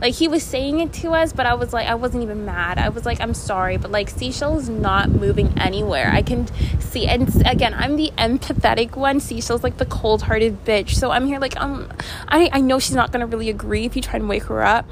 like 0.00 0.14
he 0.14 0.28
was 0.28 0.42
saying 0.42 0.80
it 0.80 0.92
to 0.94 1.10
us, 1.10 1.32
but 1.32 1.44
I 1.44 1.54
was 1.54 1.72
like, 1.72 1.86
I 1.86 1.94
wasn't 1.94 2.22
even 2.22 2.46
mad. 2.46 2.78
I 2.78 2.88
was 2.88 3.04
like, 3.04 3.20
I'm 3.20 3.34
sorry, 3.34 3.76
but 3.76 3.90
like 3.90 4.08
Seashell 4.08 4.58
is 4.58 4.68
not 4.68 5.10
moving 5.10 5.52
anywhere. 5.58 6.10
I 6.10 6.22
can 6.22 6.48
see, 6.80 7.06
and 7.06 7.28
again, 7.46 7.74
I'm 7.74 7.96
the 7.96 8.10
empathetic 8.16 8.96
one. 8.96 9.20
Seashell's 9.20 9.62
like 9.62 9.76
the 9.76 9.84
cold 9.84 10.22
hearted 10.22 10.64
bitch. 10.64 10.94
So 10.94 11.10
I'm 11.10 11.26
here 11.26 11.38
like, 11.38 11.60
um, 11.60 11.90
I, 12.28 12.48
I 12.52 12.60
know 12.60 12.78
she's 12.78 12.94
not 12.94 13.12
gonna 13.12 13.26
really 13.26 13.50
agree 13.50 13.84
if 13.84 13.94
you 13.94 14.00
try 14.00 14.16
and 14.16 14.28
wake 14.28 14.44
her 14.44 14.62
up. 14.62 14.88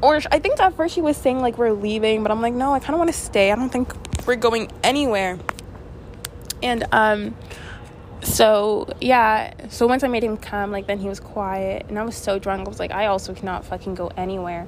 Or 0.00 0.20
I 0.30 0.38
think 0.38 0.60
at 0.60 0.74
first 0.74 0.94
she 0.94 1.00
was 1.00 1.16
saying 1.16 1.40
like 1.40 1.58
we're 1.58 1.72
leaving, 1.72 2.22
but 2.22 2.30
I'm 2.30 2.40
like, 2.40 2.54
no, 2.54 2.72
I 2.72 2.78
kind 2.78 2.94
of 2.94 2.98
want 2.98 3.12
to 3.12 3.18
stay. 3.18 3.50
I 3.50 3.56
don't 3.56 3.70
think 3.70 3.92
we're 4.24 4.36
going 4.36 4.70
anywhere. 4.84 5.38
And 6.62 6.84
um 6.92 7.34
so 8.22 8.88
yeah 9.00 9.52
so 9.68 9.86
once 9.86 10.02
i 10.02 10.08
made 10.08 10.24
him 10.24 10.36
come 10.36 10.72
like 10.72 10.86
then 10.86 10.98
he 10.98 11.08
was 11.08 11.20
quiet 11.20 11.86
and 11.88 11.98
i 11.98 12.02
was 12.02 12.16
so 12.16 12.38
drunk. 12.38 12.66
I 12.66 12.68
was 12.68 12.80
like 12.80 12.90
i 12.90 13.06
also 13.06 13.34
cannot 13.34 13.64
fucking 13.64 13.94
go 13.94 14.10
anywhere. 14.16 14.66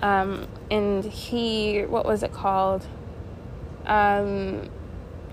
Um, 0.00 0.46
and 0.70 1.04
he 1.04 1.82
what 1.82 2.06
was 2.06 2.22
it 2.22 2.32
called? 2.32 2.86
Um, 3.86 4.68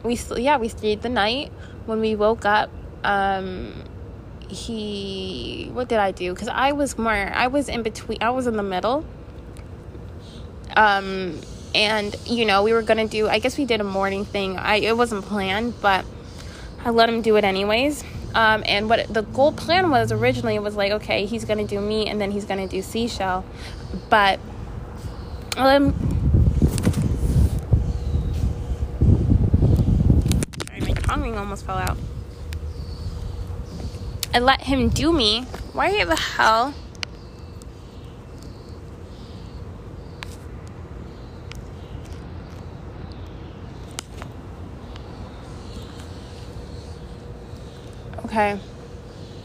we 0.03 0.19
yeah 0.37 0.57
we 0.57 0.69
stayed 0.69 1.01
the 1.01 1.09
night. 1.09 1.51
When 1.85 1.99
we 1.99 2.15
woke 2.15 2.45
up 2.45 2.71
um, 3.03 3.83
he 4.49 5.69
what 5.73 5.87
did 5.87 5.99
i 5.99 6.11
do? 6.11 6.33
Because 6.33 6.47
i 6.47 6.71
was 6.71 6.97
more 6.97 7.11
i 7.11 7.47
was 7.47 7.69
in 7.69 7.83
between 7.83 8.17
i 8.21 8.31
was 8.31 8.47
in 8.47 8.57
the 8.57 8.63
middle. 8.63 9.05
Um 10.75 11.39
and 11.73 12.15
you 12.25 12.45
know 12.45 12.63
we 12.63 12.73
were 12.73 12.81
gonna 12.81 13.07
do 13.07 13.27
i 13.27 13.39
guess 13.39 13.57
we 13.57 13.65
did 13.65 13.81
a 13.81 13.83
morning 13.83 14.25
thing. 14.25 14.57
I 14.57 14.77
it 14.77 14.97
wasn't 14.97 15.25
planned 15.25 15.79
but 15.81 16.05
I 16.85 16.91
let 16.91 17.09
him 17.09 17.23
do 17.23 17.35
it 17.35 17.43
anyways. 17.43 18.03
Um, 18.35 18.63
and 18.67 18.87
what 18.87 19.11
the 19.11 19.23
goal 19.23 19.51
plan 19.51 19.89
was 19.89 20.11
originally 20.11 20.59
was 20.59 20.75
like, 20.75 20.91
okay, 20.91 21.25
he's 21.25 21.45
gonna 21.45 21.65
do 21.65 21.81
me, 21.81 22.07
and 22.07 22.21
then 22.21 22.31
he's 22.31 22.45
gonna 22.45 22.67
do 22.67 22.81
seashell, 22.81 23.43
but 24.09 24.39
um, 25.57 25.93
sorry, 30.67 30.81
my 30.81 30.91
tongue 30.91 31.21
ring 31.21 31.37
almost 31.37 31.65
fell 31.65 31.77
out. 31.77 31.97
I 34.33 34.39
let 34.39 34.61
him 34.61 34.89
do 34.89 35.13
me. 35.13 35.43
Why 35.71 36.03
the 36.03 36.17
hell? 36.17 36.73
Okay. 48.35 48.59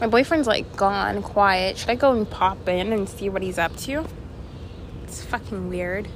My 0.01 0.07
boyfriend's 0.07 0.47
like 0.47 0.75
gone, 0.75 1.23
quiet. 1.23 1.77
Should 1.77 1.91
I 1.91 1.95
go 1.95 2.11
and 2.11 2.29
pop 2.29 2.67
in 2.67 2.91
and 2.91 3.07
see 3.07 3.29
what 3.29 3.41
he's 3.41 3.57
up 3.57 3.73
to? 3.77 4.05
It's 5.03 5.23
fucking 5.23 5.69
weird. 5.69 6.09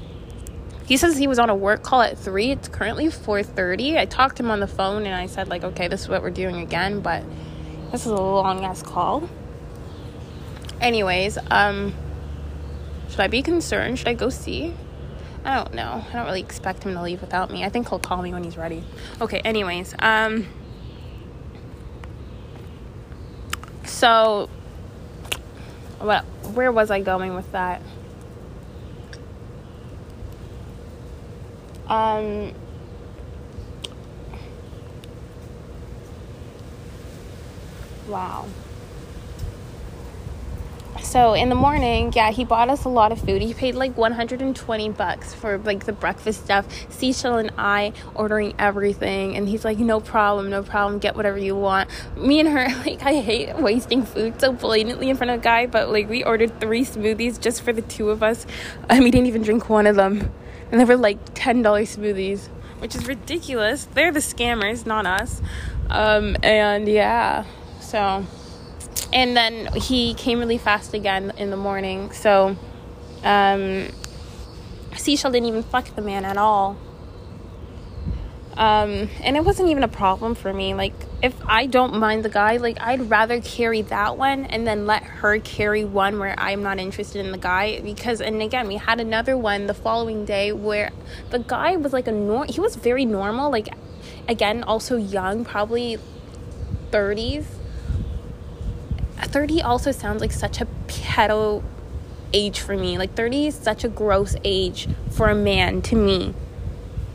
He 0.85 0.97
says 0.97 1.15
he 1.15 1.26
was 1.26 1.39
on 1.39 1.49
a 1.49 1.56
work 1.56 1.84
call 1.84 2.02
at 2.02 2.18
3. 2.18 2.52
It's 2.52 2.68
currently 2.68 3.06
4:30. 3.06 3.97
I 3.97 4.03
talked 4.03 4.35
to 4.38 4.43
him 4.43 4.52
on 4.52 4.60
the 4.60 4.68
phone 4.68 5.06
and 5.06 5.15
I 5.15 5.26
said 5.27 5.47
like, 5.47 5.64
"Okay, 5.64 5.88
this 5.88 6.02
is 6.02 6.10
what 6.10 6.22
we're 6.22 6.31
doing 6.31 6.57
again," 6.57 6.99
but 6.99 7.23
This 7.93 8.06
is 8.06 8.11
a 8.11 8.15
long 8.15 8.65
ass 8.65 8.81
call. 8.81 9.30
Anyways, 10.81 11.38
um, 11.49 11.93
should 13.07 13.22
I 13.22 13.27
be 13.27 13.41
concerned? 13.41 13.99
Should 13.99 14.10
I 14.10 14.15
go 14.15 14.27
see? 14.27 14.73
I 15.45 15.56
don't 15.56 15.73
know. 15.73 16.03
I 16.10 16.11
don't 16.11 16.26
really 16.26 16.41
expect 16.41 16.84
him 16.84 16.93
to 16.95 17.02
leave 17.02 17.22
without 17.22 17.52
me. 17.52 17.64
I 17.64 17.69
think 17.69 17.88
he'll 17.88 17.99
call 17.99 18.22
me 18.22 18.34
when 18.34 18.43
he's 18.43 18.57
ready. 18.57 18.84
Okay, 19.22 19.39
anyways, 19.39 19.95
um 19.99 20.47
so 24.06 24.48
what 25.98 26.22
where 26.53 26.72
was 26.72 26.91
I 26.91 27.02
going 27.02 27.34
with 27.34 27.52
that? 27.53 27.82
Um 31.88 32.53
Wow 38.07 38.45
so 41.06 41.34
in 41.34 41.49
the 41.49 41.56
morning, 41.56 42.11
yeah, 42.15 42.32
he 42.32 42.44
bought 42.44 42.69
us 42.69 42.84
a 42.84 42.90
lot 42.90 43.11
of 43.11 43.22
food. 43.22 43.41
He 43.41 43.53
paid 43.53 43.76
like 43.76 43.95
120 43.95 44.90
bucks 44.90 45.34
for 45.34 45.60
like 45.60 45.86
the 45.86 45.94
breakfast 45.94 46.44
stuff. 46.44 46.65
Seashell 46.90 47.38
and 47.38 47.52
I 47.57 47.94
ordering 48.15 48.56
everything, 48.57 49.38
and 49.38 49.48
he's 49.48 49.64
like, 49.64 49.77
no 49.77 49.99
problem, 49.99 50.49
no 50.49 50.64
problem, 50.64 50.99
get 50.99 51.15
whatever 51.15 51.38
you 51.38 51.56
want. 51.56 51.90
Me 52.18 52.40
and 52.40 52.49
her, 52.49 52.68
like, 52.86 53.03
I 53.03 53.22
hate 53.22 53.56
wasting 53.57 54.03
food 54.03 54.41
so 54.41 54.52
blatantly 54.52 55.10
in 55.10 55.15
front 55.15 55.30
of 55.32 55.40
a 55.40 55.44
guy, 55.44 55.68
but 55.68 55.90
like, 55.91 56.10
we 56.10 56.23
ordered 56.23 56.60
three 56.60 56.84
smoothies 56.84 57.40
just 57.40 57.61
for 57.61 57.72
the 57.72 57.84
two 57.84 58.10
of 58.10 58.23
us, 58.23 58.45
and 58.90 59.03
we 59.03 59.11
didn't 59.11 59.27
even 59.27 59.44
drink 59.44 59.69
one 59.69 59.86
of 59.86 59.95
them, 59.95 60.32
and 60.72 60.82
they 60.82 60.86
were 60.86 60.98
like 60.98 61.36
$10 61.36 61.61
smoothies, 61.61 62.48
which 62.80 62.95
is 62.95 63.07
ridiculous. 63.07 63.86
They're 63.86 64.11
the 64.11 64.19
scammers, 64.19 64.86
not 64.86 65.06
us. 65.06 65.41
Um, 65.90 66.36
and 66.41 66.88
yeah, 66.88 67.45
so 67.80 68.26
and 69.13 69.35
then 69.35 69.67
he 69.76 70.13
came 70.13 70.39
really 70.39 70.57
fast 70.57 70.93
again 70.93 71.31
in 71.38 71.49
the 71.49 71.57
morning. 71.57 72.11
So, 72.11 72.55
um, 73.23 73.88
Seashell 74.95 75.31
didn't 75.31 75.47
even 75.47 75.63
fuck 75.63 75.93
the 75.95 76.01
man 76.01 76.26
at 76.26 76.38
all. 76.38 76.77
Um, 78.57 79.09
and 79.22 79.35
it 79.35 79.43
wasn't 79.43 79.69
even 79.69 79.84
a 79.84 79.89
problem 79.89 80.34
for 80.34 80.53
me. 80.53 80.73
Like, 80.73 80.93
if 81.22 81.34
I 81.45 81.65
don't 81.65 81.95
mind 81.95 82.23
the 82.23 82.30
guy, 82.30 82.57
like, 82.57 82.77
I'd 82.80 83.09
rather 83.09 83.41
carry 83.41 83.81
that 83.84 84.17
one 84.17 84.45
and 84.45 84.65
then 84.65 84.85
let 84.85 85.03
her 85.03 85.39
carry 85.39 85.84
one 85.84 86.19
where 86.19 86.35
I'm 86.38 86.63
not 86.63 86.80
interested 86.80 87.26
in 87.26 87.34
the 87.34 87.38
guy. 87.38 87.81
Because, 87.81 88.22
and 88.22 88.41
again, 88.41 88.67
we 88.67 88.77
had 88.77 89.01
another 89.01 89.38
one 89.38 89.67
the 89.67 89.73
following 89.73 90.23
day 90.23 90.53
where 90.53 90.91
the 91.31 91.39
guy 91.39 91.76
was 91.76 91.91
like 91.91 92.07
a 92.07 92.13
norm, 92.13 92.47
he 92.47 92.61
was 92.61 92.77
very 92.77 93.03
normal. 93.03 93.51
Like, 93.51 93.67
again, 94.30 94.63
also 94.63 94.95
young, 94.95 95.43
probably 95.43 95.97
30s 96.91 97.45
30 99.23 99.61
also 99.61 99.91
sounds 99.91 100.21
like 100.21 100.31
such 100.31 100.61
a 100.61 100.67
pedo 100.87 101.63
age 102.33 102.59
for 102.59 102.75
me. 102.75 102.97
Like 102.97 103.15
30 103.15 103.47
is 103.47 103.55
such 103.55 103.83
a 103.83 103.89
gross 103.89 104.35
age 104.43 104.87
for 105.09 105.29
a 105.29 105.35
man 105.35 105.81
to 105.83 105.95
me. 105.95 106.33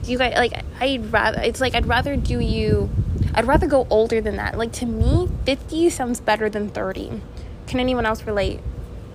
You 0.05 0.18
guys 0.18 0.35
like 0.35 0.64
I'd 0.81 1.12
rather 1.12 1.40
it's 1.43 1.60
like 1.60 1.74
I'd 1.74 1.86
rather 1.86 2.16
do 2.16 2.40
you 2.40 2.89
I'd 3.35 3.47
rather 3.47 3.66
go 3.66 3.86
older 3.90 4.20
than 4.20 4.36
that. 4.36 4.56
Like 4.56 4.72
to 4.72 4.86
me, 4.86 5.28
50 5.44 5.90
sounds 5.90 6.20
better 6.20 6.48
than 6.48 6.70
30. 6.70 7.20
Can 7.66 7.81
anyone 7.81 8.06
else 8.06 8.24
relate? 8.24 8.60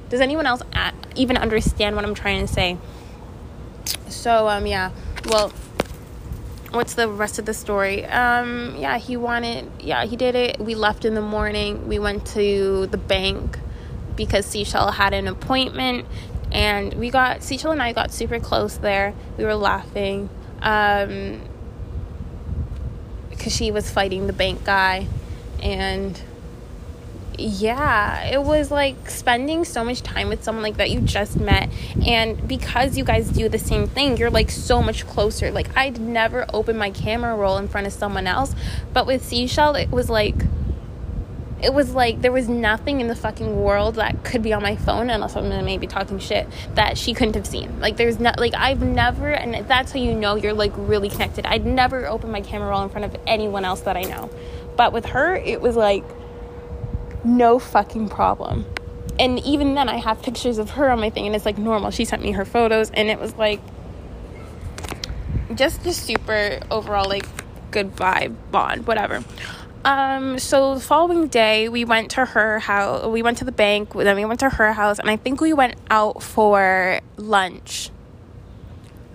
Does 0.09 0.21
anyone 0.21 0.45
else 0.45 0.61
even 1.15 1.37
understand 1.37 1.95
what 1.95 2.05
I'm 2.05 2.13
trying 2.13 2.45
to 2.45 2.51
say? 2.51 2.77
So 4.07 4.47
um 4.47 4.67
yeah. 4.67 4.91
Well, 5.25 5.51
what's 6.75 6.93
the 6.93 7.07
rest 7.07 7.39
of 7.39 7.45
the 7.45 7.53
story? 7.53 8.05
Um, 8.05 8.75
yeah, 8.77 8.97
he 8.97 9.17
wanted, 9.17 9.71
yeah, 9.79 10.05
he 10.05 10.15
did 10.15 10.35
it. 10.35 10.59
We 10.59 10.75
left 10.75 11.05
in 11.05 11.15
the 11.15 11.21
morning. 11.21 11.87
We 11.87 11.99
went 11.99 12.25
to 12.27 12.87
the 12.87 12.97
bank 12.97 13.59
because 14.15 14.45
Seashell 14.45 14.91
had 14.91 15.13
an 15.13 15.27
appointment, 15.27 16.05
and 16.51 16.93
we 16.93 17.09
got 17.09 17.43
Seashell 17.43 17.71
and 17.71 17.81
I 17.81 17.93
got 17.93 18.11
super 18.11 18.39
close 18.39 18.77
there. 18.77 19.13
We 19.37 19.43
were 19.43 19.55
laughing 19.55 20.29
um, 20.61 21.41
because 23.29 23.55
she 23.55 23.71
was 23.71 23.89
fighting 23.89 24.27
the 24.27 24.33
bank 24.33 24.63
guy, 24.63 25.07
and 25.61 26.19
yeah, 27.39 28.23
it 28.25 28.43
was 28.43 28.71
like 28.71 29.09
spending 29.09 29.65
so 29.65 29.83
much 29.83 30.01
time 30.01 30.29
with 30.29 30.43
someone 30.43 30.63
like 30.63 30.77
that 30.77 30.89
you 30.89 31.01
just 31.01 31.39
met. 31.39 31.69
And 32.05 32.47
because 32.47 32.97
you 32.97 33.03
guys 33.03 33.29
do 33.29 33.49
the 33.49 33.59
same 33.59 33.87
thing, 33.87 34.17
you're 34.17 34.29
like 34.29 34.51
so 34.51 34.81
much 34.81 35.05
closer. 35.07 35.51
Like, 35.51 35.75
I'd 35.77 35.99
never 35.99 36.45
open 36.53 36.77
my 36.77 36.91
camera 36.91 37.35
roll 37.35 37.57
in 37.57 37.67
front 37.67 37.87
of 37.87 37.93
someone 37.93 38.27
else. 38.27 38.53
But 38.93 39.07
with 39.07 39.25
Seashell, 39.25 39.75
it 39.75 39.91
was 39.91 40.09
like, 40.09 40.35
it 41.61 41.73
was 41.73 41.93
like 41.93 42.21
there 42.21 42.31
was 42.31 42.49
nothing 42.49 43.01
in 43.01 43.07
the 43.07 43.15
fucking 43.15 43.61
world 43.61 43.95
that 43.95 44.23
could 44.23 44.43
be 44.43 44.53
on 44.53 44.61
my 44.61 44.75
phone 44.75 45.09
unless 45.09 45.35
I'm 45.35 45.47
maybe 45.65 45.87
talking 45.87 46.19
shit 46.19 46.47
that 46.75 46.97
she 46.97 47.13
couldn't 47.13 47.35
have 47.35 47.47
seen. 47.47 47.79
Like 47.79 47.97
there's 47.97 48.19
not 48.19 48.39
like 48.39 48.53
I've 48.53 48.81
never 48.81 49.31
and 49.31 49.65
that's 49.67 49.93
how 49.93 49.99
you 49.99 50.13
know 50.13 50.35
you're 50.35 50.53
like 50.53 50.73
really 50.75 51.09
connected. 51.09 51.45
I'd 51.45 51.65
never 51.65 52.07
open 52.07 52.29
my 52.29 52.41
camera 52.41 52.69
roll 52.69 52.83
in 52.83 52.89
front 52.89 53.05
of 53.05 53.19
anyone 53.25 53.63
else 53.63 53.81
that 53.81 53.95
I 53.95 54.03
know. 54.03 54.29
But 54.75 54.91
with 54.91 55.05
her, 55.05 55.35
it 55.35 55.61
was 55.61 55.75
like 55.75 56.03
no 57.25 57.59
fucking 57.59 58.09
problem. 58.09 58.65
And 59.19 59.39
even 59.39 59.75
then, 59.75 59.89
I 59.89 59.97
have 59.97 60.21
pictures 60.21 60.57
of 60.57 60.71
her 60.71 60.89
on 60.89 60.99
my 60.99 61.09
thing, 61.09 61.25
and 61.25 61.35
it's 61.35 61.45
like 61.45 61.57
normal. 61.57 61.91
She 61.91 62.05
sent 62.05 62.21
me 62.21 62.31
her 62.31 62.45
photos, 62.45 62.91
and 62.91 63.09
it 63.09 63.19
was 63.19 63.33
like 63.35 63.61
just 65.53 65.85
a 65.85 65.93
super 65.93 66.59
overall 66.69 67.07
like 67.07 67.25
good 67.71 67.95
vibe 67.95 68.35
bond, 68.51 68.87
whatever. 68.87 69.23
Um, 69.85 70.39
so 70.39 70.75
the 70.75 70.81
following 70.81 71.27
day, 71.27 71.69
we 71.69 71.85
went 71.85 72.11
to 72.11 72.25
her 72.25 72.59
house. 72.59 73.05
We 73.05 73.21
went 73.21 73.37
to 73.37 73.45
the 73.45 73.51
bank. 73.51 73.93
Then 73.93 74.15
we 74.15 74.25
went 74.25 74.41
to 74.41 74.49
her 74.49 74.73
house, 74.73 74.99
and 74.99 75.09
I 75.09 75.15
think 75.15 75.41
we 75.41 75.53
went 75.53 75.75
out 75.89 76.21
for 76.21 76.99
lunch. 77.17 77.91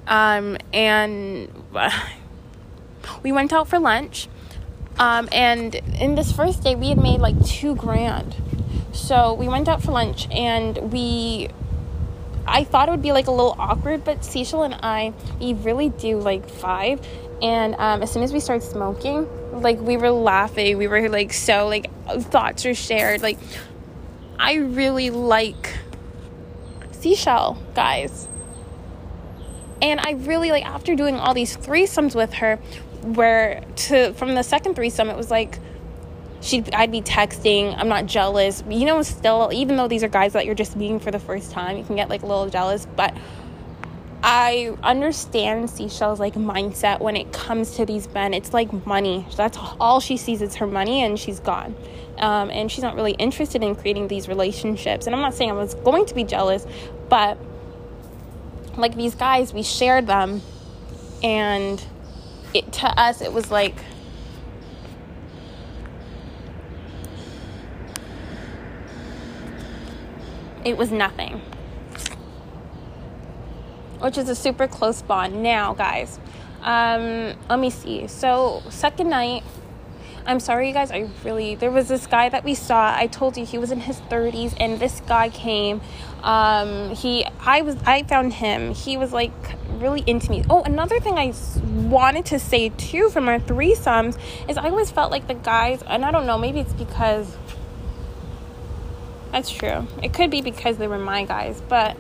Um, 0.07 0.57
and 0.73 1.51
we 3.23 3.33
went 3.33 3.53
out 3.53 3.69
for 3.69 3.79
lunch 3.79 4.29
um, 4.99 5.29
and 5.33 5.75
in 5.75 6.15
this 6.15 6.33
first 6.33 6.63
day, 6.63 6.75
we 6.75 6.89
had 6.89 6.99
made 6.99 7.21
like 7.21 7.43
two 7.45 7.75
grand. 7.75 8.35
So 8.93 9.35
we 9.35 9.49
went 9.49 9.69
out 9.69 9.83
for 9.83 9.93
lunch 9.93 10.29
and 10.31 10.93
we. 10.93 11.49
I 12.47 12.65
thought 12.65 12.89
it 12.89 12.91
would 12.91 13.03
be 13.03 13.13
like 13.13 13.27
a 13.27 13.31
little 13.31 13.55
awkward, 13.59 14.05
but 14.05 14.25
Seashell 14.25 14.65
and 14.65 14.75
I, 14.75 15.13
we 15.39 15.53
really 15.55 15.91
do 15.91 16.19
like 16.19 16.49
five. 16.49 17.07
And 17.41 17.75
um, 17.77 18.03
as 18.03 18.11
soon 18.11 18.23
as 18.23 18.33
we 18.33 18.41
started 18.41 18.67
smoking, 18.67 19.29
like 19.61 19.79
we 19.79 19.97
were 19.97 20.11
laughing, 20.11 20.77
we 20.77 20.89
were 20.89 21.09
like 21.09 21.33
so 21.33 21.69
like 21.69 21.91
thoughts 22.25 22.65
were 22.65 22.75
shared. 22.75 23.23
Like 23.23 23.39
I 24.39 24.55
really 24.55 25.11
like 25.11 25.79
seashell 26.93 27.59
guys. 27.75 28.27
And 29.83 30.01
I 30.01 30.13
really 30.13 30.51
like 30.51 30.65
after 30.65 30.95
doing 30.95 31.17
all 31.17 31.33
these 31.33 31.57
threesomes 31.57 32.15
with 32.15 32.35
her, 32.35 32.59
where 33.03 33.63
to 33.77 34.13
from 34.15 34.35
the 34.35 34.43
second 34.43 34.75
threesome 34.75 35.09
it 35.09 35.17
was 35.17 35.31
like 35.31 35.59
she 36.41 36.65
I'd 36.73 36.91
be 36.91 37.03
texting, 37.03 37.75
I'm 37.77 37.89
not 37.89 38.07
jealous. 38.07 38.65
You 38.69 38.87
know, 38.87 39.03
still 39.03 39.51
even 39.53 39.77
though 39.77 39.89
these 39.89 40.03
are 40.03 40.09
guys 40.09 40.33
that 40.33 40.47
you're 40.47 40.55
just 40.55 40.77
meeting 40.77 40.99
for 40.99 41.11
the 41.11 41.19
first 41.19 41.51
time, 41.51 41.77
you 41.77 41.85
can 41.85 41.97
get 41.97 42.09
like 42.09 42.23
a 42.23 42.27
little 42.27 42.49
jealous, 42.49 42.87
but 42.97 43.15
I 44.23 44.77
understand 44.83 45.71
Seashell's 45.71 46.21
like 46.21 46.35
mindset 46.35 47.01
when 47.01 47.17
it 47.17 47.33
comes 47.33 47.77
to 47.77 47.87
these 47.87 48.09
men. 48.13 48.35
It's 48.35 48.53
like 48.53 48.87
money. 48.87 49.27
That's 49.37 49.59
all 49.79 50.01
she 50.01 50.17
sees 50.17 50.43
is 50.43 50.57
her 50.57 50.67
money, 50.67 51.03
and 51.03 51.19
she's 51.19 51.41
gone. 51.41 51.75
Um, 52.19 52.51
and 52.51 52.71
she's 52.71 52.83
not 52.83 52.97
really 52.97 53.13
interested 53.13 53.63
in 53.63 53.75
creating 53.75 54.09
these 54.09 54.29
relationships. 54.29 55.07
And 55.07 55.17
I'm 55.17 55.23
not 55.23 55.35
saying 55.35 55.51
I 55.51 55.55
was 55.55 55.75
going 55.75 56.05
to 56.07 56.15
be 56.15 56.25
jealous, 56.25 56.67
but 57.09 57.39
like 58.77 58.95
these 58.95 59.15
guys, 59.15 59.55
we 59.55 59.63
shared 59.63 60.07
them, 60.07 60.43
and 61.23 61.83
it 62.55 62.73
to 62.73 62.87
us 63.01 63.21
it 63.21 63.33
was 63.33 63.51
like 63.51 63.77
it 70.65 70.77
was 70.77 70.91
nothing. 70.91 71.41
Which 74.01 74.17
is 74.17 74.29
a 74.29 74.35
super 74.35 74.67
close 74.67 75.03
bond. 75.03 75.43
Now 75.43 75.75
guys 75.75 76.19
um 76.63 77.35
let 77.49 77.59
me 77.59 77.71
see. 77.71 78.07
So 78.07 78.63
second 78.69 79.09
night 79.11 79.45
I'm 80.27 80.41
sorry, 80.41 80.69
you 80.69 80.75
guys. 80.75 80.91
I 80.91 81.09
really 81.25 81.55
there 81.55 81.71
was 81.71 81.89
this 81.89 82.07
guy 82.07 82.29
that 82.29 82.45
we 82.45 82.55
saw. 82.55 82.95
I 82.97 83.07
told 83.07 83.37
you 83.37 83.45
he 83.45 83.59
was 83.59 83.71
in 83.71 83.81
his 83.81 84.01
30s, 84.03 84.55
and 84.59 84.79
this 84.79 85.01
guy 85.07 85.29
came. 85.29 85.81
Um, 86.23 86.91
he, 86.91 87.27
I 87.41 87.63
was, 87.63 87.77
I 87.87 88.03
found 88.03 88.35
him. 88.35 88.75
He 88.75 88.97
was 88.97 89.13
like 89.13 89.33
really 89.71 90.05
into 90.07 90.31
me. 90.31 90.45
Oh, 90.51 90.63
another 90.63 91.01
thing 91.01 91.19
I 91.19 91.33
wanted 91.89 92.27
to 92.27 92.39
say 92.39 92.69
too 92.71 93.09
from 93.09 93.29
our 93.29 93.39
threesomes 93.41 94.19
is 94.49 94.57
I 94.57 94.69
always 94.69 94.91
felt 94.91 95.11
like 95.11 95.27
the 95.27 95.35
guys, 95.35 95.83
and 95.87 96.05
I 96.05 96.11
don't 96.11 96.27
know, 96.27 96.39
maybe 96.39 96.61
it's 96.61 96.75
because 96.75 97.37
that's 99.33 99.51
true. 99.51 99.87
It 100.03 100.13
could 100.13 100.31
be 100.31 100.43
because 100.43 100.77
they 100.77 100.87
were 100.87 100.99
my 100.99 101.25
guys, 101.25 101.63
but 101.69 101.97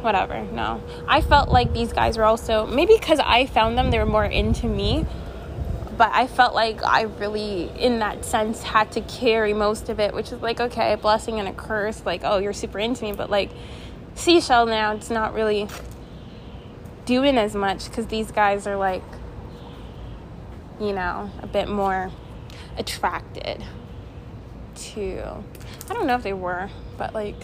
whatever. 0.00 0.42
No, 0.52 0.82
I 1.06 1.20
felt 1.20 1.48
like 1.48 1.72
these 1.72 1.92
guys 1.92 2.18
were 2.18 2.24
also 2.24 2.66
maybe 2.66 2.94
because 2.98 3.20
I 3.20 3.46
found 3.46 3.78
them, 3.78 3.90
they 3.90 3.98
were 3.98 4.06
more 4.06 4.24
into 4.24 4.66
me 4.66 5.06
but 5.96 6.10
I 6.12 6.26
felt 6.26 6.54
like 6.54 6.82
I 6.82 7.02
really, 7.02 7.70
in 7.78 7.98
that 8.00 8.24
sense, 8.24 8.62
had 8.62 8.92
to 8.92 9.00
carry 9.02 9.52
most 9.54 9.88
of 9.88 10.00
it, 10.00 10.14
which 10.14 10.32
is 10.32 10.40
like, 10.40 10.60
okay, 10.60 10.92
a 10.92 10.96
blessing 10.96 11.38
and 11.38 11.48
a 11.48 11.52
curse. 11.52 12.04
Like, 12.04 12.22
oh, 12.24 12.38
you're 12.38 12.52
super 12.52 12.78
into 12.78 13.04
me, 13.04 13.12
but 13.12 13.30
like, 13.30 13.50
Seashell 14.14 14.66
now, 14.66 14.94
it's 14.94 15.10
not 15.10 15.34
really 15.34 15.68
doing 17.04 17.36
as 17.36 17.54
much 17.54 17.88
because 17.88 18.06
these 18.06 18.30
guys 18.30 18.66
are 18.66 18.76
like, 18.76 19.02
you 20.80 20.92
know, 20.92 21.30
a 21.42 21.46
bit 21.46 21.68
more 21.68 22.10
attracted 22.76 23.64
to. 24.74 25.44
I 25.88 25.92
don't 25.92 26.06
know 26.06 26.16
if 26.16 26.22
they 26.22 26.32
were, 26.32 26.70
but 26.96 27.14
like, 27.14 27.36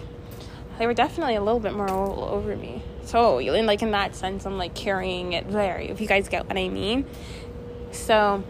they 0.79 0.87
were 0.87 0.95
definitely 0.95 1.35
a 1.35 1.43
little 1.43 1.61
bit 1.61 1.75
more 1.75 1.91
over 1.91 2.57
me. 2.57 2.83
So, 3.05 3.39
in 3.39 3.67
like 3.67 3.83
in 3.83 3.91
that 3.91 4.15
sense, 4.15 4.47
I'm 4.47 4.57
like 4.57 4.75
carrying 4.75 5.33
it 5.35 5.51
there. 5.51 5.79
If 5.79 6.01
you 6.01 6.07
guys 6.07 6.29
get 6.29 6.47
what 6.49 6.57
I 6.57 6.69
mean. 6.69 7.05
So, 7.93 8.45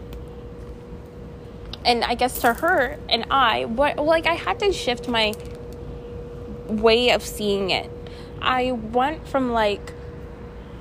and 1.85 2.03
I 2.03 2.15
guess 2.15 2.41
to 2.41 2.53
her 2.53 2.97
and 3.09 3.25
I, 3.29 3.65
what 3.65 3.97
like 3.97 4.27
I 4.27 4.35
had 4.35 4.59
to 4.59 4.71
shift 4.71 5.07
my 5.07 5.33
way 6.67 7.09
of 7.09 7.23
seeing 7.23 7.69
it. 7.69 7.89
I 8.41 8.71
went 8.71 9.27
from 9.27 9.51
like 9.51 9.93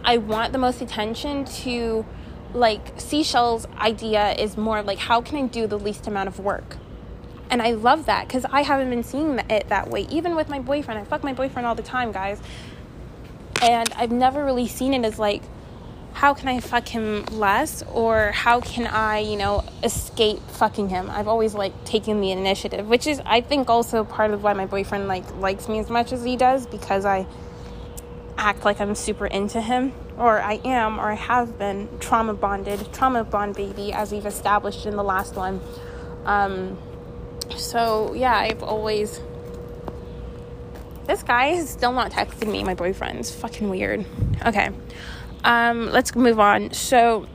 I 0.04 0.16
want 0.16 0.52
the 0.52 0.58
most 0.58 0.80
attention 0.80 1.44
to 1.44 2.06
like 2.54 3.00
seashell's 3.00 3.66
idea 3.76 4.32
is 4.32 4.56
more 4.56 4.82
like 4.82 4.98
how 4.98 5.20
can 5.20 5.36
I 5.36 5.46
do 5.46 5.66
the 5.66 5.78
least 5.78 6.06
amount 6.06 6.28
of 6.28 6.38
work. 6.38 6.76
And 7.50 7.60
I 7.60 7.72
love 7.72 8.06
that 8.06 8.28
because 8.28 8.46
I 8.50 8.62
haven't 8.62 8.90
been 8.90 9.02
seeing 9.02 9.38
it 9.50 9.68
that 9.68 9.90
way. 9.90 10.02
Even 10.10 10.36
with 10.36 10.48
my 10.48 10.60
boyfriend, 10.60 11.00
I 11.00 11.04
fuck 11.04 11.24
my 11.24 11.32
boyfriend 11.32 11.66
all 11.66 11.74
the 11.74 11.82
time, 11.82 12.12
guys. 12.12 12.40
And 13.60 13.92
I've 13.96 14.12
never 14.12 14.44
really 14.44 14.68
seen 14.68 14.94
it 14.94 15.04
as 15.04 15.18
like, 15.18 15.42
how 16.20 16.34
can 16.34 16.48
I 16.48 16.60
fuck 16.60 16.86
him 16.86 17.24
less 17.30 17.82
or 17.90 18.30
how 18.32 18.60
can 18.60 18.86
I, 18.86 19.20
you 19.20 19.38
know, 19.38 19.64
escape 19.82 20.42
fucking 20.50 20.90
him? 20.90 21.08
I've 21.08 21.28
always 21.28 21.54
like 21.54 21.72
taken 21.86 22.20
the 22.20 22.30
initiative, 22.30 22.86
which 22.86 23.06
is 23.06 23.22
I 23.24 23.40
think 23.40 23.70
also 23.70 24.04
part 24.04 24.32
of 24.32 24.42
why 24.42 24.52
my 24.52 24.66
boyfriend 24.66 25.08
like 25.08 25.24
likes 25.36 25.66
me 25.66 25.78
as 25.78 25.88
much 25.88 26.12
as 26.12 26.22
he 26.22 26.36
does 26.36 26.66
because 26.66 27.06
I 27.06 27.26
act 28.36 28.66
like 28.66 28.82
I'm 28.82 28.94
super 28.94 29.26
into 29.26 29.62
him 29.62 29.94
or 30.18 30.42
I 30.42 30.60
am 30.62 31.00
or 31.00 31.10
I 31.10 31.14
have 31.14 31.58
been 31.58 31.88
trauma 32.00 32.34
bonded, 32.34 32.92
trauma 32.92 33.24
bond 33.24 33.56
baby 33.56 33.90
as 33.90 34.12
we've 34.12 34.26
established 34.26 34.84
in 34.84 34.96
the 34.96 35.04
last 35.04 35.36
one. 35.36 35.62
Um 36.26 36.76
so 37.56 38.12
yeah, 38.12 38.36
I've 38.36 38.62
always 38.62 39.22
this 41.06 41.22
guy 41.22 41.46
is 41.46 41.70
still 41.70 41.92
not 41.92 42.12
texting 42.12 42.52
me, 42.52 42.62
my 42.62 42.74
boyfriend's 42.74 43.34
fucking 43.34 43.70
weird. 43.70 44.04
Okay. 44.44 44.68
Um, 45.44 45.90
let's 45.90 46.14
move 46.14 46.38
on. 46.38 46.72
So, 46.72 47.26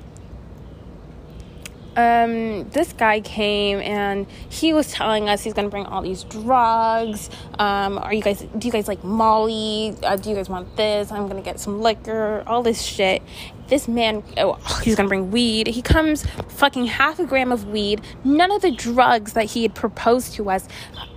um, 1.96 2.70
this 2.70 2.92
guy 2.92 3.22
came 3.22 3.80
and 3.80 4.28
he 4.50 4.74
was 4.74 4.92
telling 4.92 5.30
us 5.30 5.44
he's 5.44 5.54
gonna 5.54 5.70
bring 5.70 5.86
all 5.86 6.02
these 6.02 6.24
drugs. 6.24 7.30
Um, 7.58 7.98
are 7.98 8.14
you 8.14 8.22
guys? 8.22 8.46
Do 8.58 8.68
you 8.68 8.72
guys 8.72 8.88
like 8.88 9.04
Molly? 9.04 9.96
Uh, 10.04 10.16
do 10.18 10.30
you 10.30 10.36
guys 10.36 10.50
want 10.50 10.76
this? 10.76 11.12
I'm 11.12 11.28
gonna 11.28 11.42
get 11.42 11.60
some 11.60 11.82
liquor. 11.82 12.44
All 12.48 12.64
this 12.64 12.82
shit. 12.82 13.22
This 13.68 13.88
man, 13.88 14.24
oh, 14.38 14.54
he's 14.84 14.96
gonna 14.96 15.10
bring 15.10 15.32
weed. 15.32 15.68
He 15.68 15.82
comes 15.82 16.26
fucking 16.50 16.86
half 16.86 17.20
a 17.20 17.26
gram 17.26 17.52
of 17.52 17.68
weed. 17.68 18.02
None 18.24 18.52
of 18.52 18.62
the 18.62 18.72
drugs 18.72 19.34
that 19.34 19.46
he 19.46 19.64
had 19.64 19.74
proposed 19.74 20.34
to 20.34 20.50
us. 20.50 20.68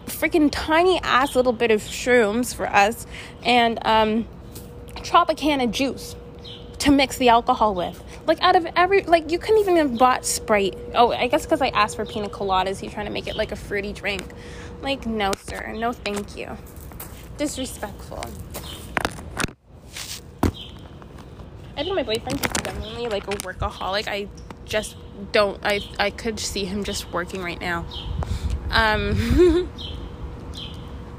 Freaking 0.07 0.49
tiny 0.51 1.01
ass 1.03 1.37
little 1.37 1.53
bit 1.53 1.71
of 1.71 1.83
shrooms 1.83 2.55
for 2.55 2.67
us, 2.67 3.07
and 3.43 3.79
um, 3.85 4.27
Tropicana 4.97 5.71
juice 5.71 6.15
to 6.81 6.91
mix 6.91 7.17
the 7.17 7.29
alcohol 7.29 7.75
with. 7.75 8.03
Like 8.27 8.41
out 8.43 8.57
of 8.57 8.67
every 8.77 9.03
like 9.03 9.31
you 9.31 9.39
couldn't 9.39 9.61
even 9.61 9.77
have 9.77 9.99
bought 9.99 10.25
Sprite. 10.25 10.77
Oh, 10.95 11.13
I 11.13 11.29
guess 11.29 11.45
because 11.45 11.61
I 11.61 11.69
asked 11.69 11.97
for 11.97 12.05
pina 12.05 12.29
coladas, 12.29 12.79
he's 12.79 12.93
trying 12.93 13.07
to 13.07 13.13
make 13.13 13.27
it 13.27 13.37
like 13.37 13.53
a 13.53 13.57
fruity 13.57 13.93
drink. 13.93 14.23
Like 14.83 15.07
no, 15.07 15.33
sir, 15.37 15.73
no, 15.73 15.93
thank 15.93 16.37
you. 16.37 16.57
Disrespectful. 17.37 18.25
I 21.77 21.85
think 21.85 21.95
my 21.95 22.03
boyfriend 22.03 22.41
is 22.45 22.51
genuinely 22.65 23.09
like 23.09 23.27
a 23.29 23.37
workaholic. 23.37 24.09
I 24.09 24.29
just 24.65 24.97
don't. 25.33 25.61
I 25.65 25.81
I 25.99 26.11
could 26.11 26.41
see 26.41 26.65
him 26.65 26.85
just 26.85 27.13
working 27.13 27.43
right 27.43 27.61
now. 27.61 27.87
Um. 28.71 29.69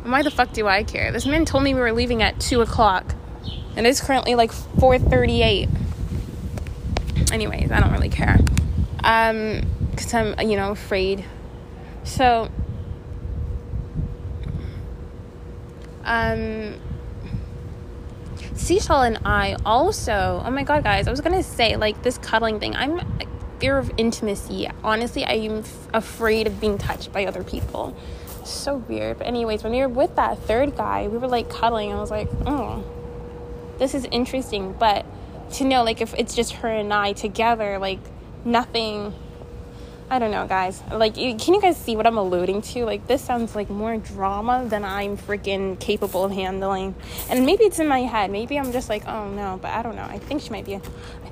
why 0.03 0.23
the 0.23 0.31
fuck 0.31 0.53
do 0.53 0.67
I 0.67 0.83
care? 0.83 1.11
This 1.11 1.25
man 1.25 1.45
told 1.45 1.63
me 1.63 1.73
we 1.73 1.79
were 1.79 1.93
leaving 1.93 2.21
at 2.21 2.39
two 2.39 2.61
o'clock. 2.61 3.15
And 3.79 3.87
it's 3.87 4.01
currently 4.01 4.35
like 4.35 4.51
4:38. 4.51 5.69
Anyways, 7.31 7.71
I 7.71 7.79
don't 7.79 7.93
really 7.93 8.09
care. 8.09 8.37
Um 9.05 9.61
cuz 9.95 10.13
I'm 10.13 10.37
you 10.41 10.57
know 10.57 10.71
afraid. 10.71 11.23
So 12.03 12.49
um 16.03 16.75
Seashell 18.53 19.01
and 19.01 19.17
I 19.23 19.55
also, 19.65 20.43
oh 20.45 20.51
my 20.51 20.63
god, 20.63 20.83
guys, 20.83 21.07
I 21.07 21.11
was 21.11 21.21
gonna 21.21 21.41
say, 21.41 21.77
like, 21.77 22.03
this 22.03 22.17
cuddling 22.17 22.59
thing, 22.59 22.75
I'm 22.75 22.99
fear 23.61 23.77
of 23.77 23.93
intimacy. 23.95 24.69
Honestly, 24.83 25.23
I 25.23 25.35
am 25.35 25.59
f- 25.59 25.87
afraid 25.93 26.47
of 26.47 26.59
being 26.59 26.77
touched 26.77 27.13
by 27.13 27.25
other 27.25 27.45
people. 27.45 27.95
So 28.43 28.75
weird. 28.75 29.19
But, 29.19 29.27
anyways, 29.27 29.63
when 29.63 29.71
we 29.71 29.79
were 29.79 29.87
with 29.87 30.17
that 30.17 30.37
third 30.39 30.75
guy, 30.75 31.07
we 31.07 31.17
were 31.17 31.29
like 31.29 31.49
cuddling. 31.49 31.93
I 31.93 31.99
was 32.01 32.11
like, 32.11 32.29
oh, 32.45 32.83
this 33.79 33.95
is 33.95 34.05
interesting, 34.11 34.73
but 34.73 35.05
to 35.53 35.63
know 35.63 35.83
like 35.83 36.01
if 36.01 36.13
it's 36.13 36.35
just 36.35 36.53
her 36.53 36.67
and 36.67 36.93
I 36.93 37.13
together, 37.13 37.79
like 37.79 37.99
nothing. 38.45 39.13
I 40.11 40.17
don't 40.17 40.31
know, 40.31 40.47
guys. 40.47 40.81
Like, 40.91 41.13
can 41.13 41.53
you 41.53 41.61
guys 41.61 41.77
see 41.77 41.95
what 41.95 42.07
I'm 42.07 42.17
alluding 42.17 42.63
to? 42.63 42.83
Like, 42.83 43.05
this 43.05 43.21
sounds 43.21 43.53
like 43.53 43.69
more 43.69 43.95
drama 43.97 44.65
than 44.67 44.83
I'm 44.83 45.17
freaking 45.17 45.79
capable 45.79 46.25
of 46.25 46.31
handling. 46.31 46.95
And 47.29 47.45
maybe 47.45 47.65
it's 47.65 47.77
in 47.77 47.87
my 47.87 47.99
head. 47.99 48.31
Maybe 48.31 48.57
I'm 48.57 48.71
just 48.71 48.89
like, 48.89 49.07
oh 49.07 49.29
no, 49.29 49.59
but 49.61 49.69
I 49.69 49.83
don't 49.83 49.95
know. 49.95 50.07
I 50.09 50.17
think 50.17 50.41
she 50.41 50.49
might 50.49 50.65
be. 50.65 50.75
I 50.75 50.79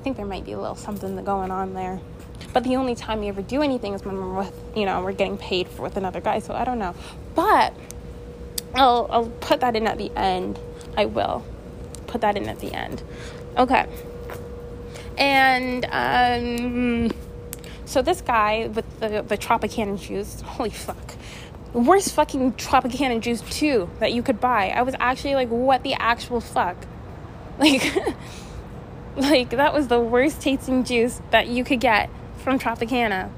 think 0.04 0.16
there 0.16 0.26
might 0.26 0.44
be 0.44 0.52
a 0.52 0.60
little 0.60 0.76
something 0.76 1.16
going 1.24 1.50
on 1.50 1.74
there. 1.74 1.98
But 2.52 2.62
the 2.62 2.76
only 2.76 2.94
time 2.94 3.18
we 3.18 3.28
ever 3.28 3.42
do 3.42 3.62
anything 3.62 3.94
is 3.94 4.04
when 4.04 4.16
we're 4.16 4.38
with, 4.38 4.54
you 4.76 4.86
know, 4.86 5.02
we're 5.02 5.12
getting 5.12 5.38
paid 5.38 5.66
for 5.66 5.82
with 5.82 5.96
another 5.96 6.20
guy. 6.20 6.38
So 6.38 6.54
I 6.54 6.64
don't 6.64 6.78
know. 6.78 6.94
But 7.34 7.74
I'll 8.74 9.08
I'll 9.10 9.28
put 9.40 9.58
that 9.60 9.74
in 9.74 9.88
at 9.88 9.98
the 9.98 10.12
end. 10.16 10.56
I 10.96 11.06
will 11.06 11.44
put 12.08 12.22
that 12.22 12.36
in 12.36 12.48
at 12.48 12.58
the 12.60 12.72
end. 12.72 13.02
Okay. 13.56 13.86
And 15.16 15.86
um, 15.90 17.16
so 17.84 18.02
this 18.02 18.20
guy 18.20 18.68
with 18.68 19.00
the, 19.00 19.22
the 19.22 19.36
Tropicana 19.36 20.00
juice, 20.00 20.40
holy 20.40 20.70
fuck. 20.70 21.14
Worst 21.72 22.14
fucking 22.14 22.54
Tropicana 22.54 23.20
juice, 23.20 23.42
too, 23.42 23.90
that 24.00 24.12
you 24.12 24.22
could 24.22 24.40
buy. 24.40 24.70
I 24.70 24.82
was 24.82 24.94
actually 24.98 25.34
like, 25.34 25.48
what 25.48 25.82
the 25.82 25.94
actual 25.94 26.40
fuck? 26.40 26.76
Like, 27.58 27.92
like 29.16 29.50
that 29.50 29.74
was 29.74 29.88
the 29.88 29.98
worst 29.98 30.40
tasting 30.40 30.84
juice 30.84 31.20
that 31.32 31.48
you 31.48 31.64
could 31.64 31.80
get 31.80 32.08
from 32.36 32.56
Tropicana. 32.60 33.30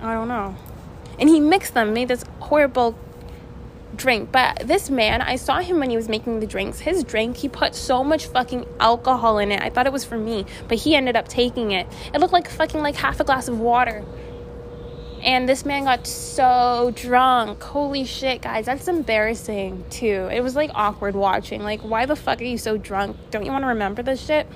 I 0.00 0.14
don't 0.14 0.28
know. 0.28 0.56
And 1.18 1.28
he 1.28 1.40
mixed 1.40 1.74
them, 1.74 1.92
made 1.92 2.08
this 2.08 2.24
horrible 2.40 2.96
drink. 3.96 4.32
But 4.32 4.66
this 4.66 4.90
man, 4.90 5.20
I 5.22 5.36
saw 5.36 5.60
him 5.60 5.78
when 5.78 5.90
he 5.90 5.96
was 5.96 6.08
making 6.08 6.40
the 6.40 6.46
drinks. 6.46 6.80
His 6.80 7.04
drink, 7.04 7.36
he 7.38 7.48
put 7.48 7.74
so 7.74 8.02
much 8.02 8.26
fucking 8.26 8.66
alcohol 8.80 9.38
in 9.38 9.52
it. 9.52 9.62
I 9.62 9.70
thought 9.70 9.86
it 9.86 9.92
was 9.92 10.04
for 10.04 10.18
me, 10.18 10.46
but 10.68 10.78
he 10.78 10.94
ended 10.94 11.16
up 11.16 11.28
taking 11.28 11.72
it. 11.72 11.86
It 12.14 12.20
looked 12.20 12.32
like 12.32 12.48
fucking 12.48 12.82
like 12.82 12.96
half 12.96 13.20
a 13.20 13.24
glass 13.24 13.48
of 13.48 13.58
water. 13.58 14.04
And 15.22 15.48
this 15.48 15.64
man 15.64 15.84
got 15.84 16.06
so 16.06 16.92
drunk. 16.96 17.62
Holy 17.62 18.04
shit, 18.04 18.42
guys. 18.42 18.66
That's 18.66 18.88
embarrassing, 18.88 19.84
too. 19.88 20.28
It 20.32 20.40
was 20.40 20.56
like 20.56 20.72
awkward 20.74 21.14
watching. 21.14 21.62
Like, 21.62 21.80
why 21.82 22.06
the 22.06 22.16
fuck 22.16 22.40
are 22.40 22.44
you 22.44 22.58
so 22.58 22.76
drunk? 22.76 23.16
Don't 23.30 23.44
you 23.44 23.52
want 23.52 23.62
to 23.62 23.68
remember 23.68 24.02
this 24.02 24.24
shit? 24.24 24.48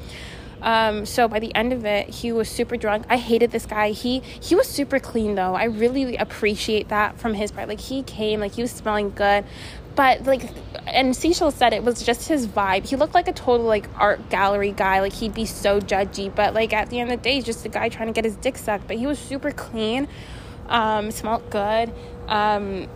Um, 0.67 1.07
so 1.07 1.29
by 1.29 1.39
the 1.39 1.55
end 1.55 1.73
of 1.73 1.87
it, 1.87 2.09
he 2.09 2.33
was 2.33 2.49
super 2.49 2.77
drunk. 2.77 3.07
I 3.09 3.19
hated 3.19 3.53
this 3.53 3.65
guy. 3.65 3.93
He 3.93 4.19
he 4.19 4.57
was 4.57 4.69
super 4.69 4.99
clean 4.99 5.37
though. 5.37 5.55
I 5.55 5.65
really 5.65 6.17
appreciate 6.17 6.89
that 6.89 7.19
from 7.19 7.35
his 7.35 7.53
part. 7.53 7.69
Like 7.69 7.81
he 7.81 8.03
came, 8.03 8.41
like 8.41 8.55
he 8.55 8.63
was 8.63 8.73
smelling 8.73 9.11
good. 9.11 9.45
But 9.95 10.25
like 10.25 10.51
and 10.89 11.17
Seashell 11.17 11.53
said 11.53 11.73
it 11.73 11.85
was 11.85 12.03
just 12.03 12.27
his 12.27 12.49
vibe. 12.49 12.85
He 12.85 12.97
looked 12.97 13.15
like 13.15 13.29
a 13.29 13.33
total 13.33 13.65
like 13.65 13.89
art 13.97 14.29
gallery 14.29 14.73
guy. 14.73 15.01
Like 15.01 15.13
he'd 15.13 15.35
be 15.35 15.47
so 15.47 15.81
judgy. 15.81 16.35
But 16.35 16.53
like 16.53 16.73
at 16.73 16.91
the 16.91 16.99
end 16.99 17.13
of 17.13 17.21
the 17.21 17.23
day, 17.23 17.37
he's 17.37 17.45
just 17.45 17.65
a 17.65 17.69
guy 17.69 17.89
trying 17.89 18.09
to 18.09 18.13
get 18.13 18.25
his 18.25 18.35
dick 18.35 18.59
sucked. 18.59 18.89
But 18.89 18.97
he 18.97 19.07
was 19.07 19.21
super 19.21 19.53
clean. 19.53 20.09
Um, 20.69 21.13
smelled 21.13 21.49
good. 21.49 21.93
Um, 22.27 22.89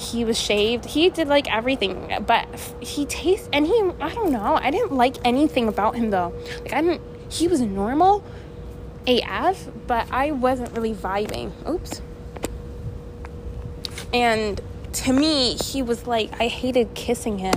he 0.00 0.24
was 0.24 0.40
shaved. 0.40 0.86
He 0.86 1.10
did 1.10 1.28
like 1.28 1.52
everything, 1.52 2.24
but 2.26 2.48
he 2.80 3.04
tastes 3.06 3.48
and 3.52 3.66
he 3.66 3.74
I 4.00 4.14
don't 4.14 4.32
know. 4.32 4.58
I 4.60 4.70
didn't 4.70 4.92
like 4.92 5.16
anything 5.24 5.68
about 5.68 5.94
him 5.94 6.10
though. 6.10 6.32
Like 6.62 6.72
I 6.72 6.80
didn't. 6.80 7.02
He 7.28 7.46
was 7.46 7.60
normal 7.60 8.24
AF, 9.06 9.68
but 9.86 10.10
I 10.10 10.32
wasn't 10.32 10.72
really 10.72 10.94
vibing. 10.94 11.52
Oops. 11.68 12.00
And 14.12 14.60
to 14.94 15.12
me, 15.12 15.56
he 15.62 15.82
was 15.82 16.06
like 16.06 16.30
I 16.40 16.48
hated 16.48 16.94
kissing 16.94 17.38
him. 17.38 17.54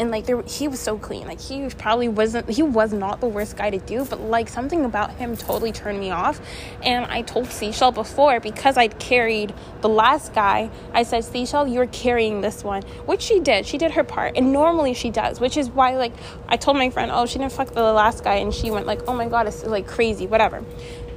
And 0.00 0.10
like 0.10 0.26
there 0.26 0.42
he 0.42 0.66
was 0.66 0.80
so 0.80 0.98
clean. 0.98 1.26
Like 1.26 1.40
he 1.40 1.68
probably 1.68 2.08
wasn't 2.08 2.48
he 2.48 2.62
was 2.62 2.92
not 2.92 3.20
the 3.20 3.28
worst 3.28 3.56
guy 3.56 3.70
to 3.70 3.78
do 3.78 4.04
but 4.04 4.20
like 4.20 4.48
something 4.48 4.84
about 4.84 5.12
him 5.12 5.36
totally 5.36 5.70
turned 5.70 6.00
me 6.00 6.10
off. 6.10 6.40
And 6.82 7.04
i 7.06 7.22
told 7.22 7.46
seashell 7.48 7.92
before 7.92 8.40
because 8.40 8.76
i'd 8.76 8.98
carried 8.98 9.54
the 9.82 9.88
last 9.88 10.32
guy 10.32 10.70
i 10.94 11.02
said 11.02 11.24
seashell 11.24 11.68
you're 11.68 11.86
carrying 11.86 12.40
this 12.40 12.64
one 12.64 12.82
which 13.04 13.22
she 13.22 13.38
did. 13.38 13.66
She 13.66 13.78
did 13.78 13.92
her 13.92 14.04
part 14.04 14.36
and 14.36 14.52
normally 14.52 14.94
she 14.94 15.10
does 15.10 15.38
which 15.38 15.56
is 15.56 15.68
why 15.68 15.96
like 15.96 16.14
i 16.48 16.56
told 16.56 16.76
my 16.78 16.88
friend 16.90 17.10
oh 17.12 17.26
she 17.26 17.38
didn't 17.38 17.52
fuck 17.52 17.68
the 17.68 17.92
last 17.92 18.24
guy 18.24 18.36
and 18.36 18.54
she 18.54 18.70
went 18.70 18.86
like 18.86 19.06
oh 19.06 19.14
my 19.14 19.28
god 19.28 19.46
it's 19.46 19.64
like 19.64 19.86
crazy 19.86 20.26
whatever. 20.26 20.64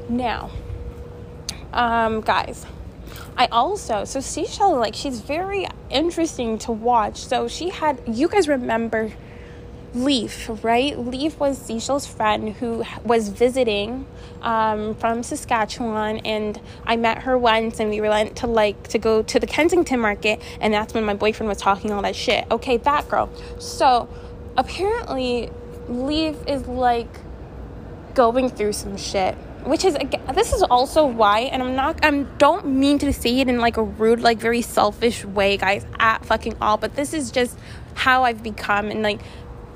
Now 0.09 0.51
um 1.71 2.21
guys 2.21 2.65
I 3.35 3.47
also, 3.47 4.05
so 4.05 4.19
Seashell, 4.19 4.77
like, 4.77 4.95
she's 4.95 5.19
very 5.21 5.67
interesting 5.89 6.57
to 6.59 6.71
watch. 6.71 7.17
So 7.17 7.47
she 7.47 7.69
had, 7.69 8.01
you 8.07 8.27
guys 8.27 8.47
remember 8.47 9.11
Leaf, 9.93 10.49
right? 10.63 10.97
Leaf 10.97 11.39
was 11.39 11.57
Seashell's 11.57 12.07
friend 12.07 12.53
who 12.53 12.83
was 13.03 13.29
visiting 13.29 14.07
um, 14.41 14.95
from 14.95 15.21
Saskatchewan, 15.21 16.17
and 16.19 16.59
I 16.85 16.95
met 16.95 17.19
her 17.19 17.37
once, 17.37 17.79
and 17.79 17.89
we 17.89 18.01
went 18.01 18.35
to 18.37 18.47
like 18.47 18.87
to 18.89 18.97
go 18.97 19.21
to 19.21 19.39
the 19.39 19.45
Kensington 19.45 19.99
Market, 19.99 20.41
and 20.59 20.73
that's 20.73 20.93
when 20.93 21.05
my 21.05 21.13
boyfriend 21.13 21.47
was 21.47 21.59
talking 21.59 21.91
all 21.91 22.01
that 22.01 22.15
shit. 22.15 22.45
Okay, 22.49 22.77
that 22.77 23.07
girl. 23.07 23.29
So 23.59 24.09
apparently, 24.57 25.51
Leaf 25.87 26.37
is 26.47 26.67
like 26.67 27.19
going 28.15 28.49
through 28.49 28.73
some 28.73 28.97
shit 28.97 29.37
which 29.65 29.85
is 29.85 29.97
this 30.33 30.53
is 30.53 30.61
also 30.63 31.05
why 31.05 31.41
and 31.41 31.61
i'm 31.63 31.75
not 31.75 32.03
i 32.03 32.11
don't 32.37 32.65
mean 32.65 32.99
to 32.99 33.11
say 33.13 33.39
it 33.39 33.47
in 33.47 33.59
like 33.59 33.77
a 33.77 33.83
rude 33.83 34.19
like 34.19 34.37
very 34.37 34.61
selfish 34.61 35.23
way 35.25 35.57
guys 35.57 35.85
at 35.99 36.25
fucking 36.25 36.55
all 36.61 36.77
but 36.77 36.95
this 36.95 37.13
is 37.13 37.31
just 37.31 37.57
how 37.93 38.23
i've 38.23 38.43
become 38.43 38.89
and 38.89 39.01
like 39.03 39.21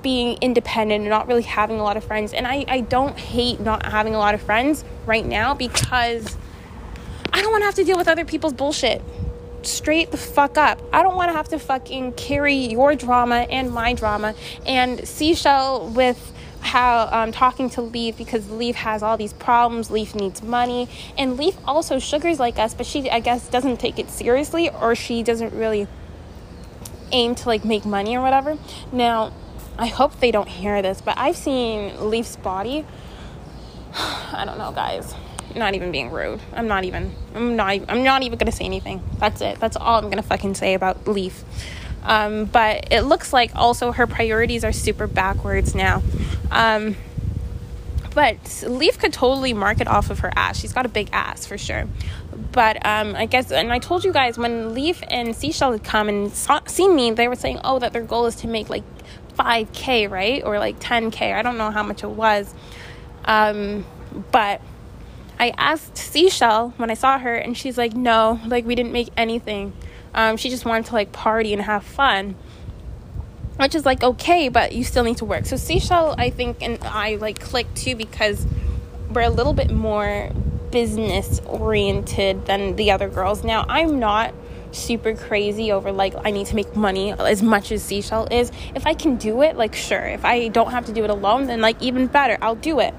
being 0.02 0.38
independent 0.42 1.02
and 1.02 1.10
not 1.10 1.28
really 1.28 1.42
having 1.42 1.80
a 1.80 1.84
lot 1.84 1.98
of 1.98 2.04
friends 2.04 2.34
and 2.34 2.48
i 2.48 2.64
i 2.68 2.82
don't 2.82 3.18
hate 3.18 3.60
not 3.60 3.86
having 3.86 4.14
a 4.14 4.20
lot 4.20 4.34
of 4.34 4.42
friends 4.42 4.84
right 5.06 5.26
now 5.26 5.54
because 5.54 6.38
i 7.34 7.42
don't 7.42 7.52
want 7.52 7.62
to 7.62 7.66
have 7.66 7.76
to 7.76 7.84
deal 7.84 7.98
with 7.98 8.08
other 8.08 8.26
people's 8.26 8.54
bullshit 8.54 9.02
straight 9.68 10.12
the 10.12 10.18
fuck 10.18 10.58
up. 10.58 10.82
I 10.94 11.04
don't 11.04 11.16
want 11.16 11.30
to 11.30 11.34
have 11.34 11.50
to 11.50 11.60
fucking 11.60 12.14
carry 12.14 12.56
your 12.56 12.96
drama 12.96 13.48
and 13.50 13.72
my 13.72 13.94
drama 13.94 14.34
and 14.66 15.06
seashell 15.08 15.90
with 15.90 16.34
how 16.68 17.10
um, 17.12 17.32
talking 17.32 17.70
to 17.72 17.82
Leaf 17.82 18.18
because 18.18 18.50
Leaf 18.52 18.76
has 18.76 19.02
all 19.02 19.18
these 19.18 19.34
problems. 19.34 19.90
Leaf 19.90 20.14
needs 20.14 20.44
money, 20.44 20.88
and 21.18 21.38
Leaf 21.38 21.56
also 21.66 21.98
sugars 22.00 22.40
like 22.40 22.60
us, 22.60 22.74
but 22.74 22.86
she 22.86 23.10
I 23.10 23.20
guess 23.20 23.50
doesn't 23.50 23.78
take 23.78 23.98
it 23.98 24.10
seriously, 24.10 24.70
or 24.70 24.96
she 24.96 25.24
doesn't 25.24 25.54
really 25.54 25.88
aim 27.12 27.36
to 27.36 27.48
like 27.48 27.66
make 27.66 27.86
money 27.86 28.16
or 28.16 28.22
whatever. 28.22 28.58
Now, 28.92 29.32
I 29.78 29.88
hope 29.88 30.20
they 30.20 30.32
don't 30.32 30.50
hear 30.50 30.82
this, 30.82 31.02
but 31.02 31.18
I've 31.18 31.38
seen 31.38 32.10
Leaf's 32.10 32.36
body. 32.36 32.86
I 33.94 34.44
don't 34.46 34.58
know, 34.58 34.72
guys. 34.72 35.16
Not 35.56 35.74
even 35.74 35.92
being 35.92 36.12
rude. 36.12 36.42
I'm 36.54 36.68
not 36.68 36.84
even. 36.84 37.16
I'm 37.34 37.56
not. 37.56 37.80
I'm 37.88 38.04
not 38.04 38.22
even 38.24 38.38
gonna 38.38 38.52
say 38.52 38.66
anything. 38.66 39.02
That's 39.18 39.42
it. 39.42 39.60
That's 39.60 39.78
all 39.78 40.00
I'm 40.00 40.10
gonna 40.10 40.22
fucking 40.22 40.56
say 40.56 40.74
about 40.74 41.08
Leaf. 41.08 41.44
Um, 42.04 42.46
but 42.46 42.88
it 42.92 43.02
looks 43.02 43.34
like 43.34 43.56
also 43.56 43.92
her 43.92 44.08
priorities 44.08 44.64
are 44.64 44.72
super 44.72 45.08
backwards 45.08 45.76
now. 45.76 46.02
Um, 46.52 46.96
but 48.14 48.64
Leaf 48.68 48.98
could 48.98 49.14
totally 49.14 49.54
market 49.54 49.88
off 49.88 50.10
of 50.10 50.20
her 50.20 50.32
ass. 50.36 50.58
She's 50.58 50.74
got 50.74 50.86
a 50.86 50.90
big 50.90 51.10
ass 51.12 51.46
for 51.46 51.58
sure. 51.58 51.88
But 52.52 52.84
um, 52.86 53.16
I 53.16 53.28
guess, 53.28 53.52
and 53.52 53.72
I 53.72 53.80
told 53.80 54.04
you 54.04 54.12
guys 54.12 54.38
when 54.38 54.74
Leaf 54.74 55.04
and 55.10 55.36
Seashell 55.36 55.74
had 55.74 55.84
come 55.84 56.10
and 56.10 56.32
saw, 56.34 56.62
seen 56.66 56.96
me, 56.96 57.12
they 57.12 57.28
were 57.28 57.36
saying, 57.36 57.60
oh, 57.64 57.78
that 57.80 57.94
their 57.94 58.02
goal 58.02 58.26
is 58.26 58.36
to 58.38 58.48
make 58.48 58.70
like 58.70 58.84
5K, 59.38 60.10
right? 60.10 60.44
Or 60.44 60.58
like 60.60 60.80
10K. 60.80 61.34
I 61.34 61.42
don't 61.42 61.58
know 61.58 61.70
how 61.70 61.84
much 61.84 62.04
it 62.04 62.10
was. 62.10 62.54
Um, 63.26 63.86
but 64.32 64.62
I 65.40 65.54
asked 65.58 65.98
Seashell 65.98 66.74
when 66.78 66.90
I 66.90 66.96
saw 66.96 67.20
her, 67.20 67.36
and 67.36 67.56
she's 67.56 67.78
like, 67.78 67.94
no, 67.94 68.40
like 68.48 68.66
we 68.66 68.74
didn't 68.74 68.94
make 68.94 69.10
anything. 69.16 69.74
Um, 70.14 70.38
she 70.38 70.50
just 70.50 70.66
wanted 70.66 70.86
to 70.88 70.94
like 70.94 71.12
party 71.12 71.54
and 71.54 71.62
have 71.62 71.84
fun 71.84 72.36
which 73.58 73.76
is 73.76 73.86
like 73.86 74.04
okay, 74.04 74.50
but 74.50 74.74
you 74.74 74.84
still 74.84 75.04
need 75.04 75.18
to 75.18 75.26
work. 75.26 75.46
So 75.46 75.56
Seashell, 75.58 76.16
I 76.18 76.30
think, 76.30 76.62
and 76.62 76.80
I 76.84 77.16
like 77.16 77.40
click 77.40 77.66
too 77.74 77.96
because 77.96 78.46
we're 79.10 79.22
a 79.22 79.30
little 79.30 79.54
bit 79.54 79.72
more 79.72 80.32
business 80.72 81.40
oriented 81.46 82.46
than 82.46 82.76
the 82.76 82.92
other 82.92 83.10
girls. 83.10 83.44
Now, 83.44 83.66
I'm 83.68 84.00
not 84.00 84.34
super 84.72 85.16
crazy 85.16 85.72
over 85.72 85.92
like 85.92 86.14
I 86.26 86.30
need 86.30 86.46
to 86.48 86.56
make 86.56 86.76
money 86.76 87.14
as 87.14 87.42
much 87.42 87.72
as 87.72 87.84
Seashell 87.84 88.28
is. 88.32 88.52
If 88.76 88.86
I 88.86 88.94
can 88.94 89.16
do 89.16 89.42
it, 89.42 89.56
like 89.56 89.74
sure. 89.74 90.06
If 90.06 90.24
I 90.24 90.50
don't 90.50 90.72
have 90.72 90.86
to 90.86 90.94
do 90.94 91.04
it 91.04 91.10
alone, 91.10 91.48
then 91.48 91.62
like 91.62 91.82
even 91.82 92.08
better, 92.08 92.38
I'll 92.42 92.56
do 92.56 92.80
it. 92.80 92.94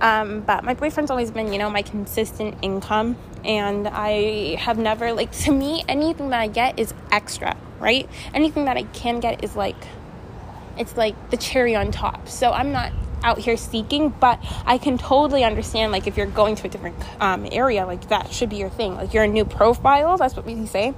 Um, 0.00 0.42
but 0.42 0.62
my 0.62 0.74
boyfriend's 0.74 1.10
always 1.10 1.32
been, 1.32 1.52
you 1.52 1.58
know, 1.58 1.68
my 1.68 1.82
consistent 1.82 2.56
income, 2.62 3.16
and 3.44 3.88
I 3.88 4.56
have 4.56 4.78
never 4.78 5.12
like 5.12 5.32
to 5.40 5.52
me 5.52 5.84
anything 5.88 6.30
that 6.30 6.40
I 6.40 6.48
get 6.48 6.78
is 6.78 6.92
extra 7.10 7.56
right? 7.78 8.08
Anything 8.34 8.64
that 8.66 8.76
I 8.76 8.82
can 8.84 9.20
get 9.20 9.44
is 9.44 9.56
like, 9.56 9.76
it's 10.76 10.96
like 10.96 11.30
the 11.30 11.36
cherry 11.36 11.74
on 11.74 11.90
top. 11.90 12.28
So 12.28 12.50
I'm 12.50 12.72
not 12.72 12.92
out 13.24 13.38
here 13.38 13.56
seeking, 13.56 14.10
but 14.10 14.38
I 14.64 14.78
can 14.78 14.96
totally 14.96 15.42
understand 15.42 15.90
like 15.90 16.06
if 16.06 16.16
you're 16.16 16.26
going 16.26 16.54
to 16.56 16.66
a 16.66 16.70
different 16.70 16.96
um, 17.20 17.46
area, 17.50 17.84
like 17.86 18.08
that 18.08 18.32
should 18.32 18.48
be 18.48 18.56
your 18.56 18.70
thing. 18.70 18.94
Like 18.94 19.12
you're 19.12 19.24
a 19.24 19.28
new 19.28 19.44
profile, 19.44 20.16
that's 20.16 20.36
what 20.36 20.44
we 20.44 20.66
say. 20.66 20.94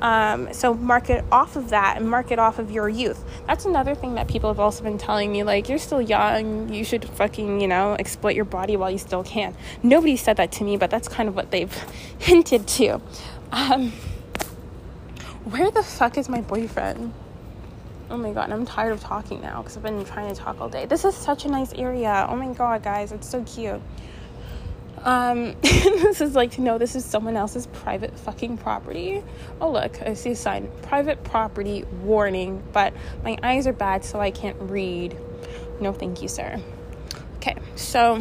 Um, 0.00 0.52
so 0.52 0.74
market 0.74 1.24
off 1.32 1.56
of 1.56 1.70
that 1.70 1.96
and 1.96 2.08
market 2.08 2.38
off 2.38 2.58
of 2.58 2.70
your 2.70 2.88
youth. 2.88 3.24
That's 3.46 3.64
another 3.64 3.94
thing 3.94 4.14
that 4.16 4.28
people 4.28 4.50
have 4.50 4.60
also 4.60 4.82
been 4.82 4.98
telling 4.98 5.32
me. 5.32 5.42
Like 5.42 5.68
you're 5.68 5.78
still 5.78 6.02
young, 6.02 6.72
you 6.72 6.84
should 6.84 7.04
fucking 7.04 7.60
you 7.60 7.68
know 7.68 7.94
exploit 7.98 8.34
your 8.34 8.44
body 8.44 8.76
while 8.76 8.90
you 8.90 8.98
still 8.98 9.24
can. 9.24 9.54
Nobody 9.82 10.16
said 10.16 10.36
that 10.36 10.52
to 10.52 10.64
me, 10.64 10.76
but 10.76 10.90
that's 10.90 11.08
kind 11.08 11.28
of 11.28 11.34
what 11.34 11.50
they've 11.50 11.72
hinted 12.18 12.66
to. 12.68 13.00
Um, 13.52 13.92
where 15.44 15.70
the 15.70 15.82
fuck 15.82 16.18
is 16.18 16.28
my 16.28 16.40
boyfriend? 16.40 17.12
Oh 18.08 18.16
my 18.16 18.32
god, 18.32 18.52
I'm 18.52 18.64
tired 18.64 18.92
of 18.92 19.00
talking 19.00 19.40
now 19.40 19.62
because 19.62 19.76
I've 19.76 19.82
been 19.82 20.04
trying 20.04 20.32
to 20.32 20.40
talk 20.40 20.60
all 20.60 20.68
day. 20.68 20.86
This 20.86 21.04
is 21.04 21.14
such 21.14 21.44
a 21.44 21.48
nice 21.48 21.72
area. 21.72 22.26
Oh 22.28 22.36
my 22.36 22.52
god, 22.52 22.82
guys, 22.82 23.12
it's 23.12 23.28
so 23.28 23.42
cute. 23.42 23.80
Um, 25.06 25.54
this 25.62 26.20
is 26.20 26.34
like 26.34 26.58
know 26.58 26.78
this 26.78 26.96
is 26.96 27.04
someone 27.04 27.36
else's 27.36 27.68
private 27.68 28.18
fucking 28.18 28.58
property. 28.58 29.22
Oh 29.60 29.70
look, 29.70 30.02
I 30.02 30.14
see 30.14 30.32
a 30.32 30.36
sign. 30.36 30.68
Private 30.82 31.22
property 31.22 31.84
warning, 32.02 32.62
but 32.72 32.92
my 33.22 33.38
eyes 33.40 33.68
are 33.68 33.72
bad 33.72 34.04
so 34.04 34.20
I 34.20 34.32
can't 34.32 34.56
read. 34.60 35.16
No, 35.80 35.92
thank 35.92 36.22
you, 36.22 36.28
sir. 36.28 36.60
Okay, 37.36 37.54
so 37.76 38.20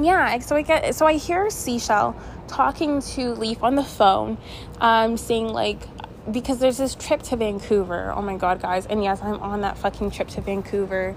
yeah, 0.00 0.40
so 0.40 0.56
I 0.56 0.62
get 0.62 0.96
so 0.96 1.06
I 1.06 1.12
hear 1.12 1.48
Seashell 1.48 2.20
talking 2.48 3.00
to 3.00 3.34
Leaf 3.34 3.62
on 3.62 3.76
the 3.76 3.84
phone, 3.84 4.36
um, 4.80 5.16
saying 5.16 5.46
like 5.48 5.80
because 6.32 6.58
there's 6.58 6.78
this 6.78 6.96
trip 6.96 7.22
to 7.22 7.36
Vancouver. 7.36 8.12
Oh 8.16 8.22
my 8.22 8.36
god, 8.36 8.60
guys. 8.60 8.84
And 8.86 9.04
yes, 9.04 9.22
I'm 9.22 9.40
on 9.40 9.60
that 9.60 9.78
fucking 9.78 10.10
trip 10.10 10.26
to 10.30 10.40
Vancouver. 10.40 11.14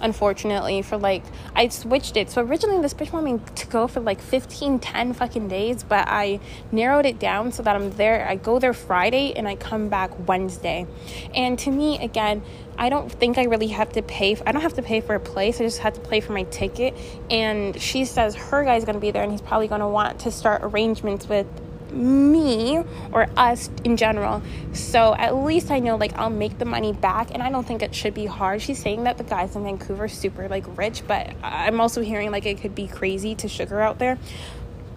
Unfortunately, 0.00 0.82
for 0.82 0.96
like, 0.96 1.22
I 1.54 1.68
switched 1.68 2.16
it. 2.16 2.30
So 2.30 2.42
originally, 2.42 2.80
this 2.80 2.94
bitch 2.94 3.12
wanted 3.12 3.32
me 3.32 3.40
to 3.54 3.66
go 3.66 3.86
for 3.86 4.00
like 4.00 4.20
15, 4.20 4.78
10 4.78 5.12
fucking 5.12 5.48
days, 5.48 5.82
but 5.82 6.08
I 6.08 6.40
narrowed 6.72 7.06
it 7.06 7.18
down 7.18 7.52
so 7.52 7.62
that 7.62 7.76
I'm 7.76 7.90
there. 7.92 8.26
I 8.26 8.36
go 8.36 8.58
there 8.58 8.72
Friday 8.72 9.32
and 9.34 9.46
I 9.46 9.56
come 9.56 9.88
back 9.88 10.28
Wednesday. 10.28 10.86
And 11.34 11.58
to 11.60 11.70
me, 11.70 11.98
again, 11.98 12.42
I 12.78 12.88
don't 12.88 13.12
think 13.12 13.36
I 13.36 13.44
really 13.44 13.68
have 13.68 13.92
to 13.92 14.02
pay. 14.02 14.36
I 14.46 14.52
don't 14.52 14.62
have 14.62 14.74
to 14.74 14.82
pay 14.82 15.02
for 15.02 15.14
a 15.14 15.20
place. 15.20 15.60
I 15.60 15.64
just 15.64 15.80
have 15.80 15.94
to 15.94 16.00
pay 16.00 16.20
for 16.20 16.32
my 16.32 16.44
ticket. 16.44 16.94
And 17.30 17.78
she 17.80 18.06
says 18.06 18.34
her 18.34 18.64
guy's 18.64 18.86
gonna 18.86 19.00
be 19.00 19.10
there, 19.10 19.22
and 19.22 19.30
he's 19.30 19.42
probably 19.42 19.68
gonna 19.68 19.88
want 19.88 20.20
to 20.20 20.30
start 20.30 20.62
arrangements 20.64 21.28
with 21.28 21.46
me 21.92 22.82
or 23.12 23.28
us 23.36 23.70
in 23.84 23.96
general. 23.96 24.42
So 24.72 25.14
at 25.14 25.36
least 25.36 25.70
I 25.70 25.78
know 25.78 25.96
like 25.96 26.16
I'll 26.18 26.30
make 26.30 26.58
the 26.58 26.64
money 26.64 26.92
back 26.92 27.30
and 27.32 27.42
I 27.42 27.50
don't 27.50 27.66
think 27.66 27.82
it 27.82 27.94
should 27.94 28.14
be 28.14 28.26
hard. 28.26 28.62
She's 28.62 28.78
saying 28.78 29.04
that 29.04 29.18
the 29.18 29.24
guys 29.24 29.56
in 29.56 29.64
Vancouver 29.64 30.08
super 30.08 30.48
like 30.48 30.64
rich, 30.76 31.02
but 31.06 31.34
I'm 31.42 31.80
also 31.80 32.02
hearing 32.02 32.30
like 32.30 32.46
it 32.46 32.60
could 32.60 32.74
be 32.74 32.86
crazy 32.86 33.34
to 33.36 33.48
sugar 33.48 33.80
out 33.80 33.98
there. 33.98 34.18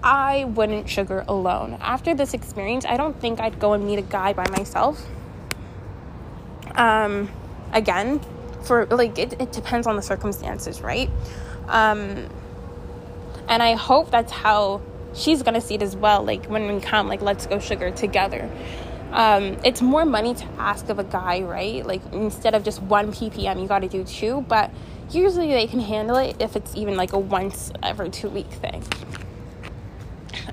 I 0.04 0.46
wouldn't 0.46 0.90
sugar 0.90 1.24
alone. 1.28 1.78
After 1.80 2.14
this 2.14 2.34
experience, 2.34 2.86
I 2.86 2.98
don't 2.98 3.20
think 3.20 3.40
I'd 3.40 3.60
go 3.60 3.74
and 3.74 3.86
meet 3.86 4.00
a 4.00 4.04
guy 4.04 4.34
by 4.34 4.48
myself. 4.50 5.06
Um 6.76 7.30
again, 7.72 8.22
for 8.64 8.86
like 8.88 9.18
it, 9.18 9.42
it 9.42 9.52
depends 9.52 9.88
on 9.88 9.96
the 9.96 10.02
circumstances, 10.02 10.82
right? 10.82 11.10
Um 11.68 12.30
and 13.48 13.62
I 13.62 13.74
hope 13.74 14.10
that's 14.10 14.32
how 14.32 14.82
she's 15.14 15.44
gonna 15.44 15.62
see 15.62 15.76
it 15.76 15.82
as 15.82 15.96
well 15.96 16.24
like 16.24 16.46
when 16.46 16.74
we 16.74 16.80
come 16.82 17.08
like 17.08 17.22
let's 17.22 17.46
go 17.46 17.60
sugar 17.60 17.92
together. 17.92 18.50
Um, 19.12 19.58
it's 19.64 19.80
more 19.80 20.06
money 20.06 20.34
to 20.34 20.46
ask 20.58 20.90
of 20.90 20.98
a 20.98 21.04
guy 21.04 21.42
right? 21.42 21.86
Like 21.86 22.02
instead 22.12 22.56
of 22.56 22.64
just 22.64 22.82
one 22.82 23.12
ppm 23.12 23.62
you 23.62 23.68
got 23.68 23.80
to 23.80 23.88
do 23.88 24.04
two 24.04 24.42
but 24.48 24.72
usually 25.12 25.50
they 25.50 25.68
can 25.68 25.80
handle 25.80 26.18
it 26.18 26.36
if 26.40 26.56
it's 26.56 26.76
even 26.76 26.96
like 26.96 27.14
a 27.14 27.20
once 27.20 27.72
every 27.84 28.10
two 28.10 28.30
week 28.30 28.50
thing. 28.50 28.84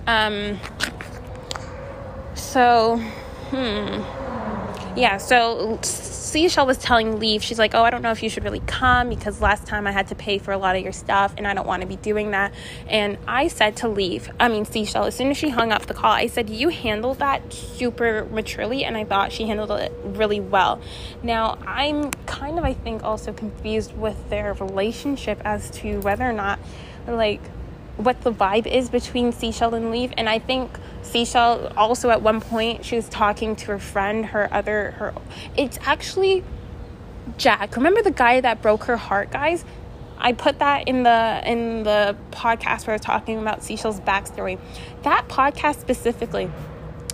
Um 0.07 0.59
so 2.35 2.97
hmm. 3.51 4.03
Yeah 4.99 5.17
so 5.17 5.79
Seashell 6.31 6.65
was 6.65 6.79
telling 6.79 7.19
Leaf, 7.19 7.43
she's 7.43 7.59
like, 7.59 7.75
Oh, 7.75 7.83
I 7.83 7.91
don't 7.91 8.03
know 8.03 8.13
if 8.13 8.23
you 8.23 8.31
should 8.31 8.45
really 8.45 8.61
come 8.61 9.09
because 9.09 9.41
last 9.41 9.67
time 9.67 9.89
I 9.89 9.91
had 9.91 10.07
to 10.09 10.15
pay 10.15 10.39
for 10.39 10.53
a 10.53 10.59
lot 10.59 10.77
of 10.77 10.83
your 10.83 10.93
stuff 10.93 11.35
and 11.37 11.45
I 11.45 11.55
don't 11.55 11.67
want 11.67 11.83
to 11.83 11.89
be 11.89 11.97
doing 11.97 12.31
that. 12.31 12.55
And 12.87 13.19
I 13.27 13.49
said 13.49 13.75
to 13.79 13.89
Leaf, 13.89 14.29
I 14.39 14.49
mean, 14.49 14.65
Seashell, 14.65 15.05
as 15.05 15.17
soon 15.17 15.33
as 15.33 15.37
she 15.37 15.49
hung 15.49 15.73
up 15.73 15.87
the 15.87 15.95
call, 15.95 16.13
I 16.13 16.29
said, 16.29 16.49
You 16.49 16.69
handled 16.69 17.19
that 17.19 17.53
super 17.53 18.27
maturely 18.27 18.85
and 18.85 18.97
I 18.97 19.05
thought 19.05 19.33
she 19.33 19.49
handled 19.49 19.73
it 19.73 19.93
really 20.05 20.39
well. 20.39 20.81
Now, 21.21 21.59
I'm 21.67 22.13
kind 22.27 22.59
of, 22.59 22.65
I 22.65 22.75
think, 22.75 23.03
also 23.03 23.33
confused 23.33 23.97
with 23.97 24.31
their 24.31 24.55
relationship 24.55 25.41
as 25.45 25.69
to 25.71 25.99
whether 25.99 26.25
or 26.25 26.33
not, 26.33 26.61
like, 27.09 27.43
what 27.97 28.21
the 28.23 28.33
vibe 28.33 28.67
is 28.67 28.89
between 28.89 29.33
Seashell 29.33 29.75
and 29.75 29.91
Leaf. 29.91 30.13
And 30.17 30.29
I 30.29 30.39
think 30.39 30.79
Seashell 31.03 31.73
also 31.77 32.11
at 32.11 32.23
one 32.23 32.41
point 32.41 32.85
she 32.85 32.97
was 32.97 33.09
talking 33.09 33.57
to 33.57 33.67
her 33.67 33.79
friend, 33.79 34.27
her 34.27 34.53
other 34.53 34.93
her 34.93 35.15
it's 35.57 35.79
actually 35.83 36.45
Jack. 37.37 37.77
Remember 37.77 38.03
the 38.03 38.11
guy 38.11 38.41
that 38.41 38.63
broke 38.63 38.85
her 38.85 38.97
heart, 38.97 39.31
guys? 39.31 39.65
I 40.19 40.33
put 40.33 40.59
that 40.59 40.87
in 40.87 41.03
the 41.03 41.43
in 41.45 41.83
the 41.83 42.17
podcast 42.31 42.87
where 42.87 42.93
I 42.93 42.97
was 42.97 43.01
talking 43.01 43.39
about 43.39 43.63
Seashell's 43.63 44.01
backstory. 44.01 44.59
That 45.03 45.29
podcast 45.29 45.81
specifically, 45.81 46.51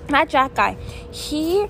that 0.09 0.29
Jack 0.29 0.55
guy, 0.55 0.77
he 1.13 1.67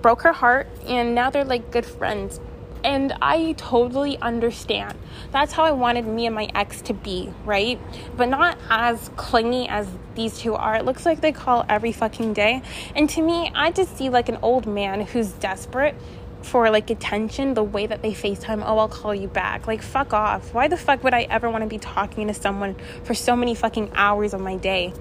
broke 0.00 0.22
her 0.22 0.32
heart 0.32 0.68
and 0.86 1.14
now 1.14 1.30
they're 1.30 1.44
like 1.44 1.70
good 1.72 1.86
friends. 1.86 2.40
And 2.84 3.12
I 3.20 3.52
totally 3.56 4.18
understand. 4.18 4.96
That's 5.32 5.52
how 5.52 5.64
I 5.64 5.72
wanted 5.72 6.06
me 6.06 6.26
and 6.26 6.34
my 6.34 6.48
ex 6.54 6.80
to 6.82 6.94
be, 6.94 7.32
right? 7.44 7.80
But 8.16 8.28
not 8.28 8.58
as 8.70 9.10
clingy 9.16 9.68
as 9.68 9.88
these 10.14 10.38
two 10.38 10.54
are. 10.54 10.76
It 10.76 10.84
looks 10.84 11.04
like 11.04 11.20
they 11.20 11.32
call 11.32 11.64
every 11.68 11.92
fucking 11.92 12.32
day. 12.34 12.62
And 12.94 13.08
to 13.10 13.22
me, 13.22 13.50
I 13.54 13.70
just 13.70 13.96
see 13.96 14.08
like 14.08 14.28
an 14.28 14.38
old 14.42 14.66
man 14.66 15.02
who's 15.02 15.32
desperate 15.32 15.94
for 16.42 16.70
like 16.70 16.88
attention 16.90 17.54
the 17.54 17.64
way 17.64 17.86
that 17.86 18.02
they 18.02 18.12
FaceTime, 18.12 18.62
oh, 18.64 18.78
I'll 18.78 18.88
call 18.88 19.14
you 19.14 19.28
back. 19.28 19.66
Like, 19.66 19.82
fuck 19.82 20.12
off. 20.12 20.54
Why 20.54 20.68
the 20.68 20.76
fuck 20.76 21.02
would 21.04 21.14
I 21.14 21.22
ever 21.22 21.50
want 21.50 21.62
to 21.62 21.68
be 21.68 21.78
talking 21.78 22.28
to 22.28 22.34
someone 22.34 22.76
for 23.04 23.14
so 23.14 23.34
many 23.34 23.54
fucking 23.54 23.90
hours 23.94 24.34
of 24.34 24.40
my 24.40 24.56
day? 24.56 24.92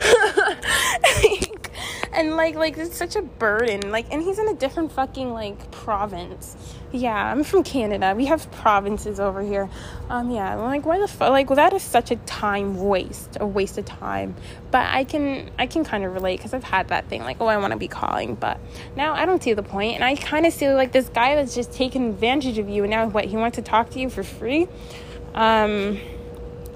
and 2.12 2.36
like 2.36 2.54
like 2.54 2.76
it's 2.78 2.96
such 2.96 3.16
a 3.16 3.22
burden 3.22 3.90
like 3.90 4.06
and 4.12 4.22
he's 4.22 4.38
in 4.38 4.48
a 4.48 4.54
different 4.54 4.92
fucking 4.92 5.32
like 5.32 5.70
province 5.70 6.56
yeah 6.94 7.30
i'm 7.30 7.42
from 7.42 7.62
canada. 7.64 8.14
We 8.16 8.26
have 8.26 8.50
provinces 8.52 9.18
over 9.18 9.42
here. 9.42 9.68
Um 10.08 10.30
yeah 10.30 10.54
like 10.54 10.86
why 10.86 10.98
the 10.98 11.08
fuck 11.08 11.30
like 11.30 11.50
well 11.50 11.56
that 11.56 11.72
is 11.72 11.82
such 11.82 12.10
a 12.10 12.16
time 12.16 12.76
waste 12.76 13.36
a 13.40 13.46
waste 13.46 13.76
of 13.78 13.84
time. 13.84 14.36
But 14.70 14.86
i 14.86 15.04
can 15.04 15.50
i 15.58 15.66
can 15.66 15.84
kind 15.84 16.04
of 16.04 16.14
relate 16.14 16.38
because 16.38 16.54
i've 16.54 16.64
had 16.64 16.88
that 16.88 17.08
thing 17.08 17.22
like 17.22 17.38
oh 17.40 17.46
i 17.46 17.56
want 17.56 17.72
to 17.72 17.78
be 17.78 17.88
calling. 17.88 18.36
But 18.36 18.60
now 18.96 19.14
i 19.14 19.26
don't 19.26 19.42
see 19.42 19.52
the 19.52 19.62
point 19.62 19.96
and 19.96 20.04
i 20.04 20.14
kind 20.14 20.46
of 20.46 20.52
see 20.52 20.68
like 20.70 20.92
this 20.92 21.08
guy 21.08 21.34
that's 21.34 21.54
just 21.54 21.72
taking 21.72 22.10
advantage 22.10 22.58
of 22.58 22.68
you 22.68 22.84
and 22.84 22.90
now 22.90 23.06
what 23.08 23.24
he 23.24 23.36
wants 23.36 23.56
to 23.56 23.62
talk 23.62 23.90
to 23.90 24.00
you 24.00 24.08
for 24.08 24.22
free? 24.22 24.68
Um 25.34 25.98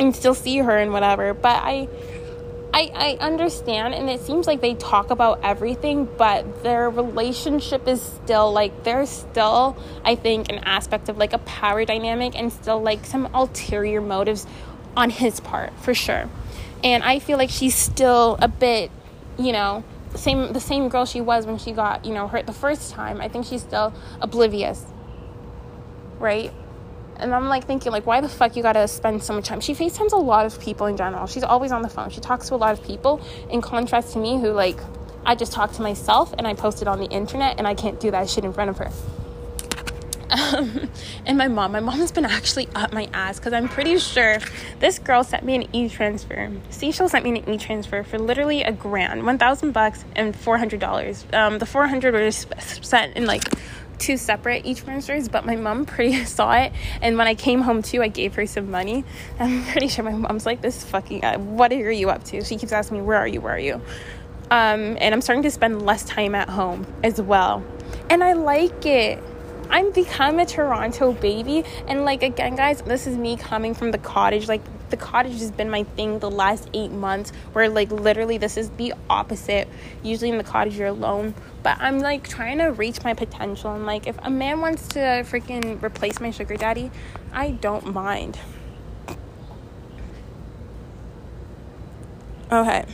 and 0.00 0.14
still 0.14 0.34
see 0.34 0.58
her 0.58 0.76
and 0.76 0.92
whatever. 0.92 1.34
But 1.34 1.62
i 1.62 1.88
I, 2.72 2.90
I 2.94 3.24
understand, 3.24 3.94
and 3.94 4.10
it 4.10 4.20
seems 4.20 4.46
like 4.46 4.60
they 4.60 4.74
talk 4.74 5.10
about 5.10 5.40
everything, 5.42 6.04
but 6.04 6.62
their 6.62 6.90
relationship 6.90 7.88
is 7.88 8.02
still 8.02 8.52
like 8.52 8.84
there's 8.84 9.08
still, 9.08 9.76
I 10.04 10.14
think, 10.14 10.52
an 10.52 10.58
aspect 10.58 11.08
of 11.08 11.16
like 11.16 11.32
a 11.32 11.38
power 11.38 11.84
dynamic 11.84 12.38
and 12.38 12.52
still 12.52 12.80
like 12.80 13.06
some 13.06 13.26
ulterior 13.34 14.00
motives 14.00 14.46
on 14.96 15.10
his 15.10 15.40
part 15.40 15.72
for 15.80 15.94
sure. 15.94 16.28
And 16.84 17.02
I 17.02 17.18
feel 17.18 17.38
like 17.38 17.50
she's 17.50 17.74
still 17.74 18.38
a 18.40 18.48
bit, 18.48 18.90
you 19.38 19.52
know, 19.52 19.82
same 20.14 20.52
the 20.52 20.60
same 20.60 20.88
girl 20.88 21.04
she 21.04 21.20
was 21.20 21.46
when 21.46 21.58
she 21.58 21.72
got 21.72 22.04
you 22.04 22.14
know 22.14 22.28
hurt 22.28 22.46
the 22.46 22.52
first 22.52 22.92
time. 22.92 23.20
I 23.20 23.28
think 23.28 23.46
she's 23.46 23.62
still 23.62 23.92
oblivious, 24.20 24.84
right? 26.18 26.52
And 27.18 27.34
I'm 27.34 27.48
like 27.48 27.64
thinking, 27.64 27.90
like, 27.92 28.06
why 28.06 28.20
the 28.20 28.28
fuck 28.28 28.56
you 28.56 28.62
gotta 28.62 28.86
spend 28.86 29.22
so 29.22 29.34
much 29.34 29.46
time? 29.46 29.60
She 29.60 29.74
FaceTimes 29.74 30.12
a 30.12 30.16
lot 30.16 30.46
of 30.46 30.60
people 30.60 30.86
in 30.86 30.96
general. 30.96 31.26
She's 31.26 31.42
always 31.42 31.72
on 31.72 31.82
the 31.82 31.88
phone. 31.88 32.10
She 32.10 32.20
talks 32.20 32.48
to 32.48 32.54
a 32.54 32.56
lot 32.56 32.72
of 32.72 32.84
people, 32.84 33.20
in 33.50 33.60
contrast 33.60 34.12
to 34.12 34.18
me, 34.18 34.40
who, 34.40 34.52
like, 34.52 34.78
I 35.26 35.34
just 35.34 35.52
talk 35.52 35.72
to 35.72 35.82
myself 35.82 36.32
and 36.38 36.46
I 36.46 36.54
post 36.54 36.80
it 36.80 36.88
on 36.88 37.00
the 37.00 37.06
internet 37.06 37.58
and 37.58 37.66
I 37.66 37.74
can't 37.74 38.00
do 38.00 38.10
that 38.12 38.30
shit 38.30 38.44
in 38.44 38.52
front 38.52 38.70
of 38.70 38.78
her. 38.78 38.90
Um, 40.30 40.88
and 41.26 41.38
my 41.38 41.48
mom, 41.48 41.72
my 41.72 41.80
mom 41.80 41.98
has 41.98 42.12
been 42.12 42.24
actually 42.24 42.68
up 42.74 42.92
my 42.92 43.08
ass 43.12 43.38
because 43.38 43.52
I'm 43.52 43.68
pretty 43.68 43.98
sure 43.98 44.38
this 44.78 44.98
girl 44.98 45.24
sent 45.24 45.44
me 45.44 45.54
an 45.54 45.74
e 45.74 45.88
transfer. 45.88 46.50
Seashell 46.70 47.08
sent 47.08 47.24
me 47.24 47.40
an 47.40 47.48
e 47.48 47.58
transfer 47.58 48.02
for 48.02 48.18
literally 48.18 48.62
a 48.62 48.72
grand, 48.72 49.24
1000 49.24 49.72
bucks, 49.72 50.04
and 50.16 50.34
$400. 50.34 51.34
Um, 51.34 51.58
the 51.58 51.66
400 51.66 52.14
was 52.14 52.46
sent 52.58 53.16
in 53.16 53.26
like 53.26 53.44
two 53.98 54.16
separate 54.16 54.64
each 54.64 54.84
transfers, 54.84 55.28
but 55.28 55.44
my 55.44 55.56
mom 55.56 55.84
pretty 55.84 56.24
saw 56.26 56.54
it. 56.54 56.72
And 57.02 57.16
when 57.16 57.26
I 57.26 57.34
came 57.34 57.62
home 57.62 57.82
too, 57.82 58.02
I 58.02 58.08
gave 58.08 58.34
her 58.34 58.46
some 58.46 58.70
money. 58.70 59.04
I'm 59.38 59.64
pretty 59.64 59.88
sure 59.88 60.04
my 60.04 60.12
mom's 60.12 60.46
like, 60.46 60.62
"This 60.62 60.84
fucking, 60.84 61.24
uh, 61.24 61.38
what 61.38 61.72
are 61.72 61.90
you 61.90 62.10
up 62.10 62.24
to?" 62.24 62.42
She 62.44 62.56
keeps 62.56 62.72
asking 62.72 62.98
me, 62.98 63.02
"Where 63.04 63.18
are 63.18 63.28
you? 63.28 63.40
Where 63.40 63.54
are 63.54 63.58
you?" 63.58 63.80
Um, 64.50 64.96
and 65.00 65.14
I'm 65.14 65.20
starting 65.20 65.42
to 65.42 65.50
spend 65.50 65.84
less 65.84 66.04
time 66.04 66.34
at 66.34 66.48
home 66.48 66.86
as 67.02 67.20
well, 67.20 67.62
and 68.08 68.24
I 68.24 68.32
like 68.32 68.86
it. 68.86 69.22
I'm 69.70 69.92
become 69.92 70.38
a 70.38 70.46
Toronto 70.46 71.12
baby, 71.12 71.64
and 71.86 72.04
like 72.04 72.22
again, 72.22 72.56
guys, 72.56 72.80
this 72.82 73.06
is 73.06 73.16
me 73.16 73.36
coming 73.36 73.74
from 73.74 73.90
the 73.90 73.98
cottage. 73.98 74.48
Like 74.48 74.62
the 74.90 74.96
cottage 74.96 75.38
has 75.40 75.50
been 75.50 75.70
my 75.70 75.84
thing 75.84 76.18
the 76.18 76.30
last 76.30 76.68
eight 76.74 76.90
months, 76.90 77.30
where 77.52 77.68
like 77.68 77.90
literally 77.90 78.38
this 78.38 78.56
is 78.56 78.70
the 78.70 78.94
opposite. 79.08 79.68
Usually 80.02 80.30
in 80.30 80.38
the 80.38 80.44
cottage 80.44 80.76
you're 80.76 80.88
alone, 80.88 81.34
but 81.62 81.76
I'm 81.80 81.98
like 81.98 82.28
trying 82.28 82.58
to 82.58 82.66
reach 82.66 83.02
my 83.04 83.14
potential. 83.14 83.72
And 83.72 83.86
like, 83.86 84.06
if 84.06 84.16
a 84.22 84.30
man 84.30 84.60
wants 84.60 84.88
to 84.88 84.98
freaking 84.98 85.82
replace 85.82 86.20
my 86.20 86.30
sugar 86.30 86.56
daddy, 86.56 86.90
I 87.32 87.52
don't 87.52 87.92
mind. 87.92 88.38
Okay. 92.50 92.84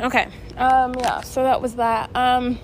Okay. 0.00 0.28
Um 0.56 0.94
yeah, 0.94 1.20
so 1.22 1.42
that 1.42 1.60
was 1.60 1.76
that. 1.76 2.14
Um 2.14 2.58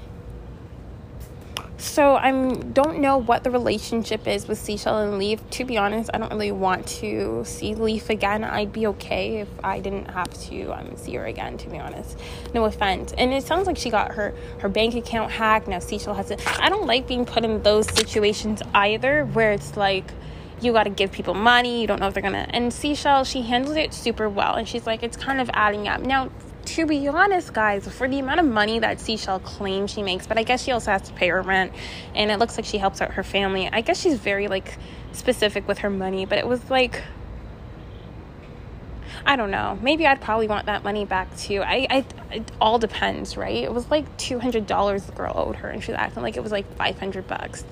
so 1.76 2.16
I 2.16 2.30
don't 2.72 2.98
know 2.98 3.18
what 3.18 3.44
the 3.44 3.50
relationship 3.50 4.26
is 4.26 4.46
with 4.46 4.58
Seashell 4.58 4.98
and 4.98 5.18
Leaf. 5.18 5.40
To 5.50 5.64
be 5.64 5.78
honest, 5.78 6.10
I 6.12 6.18
don't 6.18 6.30
really 6.30 6.52
want 6.52 6.86
to 6.88 7.42
see 7.44 7.74
Leaf 7.74 8.10
again. 8.10 8.44
I'd 8.44 8.72
be 8.72 8.86
okay 8.88 9.38
if 9.38 9.48
I 9.64 9.80
didn't 9.80 10.06
have 10.10 10.32
to 10.48 10.70
um, 10.72 10.96
see 10.96 11.14
her 11.14 11.26
again. 11.26 11.56
To 11.58 11.68
be 11.68 11.78
honest, 11.78 12.18
no 12.54 12.64
offense. 12.64 13.12
And 13.16 13.32
it 13.32 13.44
sounds 13.44 13.66
like 13.66 13.76
she 13.76 13.90
got 13.90 14.12
her 14.12 14.34
her 14.60 14.68
bank 14.68 14.94
account 14.94 15.30
hacked. 15.30 15.68
Now 15.68 15.78
Seashell 15.78 16.14
has 16.14 16.30
it. 16.30 16.40
I 16.60 16.68
don't 16.68 16.86
like 16.86 17.06
being 17.06 17.24
put 17.24 17.44
in 17.44 17.62
those 17.62 17.88
situations 17.88 18.62
either, 18.74 19.24
where 19.26 19.52
it's 19.52 19.76
like 19.76 20.04
you 20.60 20.72
got 20.72 20.84
to 20.84 20.90
give 20.90 21.12
people 21.12 21.34
money. 21.34 21.80
You 21.80 21.86
don't 21.86 22.00
know 22.00 22.08
if 22.08 22.14
they're 22.14 22.22
gonna. 22.22 22.46
And 22.50 22.72
Seashell, 22.72 23.24
she 23.24 23.42
handled 23.42 23.76
it 23.76 23.94
super 23.94 24.28
well, 24.28 24.54
and 24.54 24.68
she's 24.68 24.86
like, 24.86 25.02
it's 25.02 25.16
kind 25.16 25.40
of 25.40 25.50
adding 25.54 25.88
up 25.88 26.02
now 26.02 26.30
to 26.74 26.86
be 26.86 27.08
honest, 27.08 27.52
guys, 27.52 27.86
for 27.88 28.08
the 28.08 28.18
amount 28.18 28.40
of 28.40 28.46
money 28.46 28.78
that 28.78 29.00
Seashell 29.00 29.40
claims 29.40 29.90
she 29.90 30.02
makes, 30.02 30.26
but 30.26 30.38
I 30.38 30.42
guess 30.42 30.62
she 30.62 30.72
also 30.72 30.90
has 30.92 31.02
to 31.02 31.12
pay 31.12 31.28
her 31.28 31.42
rent, 31.42 31.72
and 32.14 32.30
it 32.30 32.38
looks 32.38 32.56
like 32.56 32.64
she 32.64 32.78
helps 32.78 33.00
out 33.00 33.12
her 33.12 33.22
family. 33.22 33.68
I 33.70 33.80
guess 33.80 34.00
she's 34.00 34.18
very 34.18 34.48
like 34.48 34.78
specific 35.12 35.66
with 35.66 35.78
her 35.78 35.90
money, 35.90 36.26
but 36.26 36.38
it 36.38 36.46
was 36.46 36.70
like 36.70 37.02
I 39.26 39.36
don't 39.36 39.50
know. 39.50 39.78
Maybe 39.82 40.06
I'd 40.06 40.20
probably 40.20 40.48
want 40.48 40.66
that 40.66 40.82
money 40.82 41.04
back 41.04 41.36
too. 41.36 41.62
I, 41.62 41.86
I 41.90 42.04
it 42.32 42.50
all 42.60 42.78
depends, 42.78 43.36
right? 43.36 43.56
It 43.56 43.72
was 43.72 43.90
like 43.90 44.16
two 44.16 44.38
hundred 44.38 44.66
dollars 44.66 45.04
the 45.04 45.12
girl 45.12 45.34
owed 45.36 45.56
her, 45.56 45.68
and 45.68 45.82
she's 45.82 45.94
acting 45.94 46.22
like 46.22 46.36
it 46.36 46.42
was 46.42 46.52
like 46.52 46.72
five 46.76 46.98
hundred 46.98 47.26
bucks. 47.26 47.64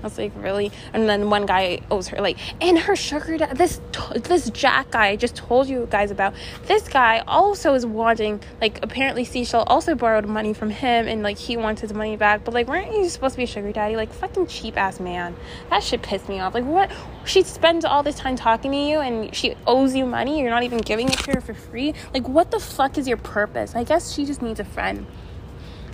I 0.00 0.02
was 0.02 0.18
like, 0.18 0.32
really? 0.36 0.70
And 0.92 1.08
then 1.08 1.30
one 1.30 1.46
guy 1.46 1.80
owes 1.90 2.08
her 2.08 2.20
like, 2.20 2.38
and 2.60 2.78
her 2.78 2.94
sugar 2.94 3.38
dad, 3.38 3.56
this 3.56 3.80
this 4.14 4.50
Jack 4.50 4.90
guy 4.90 5.08
I 5.08 5.16
just 5.16 5.34
told 5.34 5.68
you 5.68 5.88
guys 5.90 6.10
about. 6.10 6.34
This 6.66 6.88
guy 6.88 7.22
also 7.26 7.74
is 7.74 7.86
wanting 7.86 8.40
like 8.60 8.78
apparently 8.82 9.24
Seashell 9.24 9.64
also 9.66 9.94
borrowed 9.94 10.26
money 10.26 10.52
from 10.52 10.70
him 10.70 11.08
and 11.08 11.22
like 11.22 11.38
he 11.38 11.56
wants 11.56 11.80
his 11.80 11.92
money 11.92 12.16
back. 12.16 12.44
But 12.44 12.54
like, 12.54 12.68
weren't 12.68 12.92
you 12.92 13.08
supposed 13.08 13.34
to 13.34 13.38
be 13.38 13.44
a 13.44 13.46
sugar 13.46 13.72
daddy? 13.72 13.96
Like 13.96 14.12
fucking 14.12 14.46
cheap 14.46 14.76
ass 14.76 15.00
man. 15.00 15.34
That 15.70 15.82
shit 15.82 16.02
pissed 16.02 16.28
me 16.28 16.40
off. 16.40 16.54
Like 16.54 16.64
what? 16.64 16.90
She 17.24 17.42
spends 17.42 17.84
all 17.84 18.02
this 18.02 18.16
time 18.16 18.36
talking 18.36 18.72
to 18.72 18.78
you 18.78 19.00
and 19.00 19.34
she 19.34 19.56
owes 19.66 19.94
you 19.94 20.06
money. 20.06 20.40
You're 20.40 20.50
not 20.50 20.62
even 20.62 20.78
giving 20.78 21.08
it 21.08 21.18
to 21.20 21.32
her 21.32 21.40
for 21.40 21.54
free. 21.54 21.94
Like 22.12 22.28
what 22.28 22.50
the 22.50 22.60
fuck 22.60 22.98
is 22.98 23.08
your 23.08 23.16
purpose? 23.16 23.74
I 23.74 23.84
guess 23.84 24.12
she 24.12 24.26
just 24.26 24.42
needs 24.42 24.60
a 24.60 24.64
friend. 24.64 25.06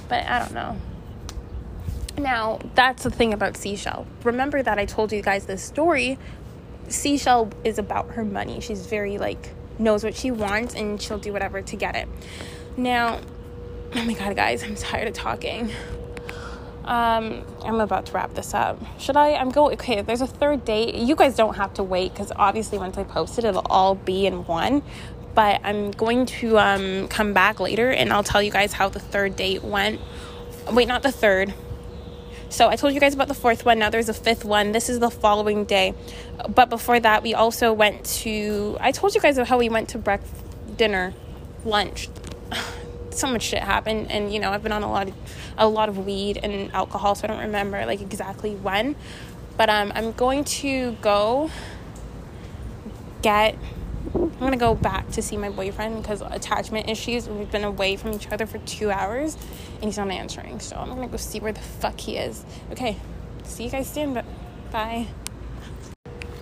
But 0.09 0.27
I 0.27 0.41
don't 0.41 0.53
know. 0.53 0.77
Now, 2.19 2.59
that's 2.75 3.03
the 3.03 3.11
thing 3.11 3.33
about 3.33 3.57
Seashell. 3.57 4.07
Remember 4.25 4.63
that 4.63 4.79
I 4.79 4.85
told 4.85 5.13
you 5.13 5.23
guys 5.23 5.47
this 5.47 5.63
story. 5.63 6.19
Seashell 6.89 7.51
is 7.65 7.79
about 7.79 8.13
her 8.13 8.25
money. 8.25 8.61
She's 8.61 8.87
very, 8.87 9.19
like, 9.19 9.55
knows 9.79 10.05
what 10.05 10.15
she 10.15 10.31
wants 10.31 10.75
and 10.75 11.01
she'll 11.01 11.19
do 11.19 11.33
whatever 11.33 11.63
to 11.63 11.77
get 11.77 11.97
it. 11.97 12.09
Now, 12.77 13.21
oh 13.95 14.05
my 14.05 14.13
god, 14.13 14.37
guys, 14.37 14.63
I'm 14.63 14.75
tired 14.75 15.09
of 15.09 15.15
talking. 15.15 15.71
Um, 16.85 17.45
I'm 17.65 17.81
about 17.81 18.07
to 18.07 18.13
wrap 18.13 18.35
this 18.35 18.55
up. 18.55 18.79
Should 18.99 19.17
I? 19.17 19.35
I'm 19.35 19.51
going. 19.51 19.75
Okay, 19.75 20.03
there's 20.03 20.21
a 20.21 20.27
third 20.27 20.65
date. 20.65 20.95
You 20.97 21.15
guys 21.15 21.37
don't 21.37 21.55
have 21.55 21.73
to 21.75 21.83
wait 21.83 22.13
because 22.13 22.33
obviously 22.35 22.77
once 22.77 22.99
I 22.99 23.05
post 23.05 23.39
it, 23.39 23.45
it'll 23.45 23.67
all 23.71 23.95
be 23.95 24.27
in 24.27 24.45
one. 24.47 24.83
but 25.35 25.61
I'm 25.65 25.91
going 25.93 26.27
to 26.27 26.59
um, 26.59 27.09
come 27.09 27.33
back 27.33 27.61
later 27.61 27.91
and 27.91 28.13
I'll 28.13 28.23
tell 28.23 28.43
you 28.43 28.51
guys 28.51 28.73
how 28.73 28.89
the 28.89 29.01
third 29.01 29.37
date 29.37 29.63
went. 29.63 30.01
Wait, 30.71 30.89
not 30.89 31.03
the 31.03 31.13
third. 31.13 31.55
So 32.53 32.69
I 32.69 32.77
told 32.77 32.93
you 32.93 33.01
guys 33.01 33.15
about 33.15 33.29
the 33.29 33.35
fourth 33.35 33.65
one. 33.65 33.79
Now 33.79 33.89
there's 33.89 34.11
a 34.11 34.15
fifth 34.15 34.45
one. 34.45 34.73
This 34.73 34.91
is 34.91 34.99
the 34.99 35.11
following 35.11 35.65
day. 35.65 35.95
But 36.55 36.69
before 36.69 37.01
that, 37.01 37.23
we 37.23 37.33
also 37.33 37.73
went 37.73 38.05
to. 38.21 38.77
I 38.79 38.93
told 38.93 39.15
you 39.15 39.23
guys 39.23 39.39
how 39.39 39.59
we 39.59 39.71
went 39.71 39.89
to 39.91 39.99
breakfast, 39.99 40.45
dinner, 40.77 41.15
lunch. 41.65 42.11
so 43.11 43.29
much 43.29 43.45
shit 43.45 43.63
happened, 43.63 44.13
and 44.13 44.31
you 44.35 44.39
know 44.39 44.51
I've 44.51 44.63
been 44.63 44.73
on 44.73 44.83
a 44.83 44.91
lot 44.91 45.09
of 45.09 45.15
a 45.57 45.67
lot 45.67 45.89
of 45.89 46.05
weed 46.05 46.41
and 46.43 46.71
alcohol, 46.75 47.15
so 47.15 47.25
I 47.25 47.29
don't 47.29 47.41
remember 47.41 47.87
like 47.87 48.03
exactly 48.03 48.55
when. 48.55 48.97
But 49.57 49.71
um, 49.71 49.91
I'm 49.95 50.13
going 50.13 50.45
to 50.45 50.93
go 51.01 51.51
get 53.23 53.57
I'm 54.15 54.31
gonna 54.39 54.57
go 54.57 54.75
back 54.75 55.11
to 55.13 55.23
see 55.23 55.37
my 55.37 55.51
boyfriend 55.51 56.03
because 56.03 56.21
attachment 56.23 56.89
issues. 56.89 57.29
We've 57.29 57.51
been 57.51 57.65
away 57.65 57.97
from 57.97 58.13
each 58.13 58.29
other 58.31 58.47
for 58.47 58.59
two 58.59 58.91
hours 58.91 59.37
and 59.77 59.85
he's 59.85 59.99
not 59.99 60.11
answering. 60.11 60.61
So 60.61 60.77
I'm 60.77 60.89
gonna 60.89 61.07
go 61.07 61.17
see 61.17 61.39
where 61.41 61.53
the 61.53 61.61
fuck 61.61 62.01
he 62.01 62.17
is. 62.17 62.45
Okay, 62.73 62.97
see 63.45 63.65
you 63.65 63.71
guys 63.71 63.89
soon, 63.89 64.23
bye. 64.73 65.07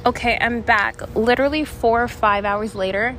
Okay, 0.07 0.39
I'm 0.41 0.63
back. 0.63 1.15
Literally 1.15 1.65
four 1.65 2.03
or 2.03 2.09
five 2.09 2.47
hours 2.47 2.75
later, 2.75 3.15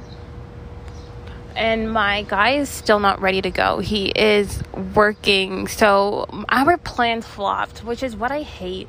and 1.55 1.91
my 1.91 2.23
guy 2.23 2.51
is 2.51 2.69
still 2.69 2.99
not 2.99 3.21
ready 3.21 3.41
to 3.43 3.51
go. 3.51 3.79
He 3.79 4.07
is 4.07 4.63
working, 4.95 5.67
so 5.67 6.25
our 6.49 6.77
plans 6.77 7.27
flopped, 7.27 7.83
which 7.83 8.01
is 8.01 8.15
what 8.15 8.31
I 8.31 8.41
hate 8.41 8.87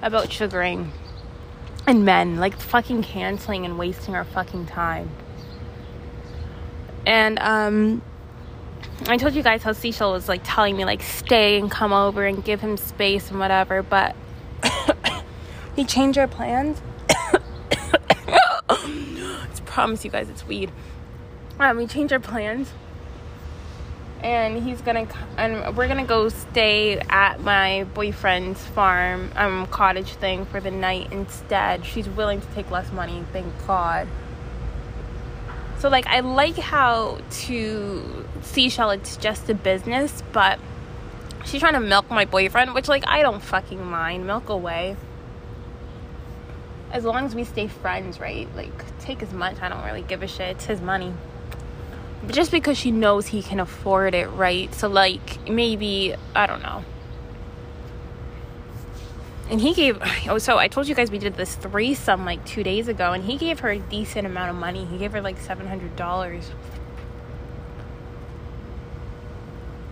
about 0.00 0.32
sugaring 0.32 0.92
and 1.86 2.04
men 2.04 2.36
like 2.36 2.58
fucking 2.58 3.02
canceling 3.02 3.64
and 3.64 3.78
wasting 3.78 4.14
our 4.14 4.24
fucking 4.24 4.66
time. 4.66 5.10
And 7.06 7.38
um 7.40 8.02
I 9.08 9.16
told 9.16 9.34
you 9.34 9.42
guys 9.42 9.62
how 9.62 9.72
Seashell 9.72 10.12
was 10.12 10.28
like 10.28 10.42
telling 10.44 10.76
me 10.76 10.84
like 10.84 11.02
stay 11.02 11.58
and 11.58 11.70
come 11.70 11.92
over 11.92 12.24
and 12.24 12.44
give 12.44 12.60
him 12.60 12.76
space 12.76 13.30
and 13.30 13.40
whatever, 13.40 13.82
but 13.82 14.14
he 15.76 15.84
changed 15.84 16.18
our 16.18 16.28
plans. 16.28 16.80
I 18.68 19.48
promise 19.64 20.04
you 20.04 20.10
guys 20.10 20.28
it's 20.28 20.46
weed. 20.46 20.70
Um, 21.58 21.76
we 21.78 21.86
changed 21.86 22.12
our 22.12 22.20
plans 22.20 22.70
and 24.22 24.62
he's 24.62 24.80
gonna 24.80 25.06
and 25.36 25.76
we're 25.76 25.88
gonna 25.88 26.06
go 26.06 26.28
stay 26.28 26.98
at 27.10 27.40
my 27.40 27.84
boyfriend's 27.94 28.64
farm 28.64 29.30
um 29.36 29.66
cottage 29.66 30.14
thing 30.14 30.46
for 30.46 30.60
the 30.60 30.70
night 30.70 31.12
instead. 31.12 31.84
She's 31.84 32.08
willing 32.08 32.40
to 32.40 32.46
take 32.48 32.70
less 32.70 32.90
money 32.92 33.24
thank 33.32 33.52
god. 33.66 34.06
So 35.78 35.88
like 35.88 36.06
i 36.06 36.20
like 36.20 36.56
how 36.56 37.18
to 37.30 38.26
seashell 38.42 38.90
it's 38.90 39.16
just 39.16 39.50
a 39.50 39.54
business 39.54 40.22
but 40.32 40.60
she's 41.44 41.60
trying 41.60 41.74
to 41.74 41.80
milk 41.80 42.08
my 42.10 42.24
boyfriend 42.24 42.74
which 42.74 42.88
like 42.88 43.04
i 43.08 43.22
don't 43.22 43.42
fucking 43.42 43.84
mind. 43.84 44.26
Milk 44.26 44.48
away. 44.48 44.96
As 46.92 47.04
long 47.04 47.24
as 47.24 47.34
we 47.34 47.42
stay 47.42 47.66
friends 47.66 48.20
right? 48.20 48.48
Like 48.54 48.98
take 49.00 49.22
as 49.22 49.32
much. 49.32 49.60
I 49.60 49.68
don't 49.68 49.84
really 49.84 50.02
give 50.02 50.22
a 50.22 50.28
shit. 50.28 50.50
It's 50.50 50.66
his 50.66 50.80
money 50.80 51.12
just 52.28 52.50
because 52.50 52.78
she 52.78 52.90
knows 52.90 53.28
he 53.28 53.42
can 53.42 53.60
afford 53.60 54.14
it, 54.14 54.28
right? 54.28 54.72
So, 54.74 54.88
like, 54.88 55.48
maybe, 55.48 56.14
I 56.34 56.46
don't 56.46 56.62
know. 56.62 56.84
And 59.50 59.60
he 59.60 59.74
gave, 59.74 59.98
oh, 60.28 60.38
so 60.38 60.56
I 60.56 60.68
told 60.68 60.88
you 60.88 60.94
guys 60.94 61.10
we 61.10 61.18
did 61.18 61.36
this 61.36 61.56
threesome 61.56 62.24
like 62.24 62.44
two 62.46 62.62
days 62.62 62.88
ago, 62.88 63.12
and 63.12 63.24
he 63.24 63.36
gave 63.36 63.60
her 63.60 63.70
a 63.70 63.78
decent 63.78 64.26
amount 64.26 64.50
of 64.50 64.56
money. 64.56 64.84
He 64.84 64.98
gave 64.98 65.12
her 65.12 65.20
like 65.20 65.38
$700. 65.38 66.44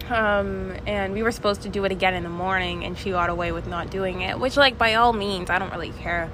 Um, 0.09 0.75
and 0.87 1.13
we 1.13 1.23
were 1.23 1.31
supposed 1.31 1.63
to 1.63 1.69
do 1.69 1.85
it 1.85 1.93
again 1.93 2.15
in 2.15 2.25
the 2.25 2.31
morning, 2.31 2.85
and 2.85 2.99
she 2.99 3.11
got 3.11 3.31
away 3.31 3.53
with 3.53 3.67
not 3.67 3.91
doing 3.91 4.23
it, 4.23 4.41
which, 4.41 4.57
like, 4.57 4.77
by 4.77 4.95
all 4.95 5.13
means, 5.13 5.51
I 5.51 5.59
don't 5.59 5.71
really 5.71 5.91
care. 5.91 6.31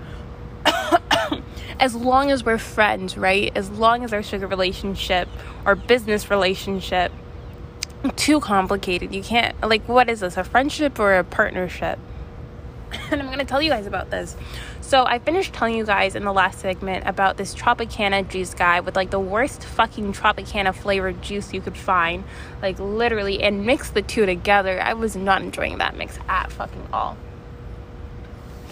as 1.80 1.94
long 1.94 2.30
as 2.30 2.44
we're 2.44 2.58
friends, 2.58 3.16
right? 3.16 3.52
As 3.54 3.70
long 3.70 4.04
as 4.04 4.12
our 4.12 4.22
sugar 4.22 4.46
relationship 4.46 5.28
or 5.64 5.74
business 5.74 6.30
relationship 6.30 7.12
too 8.14 8.40
complicated. 8.40 9.14
You 9.14 9.22
can't 9.22 9.60
like 9.62 9.88
what 9.88 10.08
is 10.08 10.20
this? 10.20 10.36
A 10.36 10.44
friendship 10.44 10.98
or 10.98 11.14
a 11.14 11.24
partnership? 11.24 11.98
and 13.10 13.20
I'm 13.20 13.26
going 13.26 13.38
to 13.38 13.44
tell 13.44 13.60
you 13.60 13.70
guys 13.70 13.86
about 13.86 14.10
this. 14.10 14.36
So, 14.80 15.04
I 15.04 15.18
finished 15.18 15.52
telling 15.52 15.74
you 15.74 15.84
guys 15.84 16.14
in 16.14 16.24
the 16.24 16.32
last 16.32 16.60
segment 16.60 17.06
about 17.06 17.36
this 17.36 17.54
Tropicana 17.54 18.28
juice 18.28 18.54
guy 18.54 18.80
with 18.80 18.94
like 18.94 19.10
the 19.10 19.20
worst 19.20 19.64
fucking 19.64 20.12
Tropicana 20.12 20.74
flavored 20.74 21.20
juice 21.22 21.52
you 21.52 21.60
could 21.60 21.76
find, 21.76 22.24
like 22.62 22.78
literally, 22.78 23.42
and 23.42 23.66
mix 23.66 23.90
the 23.90 24.02
two 24.02 24.26
together. 24.26 24.80
I 24.80 24.94
was 24.94 25.16
not 25.16 25.42
enjoying 25.42 25.78
that 25.78 25.96
mix 25.96 26.18
at 26.28 26.52
fucking 26.52 26.88
all 26.92 27.16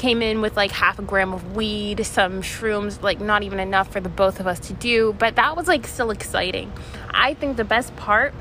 came 0.05 0.21
in 0.21 0.43
with 0.43 0.55
like 0.55 0.71
half 0.71 0.99
a 0.99 1.03
gram 1.03 1.33
of 1.33 1.57
weed, 1.57 2.05
some 2.05 2.43
shrooms, 2.43 3.01
like 3.01 3.23
not 3.23 3.43
even 3.43 3.59
enough 3.59 3.91
for 3.91 4.01
the 4.01 4.09
both 4.11 4.39
of 4.39 4.47
us 4.47 4.61
to 4.61 4.75
do, 4.75 5.15
but 5.19 5.35
that 5.37 5.57
was 5.57 5.67
like 5.67 5.87
still 5.87 6.11
exciting. 6.11 6.71
I 7.09 7.33
think 7.33 7.57
the 7.57 7.65
best 7.65 7.97
part 7.97 8.35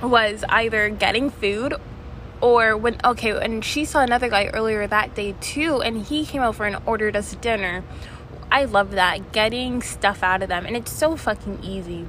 was 0.00 0.44
either 0.48 0.88
getting 0.90 1.30
food 1.30 1.74
or 2.40 2.76
when 2.76 3.00
okay, 3.02 3.32
and 3.32 3.64
she 3.64 3.84
saw 3.84 4.00
another 4.00 4.28
guy 4.28 4.46
earlier 4.54 4.86
that 4.86 5.12
day 5.16 5.34
too, 5.40 5.82
and 5.82 6.06
he 6.06 6.24
came 6.24 6.42
over 6.42 6.64
and 6.64 6.76
ordered 6.86 7.16
us 7.16 7.34
dinner. 7.34 7.82
I 8.48 8.64
love 8.64 8.92
that 8.92 9.32
getting 9.32 9.82
stuff 9.82 10.22
out 10.22 10.40
of 10.40 10.48
them, 10.48 10.66
and 10.66 10.76
it's 10.76 10.92
so 10.92 11.16
fucking 11.16 11.64
easy 11.64 12.06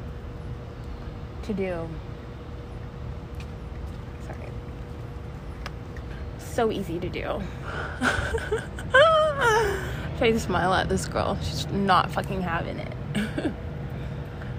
to 1.41 1.53
do. 1.55 1.89
So 6.57 6.71
easy 6.71 6.99
to 6.99 7.07
do. 7.07 7.21
Try 10.17 10.31
to 10.31 10.39
smile 10.39 10.73
at 10.73 10.89
this 10.89 11.05
girl. 11.05 11.37
She's 11.43 11.67
not 11.67 12.09
fucking 12.09 12.41
having 12.41 12.79
it. 12.79 12.93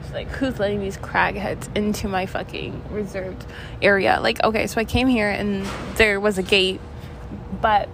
She's 0.05 0.13
like, 0.13 0.29
who's 0.29 0.61
letting 0.61 0.79
these 0.79 0.97
cragheads 0.97 1.77
into 1.77 2.07
my 2.07 2.27
fucking 2.27 2.85
reserved 2.93 3.45
area? 3.83 4.21
Like, 4.21 4.41
okay, 4.45 4.69
so 4.69 4.81
I 4.81 4.85
came 4.85 5.09
here 5.09 5.29
and 5.29 5.67
there 5.97 6.21
was 6.21 6.39
a 6.39 6.45
gate, 6.45 6.81
but 7.61 7.89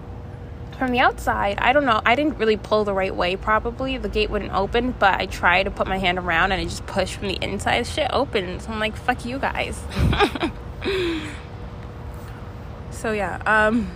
from 0.77 0.93
the 0.93 0.99
outside, 0.99 1.57
I 1.59 1.73
don't 1.73 1.87
know. 1.87 2.03
I 2.05 2.15
didn't 2.15 2.37
really 2.37 2.59
pull 2.59 2.85
the 2.85 2.93
right 2.93 3.17
way, 3.17 3.37
probably. 3.37 3.97
The 3.97 4.11
gate 4.11 4.29
wouldn't 4.29 4.53
open, 4.53 4.91
but 4.99 5.19
I 5.19 5.25
tried 5.25 5.63
to 5.63 5.71
put 5.71 5.87
my 5.87 5.97
hand 5.97 6.19
around 6.19 6.53
and 6.53 6.61
I 6.61 6.65
just 6.65 6.85
pushed 6.85 7.15
from 7.15 7.29
the 7.29 7.39
inside. 7.41 7.87
Shit 7.87 8.11
opens. 8.13 8.69
I'm 8.69 8.79
like, 8.79 8.97
fuck 8.97 9.25
you 9.25 9.39
guys. 9.39 9.81
so 13.05 13.13
yeah 13.13 13.37
um 13.45 13.91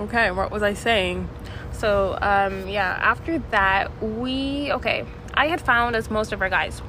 okay 0.00 0.30
what 0.30 0.50
was 0.50 0.62
i 0.62 0.72
saying? 0.72 1.28
So 1.72 2.16
um 2.22 2.66
yeah 2.66 2.98
after 3.02 3.38
that 3.50 4.02
we 4.02 4.72
okay 4.72 5.04
i 5.34 5.48
had 5.48 5.60
found 5.60 5.94
as 5.94 6.10
most 6.10 6.32
of 6.32 6.40
our 6.40 6.48
guys 6.48 6.80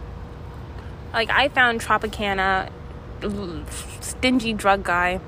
like 1.11 1.29
i 1.29 1.49
found 1.49 1.81
tropicana 1.81 2.71
stingy 3.99 4.53
drug 4.53 4.81
guy 4.81 5.19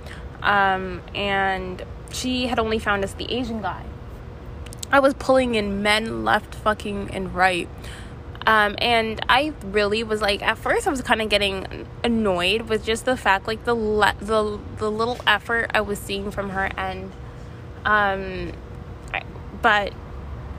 um 0.43 1.01
and 1.13 1.83
she 2.13 2.47
had 2.47 2.57
only 2.57 2.79
found 2.79 3.03
us 3.03 3.13
the 3.13 3.29
asian 3.33 3.61
guy. 3.61 3.83
I 4.93 4.99
was 5.01 5.13
pulling 5.13 5.55
in 5.55 5.81
men 5.81 6.23
left 6.23 6.55
fucking 6.55 7.11
and 7.11 7.35
right 7.35 7.67
um, 8.45 8.75
and 8.79 9.23
I 9.29 9.53
really 9.65 10.03
was 10.03 10.21
like, 10.21 10.41
at 10.41 10.57
first, 10.57 10.87
I 10.87 10.89
was 10.89 11.01
kind 11.01 11.21
of 11.21 11.29
getting 11.29 11.87
annoyed 12.03 12.63
with 12.63 12.83
just 12.83 13.05
the 13.05 13.15
fact, 13.15 13.47
like 13.47 13.63
the 13.65 13.75
le- 13.75 14.15
the 14.19 14.59
the 14.77 14.91
little 14.91 15.17
effort 15.27 15.71
I 15.73 15.81
was 15.81 15.99
seeing 15.99 16.31
from 16.31 16.49
her 16.49 16.69
end. 16.77 17.11
Um, 17.85 18.53
but 19.61 19.93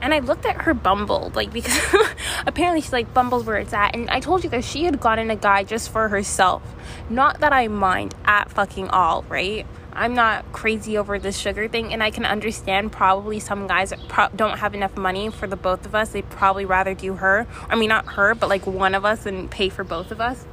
and 0.01 0.13
I 0.13 0.19
looked 0.19 0.45
at 0.45 0.63
her 0.63 0.73
Bumble, 0.73 1.31
like 1.35 1.51
because 1.51 1.79
apparently 2.45 2.81
she's 2.81 2.93
like 2.93 3.13
Bumble's 3.13 3.45
where 3.45 3.57
it's 3.57 3.73
at. 3.73 3.95
And 3.95 4.09
I 4.09 4.19
told 4.19 4.43
you 4.43 4.49
that 4.51 4.63
she 4.63 4.85
had 4.85 4.99
gotten 4.99 5.29
a 5.29 5.35
guy 5.35 5.63
just 5.63 5.89
for 5.89 6.09
herself. 6.09 6.61
Not 7.09 7.39
that 7.39 7.53
I 7.53 7.67
mind 7.67 8.13
at 8.25 8.49
fucking 8.49 8.89
all, 8.89 9.23
right? 9.29 9.65
I'm 9.95 10.13
not 10.13 10.51
crazy 10.51 10.97
over 10.97 11.19
this 11.19 11.37
sugar 11.37 11.67
thing, 11.67 11.93
and 11.93 12.03
I 12.03 12.11
can 12.11 12.25
understand 12.25 12.91
probably 12.91 13.39
some 13.39 13.67
guys 13.67 13.93
pro- 14.07 14.29
don't 14.35 14.59
have 14.59 14.73
enough 14.73 14.97
money 14.97 15.29
for 15.29 15.47
the 15.47 15.55
both 15.55 15.85
of 15.85 15.93
us. 15.95 16.09
They'd 16.09 16.29
probably 16.29 16.65
rather 16.65 16.93
do 16.93 17.15
her. 17.15 17.47
I 17.69 17.75
mean, 17.75 17.89
not 17.89 18.13
her, 18.13 18.35
but 18.35 18.49
like 18.49 18.65
one 18.65 18.95
of 18.95 19.05
us 19.05 19.25
and 19.25 19.49
pay 19.49 19.69
for 19.69 19.83
both 19.83 20.11
of 20.11 20.19
us. 20.19 20.45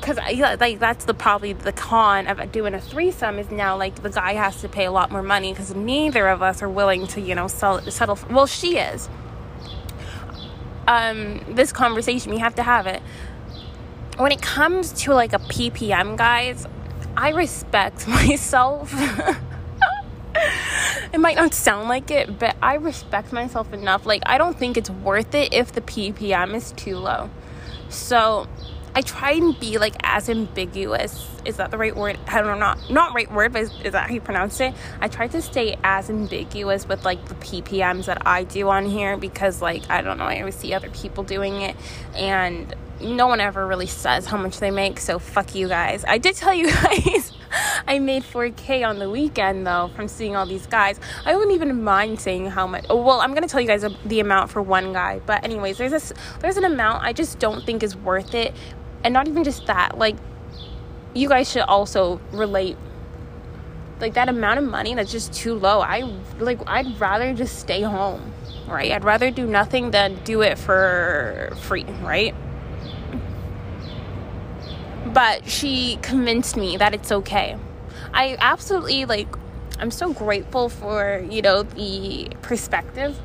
Because 0.00 0.16
like 0.60 0.78
that's 0.78 1.04
the 1.04 1.14
probably 1.14 1.52
the 1.52 1.72
con 1.72 2.26
of 2.28 2.52
doing 2.52 2.72
a 2.72 2.80
threesome 2.80 3.38
is 3.38 3.50
now 3.50 3.76
like 3.76 4.02
the 4.02 4.10
guy 4.10 4.34
has 4.34 4.60
to 4.60 4.68
pay 4.68 4.84
a 4.84 4.92
lot 4.92 5.10
more 5.10 5.22
money 5.22 5.52
because 5.52 5.74
neither 5.74 6.28
of 6.28 6.40
us 6.40 6.62
are 6.62 6.68
willing 6.68 7.06
to 7.08 7.20
you 7.20 7.34
know 7.34 7.48
sell, 7.48 7.80
settle. 7.90 8.16
For, 8.16 8.32
well, 8.32 8.46
she 8.46 8.78
is. 8.78 9.08
Um, 10.86 11.44
this 11.48 11.72
conversation 11.72 12.32
we 12.32 12.38
have 12.38 12.54
to 12.54 12.62
have 12.62 12.86
it 12.86 13.02
when 14.16 14.32
it 14.32 14.40
comes 14.40 14.92
to 14.92 15.12
like 15.12 15.34
a 15.34 15.38
ppm 15.38 16.16
guys 16.16 16.66
I 17.18 17.30
respect 17.30 18.06
myself 18.08 18.94
it 21.12 21.18
might 21.18 21.34
not 21.34 21.52
sound 21.52 21.88
like 21.88 22.12
it, 22.12 22.38
but 22.38 22.56
I 22.62 22.74
respect 22.74 23.32
myself 23.32 23.72
enough. 23.72 24.06
Like, 24.06 24.22
I 24.24 24.38
don't 24.38 24.56
think 24.56 24.76
it's 24.76 24.88
worth 24.88 25.34
it 25.34 25.52
if 25.52 25.72
the 25.72 25.80
ppm 25.80 26.54
is 26.54 26.70
too 26.72 26.96
low. 26.96 27.28
So, 27.88 28.46
I 28.94 29.02
try 29.02 29.32
and 29.32 29.58
be 29.58 29.78
like 29.78 29.96
as 30.04 30.28
ambiguous. 30.28 31.28
Is 31.44 31.56
that 31.56 31.72
the 31.72 31.78
right 31.78 31.96
word? 31.96 32.18
I 32.28 32.40
don't 32.40 32.46
know, 32.46 32.54
not 32.54 32.90
not 32.90 33.14
right 33.14 33.30
word, 33.32 33.52
but 33.52 33.62
is, 33.62 33.72
is 33.84 33.92
that 33.92 34.08
how 34.08 34.14
you 34.14 34.20
pronounce 34.20 34.60
it? 34.60 34.74
I 35.00 35.08
try 35.08 35.26
to 35.28 35.42
stay 35.42 35.76
as 35.82 36.10
ambiguous 36.10 36.86
with 36.86 37.04
like 37.04 37.24
the 37.26 37.34
ppms 37.36 38.06
that 38.06 38.26
I 38.26 38.44
do 38.44 38.68
on 38.68 38.86
here 38.86 39.16
because 39.16 39.60
like 39.60 39.88
I 39.90 40.02
don't 40.02 40.18
know, 40.18 40.24
I 40.24 40.38
always 40.38 40.56
see 40.56 40.72
other 40.72 40.90
people 40.90 41.24
doing 41.24 41.62
it, 41.62 41.76
and 42.14 42.74
no 43.00 43.26
one 43.26 43.40
ever 43.40 43.66
really 43.66 43.86
says 43.86 44.26
how 44.26 44.36
much 44.36 44.58
they 44.58 44.70
make. 44.70 44.98
So 45.00 45.18
fuck 45.18 45.54
you 45.54 45.68
guys. 45.68 46.04
I 46.06 46.18
did 46.18 46.34
tell 46.34 46.54
you 46.54 46.70
guys. 46.82 47.32
I 47.86 47.98
made 47.98 48.22
4K 48.24 48.86
on 48.86 48.98
the 48.98 49.08
weekend 49.08 49.66
though 49.66 49.90
from 49.94 50.08
seeing 50.08 50.36
all 50.36 50.46
these 50.46 50.66
guys. 50.66 51.00
I 51.24 51.34
wouldn't 51.34 51.54
even 51.54 51.82
mind 51.82 52.20
saying 52.20 52.50
how 52.50 52.66
much. 52.66 52.84
Oh, 52.90 53.02
well, 53.02 53.20
I'm 53.20 53.34
gonna 53.34 53.48
tell 53.48 53.60
you 53.60 53.66
guys 53.66 53.84
the 54.04 54.20
amount 54.20 54.50
for 54.50 54.60
one 54.60 54.92
guy. 54.92 55.20
But 55.24 55.44
anyways, 55.44 55.78
there's 55.78 55.92
this 55.92 56.12
there's 56.40 56.56
an 56.56 56.64
amount 56.64 57.04
I 57.04 57.12
just 57.12 57.38
don't 57.38 57.64
think 57.64 57.82
is 57.82 57.96
worth 57.96 58.34
it, 58.34 58.54
and 59.04 59.14
not 59.14 59.28
even 59.28 59.44
just 59.44 59.66
that. 59.66 59.98
Like, 59.98 60.16
you 61.14 61.28
guys 61.28 61.50
should 61.50 61.62
also 61.62 62.20
relate. 62.32 62.76
Like 64.00 64.14
that 64.14 64.28
amount 64.28 64.60
of 64.60 64.64
money 64.64 64.94
that's 64.94 65.10
just 65.10 65.32
too 65.32 65.54
low. 65.54 65.80
I 65.80 66.02
like 66.38 66.60
I'd 66.66 67.00
rather 67.00 67.32
just 67.34 67.58
stay 67.58 67.80
home, 67.80 68.32
right? 68.68 68.92
I'd 68.92 69.04
rather 69.04 69.30
do 69.30 69.46
nothing 69.46 69.90
than 69.90 70.22
do 70.22 70.42
it 70.42 70.56
for 70.56 71.52
free, 71.62 71.84
right? 72.02 72.34
But 75.06 75.48
she 75.48 75.98
convinced 76.02 76.56
me 76.56 76.76
that 76.76 76.94
it's 76.94 77.10
okay. 77.10 77.56
I 78.12 78.36
absolutely 78.40 79.04
like 79.04 79.28
I'm 79.78 79.90
so 79.92 80.12
grateful 80.12 80.68
for, 80.68 81.24
you 81.30 81.40
know, 81.40 81.62
the 81.62 82.30
perspective. 82.42 83.16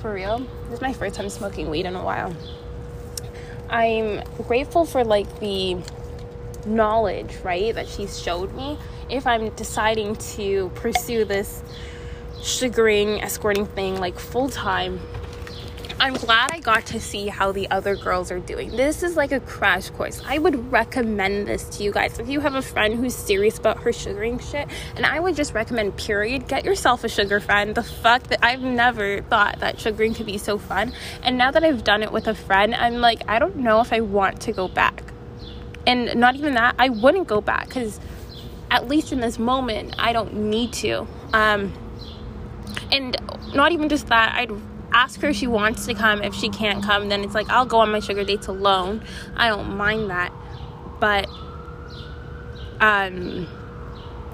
For 0.00 0.12
real. 0.12 0.40
This 0.64 0.74
is 0.74 0.80
my 0.80 0.92
first 0.92 1.14
time 1.14 1.28
smoking 1.28 1.70
weed 1.70 1.86
in 1.86 1.94
a 1.94 2.02
while. 2.02 2.34
I'm 3.68 4.24
grateful 4.48 4.84
for 4.84 5.04
like 5.04 5.38
the 5.38 5.76
knowledge, 6.66 7.36
right, 7.44 7.74
that 7.74 7.88
she 7.88 8.08
showed 8.08 8.52
me 8.54 8.76
if 9.08 9.26
I'm 9.26 9.50
deciding 9.50 10.16
to 10.16 10.70
pursue 10.74 11.24
this 11.24 11.62
sugaring 12.42 13.20
escorting 13.22 13.66
thing 13.66 14.00
like 14.00 14.18
full 14.18 14.48
time 14.48 14.98
I'm 16.00 16.14
glad 16.14 16.50
I 16.50 16.60
got 16.60 16.86
to 16.86 16.98
see 16.98 17.28
how 17.28 17.52
the 17.52 17.70
other 17.70 17.94
girls 17.94 18.30
are 18.30 18.38
doing. 18.38 18.70
This 18.74 19.02
is 19.02 19.16
like 19.16 19.32
a 19.32 19.40
crash 19.40 19.90
course. 19.90 20.22
I 20.26 20.38
would 20.38 20.72
recommend 20.72 21.46
this 21.46 21.64
to 21.76 21.82
you 21.82 21.92
guys. 21.92 22.18
If 22.18 22.26
you 22.26 22.40
have 22.40 22.54
a 22.54 22.62
friend 22.62 22.94
who's 22.94 23.14
serious 23.14 23.58
about 23.58 23.82
her 23.82 23.92
sugaring 23.92 24.38
shit, 24.38 24.66
and 24.96 25.04
I 25.04 25.20
would 25.20 25.36
just 25.36 25.52
recommend, 25.52 25.98
period, 25.98 26.48
get 26.48 26.64
yourself 26.64 27.04
a 27.04 27.08
sugar 27.10 27.38
friend. 27.38 27.74
The 27.74 27.82
fuck 27.82 28.22
that 28.28 28.38
I've 28.42 28.62
never 28.62 29.20
thought 29.20 29.60
that 29.60 29.78
sugaring 29.78 30.14
could 30.14 30.24
be 30.24 30.38
so 30.38 30.56
fun. 30.56 30.94
And 31.22 31.36
now 31.36 31.50
that 31.50 31.62
I've 31.62 31.84
done 31.84 32.02
it 32.02 32.12
with 32.12 32.26
a 32.28 32.34
friend, 32.34 32.74
I'm 32.74 32.94
like, 32.94 33.22
I 33.28 33.38
don't 33.38 33.56
know 33.56 33.82
if 33.82 33.92
I 33.92 34.00
want 34.00 34.40
to 34.40 34.52
go 34.52 34.68
back. 34.68 35.02
And 35.86 36.18
not 36.18 36.34
even 36.34 36.54
that, 36.54 36.76
I 36.78 36.88
wouldn't 36.88 37.28
go 37.28 37.42
back 37.42 37.68
because 37.68 38.00
at 38.70 38.88
least 38.88 39.12
in 39.12 39.20
this 39.20 39.38
moment, 39.38 39.96
I 39.98 40.14
don't 40.14 40.32
need 40.34 40.72
to. 40.74 41.06
Um, 41.34 41.74
and 42.90 43.18
not 43.54 43.72
even 43.72 43.90
just 43.90 44.06
that, 44.06 44.34
I'd 44.34 44.50
ask 44.92 45.20
her 45.20 45.28
if 45.28 45.36
she 45.36 45.46
wants 45.46 45.86
to 45.86 45.94
come. 45.94 46.22
If 46.22 46.34
she 46.34 46.48
can't 46.48 46.82
come, 46.82 47.08
then 47.08 47.22
it's 47.24 47.34
like 47.34 47.48
I'll 47.48 47.66
go 47.66 47.78
on 47.78 47.90
my 47.90 48.00
sugar 48.00 48.24
dates 48.24 48.46
alone. 48.46 49.02
I 49.36 49.48
don't 49.48 49.76
mind 49.76 50.10
that. 50.10 50.32
But 50.98 51.28
um 52.80 53.46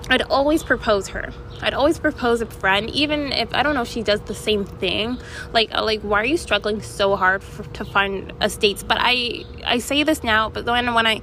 I'd 0.08 0.22
always 0.22 0.62
propose 0.62 1.08
her. 1.08 1.32
I'd 1.62 1.74
always 1.74 1.98
propose 1.98 2.40
a 2.40 2.46
friend, 2.46 2.90
even 2.90 3.32
if 3.32 3.52
I 3.54 3.62
don't 3.62 3.74
know 3.74 3.82
if 3.82 3.88
she 3.88 4.02
does 4.02 4.20
the 4.20 4.34
same 4.34 4.64
thing. 4.64 5.18
Like, 5.52 5.74
uh, 5.74 5.82
like, 5.82 6.02
why 6.02 6.20
are 6.20 6.24
you 6.24 6.36
struggling 6.36 6.80
so 6.82 7.16
hard 7.16 7.42
for, 7.42 7.64
to 7.64 7.84
find 7.84 8.32
a 8.40 8.48
states? 8.48 8.82
But 8.82 8.98
I, 9.00 9.44
I 9.64 9.78
say 9.78 10.02
this 10.02 10.22
now, 10.22 10.48
but 10.48 10.64
then 10.64 10.94
when 10.94 11.06
I 11.06 11.22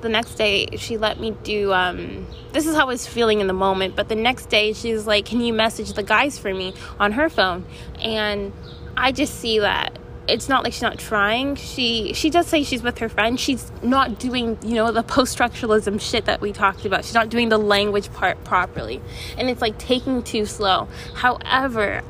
the 0.00 0.08
next 0.08 0.34
day 0.34 0.68
she 0.76 0.96
let 0.96 1.20
me 1.20 1.32
do 1.42 1.72
um, 1.72 2.26
this 2.52 2.66
is 2.66 2.74
how 2.74 2.82
i 2.82 2.84
was 2.84 3.06
feeling 3.06 3.40
in 3.40 3.46
the 3.46 3.52
moment 3.52 3.96
but 3.96 4.08
the 4.08 4.14
next 4.14 4.46
day 4.46 4.72
she's 4.72 5.06
like 5.06 5.24
can 5.24 5.40
you 5.40 5.52
message 5.52 5.92
the 5.94 6.02
guys 6.02 6.38
for 6.38 6.52
me 6.54 6.74
on 6.98 7.12
her 7.12 7.28
phone? 7.28 7.64
And 8.00 8.52
i 8.96 9.12
just 9.12 9.38
see 9.40 9.58
that 9.60 9.98
it's 10.28 10.46
not 10.46 10.62
like 10.62 10.74
she's 10.74 10.82
not 10.82 10.98
trying. 10.98 11.54
She 11.54 12.12
she 12.12 12.28
does 12.28 12.46
say 12.46 12.62
she's 12.62 12.82
with 12.82 12.98
her 12.98 13.08
friend. 13.08 13.40
She's 13.40 13.72
not 13.82 14.18
doing 14.18 14.58
you 14.62 14.74
know 14.74 14.92
the 14.92 15.02
post-structuralism 15.02 15.98
shit 16.00 16.26
that 16.26 16.42
we 16.42 16.52
talked 16.52 16.84
about. 16.84 17.06
She's 17.06 17.14
not 17.14 17.30
doing 17.30 17.48
the 17.48 17.56
language 17.56 18.12
part 18.12 18.44
properly. 18.44 19.00
And 19.38 19.48
it's 19.48 19.62
like 19.62 19.78
taking 19.78 20.22
too 20.22 20.44
slow. 20.44 20.86
However 21.14 22.02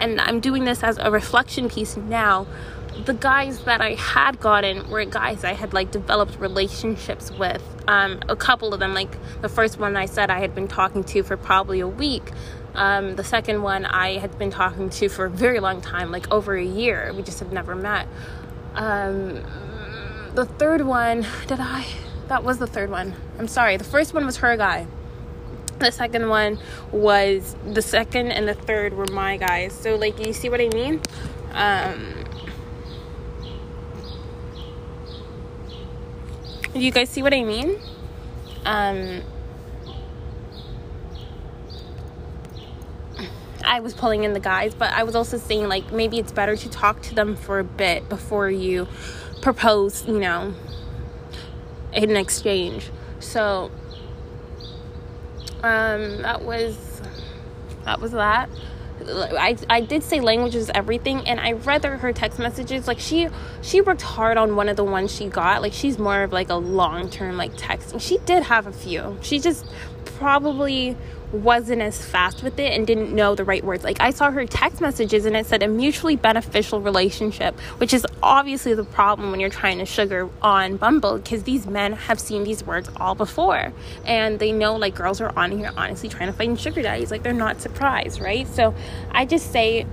and 0.00 0.20
i'm 0.20 0.40
doing 0.40 0.64
this 0.64 0.82
as 0.82 0.98
a 0.98 1.10
reflection 1.10 1.68
piece 1.68 1.96
now 1.96 2.46
the 3.04 3.14
guys 3.14 3.60
that 3.64 3.80
I 3.80 3.94
had 3.94 4.40
gotten 4.40 4.88
were 4.90 5.04
guys 5.04 5.44
I 5.44 5.52
had 5.52 5.72
like 5.72 5.90
developed 5.90 6.38
relationships 6.38 7.30
with. 7.30 7.62
Um, 7.86 8.20
a 8.28 8.36
couple 8.36 8.74
of 8.74 8.80
them, 8.80 8.94
like 8.94 9.16
the 9.40 9.48
first 9.48 9.78
one 9.78 9.96
I 9.96 10.06
said 10.06 10.30
I 10.30 10.40
had 10.40 10.54
been 10.54 10.68
talking 10.68 11.04
to 11.04 11.22
for 11.22 11.36
probably 11.36 11.80
a 11.80 11.88
week. 11.88 12.30
Um, 12.74 13.16
the 13.16 13.24
second 13.24 13.62
one 13.62 13.86
I 13.86 14.18
had 14.18 14.38
been 14.38 14.50
talking 14.50 14.90
to 14.90 15.08
for 15.08 15.24
a 15.24 15.30
very 15.30 15.60
long 15.60 15.80
time, 15.80 16.10
like 16.10 16.30
over 16.30 16.56
a 16.56 16.64
year. 16.64 17.12
We 17.14 17.22
just 17.22 17.38
had 17.38 17.52
never 17.52 17.74
met. 17.74 18.06
Um, 18.74 19.42
the 20.34 20.44
third 20.44 20.82
one, 20.82 21.26
did 21.46 21.60
I? 21.60 21.86
That 22.28 22.44
was 22.44 22.58
the 22.58 22.66
third 22.66 22.90
one. 22.90 23.14
I'm 23.38 23.48
sorry. 23.48 23.76
The 23.76 23.84
first 23.84 24.12
one 24.12 24.26
was 24.26 24.36
her 24.38 24.56
guy. 24.56 24.86
The 25.78 25.90
second 25.90 26.28
one 26.28 26.58
was 26.92 27.56
the 27.64 27.82
second 27.82 28.32
and 28.32 28.46
the 28.46 28.54
third 28.54 28.94
were 28.94 29.06
my 29.06 29.36
guys. 29.36 29.72
So, 29.72 29.96
like, 29.96 30.24
you 30.24 30.32
see 30.32 30.48
what 30.48 30.60
I 30.60 30.68
mean? 30.68 31.00
Um, 31.52 32.24
you 36.74 36.90
guys 36.90 37.08
see 37.08 37.22
what 37.22 37.34
I 37.34 37.42
mean? 37.44 37.80
Um, 38.64 39.22
I 43.64 43.80
was 43.80 43.92
pulling 43.92 44.24
in 44.24 44.32
the 44.32 44.40
guys, 44.40 44.74
but 44.74 44.92
I 44.92 45.02
was 45.02 45.14
also 45.14 45.36
saying 45.36 45.68
like 45.68 45.92
maybe 45.92 46.18
it's 46.18 46.32
better 46.32 46.56
to 46.56 46.70
talk 46.70 47.02
to 47.02 47.14
them 47.14 47.36
for 47.36 47.58
a 47.58 47.64
bit 47.64 48.08
before 48.08 48.50
you 48.50 48.88
propose, 49.42 50.06
you 50.06 50.18
know, 50.18 50.54
in 51.92 52.16
exchange. 52.16 52.90
So 53.20 53.70
um 55.62 56.22
that 56.22 56.42
was 56.42 57.02
that 57.84 58.00
was 58.00 58.12
that. 58.12 58.48
I, 59.06 59.56
I 59.70 59.80
did 59.80 60.02
say 60.02 60.20
language 60.20 60.54
is 60.54 60.70
everything 60.74 61.26
and 61.28 61.38
i 61.40 61.52
read 61.52 61.84
her 61.84 62.12
text 62.12 62.38
messages 62.38 62.86
like 62.88 62.98
she 62.98 63.28
she 63.62 63.80
worked 63.80 64.02
hard 64.02 64.36
on 64.36 64.56
one 64.56 64.68
of 64.68 64.76
the 64.76 64.84
ones 64.84 65.14
she 65.14 65.28
got. 65.28 65.62
Like 65.62 65.72
she's 65.72 65.98
more 65.98 66.22
of 66.22 66.32
like 66.32 66.48
a 66.48 66.54
long-term 66.54 67.36
like 67.36 67.56
texting 67.56 68.00
she 68.00 68.18
did 68.18 68.44
have 68.44 68.66
a 68.66 68.72
few. 68.72 69.18
She 69.22 69.38
just 69.38 69.66
probably 70.04 70.96
wasn't 71.32 71.82
as 71.82 72.04
fast 72.04 72.42
with 72.42 72.58
it 72.58 72.72
and 72.72 72.86
didn't 72.86 73.14
know 73.14 73.34
the 73.34 73.44
right 73.44 73.62
words. 73.62 73.84
Like 73.84 74.00
I 74.00 74.10
saw 74.10 74.30
her 74.30 74.46
text 74.46 74.80
messages 74.80 75.26
and 75.26 75.36
it 75.36 75.46
said 75.46 75.62
a 75.62 75.68
mutually 75.68 76.16
beneficial 76.16 76.80
relationship, 76.80 77.58
which 77.78 77.92
is 77.92 78.06
obviously 78.22 78.74
the 78.74 78.84
problem 78.84 79.30
when 79.30 79.40
you're 79.40 79.50
trying 79.50 79.78
to 79.78 79.86
sugar 79.86 80.28
on 80.42 80.76
Bumble 80.76 81.18
because 81.18 81.42
these 81.42 81.66
men 81.66 81.92
have 81.92 82.18
seen 82.18 82.44
these 82.44 82.64
words 82.64 82.88
all 82.96 83.14
before 83.14 83.72
and 84.04 84.38
they 84.38 84.52
know 84.52 84.76
like 84.76 84.94
girls 84.94 85.20
are 85.20 85.36
on 85.38 85.52
here 85.52 85.70
honestly 85.76 86.08
trying 86.08 86.30
to 86.30 86.36
find 86.36 86.58
sugar 86.58 86.82
daddies. 86.82 87.10
Like 87.10 87.22
they're 87.22 87.32
not 87.32 87.60
surprised, 87.60 88.20
right? 88.20 88.46
So 88.46 88.74
I 89.10 89.24
just 89.24 89.52
say 89.52 89.86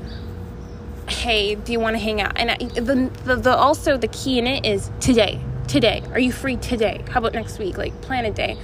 hey 1.08 1.54
do 1.54 1.72
you 1.72 1.80
want 1.80 1.96
to 1.96 2.00
hang 2.00 2.20
out 2.20 2.34
and 2.36 2.50
I, 2.52 2.58
the, 2.58 3.12
the, 3.26 3.36
the 3.36 3.56
also 3.56 3.96
the 3.96 4.08
key 4.08 4.40
in 4.40 4.48
it 4.48 4.66
is 4.66 4.90
today 5.00 5.40
today 5.68 6.02
are 6.12 6.20
you 6.20 6.32
free 6.32 6.58
today 6.58 7.04
how 7.10 7.20
about 7.20 7.34
next 7.34 7.60
week 7.60 7.78
like 7.78 8.00
plan 8.02 8.26
a 8.26 8.32
day 8.32 8.58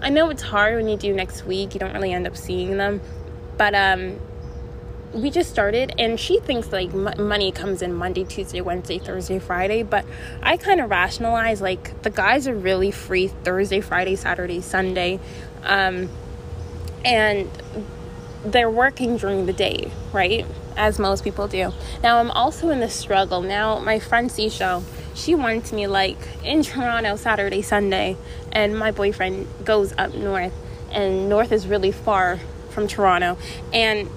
I 0.00 0.10
know 0.10 0.30
it's 0.30 0.42
hard 0.42 0.76
when 0.76 0.88
you 0.88 0.96
do 0.96 1.12
next 1.12 1.44
week, 1.44 1.74
you 1.74 1.80
don't 1.80 1.92
really 1.92 2.12
end 2.12 2.26
up 2.26 2.36
seeing 2.36 2.76
them, 2.76 3.00
but 3.56 3.74
um, 3.74 4.18
we 5.12 5.30
just 5.30 5.50
started 5.50 5.92
and 5.98 6.20
she 6.20 6.38
thinks 6.40 6.70
like 6.70 6.92
m- 6.92 7.26
money 7.26 7.50
comes 7.50 7.82
in 7.82 7.94
Monday, 7.94 8.24
Tuesday, 8.24 8.60
Wednesday, 8.60 8.98
Thursday, 8.98 9.38
Friday, 9.38 9.82
but 9.82 10.04
I 10.42 10.56
kind 10.56 10.80
of 10.80 10.90
rationalize 10.90 11.60
like 11.60 12.02
the 12.02 12.10
guys 12.10 12.46
are 12.46 12.54
really 12.54 12.90
free 12.90 13.28
Thursday, 13.28 13.80
Friday, 13.80 14.16
Saturday, 14.16 14.60
Sunday. 14.60 15.18
Um, 15.62 16.08
and 17.04 17.50
they're 18.44 18.70
working 18.70 19.16
during 19.16 19.46
the 19.46 19.52
day, 19.52 19.90
right? 20.12 20.46
As 20.76 20.98
most 20.98 21.24
people 21.24 21.48
do. 21.48 21.72
Now 22.02 22.18
I'm 22.18 22.30
also 22.30 22.70
in 22.70 22.80
the 22.80 22.90
struggle. 22.90 23.42
Now 23.42 23.78
my 23.78 23.98
friend 23.98 24.30
Seashell, 24.30 24.84
she 25.18 25.34
wants 25.34 25.72
me 25.72 25.86
like 25.86 26.18
in 26.44 26.62
Toronto 26.62 27.16
Saturday, 27.16 27.62
Sunday, 27.62 28.16
and 28.52 28.78
my 28.78 28.90
boyfriend 28.90 29.46
goes 29.64 29.92
up 29.98 30.14
north, 30.14 30.54
and 30.90 31.28
north 31.28 31.52
is 31.52 31.66
really 31.66 31.92
far 31.92 32.38
from 32.70 32.86
Toronto, 32.86 33.36
and 33.72 34.08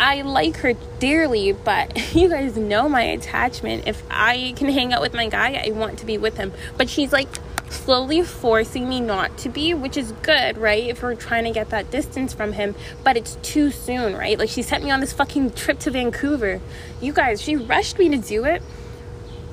I 0.00 0.22
like 0.22 0.56
her 0.58 0.72
dearly, 0.98 1.52
but 1.52 2.14
you 2.14 2.30
guys 2.30 2.56
know 2.56 2.88
my 2.88 3.02
attachment. 3.02 3.86
If 3.86 4.02
I 4.10 4.54
can 4.56 4.70
hang 4.70 4.94
out 4.94 5.02
with 5.02 5.12
my 5.12 5.28
guy, 5.28 5.62
I 5.62 5.72
want 5.72 5.98
to 5.98 6.06
be 6.06 6.16
with 6.16 6.38
him. 6.38 6.52
But 6.78 6.88
she's 6.88 7.12
like 7.12 7.28
slowly 7.68 8.22
forcing 8.22 8.88
me 8.88 9.00
not 9.00 9.36
to 9.38 9.50
be, 9.50 9.74
which 9.74 9.98
is 9.98 10.12
good, 10.22 10.56
right? 10.56 10.84
If 10.84 11.02
we're 11.02 11.14
trying 11.14 11.44
to 11.44 11.50
get 11.50 11.68
that 11.68 11.90
distance 11.90 12.32
from 12.32 12.54
him, 12.54 12.74
but 13.04 13.18
it's 13.18 13.36
too 13.42 13.70
soon, 13.70 14.16
right? 14.16 14.38
Like 14.38 14.48
she 14.48 14.62
sent 14.62 14.82
me 14.82 14.90
on 14.90 15.00
this 15.00 15.12
fucking 15.12 15.52
trip 15.52 15.78
to 15.80 15.90
Vancouver. 15.90 16.62
You 17.00 17.12
guys, 17.12 17.42
she 17.42 17.56
rushed 17.56 17.98
me 17.98 18.08
to 18.08 18.16
do 18.16 18.46
it. 18.46 18.62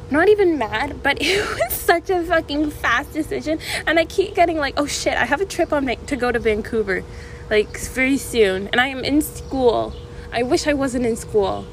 Not 0.09 0.29
even 0.29 0.57
mad, 0.57 1.03
but 1.03 1.17
it 1.21 1.45
was 1.47 1.73
such 1.73 2.09
a 2.09 2.23
fucking 2.23 2.71
fast 2.71 3.13
decision. 3.13 3.59
And 3.85 3.99
I 3.99 4.05
keep 4.05 4.35
getting 4.35 4.57
like, 4.57 4.75
oh 4.77 4.85
shit, 4.85 5.13
I 5.13 5.25
have 5.25 5.41
a 5.41 5.45
trip 5.45 5.73
on 5.73 5.85
to 5.85 6.15
go 6.15 6.31
to 6.31 6.39
Vancouver, 6.39 7.03
like 7.49 7.77
very 7.77 8.17
soon, 8.17 8.67
and 8.69 8.79
I 8.79 8.87
am 8.87 9.03
in 9.03 9.21
school. 9.21 9.93
I 10.31 10.43
wish 10.43 10.67
I 10.67 10.73
wasn't 10.73 11.05
in 11.05 11.15
school 11.15 11.65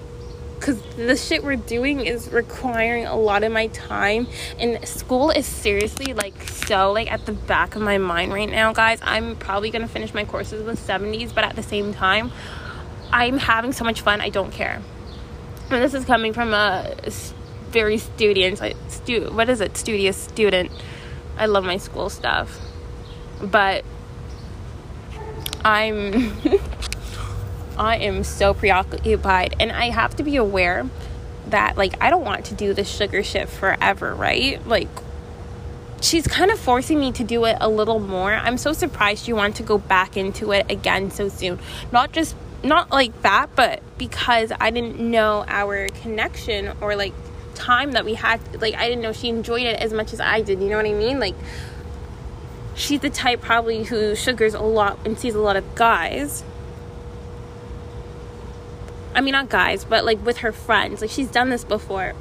because 0.65 0.81
the 0.97 1.17
shit 1.17 1.45
we're 1.45 1.57
doing 1.57 2.01
is 2.01 2.31
requiring 2.31 3.05
a 3.05 3.17
lot 3.17 3.43
of 3.43 3.53
my 3.53 3.67
time 3.67 4.27
and 4.59 4.87
school 4.89 5.31
is 5.31 5.45
seriously 5.45 6.15
like 6.15 6.49
so 6.49 6.91
like 6.93 7.11
at 7.13 7.27
the 7.27 7.33
back 7.33 7.77
of 7.77 7.83
my 7.83 7.99
mind 7.99 8.33
right 8.33 8.49
now 8.49 8.73
guys 8.73 8.99
i'm 9.03 9.37
probably 9.37 9.71
gonna 9.71 9.89
finish 9.89 10.15
my 10.15 10.25
courses 10.25 10.65
with 10.65 10.81
70s 10.87 11.35
but 11.35 11.45
at 11.45 11.55
the 11.55 11.63
same 11.63 11.93
time 11.93 12.33
i'm 13.13 13.37
having 13.37 13.73
so 13.73 13.85
much 13.85 14.01
fun 14.01 14.23
i 14.23 14.31
don't 14.31 14.53
care 14.53 14.81
and 15.71 15.83
this 15.83 15.93
is 15.93 16.07
coming 16.07 16.33
from 16.33 16.55
a 16.55 16.95
very 17.75 17.99
studious 17.99 18.63
stu- 18.89 19.31
what 19.33 19.49
is 19.51 19.61
it 19.61 19.77
studious 19.77 20.17
student 20.17 20.71
i 21.37 21.47
love 21.47 21.65
my 21.65 21.77
school 21.77 22.09
stuff 22.09 22.59
but 23.43 23.85
i'm 25.65 26.33
I 27.77 27.97
am 27.97 28.23
so 28.23 28.55
preoccupied 28.55 29.57
and 29.59 29.73
I 29.73 29.91
have 29.91 30.15
to 30.17 30.23
be 30.23 30.37
aware 30.37 30.89
that 31.49 31.77
like 31.77 31.95
I 32.01 32.11
don't 32.11 32.25
want 32.25 32.45
to 32.47 32.55
do 32.55 32.73
the 32.73 32.85
sugar 32.85 33.23
shit 33.23 33.49
forever, 33.49 34.15
right? 34.15 34.65
Like 34.67 34.89
she's 36.01 36.27
kind 36.27 36.51
of 36.51 36.59
forcing 36.59 37.01
me 37.01 37.13
to 37.13 37.25
do 37.25 37.45
it 37.47 37.57
a 37.61 37.69
little 37.69 37.99
more. 37.99 38.33
I'm 38.33 38.59
so 38.59 38.73
surprised 38.73 39.27
you 39.27 39.37
want 39.37 39.57
to 39.57 39.63
go 39.63 39.79
back 39.79 40.17
into 40.17 40.53
it 40.53 40.71
again 40.71 41.11
so 41.11 41.29
soon. 41.29 41.59
Not 41.91 42.13
just 42.13 42.37
not 42.63 42.91
like 42.91 43.23
that, 43.23 43.51
but 43.57 43.83
because 43.99 44.53
I 44.59 44.71
didn't 44.71 44.99
know 44.99 45.45
our 45.49 45.89
connection 45.89 46.73
or 46.81 46.97
like 46.97 47.13
time 47.55 47.93
that 47.93 48.05
we 48.05 48.15
had 48.15 48.41
like 48.61 48.75
I 48.75 48.89
didn't 48.89 49.03
know 49.03 49.13
she 49.13 49.29
enjoyed 49.29 49.63
it 49.63 49.81
as 49.81 49.93
much 49.93 50.13
as 50.13 50.21
I 50.21 50.41
did. 50.41 50.61
You 50.61 50.69
know 50.69 50.77
what 50.77 50.87
I 50.87 50.93
mean? 50.93 51.19
Like 51.19 51.35
she's 52.75 53.01
the 53.01 53.11
type 53.11 53.41
probably 53.41 53.85
who 53.85 54.15
sugars 54.15 54.55
a 54.55 54.61
lot 54.61 54.99
and 55.05 55.19
sees 55.19 55.35
a 55.35 55.41
lot 55.41 55.57
of 55.57 55.75
guys 55.75 56.45
I 59.15 59.21
mean, 59.21 59.33
not 59.33 59.49
guys, 59.49 59.85
but 59.85 60.05
like 60.05 60.25
with 60.25 60.39
her 60.39 60.53
friends. 60.53 61.01
Like 61.01 61.11
she's 61.11 61.31
done 61.31 61.51
this 61.51 61.65
before. 61.65 62.15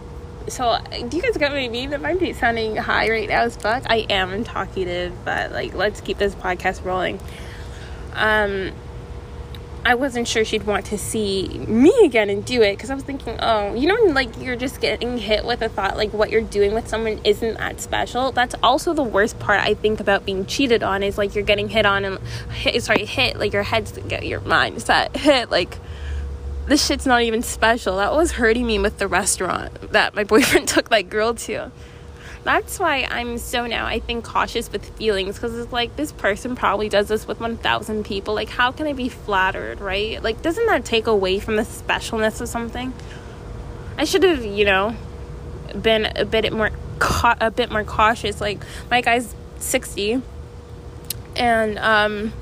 So, 0.47 0.77
do 1.07 1.17
you 1.17 1.23
guys 1.23 1.37
get 1.37 1.51
what 1.51 1.59
I 1.59 1.69
mean? 1.69 1.89
Might 2.01 2.19
be 2.19 2.33
sounding 2.33 2.75
high 2.75 3.09
right 3.09 3.27
now 3.27 3.43
as 3.43 3.55
fuck. 3.55 3.83
I 3.87 4.05
am 4.09 4.43
talkative, 4.43 5.13
but 5.25 5.51
like, 5.51 5.73
let's 5.73 6.01
keep 6.01 6.17
this 6.17 6.35
podcast 6.35 6.83
rolling. 6.85 7.19
Um, 8.13 8.71
I 9.85 9.95
wasn't 9.95 10.27
sure 10.27 10.45
she'd 10.45 10.63
want 10.63 10.85
to 10.87 10.97
see 10.97 11.49
me 11.67 11.93
again 12.05 12.29
and 12.29 12.45
do 12.45 12.61
it 12.61 12.77
because 12.77 12.89
I 12.89 12.95
was 12.95 13.03
thinking, 13.03 13.37
oh, 13.39 13.73
you 13.73 13.87
know, 13.87 14.13
like 14.13 14.29
you're 14.39 14.55
just 14.55 14.79
getting 14.79 15.17
hit 15.17 15.43
with 15.43 15.61
a 15.61 15.67
thought 15.67 15.97
like 15.97 16.13
what 16.13 16.29
you're 16.29 16.41
doing 16.41 16.73
with 16.73 16.87
someone 16.87 17.19
isn't 17.25 17.57
that 17.57 17.81
special. 17.81 18.31
That's 18.31 18.55
also 18.63 18.93
the 18.93 19.03
worst 19.03 19.39
part 19.39 19.59
I 19.59 19.73
think 19.73 19.99
about 19.99 20.25
being 20.25 20.45
cheated 20.45 20.83
on 20.83 21.03
is 21.03 21.17
like 21.17 21.35
you're 21.35 21.43
getting 21.43 21.67
hit 21.67 21.85
on 21.85 22.05
and 22.05 22.19
hit, 22.51 22.81
sorry, 22.81 23.05
hit 23.05 23.37
like 23.37 23.51
your 23.51 23.63
head's 23.63 23.97
your 24.21 24.39
mindset 24.41 25.15
hit 25.17 25.51
like 25.51 25.77
this 26.67 26.85
shit's 26.85 27.05
not 27.05 27.21
even 27.23 27.41
special. 27.41 27.97
That 27.97 28.13
was 28.13 28.33
hurting 28.33 28.65
me 28.65 28.79
with 28.79 28.97
the 28.99 29.07
restaurant 29.07 29.91
that 29.91 30.15
my 30.15 30.23
boyfriend 30.23 30.69
took 30.69 30.89
that 30.89 31.09
girl 31.09 31.33
to. 31.33 31.71
That's 32.43 32.77
why 32.77 33.07
I'm 33.09 33.37
so 33.37 33.67
now, 33.67 33.85
I 33.85 33.99
think, 33.99 34.25
cautious 34.25 34.71
with 34.71 34.85
feelings 34.97 35.35
because 35.35 35.57
it's 35.57 35.71
like 35.71 35.95
this 35.95 36.11
person 36.11 36.55
probably 36.55 36.89
does 36.89 37.07
this 37.07 37.25
with 37.25 37.39
1,000 37.39 38.03
people. 38.05 38.33
Like, 38.33 38.49
how 38.49 38.71
can 38.71 38.85
I 38.85 38.93
be 38.93 39.07
flattered, 39.07 39.79
right? 39.79 40.21
Like, 40.21 40.41
doesn't 40.41 40.65
that 40.65 40.83
take 40.83 41.07
away 41.07 41.39
from 41.39 41.55
the 41.55 41.63
specialness 41.63 42.41
of 42.41 42.49
something? 42.49 42.93
I 43.97 44.03
should 44.03 44.23
have, 44.23 44.43
you 44.43 44.65
know, 44.65 44.95
been 45.81 46.11
a 46.17 46.25
bit 46.25 46.51
more 46.51 46.71
a 47.41 47.51
bit 47.51 47.71
more 47.71 47.83
cautious. 47.83 48.39
Like, 48.39 48.61
my 48.89 49.01
guy's 49.01 49.33
60 49.59 50.21
and 51.35 51.79
um 51.79 52.33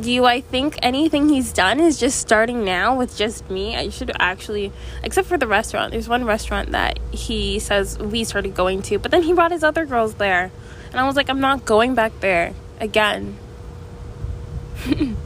do 0.00 0.10
you 0.10 0.24
I 0.24 0.40
think 0.40 0.78
anything 0.82 1.28
he's 1.28 1.52
done 1.52 1.78
is 1.80 1.98
just 1.98 2.18
starting 2.18 2.64
now 2.64 2.96
with 2.96 3.16
just 3.16 3.48
me? 3.50 3.76
I 3.76 3.90
should 3.90 4.10
actually, 4.18 4.72
except 5.02 5.28
for 5.28 5.36
the 5.36 5.46
restaurant. 5.46 5.92
There's 5.92 6.08
one 6.08 6.24
restaurant 6.24 6.70
that 6.70 6.98
he 7.10 7.58
says 7.58 7.98
we 7.98 8.24
started 8.24 8.54
going 8.54 8.82
to, 8.82 8.98
but 8.98 9.10
then 9.10 9.22
he 9.22 9.32
brought 9.32 9.50
his 9.50 9.62
other 9.62 9.84
girls 9.84 10.14
there. 10.14 10.50
And 10.90 11.00
I 11.00 11.04
was 11.04 11.16
like, 11.16 11.28
I'm 11.28 11.40
not 11.40 11.64
going 11.64 11.94
back 11.94 12.12
there 12.20 12.54
again. 12.80 13.36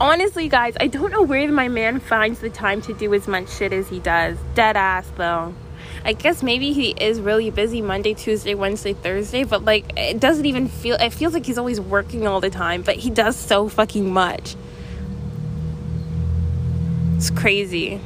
Honestly, 0.00 0.48
guys, 0.48 0.76
I 0.78 0.86
don't 0.86 1.10
know 1.10 1.22
where 1.22 1.50
my 1.50 1.68
man 1.68 1.98
finds 1.98 2.40
the 2.40 2.50
time 2.50 2.80
to 2.82 2.94
do 2.94 3.12
as 3.14 3.26
much 3.26 3.50
shit 3.50 3.72
as 3.72 3.88
he 3.88 3.98
does. 3.98 4.38
Dead 4.54 4.76
ass, 4.76 5.10
though. 5.16 5.54
I 6.04 6.12
guess 6.12 6.42
maybe 6.42 6.72
he 6.72 6.90
is 6.90 7.20
really 7.20 7.50
busy 7.50 7.82
Monday, 7.82 8.14
Tuesday, 8.14 8.54
Wednesday, 8.54 8.92
Thursday, 8.92 9.44
but 9.44 9.64
like 9.64 9.92
it 9.96 10.20
doesn't 10.20 10.46
even 10.46 10.68
feel 10.68 10.96
it 10.96 11.12
feels 11.12 11.34
like 11.34 11.46
he's 11.46 11.58
always 11.58 11.80
working 11.80 12.26
all 12.26 12.40
the 12.40 12.50
time, 12.50 12.82
but 12.82 12.96
he 12.96 13.10
does 13.10 13.36
so 13.36 13.68
fucking 13.68 14.12
much. 14.12 14.56
It's 17.16 17.30
crazy. 17.30 18.00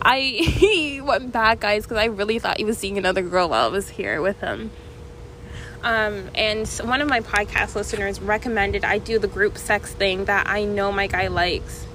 I 0.00 0.20
he 0.20 1.00
went 1.00 1.32
back, 1.32 1.60
guys, 1.60 1.84
because 1.84 1.98
I 1.98 2.06
really 2.06 2.38
thought 2.38 2.58
he 2.58 2.64
was 2.64 2.78
seeing 2.78 2.98
another 2.98 3.22
girl 3.22 3.48
while 3.48 3.66
I 3.66 3.68
was 3.68 3.88
here 3.88 4.22
with 4.22 4.40
him. 4.40 4.70
Um, 5.82 6.30
and 6.36 6.68
one 6.84 7.00
of 7.00 7.08
my 7.08 7.20
podcast 7.20 7.74
listeners 7.74 8.20
recommended 8.20 8.84
I 8.84 8.98
do 8.98 9.18
the 9.18 9.26
group 9.26 9.58
sex 9.58 9.92
thing 9.92 10.26
that 10.26 10.46
I 10.46 10.64
know 10.64 10.92
my 10.92 11.08
guy 11.08 11.26
likes. 11.26 11.86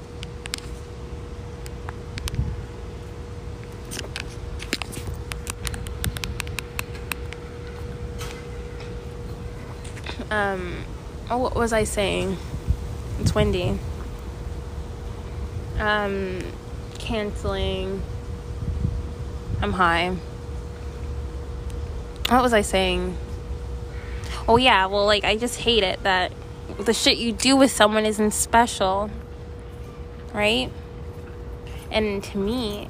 Um 10.29 10.83
oh 11.29 11.37
what 11.37 11.55
was 11.55 11.73
i 11.73 11.83
saying? 11.83 12.37
It's 13.19 13.33
windy. 13.33 13.79
Um 15.79 16.39
canceling. 16.99 18.01
I'm 19.61 19.73
high. 19.73 20.15
What 22.29 22.41
was 22.41 22.53
i 22.53 22.61
saying? 22.61 23.17
Oh 24.47 24.57
yeah 24.57 24.85
well 24.85 25.05
like 25.05 25.23
i 25.23 25.35
just 25.35 25.59
hate 25.59 25.83
it 25.83 26.01
that 26.03 26.31
the 26.79 26.93
shit 26.93 27.17
you 27.17 27.31
do 27.31 27.55
with 27.55 27.71
someone 27.71 28.05
isn't 28.05 28.31
special 28.31 29.09
right? 30.33 30.71
And 31.89 32.23
to 32.25 32.37
me 32.37 32.89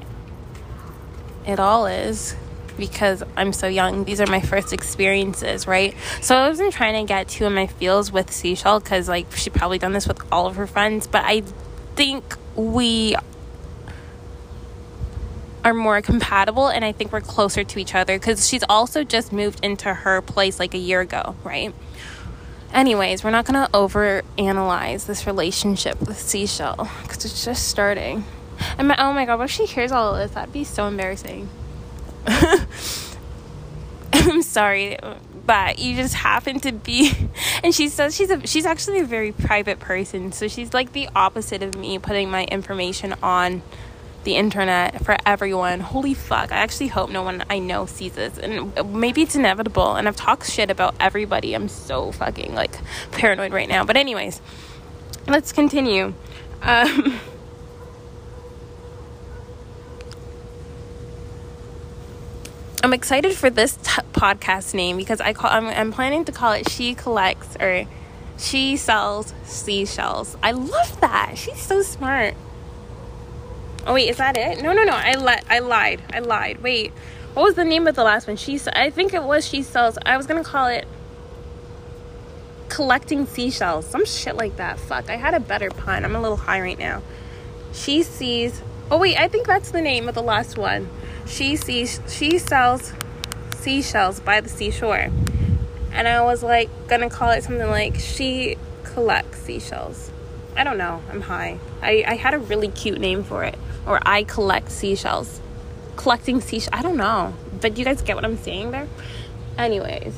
it 1.45 1.59
all 1.59 1.85
is 1.85 2.35
because 2.77 3.23
I'm 3.35 3.53
so 3.53 3.67
young. 3.67 4.05
These 4.05 4.21
are 4.21 4.27
my 4.27 4.41
first 4.41 4.73
experiences, 4.73 5.67
right? 5.67 5.95
So 6.21 6.35
I 6.35 6.47
wasn't 6.47 6.73
trying 6.73 7.05
to 7.05 7.07
get 7.07 7.27
too 7.27 7.45
in 7.45 7.53
my 7.53 7.67
feels 7.67 8.11
with 8.11 8.31
Seashell 8.31 8.79
because, 8.79 9.09
like, 9.09 9.31
she 9.33 9.49
probably 9.49 9.79
done 9.79 9.93
this 9.93 10.07
with 10.07 10.21
all 10.31 10.47
of 10.47 10.55
her 10.55 10.67
friends, 10.67 11.07
but 11.07 11.23
I 11.25 11.43
think 11.95 12.23
we 12.55 13.15
are 15.63 15.73
more 15.73 16.01
compatible 16.01 16.67
and 16.67 16.85
I 16.85 16.93
think 16.93 17.11
we're 17.11 17.19
closer 17.19 17.63
to 17.63 17.79
each 17.79 17.93
other 17.93 18.17
because 18.17 18.47
she's 18.47 18.63
also 18.69 19.03
just 19.03 19.33
moved 19.33 19.63
into 19.65 19.93
her 19.93 20.21
place 20.21 20.59
like 20.59 20.73
a 20.73 20.77
year 20.77 21.01
ago, 21.01 21.35
right? 21.43 21.73
Anyways, 22.73 23.23
we're 23.23 23.31
not 23.31 23.45
gonna 23.45 23.69
over 23.73 24.23
analyze 24.37 25.05
this 25.05 25.27
relationship 25.27 25.99
with 25.99 26.19
Seashell 26.19 26.89
because 27.01 27.25
it's 27.25 27.43
just 27.43 27.67
starting. 27.67 28.23
And 28.77 28.87
my, 28.87 28.95
oh 28.97 29.13
my 29.13 29.25
god, 29.25 29.39
what 29.39 29.45
if 29.45 29.51
she 29.51 29.65
hears 29.65 29.91
all 29.91 30.15
of 30.15 30.19
this? 30.19 30.35
That'd 30.35 30.53
be 30.53 30.63
so 30.63 30.87
embarrassing. 30.87 31.49
I'm 34.13 34.41
sorry, 34.41 34.97
but 35.45 35.79
you 35.79 35.95
just 35.95 36.13
happen 36.13 36.59
to 36.61 36.71
be 36.71 37.13
and 37.63 37.73
she 37.73 37.89
says 37.89 38.15
she's 38.15 38.29
a 38.29 38.45
she's 38.45 38.65
actually 38.65 38.99
a 38.99 39.05
very 39.05 39.31
private 39.31 39.79
person, 39.79 40.31
so 40.31 40.47
she's 40.47 40.73
like 40.73 40.93
the 40.93 41.09
opposite 41.15 41.63
of 41.63 41.75
me 41.75 41.97
putting 41.99 42.29
my 42.29 42.45
information 42.45 43.15
on 43.23 43.61
the 44.27 44.35
internet 44.35 45.05
for 45.05 45.15
everyone. 45.25 45.79
Holy 45.79 46.13
fuck. 46.13 46.51
I 46.51 46.57
actually 46.57 46.87
hope 46.87 47.09
no 47.09 47.23
one 47.23 47.45
I 47.49 47.59
know 47.59 47.85
sees 47.85 48.11
this. 48.11 48.37
And 48.37 48.73
maybe 48.93 49.21
it's 49.21 49.35
inevitable. 49.35 49.95
And 49.95 50.05
I've 50.05 50.17
talked 50.17 50.51
shit 50.51 50.69
about 50.69 50.95
everybody. 50.99 51.53
I'm 51.53 51.69
so 51.69 52.11
fucking 52.11 52.53
like 52.53 52.77
paranoid 53.13 53.53
right 53.53 53.69
now. 53.69 53.85
But 53.85 53.95
anyways, 53.95 54.41
let's 55.27 55.53
continue. 55.53 56.13
Um 56.61 57.19
I'm 62.83 62.93
excited 62.93 63.33
for 63.33 63.49
this 63.49 63.75
t- 63.77 64.01
podcast 64.13 64.73
name 64.73 64.97
because 64.97 65.19
I 65.19 65.33
call 65.33 65.49
I'm, 65.51 65.65
I'm 65.67 65.91
planning 65.91 66.25
to 66.25 66.31
call 66.31 66.53
it 66.53 66.69
She 66.69 66.93
Collects 66.93 67.55
or 67.59 67.85
She 68.37 68.77
Sells 68.77 69.33
Seashells. 69.43 70.37
I 70.43 70.51
love 70.51 70.99
that. 71.01 71.37
She's 71.37 71.59
so 71.59 71.81
smart. 71.81 72.35
Oh 73.85 73.93
wait, 73.93 74.09
is 74.09 74.17
that 74.17 74.37
it? 74.37 74.61
No, 74.61 74.73
no, 74.73 74.83
no. 74.83 74.93
I 74.93 75.13
li- 75.13 75.41
I 75.49 75.59
lied. 75.59 76.01
I 76.13 76.19
lied. 76.19 76.61
Wait. 76.61 76.91
what 77.33 77.43
was 77.43 77.55
the 77.55 77.65
name 77.65 77.87
of 77.87 77.95
the 77.95 78.03
last 78.03 78.27
one? 78.27 78.35
She 78.37 78.59
I 78.73 78.89
think 78.89 79.13
it 79.13 79.23
was 79.23 79.47
she 79.47 79.63
sells. 79.63 79.97
I 80.05 80.15
was 80.17 80.27
gonna 80.27 80.43
call 80.43 80.67
it 80.67 80.87
collecting 82.69 83.25
seashells, 83.25 83.87
some 83.87 84.05
shit 84.05 84.35
like 84.35 84.57
that. 84.57 84.79
Fuck, 84.79 85.09
I 85.09 85.15
had 85.15 85.33
a 85.33 85.39
better 85.39 85.69
pun. 85.71 86.05
I'm 86.05 86.15
a 86.15 86.21
little 86.21 86.37
high 86.37 86.61
right 86.61 86.77
now. 86.77 87.01
She 87.73 88.03
sees. 88.03 88.61
Oh 88.89 88.97
wait, 88.97 89.17
I 89.17 89.27
think 89.27 89.47
that's 89.47 89.71
the 89.71 89.81
name 89.81 90.07
of 90.07 90.15
the 90.15 90.23
last 90.23 90.57
one. 90.57 90.89
She 91.25 91.55
sees. 91.55 91.99
She 92.07 92.37
sells 92.39 92.93
seashells 93.57 94.19
by 94.19 94.39
the 94.39 94.49
seashore, 94.49 95.09
and 95.91 96.07
I 96.07 96.21
was 96.21 96.41
like 96.41 96.69
gonna 96.87 97.09
call 97.09 97.31
it 97.31 97.43
something 97.43 97.67
like 97.67 97.95
she 97.95 98.57
collects 98.83 99.39
seashells. 99.39 100.11
I 100.55 100.63
don't 100.63 100.77
know. 100.77 101.01
I'm 101.11 101.21
high. 101.21 101.59
I, 101.81 102.03
I 102.07 102.15
had 102.15 102.33
a 102.33 102.39
really 102.39 102.69
cute 102.69 102.99
name 102.99 103.23
for 103.23 103.43
it. 103.43 103.57
Or 103.85 103.99
I 104.05 104.23
collect 104.23 104.71
seashells 104.71 105.39
collecting 105.97 106.39
seashells. 106.39 106.69
I 106.71 106.81
don't 106.81 106.95
know, 106.95 107.33
but 107.59 107.77
you 107.77 107.83
guys 107.83 108.01
get 108.01 108.15
what 108.15 108.23
I'm 108.23 108.37
saying 108.37 108.71
there. 108.71 108.87
Anyways, 109.57 110.13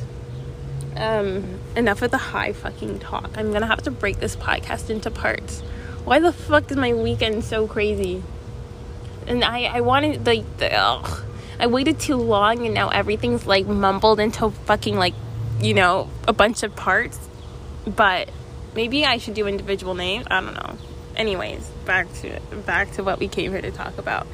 um, 0.95 1.59
enough 1.75 2.03
of 2.03 2.11
the 2.11 2.17
high 2.17 2.53
fucking 2.53 2.99
talk. 2.99 3.31
I'm 3.35 3.51
gonna 3.51 3.65
have 3.65 3.81
to 3.83 3.91
break 3.91 4.19
this 4.19 4.35
podcast 4.35 4.91
into 4.91 5.09
parts. 5.09 5.61
Why 6.05 6.19
the 6.19 6.31
fuck 6.31 6.69
is 6.69 6.77
my 6.77 6.93
weekend 6.93 7.43
so 7.43 7.67
crazy? 7.67 8.21
And 9.29 9.43
I 9.43 9.65
I 9.65 9.81
wanted 9.81 10.25
like 10.25 10.43
ugh, 10.61 11.23
I 11.59 11.67
waited 11.67 11.99
too 11.99 12.15
long, 12.15 12.65
and 12.65 12.73
now 12.73 12.89
everything's 12.89 13.45
like 13.45 13.67
mumbled 13.67 14.19
into 14.19 14.49
fucking 14.49 14.97
like 14.97 15.13
you 15.61 15.75
know 15.75 16.09
a 16.27 16.33
bunch 16.33 16.63
of 16.63 16.75
parts. 16.75 17.17
But 17.85 18.29
maybe 18.75 19.05
I 19.05 19.17
should 19.17 19.35
do 19.35 19.47
individual 19.47 19.93
names. 19.93 20.25
I 20.29 20.41
don't 20.41 20.55
know. 20.55 20.77
Anyways, 21.15 21.69
back 21.85 22.11
to 22.15 22.39
back 22.65 22.91
to 22.93 23.03
what 23.03 23.19
we 23.19 23.27
came 23.27 23.51
here 23.51 23.61
to 23.61 23.71
talk 23.71 23.97
about. 23.97 24.25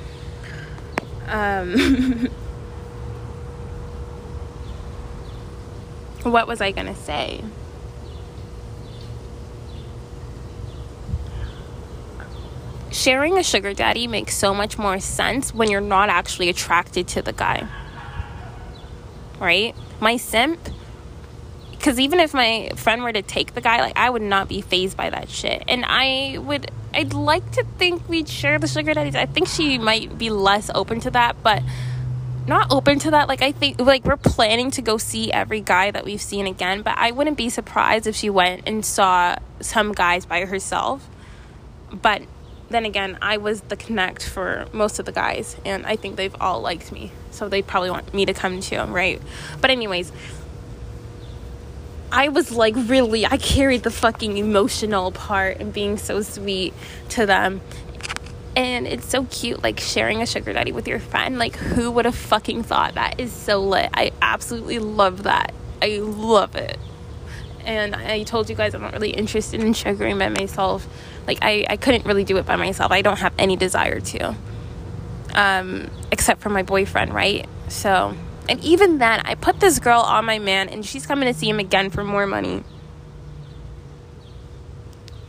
Um, 1.27 1.77
what 6.23 6.47
was 6.47 6.61
I 6.61 6.72
to 6.72 6.95
say? 6.95 7.43
Sharing 12.95 13.38
a 13.38 13.43
sugar 13.43 13.73
daddy 13.73 14.07
makes 14.07 14.38
so 14.38 14.53
much 14.53 14.77
more 14.77 15.01
sense 15.01 15.53
when 15.53 15.69
you're 15.69 15.81
not 15.81 16.07
actually 16.07 16.47
attracted 16.47 17.09
to 17.09 17.22
the 17.22 17.34
guy. 17.34 17.67
Right? 19.38 19.76
My 19.99 20.15
simp, 20.15 20.61
because 21.72 21.99
even 21.99 22.22
if 22.22 22.34
my 22.34 22.72
friend 22.77 23.03
were 23.03 23.11
to 23.11 23.22
take 23.22 23.53
the 23.53 23.59
guy, 23.59 23.81
like 23.81 23.97
I 23.97 24.09
would 24.09 24.22
not 24.22 24.47
be 24.47 24.61
phased 24.61 24.95
by 24.95 25.09
that 25.09 25.27
shit. 25.27 25.65
And 25.67 25.84
I 25.85 26.38
would 26.38 26.72
I'd 26.93 27.13
like 27.13 27.51
to 27.51 27.65
think 27.77 28.07
we'd 28.07 28.30
share 28.30 28.59
the 28.59 28.67
sugar 28.67 28.93
daddies. 28.93 29.13
I 29.13 29.26
think 29.26 29.49
she 29.49 29.77
might 29.77 30.17
be 30.17 30.30
less 30.30 30.72
open 30.73 31.01
to 31.01 31.11
that, 31.11 31.35
but 31.43 31.63
not 32.47 32.72
open 32.72 32.99
to 32.99 33.11
that. 33.11 33.27
Like 33.27 33.41
I 33.41 33.51
think 33.51 33.77
like 33.81 34.05
we're 34.05 34.15
planning 34.15 34.72
to 34.72 34.81
go 34.81 34.97
see 34.97 35.34
every 35.34 35.59
guy 35.59 35.91
that 35.91 36.05
we've 36.05 36.22
seen 36.22 36.47
again, 36.47 36.81
but 36.81 36.97
I 36.97 37.11
wouldn't 37.11 37.35
be 37.35 37.49
surprised 37.49 38.07
if 38.07 38.15
she 38.15 38.30
went 38.30 38.63
and 38.65 38.85
saw 38.85 39.35
some 39.59 39.91
guys 39.91 40.26
by 40.26 40.45
herself. 40.45 41.09
But 41.91 42.22
then 42.69 42.85
again, 42.85 43.17
I 43.21 43.37
was 43.37 43.61
the 43.61 43.75
connect 43.75 44.27
for 44.27 44.65
most 44.71 44.99
of 44.99 45.05
the 45.05 45.11
guys, 45.11 45.55
and 45.65 45.85
I 45.85 45.95
think 45.95 46.15
they've 46.15 46.35
all 46.39 46.61
liked 46.61 46.91
me, 46.91 47.11
so 47.31 47.47
they 47.47 47.61
probably 47.61 47.91
want 47.91 48.13
me 48.13 48.25
to 48.25 48.33
come 48.33 48.59
too, 48.59 48.81
right? 48.83 49.21
But 49.61 49.69
anyways, 49.69 50.11
I 52.11 52.29
was 52.29 52.51
like 52.51 52.75
really 52.75 53.25
I 53.25 53.37
carried 53.37 53.83
the 53.83 53.91
fucking 53.91 54.37
emotional 54.37 55.11
part 55.11 55.59
and 55.59 55.73
being 55.73 55.97
so 55.97 56.21
sweet 56.21 56.73
to 57.09 57.25
them. 57.25 57.61
And 58.55 58.87
it's 58.87 59.05
so 59.05 59.25
cute 59.25 59.61
like 59.61 59.81
sharing 59.81 60.21
a 60.21 60.25
sugar 60.25 60.53
daddy 60.53 60.71
with 60.71 60.87
your 60.87 60.99
friend. 60.99 61.37
Like 61.37 61.57
who 61.57 61.91
would 61.91 62.05
have 62.05 62.15
fucking 62.15 62.63
thought 62.63 62.93
that 62.95 63.19
is 63.19 63.33
so 63.33 63.61
lit. 63.61 63.89
I 63.93 64.13
absolutely 64.21 64.79
love 64.79 65.23
that. 65.23 65.53
I 65.81 65.97
love 65.97 66.55
it. 66.55 66.79
And 67.65 67.95
I 67.95 68.23
told 68.23 68.49
you 68.49 68.55
guys 68.55 68.73
I'm 68.73 68.81
not 68.81 68.93
really 68.93 69.09
interested 69.09 69.59
in 69.59 69.73
sugaring 69.73 70.17
by 70.17 70.29
myself. 70.29 70.87
Like 71.27 71.39
I, 71.41 71.65
I 71.69 71.77
couldn't 71.77 72.06
really 72.06 72.23
do 72.23 72.38
it 72.38 72.45
by 72.45 72.56
myself. 72.56 72.91
I 72.91 73.02
don't 73.02 73.19
have 73.19 73.34
any 73.38 73.56
desire 73.56 73.99
to. 73.99 74.35
Um, 75.34 75.89
except 76.11 76.41
for 76.41 76.49
my 76.49 76.64
boyfriend, 76.64 77.14
right? 77.14 77.47
So 77.68 78.15
and 78.47 78.64
even 78.64 78.99
then, 78.99 79.22
I 79.26 79.35
put 79.35 79.60
this 79.60 79.80
girl 79.80 80.02
on 80.02 80.26
my 80.26 80.39
man, 80.39 80.69
and 80.69 80.85
she's 80.85 81.06
coming 81.06 81.31
to 81.31 81.38
see 81.38 81.49
him 81.49 81.60
again 81.60 81.89
for 81.89 82.03
more 82.03 82.27
money. 82.27 82.64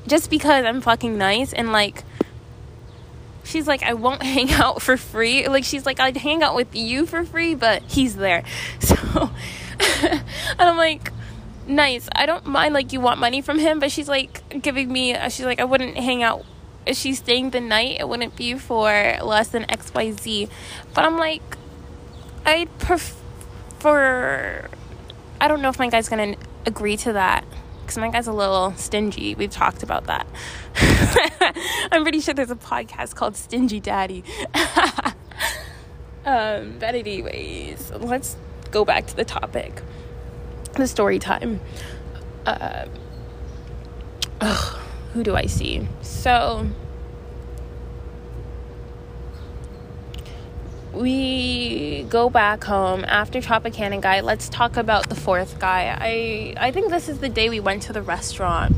Just 0.07 0.31
because 0.31 0.65
I'm 0.65 0.81
fucking 0.81 1.19
nice 1.19 1.53
and 1.53 1.73
like, 1.73 2.05
she's 3.43 3.67
like, 3.67 3.83
I 3.83 3.95
won't 3.95 4.23
hang 4.35 4.53
out 4.53 4.83
for 4.83 4.97
free. 4.97 5.49
Like, 5.49 5.65
she's 5.65 5.87
like, 5.87 5.99
I'd 5.99 6.17
hang 6.17 6.43
out 6.43 6.55
with 6.55 6.75
you 6.77 7.07
for 7.07 7.25
free, 7.25 7.55
but 7.55 7.83
he's 7.83 8.17
there. 8.17 8.45
So, 8.81 9.31
and 10.03 10.23
I'm 10.59 10.77
like, 10.77 11.13
nice. 11.67 12.09
I 12.15 12.27
don't 12.27 12.47
mind, 12.47 12.75
like, 12.75 12.93
you 12.93 13.01
want 13.01 13.21
money 13.21 13.41
from 13.41 13.59
him, 13.59 13.79
but 13.79 13.91
she's 13.91 14.09
like, 14.09 14.63
giving 14.63 14.93
me, 14.93 15.15
she's 15.31 15.47
like, 15.47 15.61
I 15.61 15.65
wouldn't 15.65 15.97
hang 15.97 16.23
out. 16.23 16.45
If 16.85 16.97
she's 16.97 17.19
staying 17.19 17.51
the 17.51 17.61
night, 17.61 17.97
it 17.99 18.09
wouldn't 18.09 18.37
be 18.37 18.55
for 18.55 18.89
less 19.23 19.49
than 19.49 19.65
XYZ. 19.65 20.49
But 20.95 21.05
I'm 21.05 21.19
like, 21.19 21.57
I 22.47 22.67
prefer. 22.79 24.69
I 25.41 25.49
don't 25.49 25.61
know 25.61 25.69
if 25.69 25.81
my 25.81 25.91
guy's 25.91 26.09
gonna 26.09 26.37
agree 26.65 26.97
to 26.99 27.13
that 27.15 27.45
because 27.87 27.99
my 27.99 28.09
guy's 28.09 28.29
a 28.29 28.33
little 28.33 28.73
stingy. 28.77 29.35
We've 29.35 29.51
talked 29.51 29.83
about 29.83 30.07
that. 30.07 30.27
I'm 31.91 32.03
pretty 32.03 32.21
sure 32.21 32.35
there's 32.35 32.51
a 32.51 32.57
podcast 32.57 33.17
called 33.17 33.37
Stingy 33.37 33.81
Daddy. 33.81 34.23
um, 36.25 36.77
but 36.79 36.95
anyways, 36.95 37.93
let's 37.93 38.37
go 38.71 38.85
back 38.85 39.07
to 39.07 39.17
the 39.17 39.25
topic, 39.25 39.83
the 40.77 40.87
story 40.87 41.19
time. 41.19 41.61
Uh, 42.45 42.87
ugh, 44.41 44.79
who 45.13 45.23
do 45.23 45.35
I 45.35 45.47
see? 45.47 45.89
So 46.03 46.67
we 50.93 52.05
go 52.09 52.31
back 52.31 52.65
home 52.65 53.05
after 53.07 53.41
Tropicana 53.41 54.01
guy. 54.01 54.21
Let's 54.21 54.49
talk 54.49 54.77
about 54.77 55.09
the 55.09 55.15
fourth 55.15 55.59
guy. 55.59 55.97
I 55.99 56.55
I 56.69 56.71
think 56.71 56.91
this 56.91 57.09
is 57.09 57.19
the 57.19 57.29
day 57.29 57.49
we 57.49 57.61
went 57.61 57.83
to 57.85 57.93
the 57.93 58.03
restaurant. 58.03 58.77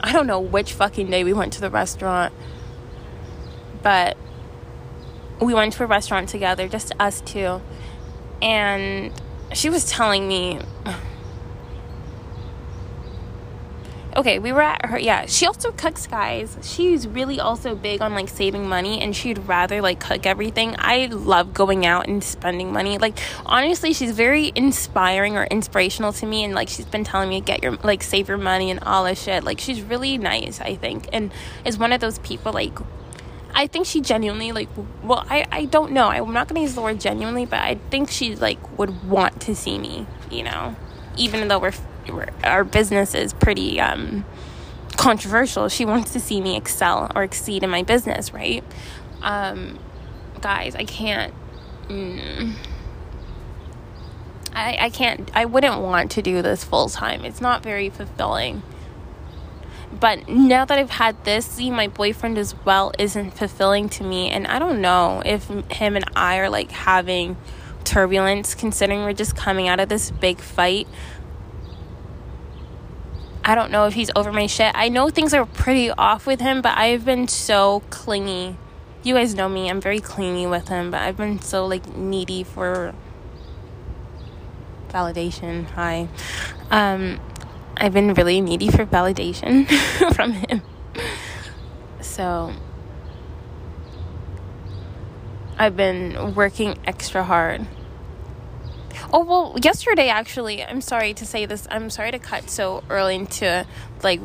I 0.00 0.12
don't 0.12 0.26
know 0.26 0.40
which 0.40 0.72
fucking 0.72 1.10
day 1.10 1.24
we 1.24 1.32
went 1.32 1.52
to 1.54 1.60
the 1.60 1.70
restaurant, 1.70 2.32
but 3.82 4.16
we 5.40 5.54
went 5.54 5.72
to 5.74 5.84
a 5.84 5.86
restaurant 5.86 6.28
together, 6.28 6.68
just 6.68 6.92
us 7.00 7.20
two. 7.20 7.60
And 8.40 9.12
she 9.52 9.70
was 9.70 9.88
telling 9.90 10.28
me 10.28 10.60
okay, 14.18 14.40
we 14.40 14.52
were 14.52 14.62
at 14.62 14.84
her. 14.86 14.98
Yeah, 14.98 15.26
she 15.26 15.46
also 15.46 15.70
cooks, 15.70 16.06
guys. 16.06 16.58
She's 16.62 17.06
really 17.06 17.38
also 17.38 17.74
big 17.76 18.02
on 18.02 18.14
like 18.14 18.28
saving 18.28 18.68
money, 18.68 19.00
and 19.00 19.14
she'd 19.14 19.38
rather 19.38 19.80
like 19.80 20.00
cook 20.00 20.26
everything. 20.26 20.74
I 20.78 21.06
love 21.06 21.54
going 21.54 21.86
out 21.86 22.08
and 22.08 22.22
spending 22.22 22.72
money. 22.72 22.98
Like 22.98 23.18
honestly, 23.46 23.92
she's 23.92 24.10
very 24.10 24.52
inspiring 24.54 25.36
or 25.36 25.44
inspirational 25.44 26.12
to 26.14 26.26
me, 26.26 26.44
and 26.44 26.54
like 26.54 26.68
she's 26.68 26.86
been 26.86 27.04
telling 27.04 27.28
me 27.28 27.40
get 27.40 27.62
your 27.62 27.76
like 27.82 28.02
save 28.02 28.28
your 28.28 28.38
money 28.38 28.70
and 28.70 28.80
all 28.80 29.04
this 29.04 29.22
shit. 29.22 29.44
Like 29.44 29.60
she's 29.60 29.80
really 29.82 30.18
nice, 30.18 30.60
I 30.60 30.74
think, 30.74 31.08
and 31.12 31.32
is 31.64 31.78
one 31.78 31.92
of 31.92 32.00
those 32.00 32.18
people 32.18 32.52
like. 32.52 32.76
I 33.58 33.66
think 33.66 33.86
she 33.86 34.00
genuinely 34.00 34.52
like 34.52 34.68
well 35.02 35.24
I, 35.28 35.46
I 35.50 35.64
don't 35.66 35.92
know 35.92 36.08
I'm 36.08 36.32
not 36.32 36.48
gonna 36.48 36.60
use 36.60 36.74
the 36.74 36.80
word 36.80 37.00
genuinely 37.00 37.44
but 37.44 37.58
I 37.58 37.74
think 37.90 38.10
she 38.10 38.36
like 38.36 38.78
would 38.78 39.08
want 39.08 39.40
to 39.42 39.54
see 39.54 39.78
me 39.78 40.06
you 40.30 40.44
know 40.44 40.76
even 41.16 41.48
though 41.48 41.58
we're 41.58 41.72
our 42.44 42.64
business 42.64 43.14
is 43.14 43.32
pretty 43.32 43.80
um, 43.80 44.24
controversial. 44.96 45.68
She 45.68 45.84
wants 45.84 46.12
to 46.12 46.20
see 46.20 46.40
me 46.40 46.56
excel 46.56 47.10
or 47.14 47.22
exceed 47.22 47.62
in 47.62 47.70
my 47.70 47.82
business, 47.82 48.32
right? 48.32 48.64
Um, 49.22 49.78
guys, 50.40 50.74
I 50.74 50.84
can't. 50.84 51.34
Mm, 51.88 52.54
I, 54.54 54.76
I 54.80 54.90
can't. 54.90 55.30
I 55.34 55.44
wouldn't 55.44 55.80
want 55.80 56.10
to 56.12 56.22
do 56.22 56.42
this 56.42 56.64
full 56.64 56.88
time. 56.88 57.24
It's 57.24 57.40
not 57.40 57.62
very 57.62 57.90
fulfilling. 57.90 58.62
But 59.92 60.28
now 60.28 60.64
that 60.64 60.78
I've 60.78 60.90
had 60.90 61.24
this, 61.24 61.46
see, 61.46 61.70
my 61.70 61.88
boyfriend 61.88 62.38
as 62.38 62.54
well 62.64 62.92
isn't 62.98 63.32
fulfilling 63.32 63.88
to 63.90 64.04
me. 64.04 64.30
And 64.30 64.46
I 64.46 64.58
don't 64.58 64.80
know 64.80 65.22
if 65.24 65.48
him 65.48 65.96
and 65.96 66.04
I 66.14 66.38
are 66.38 66.50
like 66.50 66.70
having 66.70 67.36
turbulence, 67.84 68.54
considering 68.54 69.00
we're 69.00 69.12
just 69.14 69.34
coming 69.34 69.66
out 69.66 69.80
of 69.80 69.88
this 69.88 70.10
big 70.10 70.40
fight 70.40 70.86
I 73.48 73.54
don't 73.54 73.70
know 73.70 73.86
if 73.86 73.94
he's 73.94 74.10
over 74.14 74.30
my 74.30 74.46
shit. 74.46 74.72
I 74.74 74.90
know 74.90 75.08
things 75.08 75.32
are 75.32 75.46
pretty 75.46 75.90
off 75.90 76.26
with 76.26 76.38
him, 76.38 76.60
but 76.60 76.76
I've 76.76 77.06
been 77.06 77.28
so 77.28 77.80
clingy. 77.88 78.58
You 79.02 79.14
guys 79.14 79.34
know 79.34 79.48
me. 79.48 79.70
I'm 79.70 79.80
very 79.80 80.00
clingy 80.00 80.46
with 80.46 80.68
him, 80.68 80.90
but 80.90 81.00
I've 81.00 81.16
been 81.16 81.40
so 81.40 81.64
like 81.64 81.96
needy 81.96 82.44
for 82.44 82.94
validation. 84.90 85.64
Hi. 85.70 86.08
Um 86.70 87.20
I've 87.78 87.92
been 87.92 88.12
really 88.14 88.40
needy 88.40 88.68
for 88.70 88.84
validation 88.84 89.68
from 90.14 90.32
him. 90.32 90.62
So 92.00 92.52
I've 95.56 95.76
been 95.76 96.34
working 96.34 96.78
extra 96.84 97.22
hard. 97.22 97.66
Oh 99.12 99.24
well, 99.24 99.56
yesterday 99.62 100.08
actually. 100.08 100.62
I'm 100.62 100.80
sorry 100.80 101.14
to 101.14 101.24
say 101.24 101.46
this. 101.46 101.66
I'm 101.70 101.88
sorry 101.88 102.10
to 102.10 102.18
cut 102.18 102.50
so 102.50 102.82
early 102.90 103.14
into 103.14 103.66
like 104.02 104.20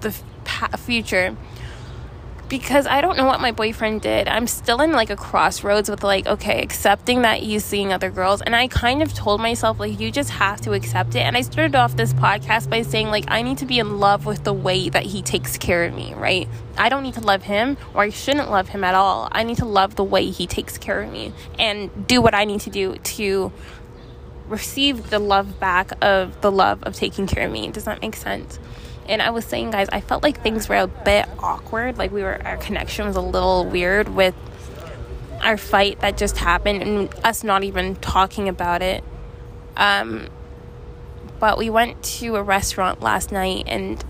the 0.00 0.12
future 0.78 1.36
because 2.48 2.86
I 2.86 3.00
don't 3.00 3.16
know 3.16 3.24
what 3.24 3.40
my 3.40 3.52
boyfriend 3.52 4.02
did. 4.02 4.28
I'm 4.28 4.46
still 4.46 4.80
in 4.80 4.92
like 4.92 5.10
a 5.10 5.16
crossroads 5.16 5.88
with 5.88 6.02
like, 6.02 6.26
okay, 6.26 6.62
accepting 6.62 7.22
that 7.22 7.40
he's 7.40 7.64
seeing 7.64 7.92
other 7.92 8.10
girls. 8.10 8.42
And 8.42 8.54
I 8.54 8.68
kind 8.68 9.02
of 9.02 9.14
told 9.14 9.40
myself, 9.40 9.80
like, 9.80 9.98
you 9.98 10.10
just 10.10 10.30
have 10.30 10.60
to 10.62 10.72
accept 10.72 11.14
it. 11.14 11.20
And 11.20 11.36
I 11.36 11.40
started 11.40 11.74
off 11.74 11.96
this 11.96 12.12
podcast 12.12 12.68
by 12.68 12.82
saying, 12.82 13.08
like, 13.08 13.24
I 13.28 13.42
need 13.42 13.58
to 13.58 13.66
be 13.66 13.78
in 13.78 13.98
love 13.98 14.26
with 14.26 14.44
the 14.44 14.52
way 14.52 14.88
that 14.88 15.04
he 15.04 15.22
takes 15.22 15.56
care 15.56 15.84
of 15.84 15.94
me, 15.94 16.14
right? 16.14 16.48
I 16.76 16.88
don't 16.88 17.02
need 17.02 17.14
to 17.14 17.20
love 17.20 17.42
him 17.42 17.76
or 17.94 18.02
I 18.02 18.10
shouldn't 18.10 18.50
love 18.50 18.68
him 18.68 18.84
at 18.84 18.94
all. 18.94 19.28
I 19.32 19.42
need 19.42 19.56
to 19.58 19.64
love 19.66 19.96
the 19.96 20.04
way 20.04 20.30
he 20.30 20.46
takes 20.46 20.76
care 20.76 21.02
of 21.02 21.10
me 21.10 21.32
and 21.58 22.06
do 22.06 22.20
what 22.20 22.34
I 22.34 22.44
need 22.44 22.60
to 22.60 22.70
do 22.70 22.96
to 22.96 23.52
receive 24.48 25.10
the 25.10 25.18
love 25.18 25.58
back 25.58 25.92
of 26.02 26.40
the 26.42 26.50
love 26.50 26.82
of 26.82 26.94
taking 26.94 27.26
care 27.26 27.46
of 27.46 27.52
me. 27.52 27.70
Does 27.70 27.84
that 27.84 28.02
make 28.02 28.16
sense? 28.16 28.58
And 29.08 29.20
I 29.20 29.30
was 29.30 29.44
saying, 29.44 29.70
guys, 29.70 29.88
I 29.90 30.00
felt 30.00 30.22
like 30.22 30.42
things 30.42 30.68
were 30.68 30.76
a 30.76 30.86
bit 30.86 31.26
awkward. 31.38 31.98
Like 31.98 32.10
we 32.10 32.22
were, 32.22 32.40
our 32.44 32.56
connection 32.56 33.06
was 33.06 33.16
a 33.16 33.20
little 33.20 33.66
weird 33.66 34.08
with 34.08 34.34
our 35.42 35.56
fight 35.56 36.00
that 36.00 36.16
just 36.16 36.38
happened 36.38 36.82
and 36.82 37.14
us 37.24 37.44
not 37.44 37.64
even 37.64 37.96
talking 37.96 38.48
about 38.48 38.82
it. 38.82 39.04
Um, 39.76 40.28
but 41.38 41.58
we 41.58 41.68
went 41.68 42.02
to 42.02 42.36
a 42.36 42.42
restaurant 42.42 43.02
last 43.02 43.30
night 43.30 43.64
and 43.66 44.02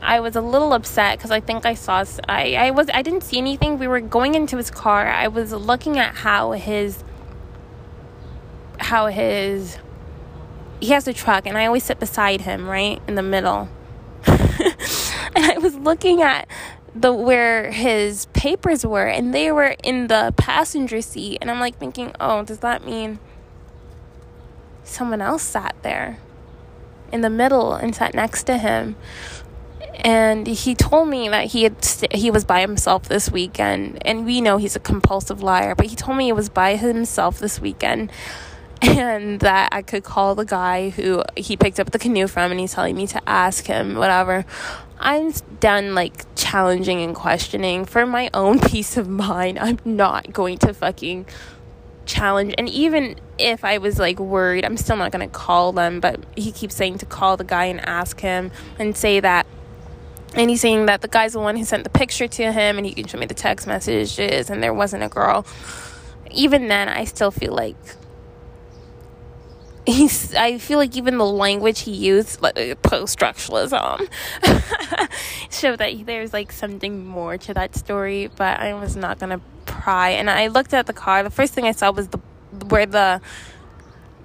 I 0.00 0.20
was 0.20 0.36
a 0.36 0.40
little 0.40 0.72
upset 0.74 1.18
because 1.18 1.30
I 1.30 1.40
think 1.40 1.64
I 1.64 1.74
saw 1.74 2.04
I, 2.28 2.54
I 2.54 2.70
was 2.70 2.88
I 2.92 3.00
didn't 3.00 3.22
see 3.22 3.38
anything. 3.38 3.78
We 3.78 3.88
were 3.88 4.00
going 4.00 4.34
into 4.34 4.58
his 4.58 4.70
car. 4.70 5.06
I 5.08 5.28
was 5.28 5.52
looking 5.52 5.98
at 5.98 6.14
how 6.14 6.52
his 6.52 7.02
how 8.78 9.06
his 9.06 9.78
he 10.80 10.90
has 10.90 11.08
a 11.08 11.12
truck 11.12 11.46
and 11.46 11.56
I 11.56 11.66
always 11.66 11.84
sit 11.84 11.98
beside 11.98 12.42
him, 12.42 12.68
right? 12.68 13.00
In 13.06 13.14
the 13.14 13.22
middle. 13.22 13.68
and 14.26 15.44
I 15.44 15.58
was 15.58 15.74
looking 15.76 16.22
at 16.22 16.48
the 16.94 17.12
where 17.12 17.72
his 17.72 18.26
papers 18.26 18.86
were 18.86 19.06
and 19.06 19.34
they 19.34 19.50
were 19.50 19.74
in 19.82 20.06
the 20.06 20.32
passenger 20.36 21.00
seat 21.02 21.38
and 21.40 21.50
I'm 21.50 21.60
like 21.60 21.76
thinking, 21.78 22.12
"Oh, 22.20 22.42
does 22.44 22.60
that 22.60 22.84
mean 22.84 23.18
someone 24.84 25.20
else 25.20 25.42
sat 25.42 25.74
there 25.82 26.18
in 27.10 27.22
the 27.22 27.30
middle 27.30 27.74
and 27.74 27.94
sat 27.94 28.14
next 28.14 28.44
to 28.44 28.58
him?" 28.58 28.96
And 29.96 30.46
he 30.46 30.74
told 30.74 31.08
me 31.08 31.28
that 31.28 31.46
he 31.46 31.64
had 31.64 31.84
st- 31.84 32.14
he 32.14 32.30
was 32.30 32.44
by 32.44 32.60
himself 32.60 33.04
this 33.04 33.30
weekend 33.30 33.98
and 34.06 34.24
we 34.24 34.40
know 34.40 34.56
he's 34.56 34.76
a 34.76 34.80
compulsive 34.80 35.42
liar, 35.42 35.74
but 35.74 35.86
he 35.86 35.96
told 35.96 36.16
me 36.16 36.26
he 36.26 36.32
was 36.32 36.48
by 36.48 36.76
himself 36.76 37.38
this 37.38 37.60
weekend 37.60 38.10
and 38.82 39.40
that 39.40 39.68
I 39.72 39.82
could 39.82 40.04
call 40.04 40.34
the 40.34 40.44
guy 40.44 40.90
who 40.90 41.22
he 41.36 41.56
picked 41.56 41.80
up 41.80 41.90
the 41.90 41.98
canoe 41.98 42.26
from 42.26 42.50
and 42.50 42.60
he's 42.60 42.74
telling 42.74 42.96
me 42.96 43.06
to 43.08 43.28
ask 43.28 43.66
him 43.66 43.96
whatever. 43.96 44.44
I'm 44.98 45.32
done 45.60 45.94
like 45.94 46.24
challenging 46.34 47.02
and 47.02 47.14
questioning 47.14 47.84
for 47.84 48.06
my 48.06 48.30
own 48.34 48.58
peace 48.68 48.96
of 48.96 49.08
mind. 49.08 49.58
I'm 49.58 49.78
not 49.84 50.32
going 50.32 50.58
to 50.58 50.74
fucking 50.74 51.26
challenge 52.06 52.54
and 52.58 52.68
even 52.68 53.16
if 53.38 53.64
I 53.64 53.78
was 53.78 53.98
like 53.98 54.18
worried, 54.18 54.64
I'm 54.64 54.76
still 54.76 54.96
not 54.96 55.10
going 55.10 55.28
to 55.28 55.32
call 55.32 55.72
them, 55.72 56.00
but 56.00 56.20
he 56.36 56.52
keeps 56.52 56.74
saying 56.74 56.98
to 56.98 57.06
call 57.06 57.36
the 57.36 57.44
guy 57.44 57.64
and 57.66 57.80
ask 57.80 58.20
him 58.20 58.50
and 58.78 58.96
say 58.96 59.20
that 59.20 59.46
and 60.36 60.50
he's 60.50 60.60
saying 60.60 60.86
that 60.86 61.00
the 61.00 61.08
guy's 61.08 61.34
the 61.34 61.38
one 61.38 61.56
who 61.56 61.64
sent 61.64 61.84
the 61.84 61.90
picture 61.90 62.26
to 62.26 62.52
him 62.52 62.76
and 62.76 62.84
he 62.84 62.92
can 62.92 63.06
show 63.06 63.18
me 63.18 63.26
the 63.26 63.34
text 63.34 63.66
messages 63.66 64.50
and 64.50 64.62
there 64.62 64.74
wasn't 64.74 65.02
a 65.02 65.08
girl. 65.08 65.46
Even 66.32 66.66
then, 66.66 66.88
I 66.88 67.04
still 67.04 67.30
feel 67.30 67.54
like 67.54 67.76
he's 69.86 70.34
I 70.34 70.58
feel 70.58 70.78
like 70.78 70.96
even 70.96 71.18
the 71.18 71.26
language 71.26 71.80
he 71.80 71.92
used 71.92 72.40
like 72.40 72.82
post 72.82 73.18
structuralism 73.18 74.08
showed 75.50 75.78
that 75.80 76.06
there's 76.06 76.32
like 76.32 76.52
something 76.52 77.04
more 77.06 77.36
to 77.38 77.54
that 77.54 77.74
story 77.76 78.28
but 78.28 78.60
I 78.60 78.74
was 78.74 78.96
not 78.96 79.18
gonna 79.18 79.40
pry. 79.84 80.10
And 80.10 80.30
I 80.30 80.46
looked 80.46 80.72
at 80.72 80.86
the 80.86 80.92
car. 80.92 81.22
The 81.22 81.30
first 81.30 81.52
thing 81.52 81.64
I 81.64 81.72
saw 81.72 81.90
was 81.90 82.08
the 82.08 82.18
where 82.68 82.86
the 82.86 83.20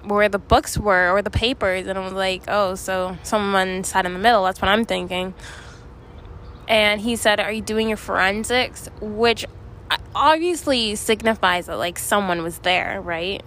where 0.04 0.28
the 0.28 0.38
books 0.38 0.78
were 0.78 1.10
or 1.10 1.20
the 1.20 1.30
papers 1.30 1.86
and 1.86 1.98
I 1.98 2.02
was 2.02 2.14
like 2.14 2.44
oh 2.48 2.74
so 2.74 3.18
someone 3.22 3.84
sat 3.84 4.06
in 4.06 4.14
the 4.14 4.18
middle. 4.18 4.44
That's 4.44 4.60
what 4.62 4.68
I'm 4.68 4.84
thinking. 4.84 5.34
And 6.68 7.00
he 7.00 7.16
said 7.16 7.40
are 7.40 7.52
you 7.52 7.62
doing 7.62 7.88
your 7.88 7.98
forensics? 7.98 8.88
Which 9.00 9.44
obviously 10.14 10.94
signifies 10.94 11.66
that 11.66 11.76
like 11.76 11.98
someone 11.98 12.42
was 12.42 12.58
there 12.60 13.00
right 13.00 13.42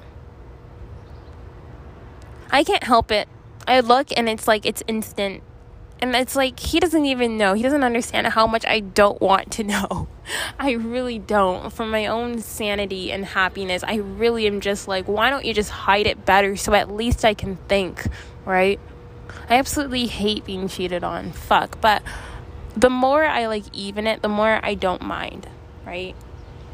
I 2.54 2.64
can't 2.64 2.84
help 2.84 3.12
it. 3.12 3.28
I 3.68 3.80
look 3.80 4.08
and 4.16 4.30
it's 4.30 4.48
like 4.48 4.66
it's 4.66 4.84
instant. 4.88 5.42
And 6.00 6.16
it's 6.16 6.36
like 6.36 6.60
he 6.60 6.80
doesn't 6.80 7.06
even 7.06 7.36
know. 7.38 7.54
He 7.54 7.64
doesn't 7.64 7.84
understand 7.84 8.28
how 8.28 8.46
much 8.46 8.64
I 8.66 8.80
don't 8.80 9.20
want 9.20 9.52
to 9.54 9.64
know. 9.64 10.08
I 10.60 10.74
really 10.74 11.18
don't. 11.18 11.74
For 11.74 11.86
my 11.86 12.06
own 12.06 12.40
sanity 12.40 13.12
and 13.12 13.26
happiness, 13.26 13.84
I 13.84 13.96
really 13.96 14.46
am 14.46 14.62
just 14.62 14.88
like, 14.88 15.08
why 15.08 15.32
don't 15.32 15.46
you 15.46 15.54
just 15.54 15.72
hide 15.72 16.06
it 16.06 16.26
better 16.26 16.56
so 16.56 16.74
at 16.76 16.92
least 16.92 17.26
I 17.26 17.34
can 17.34 17.56
think, 17.68 18.06
right? 18.46 18.80
I 19.50 19.56
absolutely 19.56 20.06
hate 20.06 20.46
being 20.46 20.68
cheated 20.68 21.04
on. 21.04 21.32
Fuck. 21.32 21.82
But 21.82 22.04
the 22.78 22.90
more 22.90 23.26
I 23.26 23.48
like 23.48 23.64
even 23.74 24.06
it, 24.06 24.22
the 24.22 24.30
more 24.30 24.60
I 24.62 24.76
don't 24.76 25.02
mind, 25.02 25.48
right? 25.88 26.16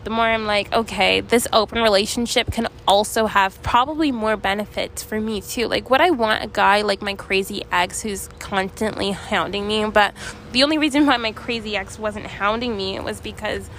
The 0.04 0.10
more 0.10 0.26
I'm 0.26 0.46
like, 0.46 0.72
okay, 0.72 1.22
this 1.22 1.48
open 1.52 1.82
relationship 1.82 2.52
can 2.52 2.68
also 2.88 3.26
have 3.26 3.62
probably 3.62 4.12
more 4.12 4.38
benefits 4.38 5.04
for 5.04 5.20
me 5.20 5.42
too. 5.42 5.68
Like, 5.68 5.90
would 5.90 6.02
I 6.02 6.12
want 6.12 6.44
a 6.44 6.48
guy 6.48 6.82
like 6.82 7.02
my 7.02 7.16
crazy 7.16 7.64
ex 7.72 8.02
who's 8.02 8.30
constantly 8.40 9.12
hounding 9.12 9.68
me? 9.68 9.86
But 9.90 10.14
the 10.52 10.64
only 10.64 10.78
reason 10.78 11.06
why 11.06 11.18
my 11.18 11.32
crazy 11.32 11.76
ex 11.76 12.00
wasn't 12.00 12.26
hounding 12.28 12.76
me 12.76 13.00
was 13.00 13.22
because 13.22 13.70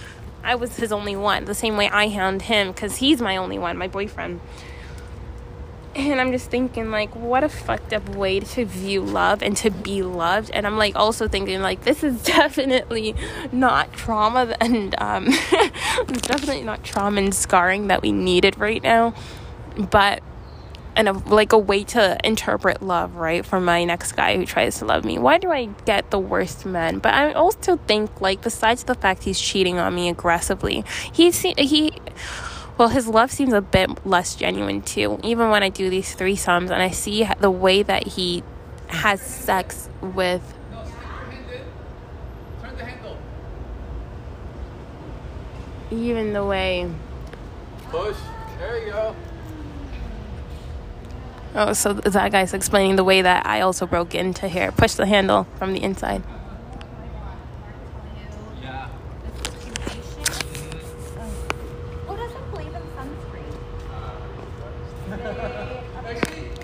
I 0.43 0.55
was 0.55 0.77
his 0.77 0.93
only 0.93 1.17
one, 1.17 1.45
the 1.45 1.55
same 1.55 1.77
way 1.77 1.89
I 1.89 2.09
hound 2.09 2.43
him 2.43 2.73
because 2.73 2.97
he's 2.97 3.21
my 3.21 3.37
only 3.37 3.59
one, 3.59 3.77
my 3.77 3.89
boyfriend. 3.89 4.41
And 6.09 6.20
I'm 6.20 6.32
just 6.32 6.51
thinking, 6.51 6.90
like, 6.90 7.14
what 7.14 7.44
a 7.44 7.48
fucked 7.48 7.93
up 7.93 8.09
way 8.10 8.40
to 8.40 8.64
view 8.64 9.02
love 9.02 9.43
and 9.43 9.56
to 9.59 9.70
be 9.70 10.02
loved. 10.02 10.51
And 10.52 10.66
I'm 10.66 10.78
like, 10.78 10.97
also 10.97 11.28
thinking, 11.28 11.60
like, 11.60 11.82
this 11.82 12.02
is 12.02 12.22
definitely 12.24 13.14
not 13.52 13.93
trauma 13.93 14.56
and, 14.60 14.94
um, 15.01 15.27
it's 15.28 16.22
definitely 16.22 16.62
not 16.62 16.85
trauma 16.85 17.20
and 17.20 17.35
scarring 17.35 17.89
that 17.89 18.02
we 18.02 18.12
needed 18.12 18.59
right 18.59 18.82
now. 18.82 19.14
But, 19.77 20.22
and 20.97 21.09
a, 21.09 21.12
like 21.12 21.52
a 21.52 21.59
way 21.59 21.85
to 21.85 22.18
interpret 22.24 22.82
love, 22.82 23.16
right? 23.16 23.44
For 23.44 23.60
my 23.60 23.85
next 23.85 24.12
guy 24.12 24.36
who 24.36 24.44
tries 24.44 24.78
to 24.78 24.85
love 24.85 25.05
me. 25.05 25.18
Why 25.18 25.39
do 25.39 25.51
I 25.51 25.66
get 25.85 26.10
the 26.10 26.18
worst 26.18 26.66
men? 26.66 26.98
But 26.98 27.14
I 27.14 27.32
also 27.32 27.77
think, 27.77 28.20
like, 28.20 28.43
besides 28.43 28.85
the 28.85 28.94
fact 28.94 29.24
he's 29.24 29.40
cheating 29.40 29.78
on 29.78 29.94
me 29.94 30.09
aggressively, 30.09 30.85
he's, 31.12 31.40
he, 31.40 31.93
well, 32.81 32.89
his 32.89 33.07
love 33.07 33.31
seems 33.31 33.52
a 33.52 33.61
bit 33.61 34.07
less 34.07 34.35
genuine 34.35 34.81
too. 34.81 35.20
Even 35.23 35.51
when 35.51 35.62
I 35.62 35.69
do 35.69 35.90
these 35.90 36.16
threesomes 36.16 36.70
and 36.70 36.82
I 36.82 36.89
see 36.89 37.28
the 37.39 37.51
way 37.51 37.82
that 37.82 38.07
he 38.07 38.43
has 38.86 39.20
sex 39.20 39.90
with. 40.01 40.43
Even 45.90 46.32
the 46.32 46.43
way. 46.43 46.90
Push. 47.90 48.16
There 48.59 48.86
you 48.86 48.93
go. 48.93 49.15
Oh, 51.55 51.74
so 51.74 51.93
that 51.93 52.32
guy's 52.32 52.55
explaining 52.55 52.97
the 52.97 53.05
way 53.05 53.20
that 53.20 53.44
I 53.44 53.61
also 53.61 53.85
broke 53.85 54.15
into 54.15 54.48
here. 54.48 54.73
Push 54.73 54.94
the 54.94 55.05
handle 55.05 55.47
from 55.59 55.74
the 55.74 55.82
inside. 55.82 56.23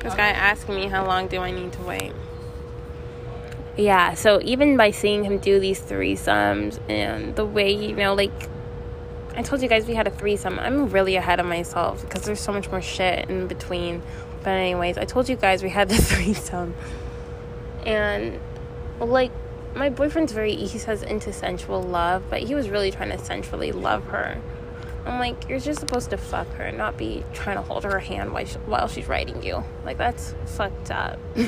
This 0.06 0.14
guy 0.14 0.28
asked 0.28 0.68
me 0.68 0.86
how 0.86 1.04
long 1.04 1.26
do 1.26 1.40
I 1.40 1.50
need 1.50 1.72
to 1.72 1.82
wait. 1.82 2.12
Yeah, 3.76 4.14
so 4.14 4.40
even 4.40 4.76
by 4.76 4.92
seeing 4.92 5.24
him 5.24 5.38
do 5.38 5.58
these 5.58 5.80
threesomes 5.80 6.78
and 6.88 7.34
the 7.34 7.44
way, 7.44 7.72
you 7.72 7.96
know, 7.96 8.14
like 8.14 8.30
I 9.34 9.42
told 9.42 9.62
you 9.62 9.68
guys 9.68 9.84
we 9.84 9.94
had 9.96 10.06
a 10.06 10.12
threesome. 10.12 10.60
I'm 10.60 10.90
really 10.90 11.16
ahead 11.16 11.40
of 11.40 11.46
myself 11.46 12.02
because 12.02 12.22
there's 12.22 12.38
so 12.38 12.52
much 12.52 12.70
more 12.70 12.80
shit 12.80 13.28
in 13.28 13.48
between. 13.48 14.00
But 14.44 14.50
anyways, 14.50 14.96
I 14.96 15.06
told 15.06 15.28
you 15.28 15.34
guys 15.34 15.64
we 15.64 15.70
had 15.70 15.88
the 15.88 15.96
threesome. 16.00 16.76
And 17.84 18.38
like 19.00 19.32
my 19.74 19.90
boyfriend's 19.90 20.30
very 20.30 20.54
he 20.54 20.78
says 20.78 21.02
into 21.02 21.32
sensual 21.32 21.82
love, 21.82 22.22
but 22.30 22.42
he 22.42 22.54
was 22.54 22.70
really 22.70 22.92
trying 22.92 23.10
to 23.10 23.18
sensually 23.18 23.72
love 23.72 24.04
her. 24.04 24.40
I'm 25.06 25.20
like, 25.20 25.48
you're 25.48 25.60
just 25.60 25.78
supposed 25.78 26.10
to 26.10 26.16
fuck 26.16 26.48
her, 26.54 26.72
not 26.72 26.98
be 26.98 27.24
trying 27.32 27.54
to 27.56 27.62
hold 27.62 27.84
her 27.84 28.00
hand 28.00 28.32
while, 28.32 28.44
she, 28.44 28.58
while 28.58 28.88
she's 28.88 29.06
riding 29.06 29.40
you. 29.42 29.62
Like, 29.84 29.98
that's 29.98 30.34
fucked 30.46 30.90
up. 30.90 31.20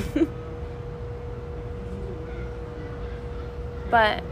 but. 3.91 4.23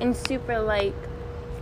And 0.00 0.16
super, 0.16 0.58
like, 0.58 0.94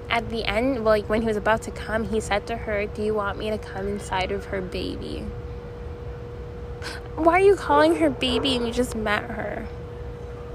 at 0.09 0.31
the 0.31 0.45
end, 0.45 0.85
like, 0.85 1.07
when 1.11 1.21
he 1.21 1.29
was 1.29 1.37
about 1.37 1.61
to 1.63 1.71
come, 1.71 2.05
he 2.05 2.19
said 2.19 2.47
to 2.47 2.57
her, 2.57 2.87
Do 2.87 3.03
you 3.03 3.13
want 3.13 3.39
me 3.39 3.51
to 3.51 3.59
come 3.59 3.89
inside 3.89 4.33
of 4.33 4.47
her 4.47 4.63
baby? 4.63 5.27
Why 7.17 7.35
are 7.35 7.45
you 7.45 7.57
calling 7.57 7.97
her 7.97 8.11
baby 8.11 8.57
and 8.57 8.67
you 8.67 8.73
just 8.73 8.95
met 8.95 9.25
her? 9.25 9.67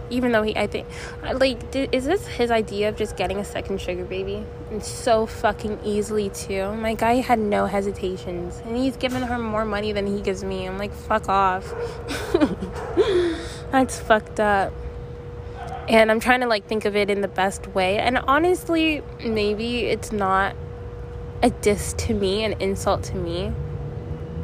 Even 0.09 0.31
though 0.31 0.43
he, 0.43 0.55
I 0.55 0.67
think, 0.67 0.87
like, 1.21 1.71
did, 1.71 1.93
is 1.93 2.05
this 2.05 2.27
his 2.27 2.51
idea 2.51 2.89
of 2.89 2.97
just 2.97 3.17
getting 3.17 3.37
a 3.37 3.45
second 3.45 3.81
sugar 3.81 4.03
baby? 4.05 4.45
And 4.69 4.83
so 4.83 5.25
fucking 5.25 5.79
easily, 5.83 6.29
too. 6.29 6.73
My 6.73 6.93
guy 6.93 7.15
had 7.15 7.39
no 7.39 7.65
hesitations. 7.65 8.61
And 8.65 8.77
he's 8.77 8.95
giving 8.97 9.23
her 9.23 9.39
more 9.39 9.65
money 9.65 9.91
than 9.91 10.05
he 10.05 10.21
gives 10.21 10.43
me. 10.43 10.67
I'm 10.67 10.77
like, 10.77 10.93
fuck 10.93 11.29
off. 11.29 11.73
That's 13.71 13.99
fucked 13.99 14.39
up 14.39 14.73
and 15.89 16.09
i'm 16.09 16.19
trying 16.19 16.39
to 16.39 16.47
like 16.47 16.65
think 16.67 16.85
of 16.85 16.95
it 16.95 17.09
in 17.09 17.21
the 17.21 17.27
best 17.27 17.67
way 17.67 17.97
and 17.97 18.17
honestly 18.19 19.03
maybe 19.25 19.81
it's 19.81 20.11
not 20.11 20.55
a 21.41 21.49
diss 21.49 21.93
to 21.93 22.13
me 22.13 22.43
an 22.43 22.53
insult 22.61 23.03
to 23.03 23.15
me 23.15 23.51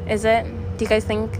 is 0.08 0.24
it 0.24 0.44
do 0.76 0.84
you 0.84 0.88
guys 0.88 1.04
think 1.04 1.30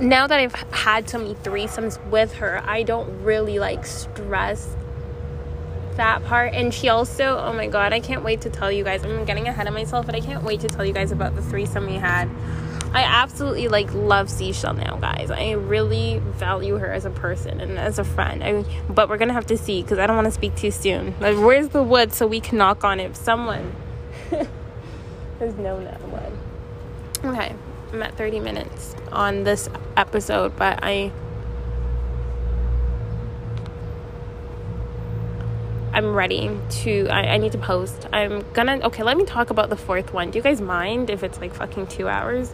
now 0.00 0.26
that 0.26 0.38
i've 0.38 0.54
had 0.72 1.08
so 1.08 1.18
many 1.18 1.34
threesomes 1.36 2.02
with 2.10 2.34
her 2.34 2.62
i 2.66 2.82
don't 2.82 3.22
really 3.22 3.58
like 3.58 3.84
stress 3.84 4.76
that 5.96 6.24
part 6.24 6.54
and 6.54 6.72
she 6.72 6.88
also 6.88 7.36
oh 7.38 7.52
my 7.52 7.66
god 7.66 7.92
i 7.92 7.98
can't 7.98 8.22
wait 8.22 8.40
to 8.40 8.48
tell 8.48 8.70
you 8.70 8.84
guys 8.84 9.04
i'm 9.04 9.24
getting 9.24 9.48
ahead 9.48 9.66
of 9.66 9.74
myself 9.74 10.06
but 10.06 10.14
i 10.14 10.20
can't 10.20 10.44
wait 10.44 10.60
to 10.60 10.68
tell 10.68 10.84
you 10.84 10.92
guys 10.92 11.10
about 11.10 11.34
the 11.34 11.42
threesome 11.42 11.86
we 11.86 11.94
had 11.94 12.28
I 12.94 13.02
absolutely 13.02 13.68
like 13.68 13.92
love 13.92 14.30
Seashell 14.30 14.74
now, 14.74 14.96
guys. 14.96 15.30
I 15.30 15.52
really 15.52 16.20
value 16.20 16.78
her 16.78 16.90
as 16.90 17.04
a 17.04 17.10
person 17.10 17.60
and 17.60 17.78
as 17.78 17.98
a 17.98 18.04
friend. 18.04 18.42
I, 18.42 18.64
but 18.88 19.10
we're 19.10 19.18
gonna 19.18 19.34
have 19.34 19.46
to 19.48 19.58
see 19.58 19.82
because 19.82 19.98
I 19.98 20.06
don't 20.06 20.16
want 20.16 20.24
to 20.26 20.32
speak 20.32 20.56
too 20.56 20.70
soon. 20.70 21.14
Like, 21.20 21.36
where's 21.36 21.68
the 21.68 21.82
wood 21.82 22.12
so 22.12 22.26
we 22.26 22.40
can 22.40 22.56
knock 22.56 22.84
on 22.84 22.98
it? 22.98 23.14
Someone 23.14 23.74
has 24.30 25.54
known 25.56 25.84
that 25.84 26.00
wood. 26.08 26.32
Okay, 27.24 27.54
I'm 27.92 28.02
at 28.02 28.16
30 28.16 28.40
minutes 28.40 28.94
on 29.12 29.44
this 29.44 29.68
episode, 29.96 30.56
but 30.56 30.80
I. 30.82 31.12
I'm 35.92 36.14
ready 36.14 36.56
to 36.82 37.08
I, 37.08 37.22
I, 37.22 37.36
need 37.38 37.52
to 37.52 37.58
post. 37.58 38.06
I'm 38.12 38.44
gonna 38.52 38.78
okay, 38.84 39.02
let 39.02 39.16
me 39.16 39.24
talk 39.24 39.50
about 39.50 39.68
the 39.68 39.76
fourth 39.76 40.12
one. 40.12 40.30
Do 40.30 40.38
you 40.38 40.42
guys 40.42 40.60
mind 40.60 41.10
if 41.10 41.24
it's 41.24 41.40
like 41.40 41.54
fucking 41.54 41.88
two 41.88 42.08
hours? 42.08 42.52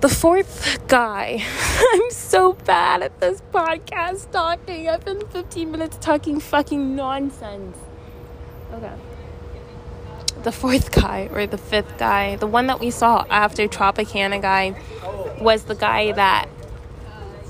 The 0.00 0.08
fourth 0.08 0.86
guy. 0.86 1.44
I'm 1.92 2.10
so 2.10 2.52
bad 2.52 3.02
at 3.02 3.20
this 3.20 3.42
podcast 3.52 4.30
talking. 4.30 4.88
I've 4.88 5.04
been 5.04 5.26
15 5.26 5.70
minutes 5.70 5.98
talking 6.00 6.40
fucking 6.40 6.94
nonsense. 6.94 7.76
Okay. 8.72 8.92
The 10.44 10.52
fourth 10.52 10.92
guy 10.92 11.28
or 11.32 11.46
the 11.46 11.58
fifth 11.58 11.98
guy, 11.98 12.36
the 12.36 12.46
one 12.46 12.66
that 12.68 12.78
we 12.78 12.90
saw 12.90 13.24
after 13.30 13.66
Tropicana 13.66 14.40
guy 14.40 14.76
was 15.40 15.64
the 15.64 15.74
guy 15.74 16.12
that 16.12 16.48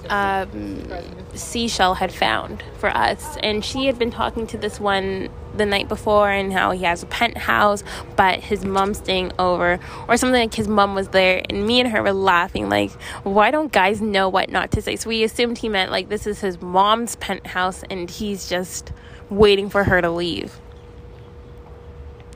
um, 0.09 0.87
Seashell 1.35 1.95
had 1.95 2.12
found 2.12 2.62
for 2.79 2.89
us. 2.89 3.37
And 3.43 3.65
she 3.65 3.87
had 3.87 3.99
been 3.99 4.11
talking 4.11 4.47
to 4.49 4.59
this 4.59 4.79
one 4.79 5.29
the 5.57 5.66
night 5.66 5.89
before 5.89 6.31
and 6.31 6.53
how 6.53 6.71
he 6.73 6.85
has 6.85 7.03
a 7.03 7.07
penthouse, 7.07 7.83
but 8.16 8.41
his 8.41 8.65
mom's 8.65 8.99
staying 8.99 9.33
over, 9.39 9.79
or 10.09 10.16
something 10.16 10.41
like 10.41 10.55
his 10.55 10.69
mom 10.69 10.95
was 10.95 11.09
there. 11.09 11.43
And 11.49 11.66
me 11.66 11.81
and 11.81 11.91
her 11.91 12.03
were 12.03 12.12
laughing, 12.12 12.69
like, 12.69 12.93
why 13.23 13.51
don't 13.51 13.73
guys 13.73 14.01
know 14.01 14.29
what 14.29 14.51
not 14.51 14.71
to 14.73 14.83
say? 14.83 14.97
So 14.97 15.09
we 15.09 15.23
assumed 15.25 15.59
he 15.59 15.69
meant 15.69 15.91
like 15.91 16.09
this 16.09 16.27
is 16.27 16.41
his 16.41 16.61
mom's 16.61 17.16
penthouse 17.16 17.83
and 17.91 18.11
he's 18.11 18.49
just 18.49 18.93
waiting 19.31 19.69
for 19.69 19.85
her 19.85 20.01
to 20.01 20.11
leave. 20.11 20.61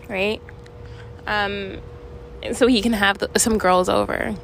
Right? 0.08 0.40
Um, 1.28 1.80
so 2.52 2.66
he 2.66 2.82
can 2.82 2.94
have 2.94 3.18
the, 3.18 3.30
some 3.36 3.58
girls 3.58 3.88
over 3.88 4.34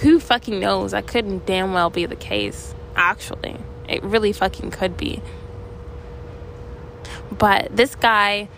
who 0.00 0.20
fucking 0.20 0.60
knows? 0.60 0.92
That 0.92 1.06
couldn't 1.06 1.46
damn 1.46 1.72
well 1.72 1.90
be 1.90 2.06
the 2.06 2.16
case, 2.16 2.74
actually. 2.94 3.56
It 3.88 4.02
really 4.02 4.32
fucking 4.32 4.70
could 4.70 4.96
be. 4.96 5.22
But 7.36 7.74
this 7.74 7.94
guy, 7.94 8.48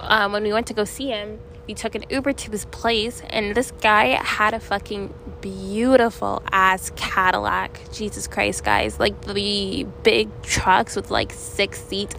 um, 0.00 0.32
when 0.32 0.42
we 0.42 0.52
went 0.52 0.66
to 0.68 0.74
go 0.74 0.84
see 0.84 1.08
him, 1.08 1.40
we 1.66 1.72
took 1.72 1.94
an 1.94 2.04
Uber 2.10 2.34
to 2.34 2.50
his 2.50 2.66
place, 2.66 3.22
and 3.30 3.54
this 3.54 3.70
guy 3.80 4.22
had 4.22 4.52
a 4.52 4.60
fucking 4.60 5.14
beautiful 5.40 6.42
ass 6.52 6.92
Cadillac. 6.96 7.80
Jesus 7.90 8.26
Christ, 8.26 8.62
guys. 8.62 9.00
Like 9.00 9.18
the 9.22 9.86
big 10.02 10.28
trucks 10.42 10.96
with 10.96 11.10
like 11.10 11.32
six 11.32 11.82
seats, 11.82 12.14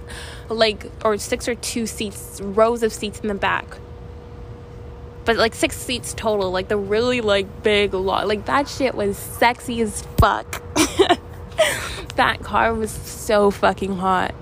like, 0.50 0.90
or 1.04 1.18
six 1.20 1.48
or 1.48 1.54
two 1.54 1.86
seats, 1.86 2.42
rows 2.42 2.82
of 2.82 2.92
seats 2.92 3.20
in 3.20 3.28
the 3.28 3.36
back 3.36 3.78
but 5.26 5.38
like 5.38 5.56
six 5.56 5.76
seats 5.78 6.14
total 6.14 6.52
like 6.52 6.68
the 6.68 6.78
really 6.78 7.22
like 7.22 7.64
big 7.64 7.94
lot 7.94 8.28
like 8.28 8.46
that 8.46 8.68
shit 8.68 8.96
was 8.96 9.18
sexy 9.18 9.82
as 9.82 10.04
fuck. 10.18 10.62
That 12.16 12.44
car 12.44 12.74
was 12.74 12.92
so 12.92 13.52
fucking 13.52 13.98
hot. 13.98 14.34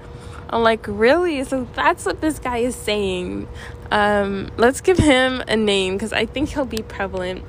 I'm 0.49 0.61
like 0.61 0.85
really? 0.88 1.43
So 1.43 1.68
that's 1.73 2.05
what 2.05 2.22
this 2.22 2.38
guy 2.38 2.57
is 2.57 2.76
saying. 2.76 3.47
Um 3.89 4.51
let's 4.57 4.81
give 4.81 4.97
him 4.97 5.43
a 5.47 5.55
name 5.55 5.93
because 5.93 6.14
i 6.14 6.26
think 6.26 6.49
he'll 6.49 6.65
be 6.65 6.84
prevalent. 6.84 7.43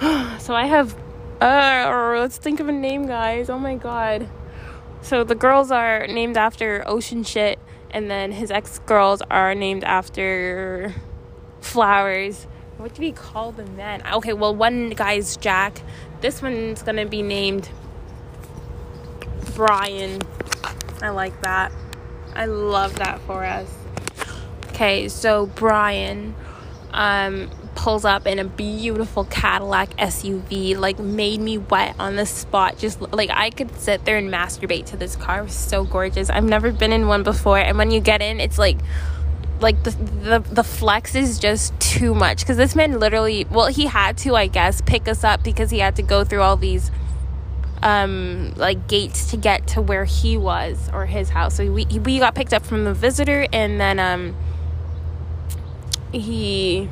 So 0.40 0.54
i 0.54 0.66
have 0.66 0.96
uh 1.40 2.16
let's 2.18 2.38
think 2.38 2.58
of 2.60 2.68
a 2.68 2.72
name 2.72 3.06
guys. 3.06 3.48
Oh 3.48 3.58
my 3.58 3.76
god. 3.76 4.28
So 5.02 5.22
the 5.22 5.34
girls 5.34 5.70
are 5.70 6.06
named 6.06 6.36
after 6.36 6.82
ocean 6.86 7.22
shit 7.22 7.58
and 7.90 8.10
then 8.10 8.32
his 8.32 8.50
ex 8.50 8.80
girls 8.80 9.22
are 9.30 9.54
named 9.54 9.84
after 9.84 10.94
flowers. 11.60 12.46
What 12.76 12.94
do 12.94 13.02
we 13.02 13.12
call 13.12 13.52
them 13.52 13.76
then? 13.76 14.02
Okay, 14.06 14.32
well, 14.32 14.54
one 14.54 14.90
guy's 14.90 15.36
Jack. 15.36 15.82
This 16.20 16.40
one's 16.40 16.82
gonna 16.82 17.06
be 17.06 17.22
named 17.22 17.68
Brian. 19.54 20.20
I 21.02 21.10
like 21.10 21.40
that. 21.42 21.72
I 22.34 22.46
love 22.46 22.96
that 22.96 23.20
for 23.20 23.44
us. 23.44 23.70
Okay, 24.68 25.08
so 25.08 25.46
Brian 25.46 26.34
um, 26.92 27.50
pulls 27.74 28.04
up 28.04 28.26
in 28.26 28.38
a 28.38 28.44
beautiful 28.44 29.24
Cadillac 29.24 29.96
SUV, 29.96 30.76
like 30.78 30.98
made 30.98 31.40
me 31.40 31.58
wet 31.58 31.94
on 31.98 32.16
the 32.16 32.26
spot. 32.26 32.78
Just 32.78 33.00
like 33.00 33.30
I 33.30 33.50
could 33.50 33.74
sit 33.78 34.04
there 34.04 34.16
and 34.16 34.30
masturbate 34.30 34.86
to 34.86 34.96
this 34.96 35.16
car. 35.16 35.40
It 35.40 35.44
was 35.44 35.54
so 35.54 35.84
gorgeous. 35.84 36.30
I've 36.30 36.44
never 36.44 36.72
been 36.72 36.92
in 36.92 37.06
one 37.06 37.22
before, 37.22 37.58
and 37.58 37.76
when 37.78 37.90
you 37.90 38.00
get 38.00 38.22
in, 38.22 38.40
it's 38.40 38.58
like 38.58 38.78
like 39.60 39.82
the 39.84 39.90
the, 39.90 40.38
the 40.50 40.64
flex 40.64 41.14
is 41.14 41.38
just 41.38 41.78
too 41.80 42.14
much. 42.14 42.40
Because 42.40 42.56
this 42.56 42.74
man 42.74 42.98
literally 42.98 43.46
well 43.50 43.66
he 43.66 43.86
had 43.86 44.16
to 44.18 44.34
i 44.36 44.46
guess 44.46 44.80
pick 44.80 45.08
us 45.08 45.24
up 45.24 45.42
because 45.42 45.70
he 45.70 45.78
had 45.78 45.96
to 45.96 46.02
go 46.02 46.24
through 46.24 46.42
all 46.42 46.56
these 46.56 46.90
um 47.82 48.52
like 48.56 48.88
gates 48.88 49.30
to 49.30 49.36
get 49.36 49.66
to 49.68 49.80
where 49.80 50.04
he 50.04 50.36
was 50.36 50.90
or 50.92 51.06
his 51.06 51.30
house. 51.30 51.56
So 51.56 51.70
we 51.72 51.86
we 51.86 52.18
got 52.18 52.34
picked 52.34 52.52
up 52.52 52.64
from 52.64 52.84
the 52.84 52.94
visitor 52.94 53.46
and 53.52 53.80
then 53.80 53.98
um 53.98 54.36
he 56.12 56.88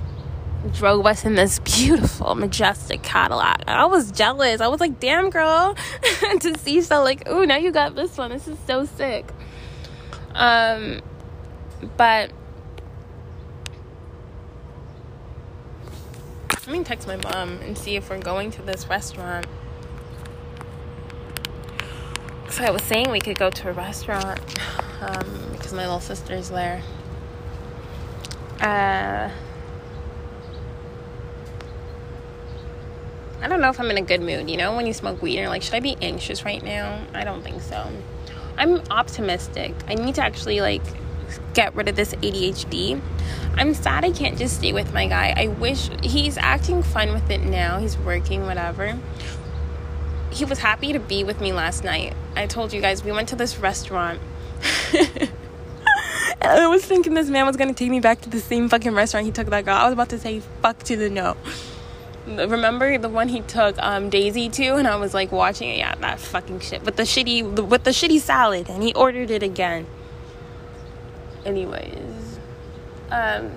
drove 0.72 1.06
us 1.06 1.24
in 1.24 1.34
this 1.34 1.58
beautiful 1.64 2.34
majestic 2.34 3.02
cadillac. 3.02 3.64
I 3.66 3.86
was 3.86 4.10
jealous. 4.10 4.60
I 4.60 4.68
was 4.68 4.80
like 4.80 5.00
damn 5.00 5.30
girl. 5.30 5.76
To 6.40 6.58
see 6.58 6.82
so 6.82 7.02
like 7.02 7.22
oh 7.26 7.44
now 7.44 7.56
you 7.56 7.70
got 7.72 7.94
this 7.94 8.16
one. 8.16 8.30
This 8.30 8.46
is 8.48 8.58
so 8.66 8.84
sick. 8.84 9.26
Um 10.34 11.00
but 11.96 12.32
Let 16.68 16.76
me 16.76 16.84
text 16.84 17.08
my 17.08 17.16
mom 17.16 17.62
and 17.62 17.78
see 17.78 17.96
if 17.96 18.10
we're 18.10 18.20
going 18.20 18.50
to 18.50 18.60
this 18.60 18.90
restaurant. 18.90 19.46
So 22.50 22.62
I 22.62 22.70
was 22.70 22.82
saying 22.82 23.10
we 23.10 23.20
could 23.20 23.38
go 23.38 23.48
to 23.48 23.70
a 23.70 23.72
restaurant 23.72 24.38
um, 25.00 25.48
because 25.52 25.72
my 25.72 25.84
little 25.84 25.98
sister's 25.98 26.50
there. 26.50 26.82
Uh, 28.60 29.30
I 33.40 33.48
don't 33.48 33.62
know 33.62 33.70
if 33.70 33.80
I'm 33.80 33.90
in 33.90 33.96
a 33.96 34.02
good 34.02 34.20
mood. 34.20 34.50
You 34.50 34.58
know, 34.58 34.76
when 34.76 34.86
you 34.86 34.92
smoke 34.92 35.22
weed, 35.22 35.38
you're 35.38 35.48
like, 35.48 35.62
should 35.62 35.72
I 35.72 35.80
be 35.80 35.96
anxious 36.02 36.44
right 36.44 36.62
now? 36.62 37.02
I 37.14 37.24
don't 37.24 37.42
think 37.42 37.62
so. 37.62 37.90
I'm 38.58 38.82
optimistic. 38.90 39.72
I 39.86 39.94
need 39.94 40.16
to 40.16 40.22
actually 40.22 40.60
like 40.60 40.82
get 41.54 41.74
rid 41.74 41.88
of 41.88 41.96
this 41.96 42.14
ADHD. 42.14 43.00
I'm 43.56 43.74
sad 43.74 44.04
I 44.04 44.12
can't 44.12 44.38
just 44.38 44.58
stay 44.58 44.72
with 44.72 44.92
my 44.92 45.06
guy. 45.06 45.34
I 45.36 45.48
wish 45.48 45.90
he's 46.02 46.38
acting 46.38 46.82
fun 46.82 47.12
with 47.12 47.28
it 47.30 47.42
now. 47.42 47.78
He's 47.78 47.98
working, 47.98 48.46
whatever. 48.46 48.98
He 50.30 50.44
was 50.44 50.58
happy 50.58 50.92
to 50.92 51.00
be 51.00 51.24
with 51.24 51.40
me 51.40 51.52
last 51.52 51.82
night. 51.84 52.14
I 52.36 52.46
told 52.46 52.72
you 52.72 52.80
guys 52.80 53.02
we 53.02 53.12
went 53.12 53.28
to 53.30 53.36
this 53.36 53.58
restaurant. 53.58 54.20
I 56.40 56.66
was 56.68 56.84
thinking 56.84 57.14
this 57.14 57.28
man 57.28 57.46
was 57.46 57.56
gonna 57.56 57.74
take 57.74 57.90
me 57.90 58.00
back 58.00 58.20
to 58.22 58.30
the 58.30 58.40
same 58.40 58.68
fucking 58.68 58.94
restaurant 58.94 59.26
he 59.26 59.32
took 59.32 59.48
that 59.48 59.64
girl. 59.64 59.74
I 59.74 59.84
was 59.84 59.92
about 59.92 60.08
to 60.10 60.18
say 60.18 60.40
fuck 60.62 60.82
to 60.84 60.96
the 60.96 61.10
no. 61.10 61.36
remember 62.26 62.98
the 62.98 63.08
one 63.08 63.28
he 63.28 63.40
took 63.40 63.76
um, 63.78 64.10
Daisy 64.10 64.48
to, 64.50 64.76
and 64.76 64.86
I 64.86 64.96
was 64.96 65.14
like 65.14 65.32
watching 65.32 65.68
it. 65.70 65.78
Yeah, 65.78 65.94
that 65.96 66.20
fucking 66.20 66.60
shit 66.60 66.84
with 66.84 66.96
the 66.96 67.02
shitty 67.02 67.66
with 67.66 67.84
the 67.84 67.90
shitty 67.90 68.20
salad, 68.20 68.68
and 68.68 68.82
he 68.82 68.94
ordered 68.94 69.30
it 69.30 69.42
again. 69.42 69.86
Anyways, 71.44 72.38
um, 73.10 73.52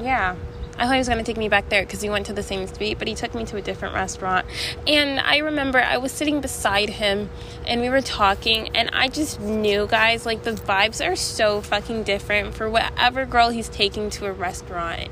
yeah. 0.00 0.36
I 0.78 0.84
thought 0.84 0.92
he 0.92 0.98
was 0.98 1.08
going 1.08 1.18
to 1.18 1.24
take 1.24 1.36
me 1.36 1.50
back 1.50 1.68
there 1.68 1.82
because 1.82 2.02
we 2.02 2.08
went 2.08 2.24
to 2.26 2.32
the 2.32 2.42
same 2.42 2.66
street, 2.66 2.98
but 2.98 3.06
he 3.06 3.14
took 3.14 3.34
me 3.34 3.44
to 3.44 3.58
a 3.58 3.60
different 3.60 3.94
restaurant. 3.94 4.46
And 4.86 5.20
I 5.20 5.38
remember 5.38 5.78
I 5.78 5.98
was 5.98 6.10
sitting 6.10 6.40
beside 6.40 6.88
him 6.88 7.28
and 7.66 7.82
we 7.82 7.90
were 7.90 8.00
talking, 8.00 8.74
and 8.74 8.88
I 8.94 9.08
just 9.08 9.40
knew, 9.40 9.86
guys, 9.86 10.24
like 10.24 10.42
the 10.44 10.52
vibes 10.52 11.06
are 11.06 11.16
so 11.16 11.60
fucking 11.60 12.04
different 12.04 12.54
for 12.54 12.70
whatever 12.70 13.26
girl 13.26 13.50
he's 13.50 13.68
taking 13.68 14.08
to 14.10 14.26
a 14.26 14.32
restaurant 14.32 15.10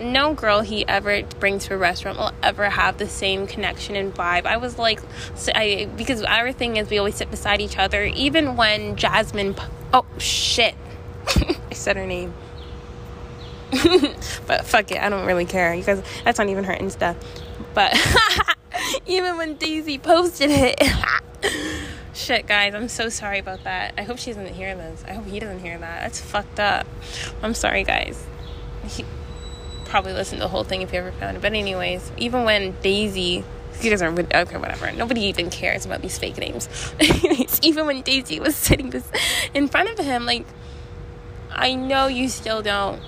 no 0.00 0.34
girl 0.34 0.60
he 0.60 0.86
ever 0.86 1.22
brings 1.38 1.66
to 1.66 1.74
a 1.74 1.76
restaurant 1.76 2.18
will 2.18 2.32
ever 2.42 2.70
have 2.70 2.98
the 2.98 3.08
same 3.08 3.46
connection 3.46 3.96
and 3.96 4.14
vibe. 4.14 4.46
I 4.46 4.56
was 4.56 4.78
like, 4.78 5.00
I 5.54 5.88
because 5.96 6.22
our 6.22 6.52
thing 6.52 6.76
is 6.76 6.90
we 6.90 6.98
always 6.98 7.16
sit 7.16 7.30
beside 7.30 7.60
each 7.60 7.78
other. 7.78 8.04
Even 8.04 8.56
when 8.56 8.96
Jasmine, 8.96 9.54
oh 9.92 10.04
shit, 10.18 10.74
I 11.26 11.74
said 11.74 11.96
her 11.96 12.06
name. 12.06 12.34
but 14.46 14.66
fuck 14.66 14.90
it, 14.90 15.00
I 15.00 15.08
don't 15.08 15.26
really 15.26 15.44
care. 15.44 15.74
You 15.74 15.84
guys, 15.84 16.02
that's 16.24 16.38
not 16.38 16.48
even 16.48 16.64
her 16.64 16.74
Insta. 16.74 17.16
But 17.74 17.96
even 19.06 19.36
when 19.36 19.54
Daisy 19.54 19.98
posted 19.98 20.50
it, 20.50 20.82
shit, 22.14 22.46
guys, 22.46 22.74
I'm 22.74 22.88
so 22.88 23.08
sorry 23.08 23.38
about 23.38 23.64
that. 23.64 23.94
I 23.96 24.02
hope 24.02 24.18
she 24.18 24.30
doesn't 24.32 24.54
hear 24.54 24.74
this. 24.74 25.04
I 25.06 25.12
hope 25.12 25.26
he 25.26 25.38
doesn't 25.38 25.60
hear 25.60 25.78
that. 25.78 26.02
That's 26.02 26.20
fucked 26.20 26.58
up. 26.58 26.86
I'm 27.42 27.54
sorry, 27.54 27.84
guys. 27.84 28.26
He, 28.88 29.04
probably 29.90 30.12
listen 30.12 30.38
to 30.38 30.44
the 30.44 30.48
whole 30.48 30.64
thing 30.64 30.82
if 30.82 30.92
you 30.92 31.00
ever 31.00 31.12
found 31.12 31.36
it. 31.36 31.40
But 31.42 31.52
anyways, 31.52 32.12
even 32.16 32.44
when 32.44 32.74
Daisy 32.80 33.44
you 33.82 33.90
guys 33.90 34.02
are 34.02 34.08
okay, 34.08 34.56
whatever. 34.58 34.92
Nobody 34.92 35.22
even 35.22 35.48
cares 35.48 35.86
about 35.86 36.02
these 36.02 36.18
fake 36.18 36.36
names. 36.36 36.68
even 37.62 37.86
when 37.86 38.02
Daisy 38.02 38.38
was 38.38 38.54
sitting 38.54 38.90
this 38.90 39.10
in 39.54 39.68
front 39.68 39.88
of 39.88 40.04
him, 40.04 40.26
like 40.26 40.44
I 41.50 41.74
know 41.74 42.06
you 42.06 42.28
still 42.28 42.62
don't 42.62 43.00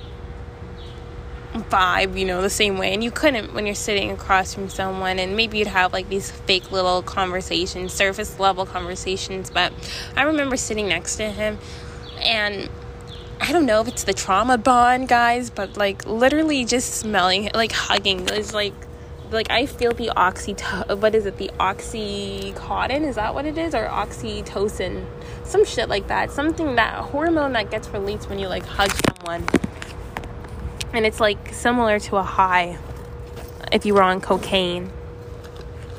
vibe, 1.52 2.18
you 2.18 2.24
know, 2.24 2.40
the 2.40 2.50
same 2.50 2.78
way. 2.78 2.94
And 2.94 3.04
you 3.04 3.10
couldn't 3.10 3.52
when 3.52 3.66
you're 3.66 3.74
sitting 3.74 4.10
across 4.10 4.54
from 4.54 4.68
someone 4.68 5.18
and 5.18 5.36
maybe 5.36 5.58
you'd 5.58 5.68
have 5.68 5.92
like 5.92 6.08
these 6.08 6.30
fake 6.30 6.72
little 6.72 7.02
conversations, 7.02 7.92
surface 7.92 8.38
level 8.38 8.64
conversations. 8.64 9.50
But 9.50 9.72
I 10.16 10.22
remember 10.22 10.56
sitting 10.56 10.88
next 10.88 11.16
to 11.16 11.30
him 11.30 11.58
and 12.18 12.70
I 13.42 13.50
don't 13.50 13.66
know 13.66 13.80
if 13.80 13.88
it's 13.88 14.04
the 14.04 14.12
trauma 14.12 14.56
bond, 14.56 15.08
guys, 15.08 15.50
but 15.50 15.76
like 15.76 16.06
literally 16.06 16.64
just 16.64 16.94
smelling, 16.94 17.50
like 17.54 17.72
hugging 17.72 18.28
is 18.28 18.54
like, 18.54 18.72
like 19.32 19.50
I 19.50 19.66
feel 19.66 19.92
the 19.92 20.10
oxy, 20.10 20.54
what 20.86 21.16
is 21.16 21.26
it, 21.26 21.38
the 21.38 21.50
oxycodone? 21.58 23.04
Is 23.04 23.16
that 23.16 23.34
what 23.34 23.44
it 23.44 23.58
is? 23.58 23.74
Or 23.74 23.88
oxytocin? 23.88 25.04
Some 25.42 25.64
shit 25.64 25.88
like 25.88 26.06
that. 26.06 26.30
Something 26.30 26.76
that 26.76 26.94
hormone 26.94 27.54
that 27.54 27.68
gets 27.68 27.88
released 27.88 28.30
when 28.30 28.38
you 28.38 28.46
like 28.46 28.64
hug 28.64 28.92
someone. 29.08 29.44
And 30.92 31.04
it's 31.04 31.18
like 31.18 31.52
similar 31.52 31.98
to 31.98 32.18
a 32.18 32.22
high 32.22 32.78
if 33.72 33.84
you 33.84 33.94
were 33.94 34.04
on 34.04 34.20
cocaine. 34.20 34.92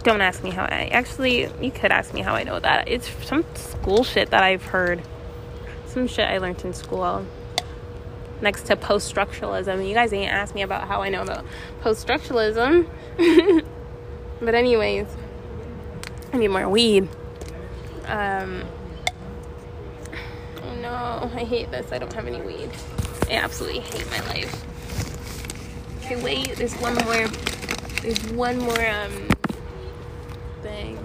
Don't 0.03 0.21
ask 0.21 0.45
me 0.45 0.51
how 0.51 0.63
I 0.63 0.87
actually, 0.93 1.49
you 1.61 1.71
could 1.71 1.91
ask 1.91 2.13
me 2.13 2.21
how 2.21 2.35
I 2.35 2.43
know 2.43 2.61
that. 2.61 2.87
It's 2.87 3.09
some 3.25 3.43
school 3.55 4.05
shit 4.05 4.29
that 4.29 4.43
I've 4.43 4.63
heard 4.63 5.03
some 5.93 6.07
shit 6.07 6.27
I 6.27 6.39
learned 6.39 6.65
in 6.65 6.73
school 6.73 7.25
next 8.41 8.63
to 8.63 8.75
post 8.75 9.13
structuralism. 9.13 9.87
You 9.87 9.93
guys 9.93 10.11
ain't 10.11 10.31
asked 10.31 10.55
me 10.55 10.63
about 10.63 10.87
how 10.87 11.01
I 11.01 11.09
know 11.09 11.21
about 11.21 11.45
post 11.81 12.05
structuralism. 12.05 12.87
but, 14.41 14.55
anyways, 14.55 15.07
I 16.33 16.37
need 16.37 16.49
more 16.49 16.67
weed. 16.67 17.07
Um, 18.05 18.65
oh 20.63 20.75
no, 20.81 21.31
I 21.35 21.45
hate 21.45 21.71
this. 21.71 21.91
I 21.91 21.99
don't 21.99 22.11
have 22.13 22.27
any 22.27 22.41
weed. 22.41 22.69
I 23.29 23.35
absolutely 23.35 23.79
hate 23.79 24.09
my 24.09 24.19
life. 24.27 24.65
Okay, 25.99 26.21
wait, 26.21 26.57
there's 26.57 26.73
one 26.75 26.95
more. 26.95 27.27
There's 28.01 28.21
one 28.31 28.57
more 28.57 28.85
um 28.85 29.29
thing. 30.61 30.97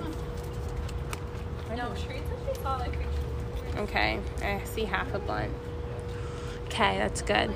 No, 1.77 1.91
Sharice 1.91 2.23
actually 2.33 2.63
saw 2.63 2.79
that 2.79 2.91
Okay, 3.79 4.21
I 4.43 4.61
see 4.65 4.85
half 4.85 5.15
a 5.15 5.21
blunt. 5.21 5.53
Okay, 6.67 6.99
that's 6.99 7.23
good. 7.23 7.55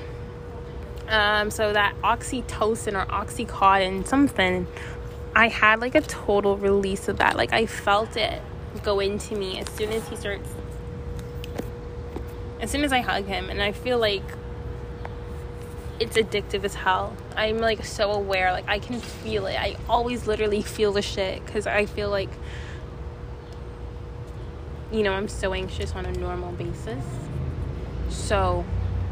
Um, 1.09 1.51
so 1.51 1.73
that 1.73 1.95
oxytocin 2.01 2.93
or 2.93 3.05
oxycodone, 3.07 4.07
something, 4.07 4.67
I 5.35 5.49
had 5.49 5.81
like 5.81 5.95
a 5.95 6.01
total 6.01 6.57
release 6.57 7.07
of 7.07 7.17
that. 7.17 7.35
Like 7.35 7.51
I 7.51 7.65
felt 7.65 8.15
it 8.15 8.41
go 8.83 8.99
into 8.99 9.35
me 9.35 9.59
as 9.59 9.69
soon 9.69 9.89
as 9.91 10.07
he 10.07 10.15
starts, 10.15 10.49
as 12.61 12.71
soon 12.71 12.83
as 12.83 12.93
I 12.93 13.01
hug 13.01 13.25
him, 13.25 13.49
and 13.49 13.61
I 13.61 13.73
feel 13.73 13.99
like 13.99 14.23
it's 15.99 16.17
addictive 16.17 16.63
as 16.63 16.75
hell. 16.75 17.15
I'm 17.35 17.57
like 17.59 17.83
so 17.85 18.11
aware, 18.11 18.51
like 18.51 18.67
I 18.67 18.79
can 18.79 18.99
feel 18.99 19.45
it. 19.45 19.59
I 19.59 19.75
always 19.89 20.25
literally 20.25 20.61
feel 20.61 20.93
the 20.93 21.01
shit 21.01 21.45
because 21.45 21.67
I 21.67 21.85
feel 21.85 22.09
like 22.09 22.29
you 24.93 25.01
know, 25.01 25.11
I'm 25.11 25.27
so 25.27 25.53
anxious 25.53 25.93
on 25.93 26.05
a 26.05 26.11
normal 26.13 26.51
basis. 26.51 27.03
So 28.09 28.63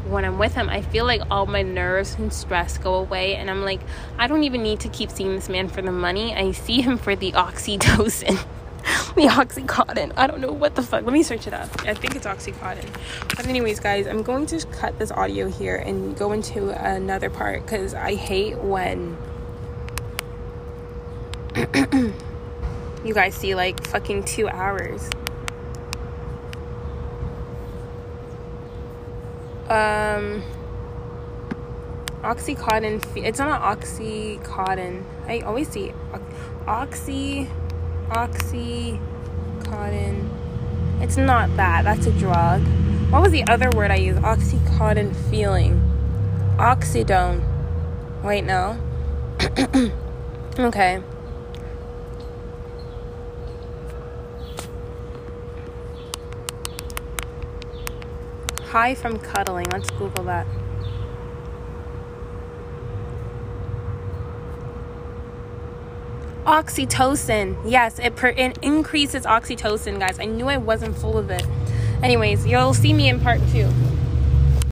when 0.06 0.24
I'm 0.24 0.38
with 0.38 0.54
him, 0.54 0.68
I 0.68 0.80
feel 0.80 1.04
like 1.04 1.22
all 1.28 1.46
my 1.46 1.62
nerves 1.62 2.14
and 2.14 2.32
stress 2.32 2.78
go 2.78 2.94
away. 2.94 3.34
And 3.34 3.50
I'm 3.50 3.62
like, 3.62 3.80
I 4.16 4.28
don't 4.28 4.44
even 4.44 4.62
need 4.62 4.80
to 4.80 4.88
keep 4.88 5.10
seeing 5.10 5.34
this 5.34 5.48
man 5.48 5.68
for 5.68 5.82
the 5.82 5.90
money. 5.90 6.34
I 6.34 6.52
see 6.52 6.80
him 6.80 6.98
for 6.98 7.16
the 7.16 7.32
oxytocin, 7.32 8.36
the 9.16 9.22
oxycodone. 9.22 10.12
I 10.16 10.28
don't 10.28 10.40
know 10.40 10.52
what 10.52 10.76
the 10.76 10.82
fuck. 10.82 11.04
Let 11.04 11.12
me 11.12 11.24
search 11.24 11.48
it 11.48 11.52
up. 11.52 11.68
I 11.84 11.94
think 11.94 12.14
it's 12.14 12.26
oxycodone. 12.26 12.88
But, 13.36 13.46
anyways, 13.48 13.80
guys, 13.80 14.06
I'm 14.06 14.22
going 14.22 14.46
to 14.46 14.64
cut 14.66 15.00
this 15.00 15.10
audio 15.10 15.48
here 15.48 15.76
and 15.76 16.16
go 16.16 16.30
into 16.30 16.70
another 16.70 17.28
part 17.28 17.62
because 17.62 17.92
I 17.92 18.14
hate 18.14 18.56
when. 18.58 19.16
you 23.04 23.12
guys 23.12 23.34
see 23.34 23.56
like 23.56 23.84
fucking 23.88 24.24
two 24.24 24.48
hours. 24.48 25.10
Um 29.72 30.42
oxycodone 32.22 33.00
it's 33.16 33.38
not 33.38 33.62
oxycodone 33.62 35.02
i 35.26 35.40
always 35.40 35.68
see 35.68 35.92
oxy 36.66 37.48
oxycodone 38.10 39.00
it's 41.02 41.16
not 41.16 41.56
that 41.56 41.82
that's 41.82 42.06
a 42.06 42.12
drug. 42.12 42.62
What 43.10 43.22
was 43.22 43.32
the 43.32 43.42
other 43.48 43.70
word 43.72 43.90
i 43.90 43.96
used? 43.96 44.20
oxycodone 44.20 45.14
feeling. 45.28 45.80
Oxydone 46.58 47.42
wait 48.22 48.44
no. 48.44 48.78
Okay 50.58 51.02
High 58.72 58.94
from 58.94 59.18
cuddling. 59.18 59.66
Let's 59.70 59.90
Google 59.90 60.24
that. 60.24 60.46
Oxytocin. 66.46 67.58
Yes, 67.66 67.98
it, 67.98 68.16
per- 68.16 68.28
it 68.28 68.56
increases 68.62 69.26
oxytocin, 69.26 69.98
guys. 69.98 70.18
I 70.18 70.24
knew 70.24 70.48
I 70.48 70.56
wasn't 70.56 70.96
full 70.96 71.18
of 71.18 71.30
it. 71.30 71.44
Anyways, 72.02 72.46
you'll 72.46 72.72
see 72.72 72.94
me 72.94 73.10
in 73.10 73.20
part 73.20 73.40
two. 73.52 73.70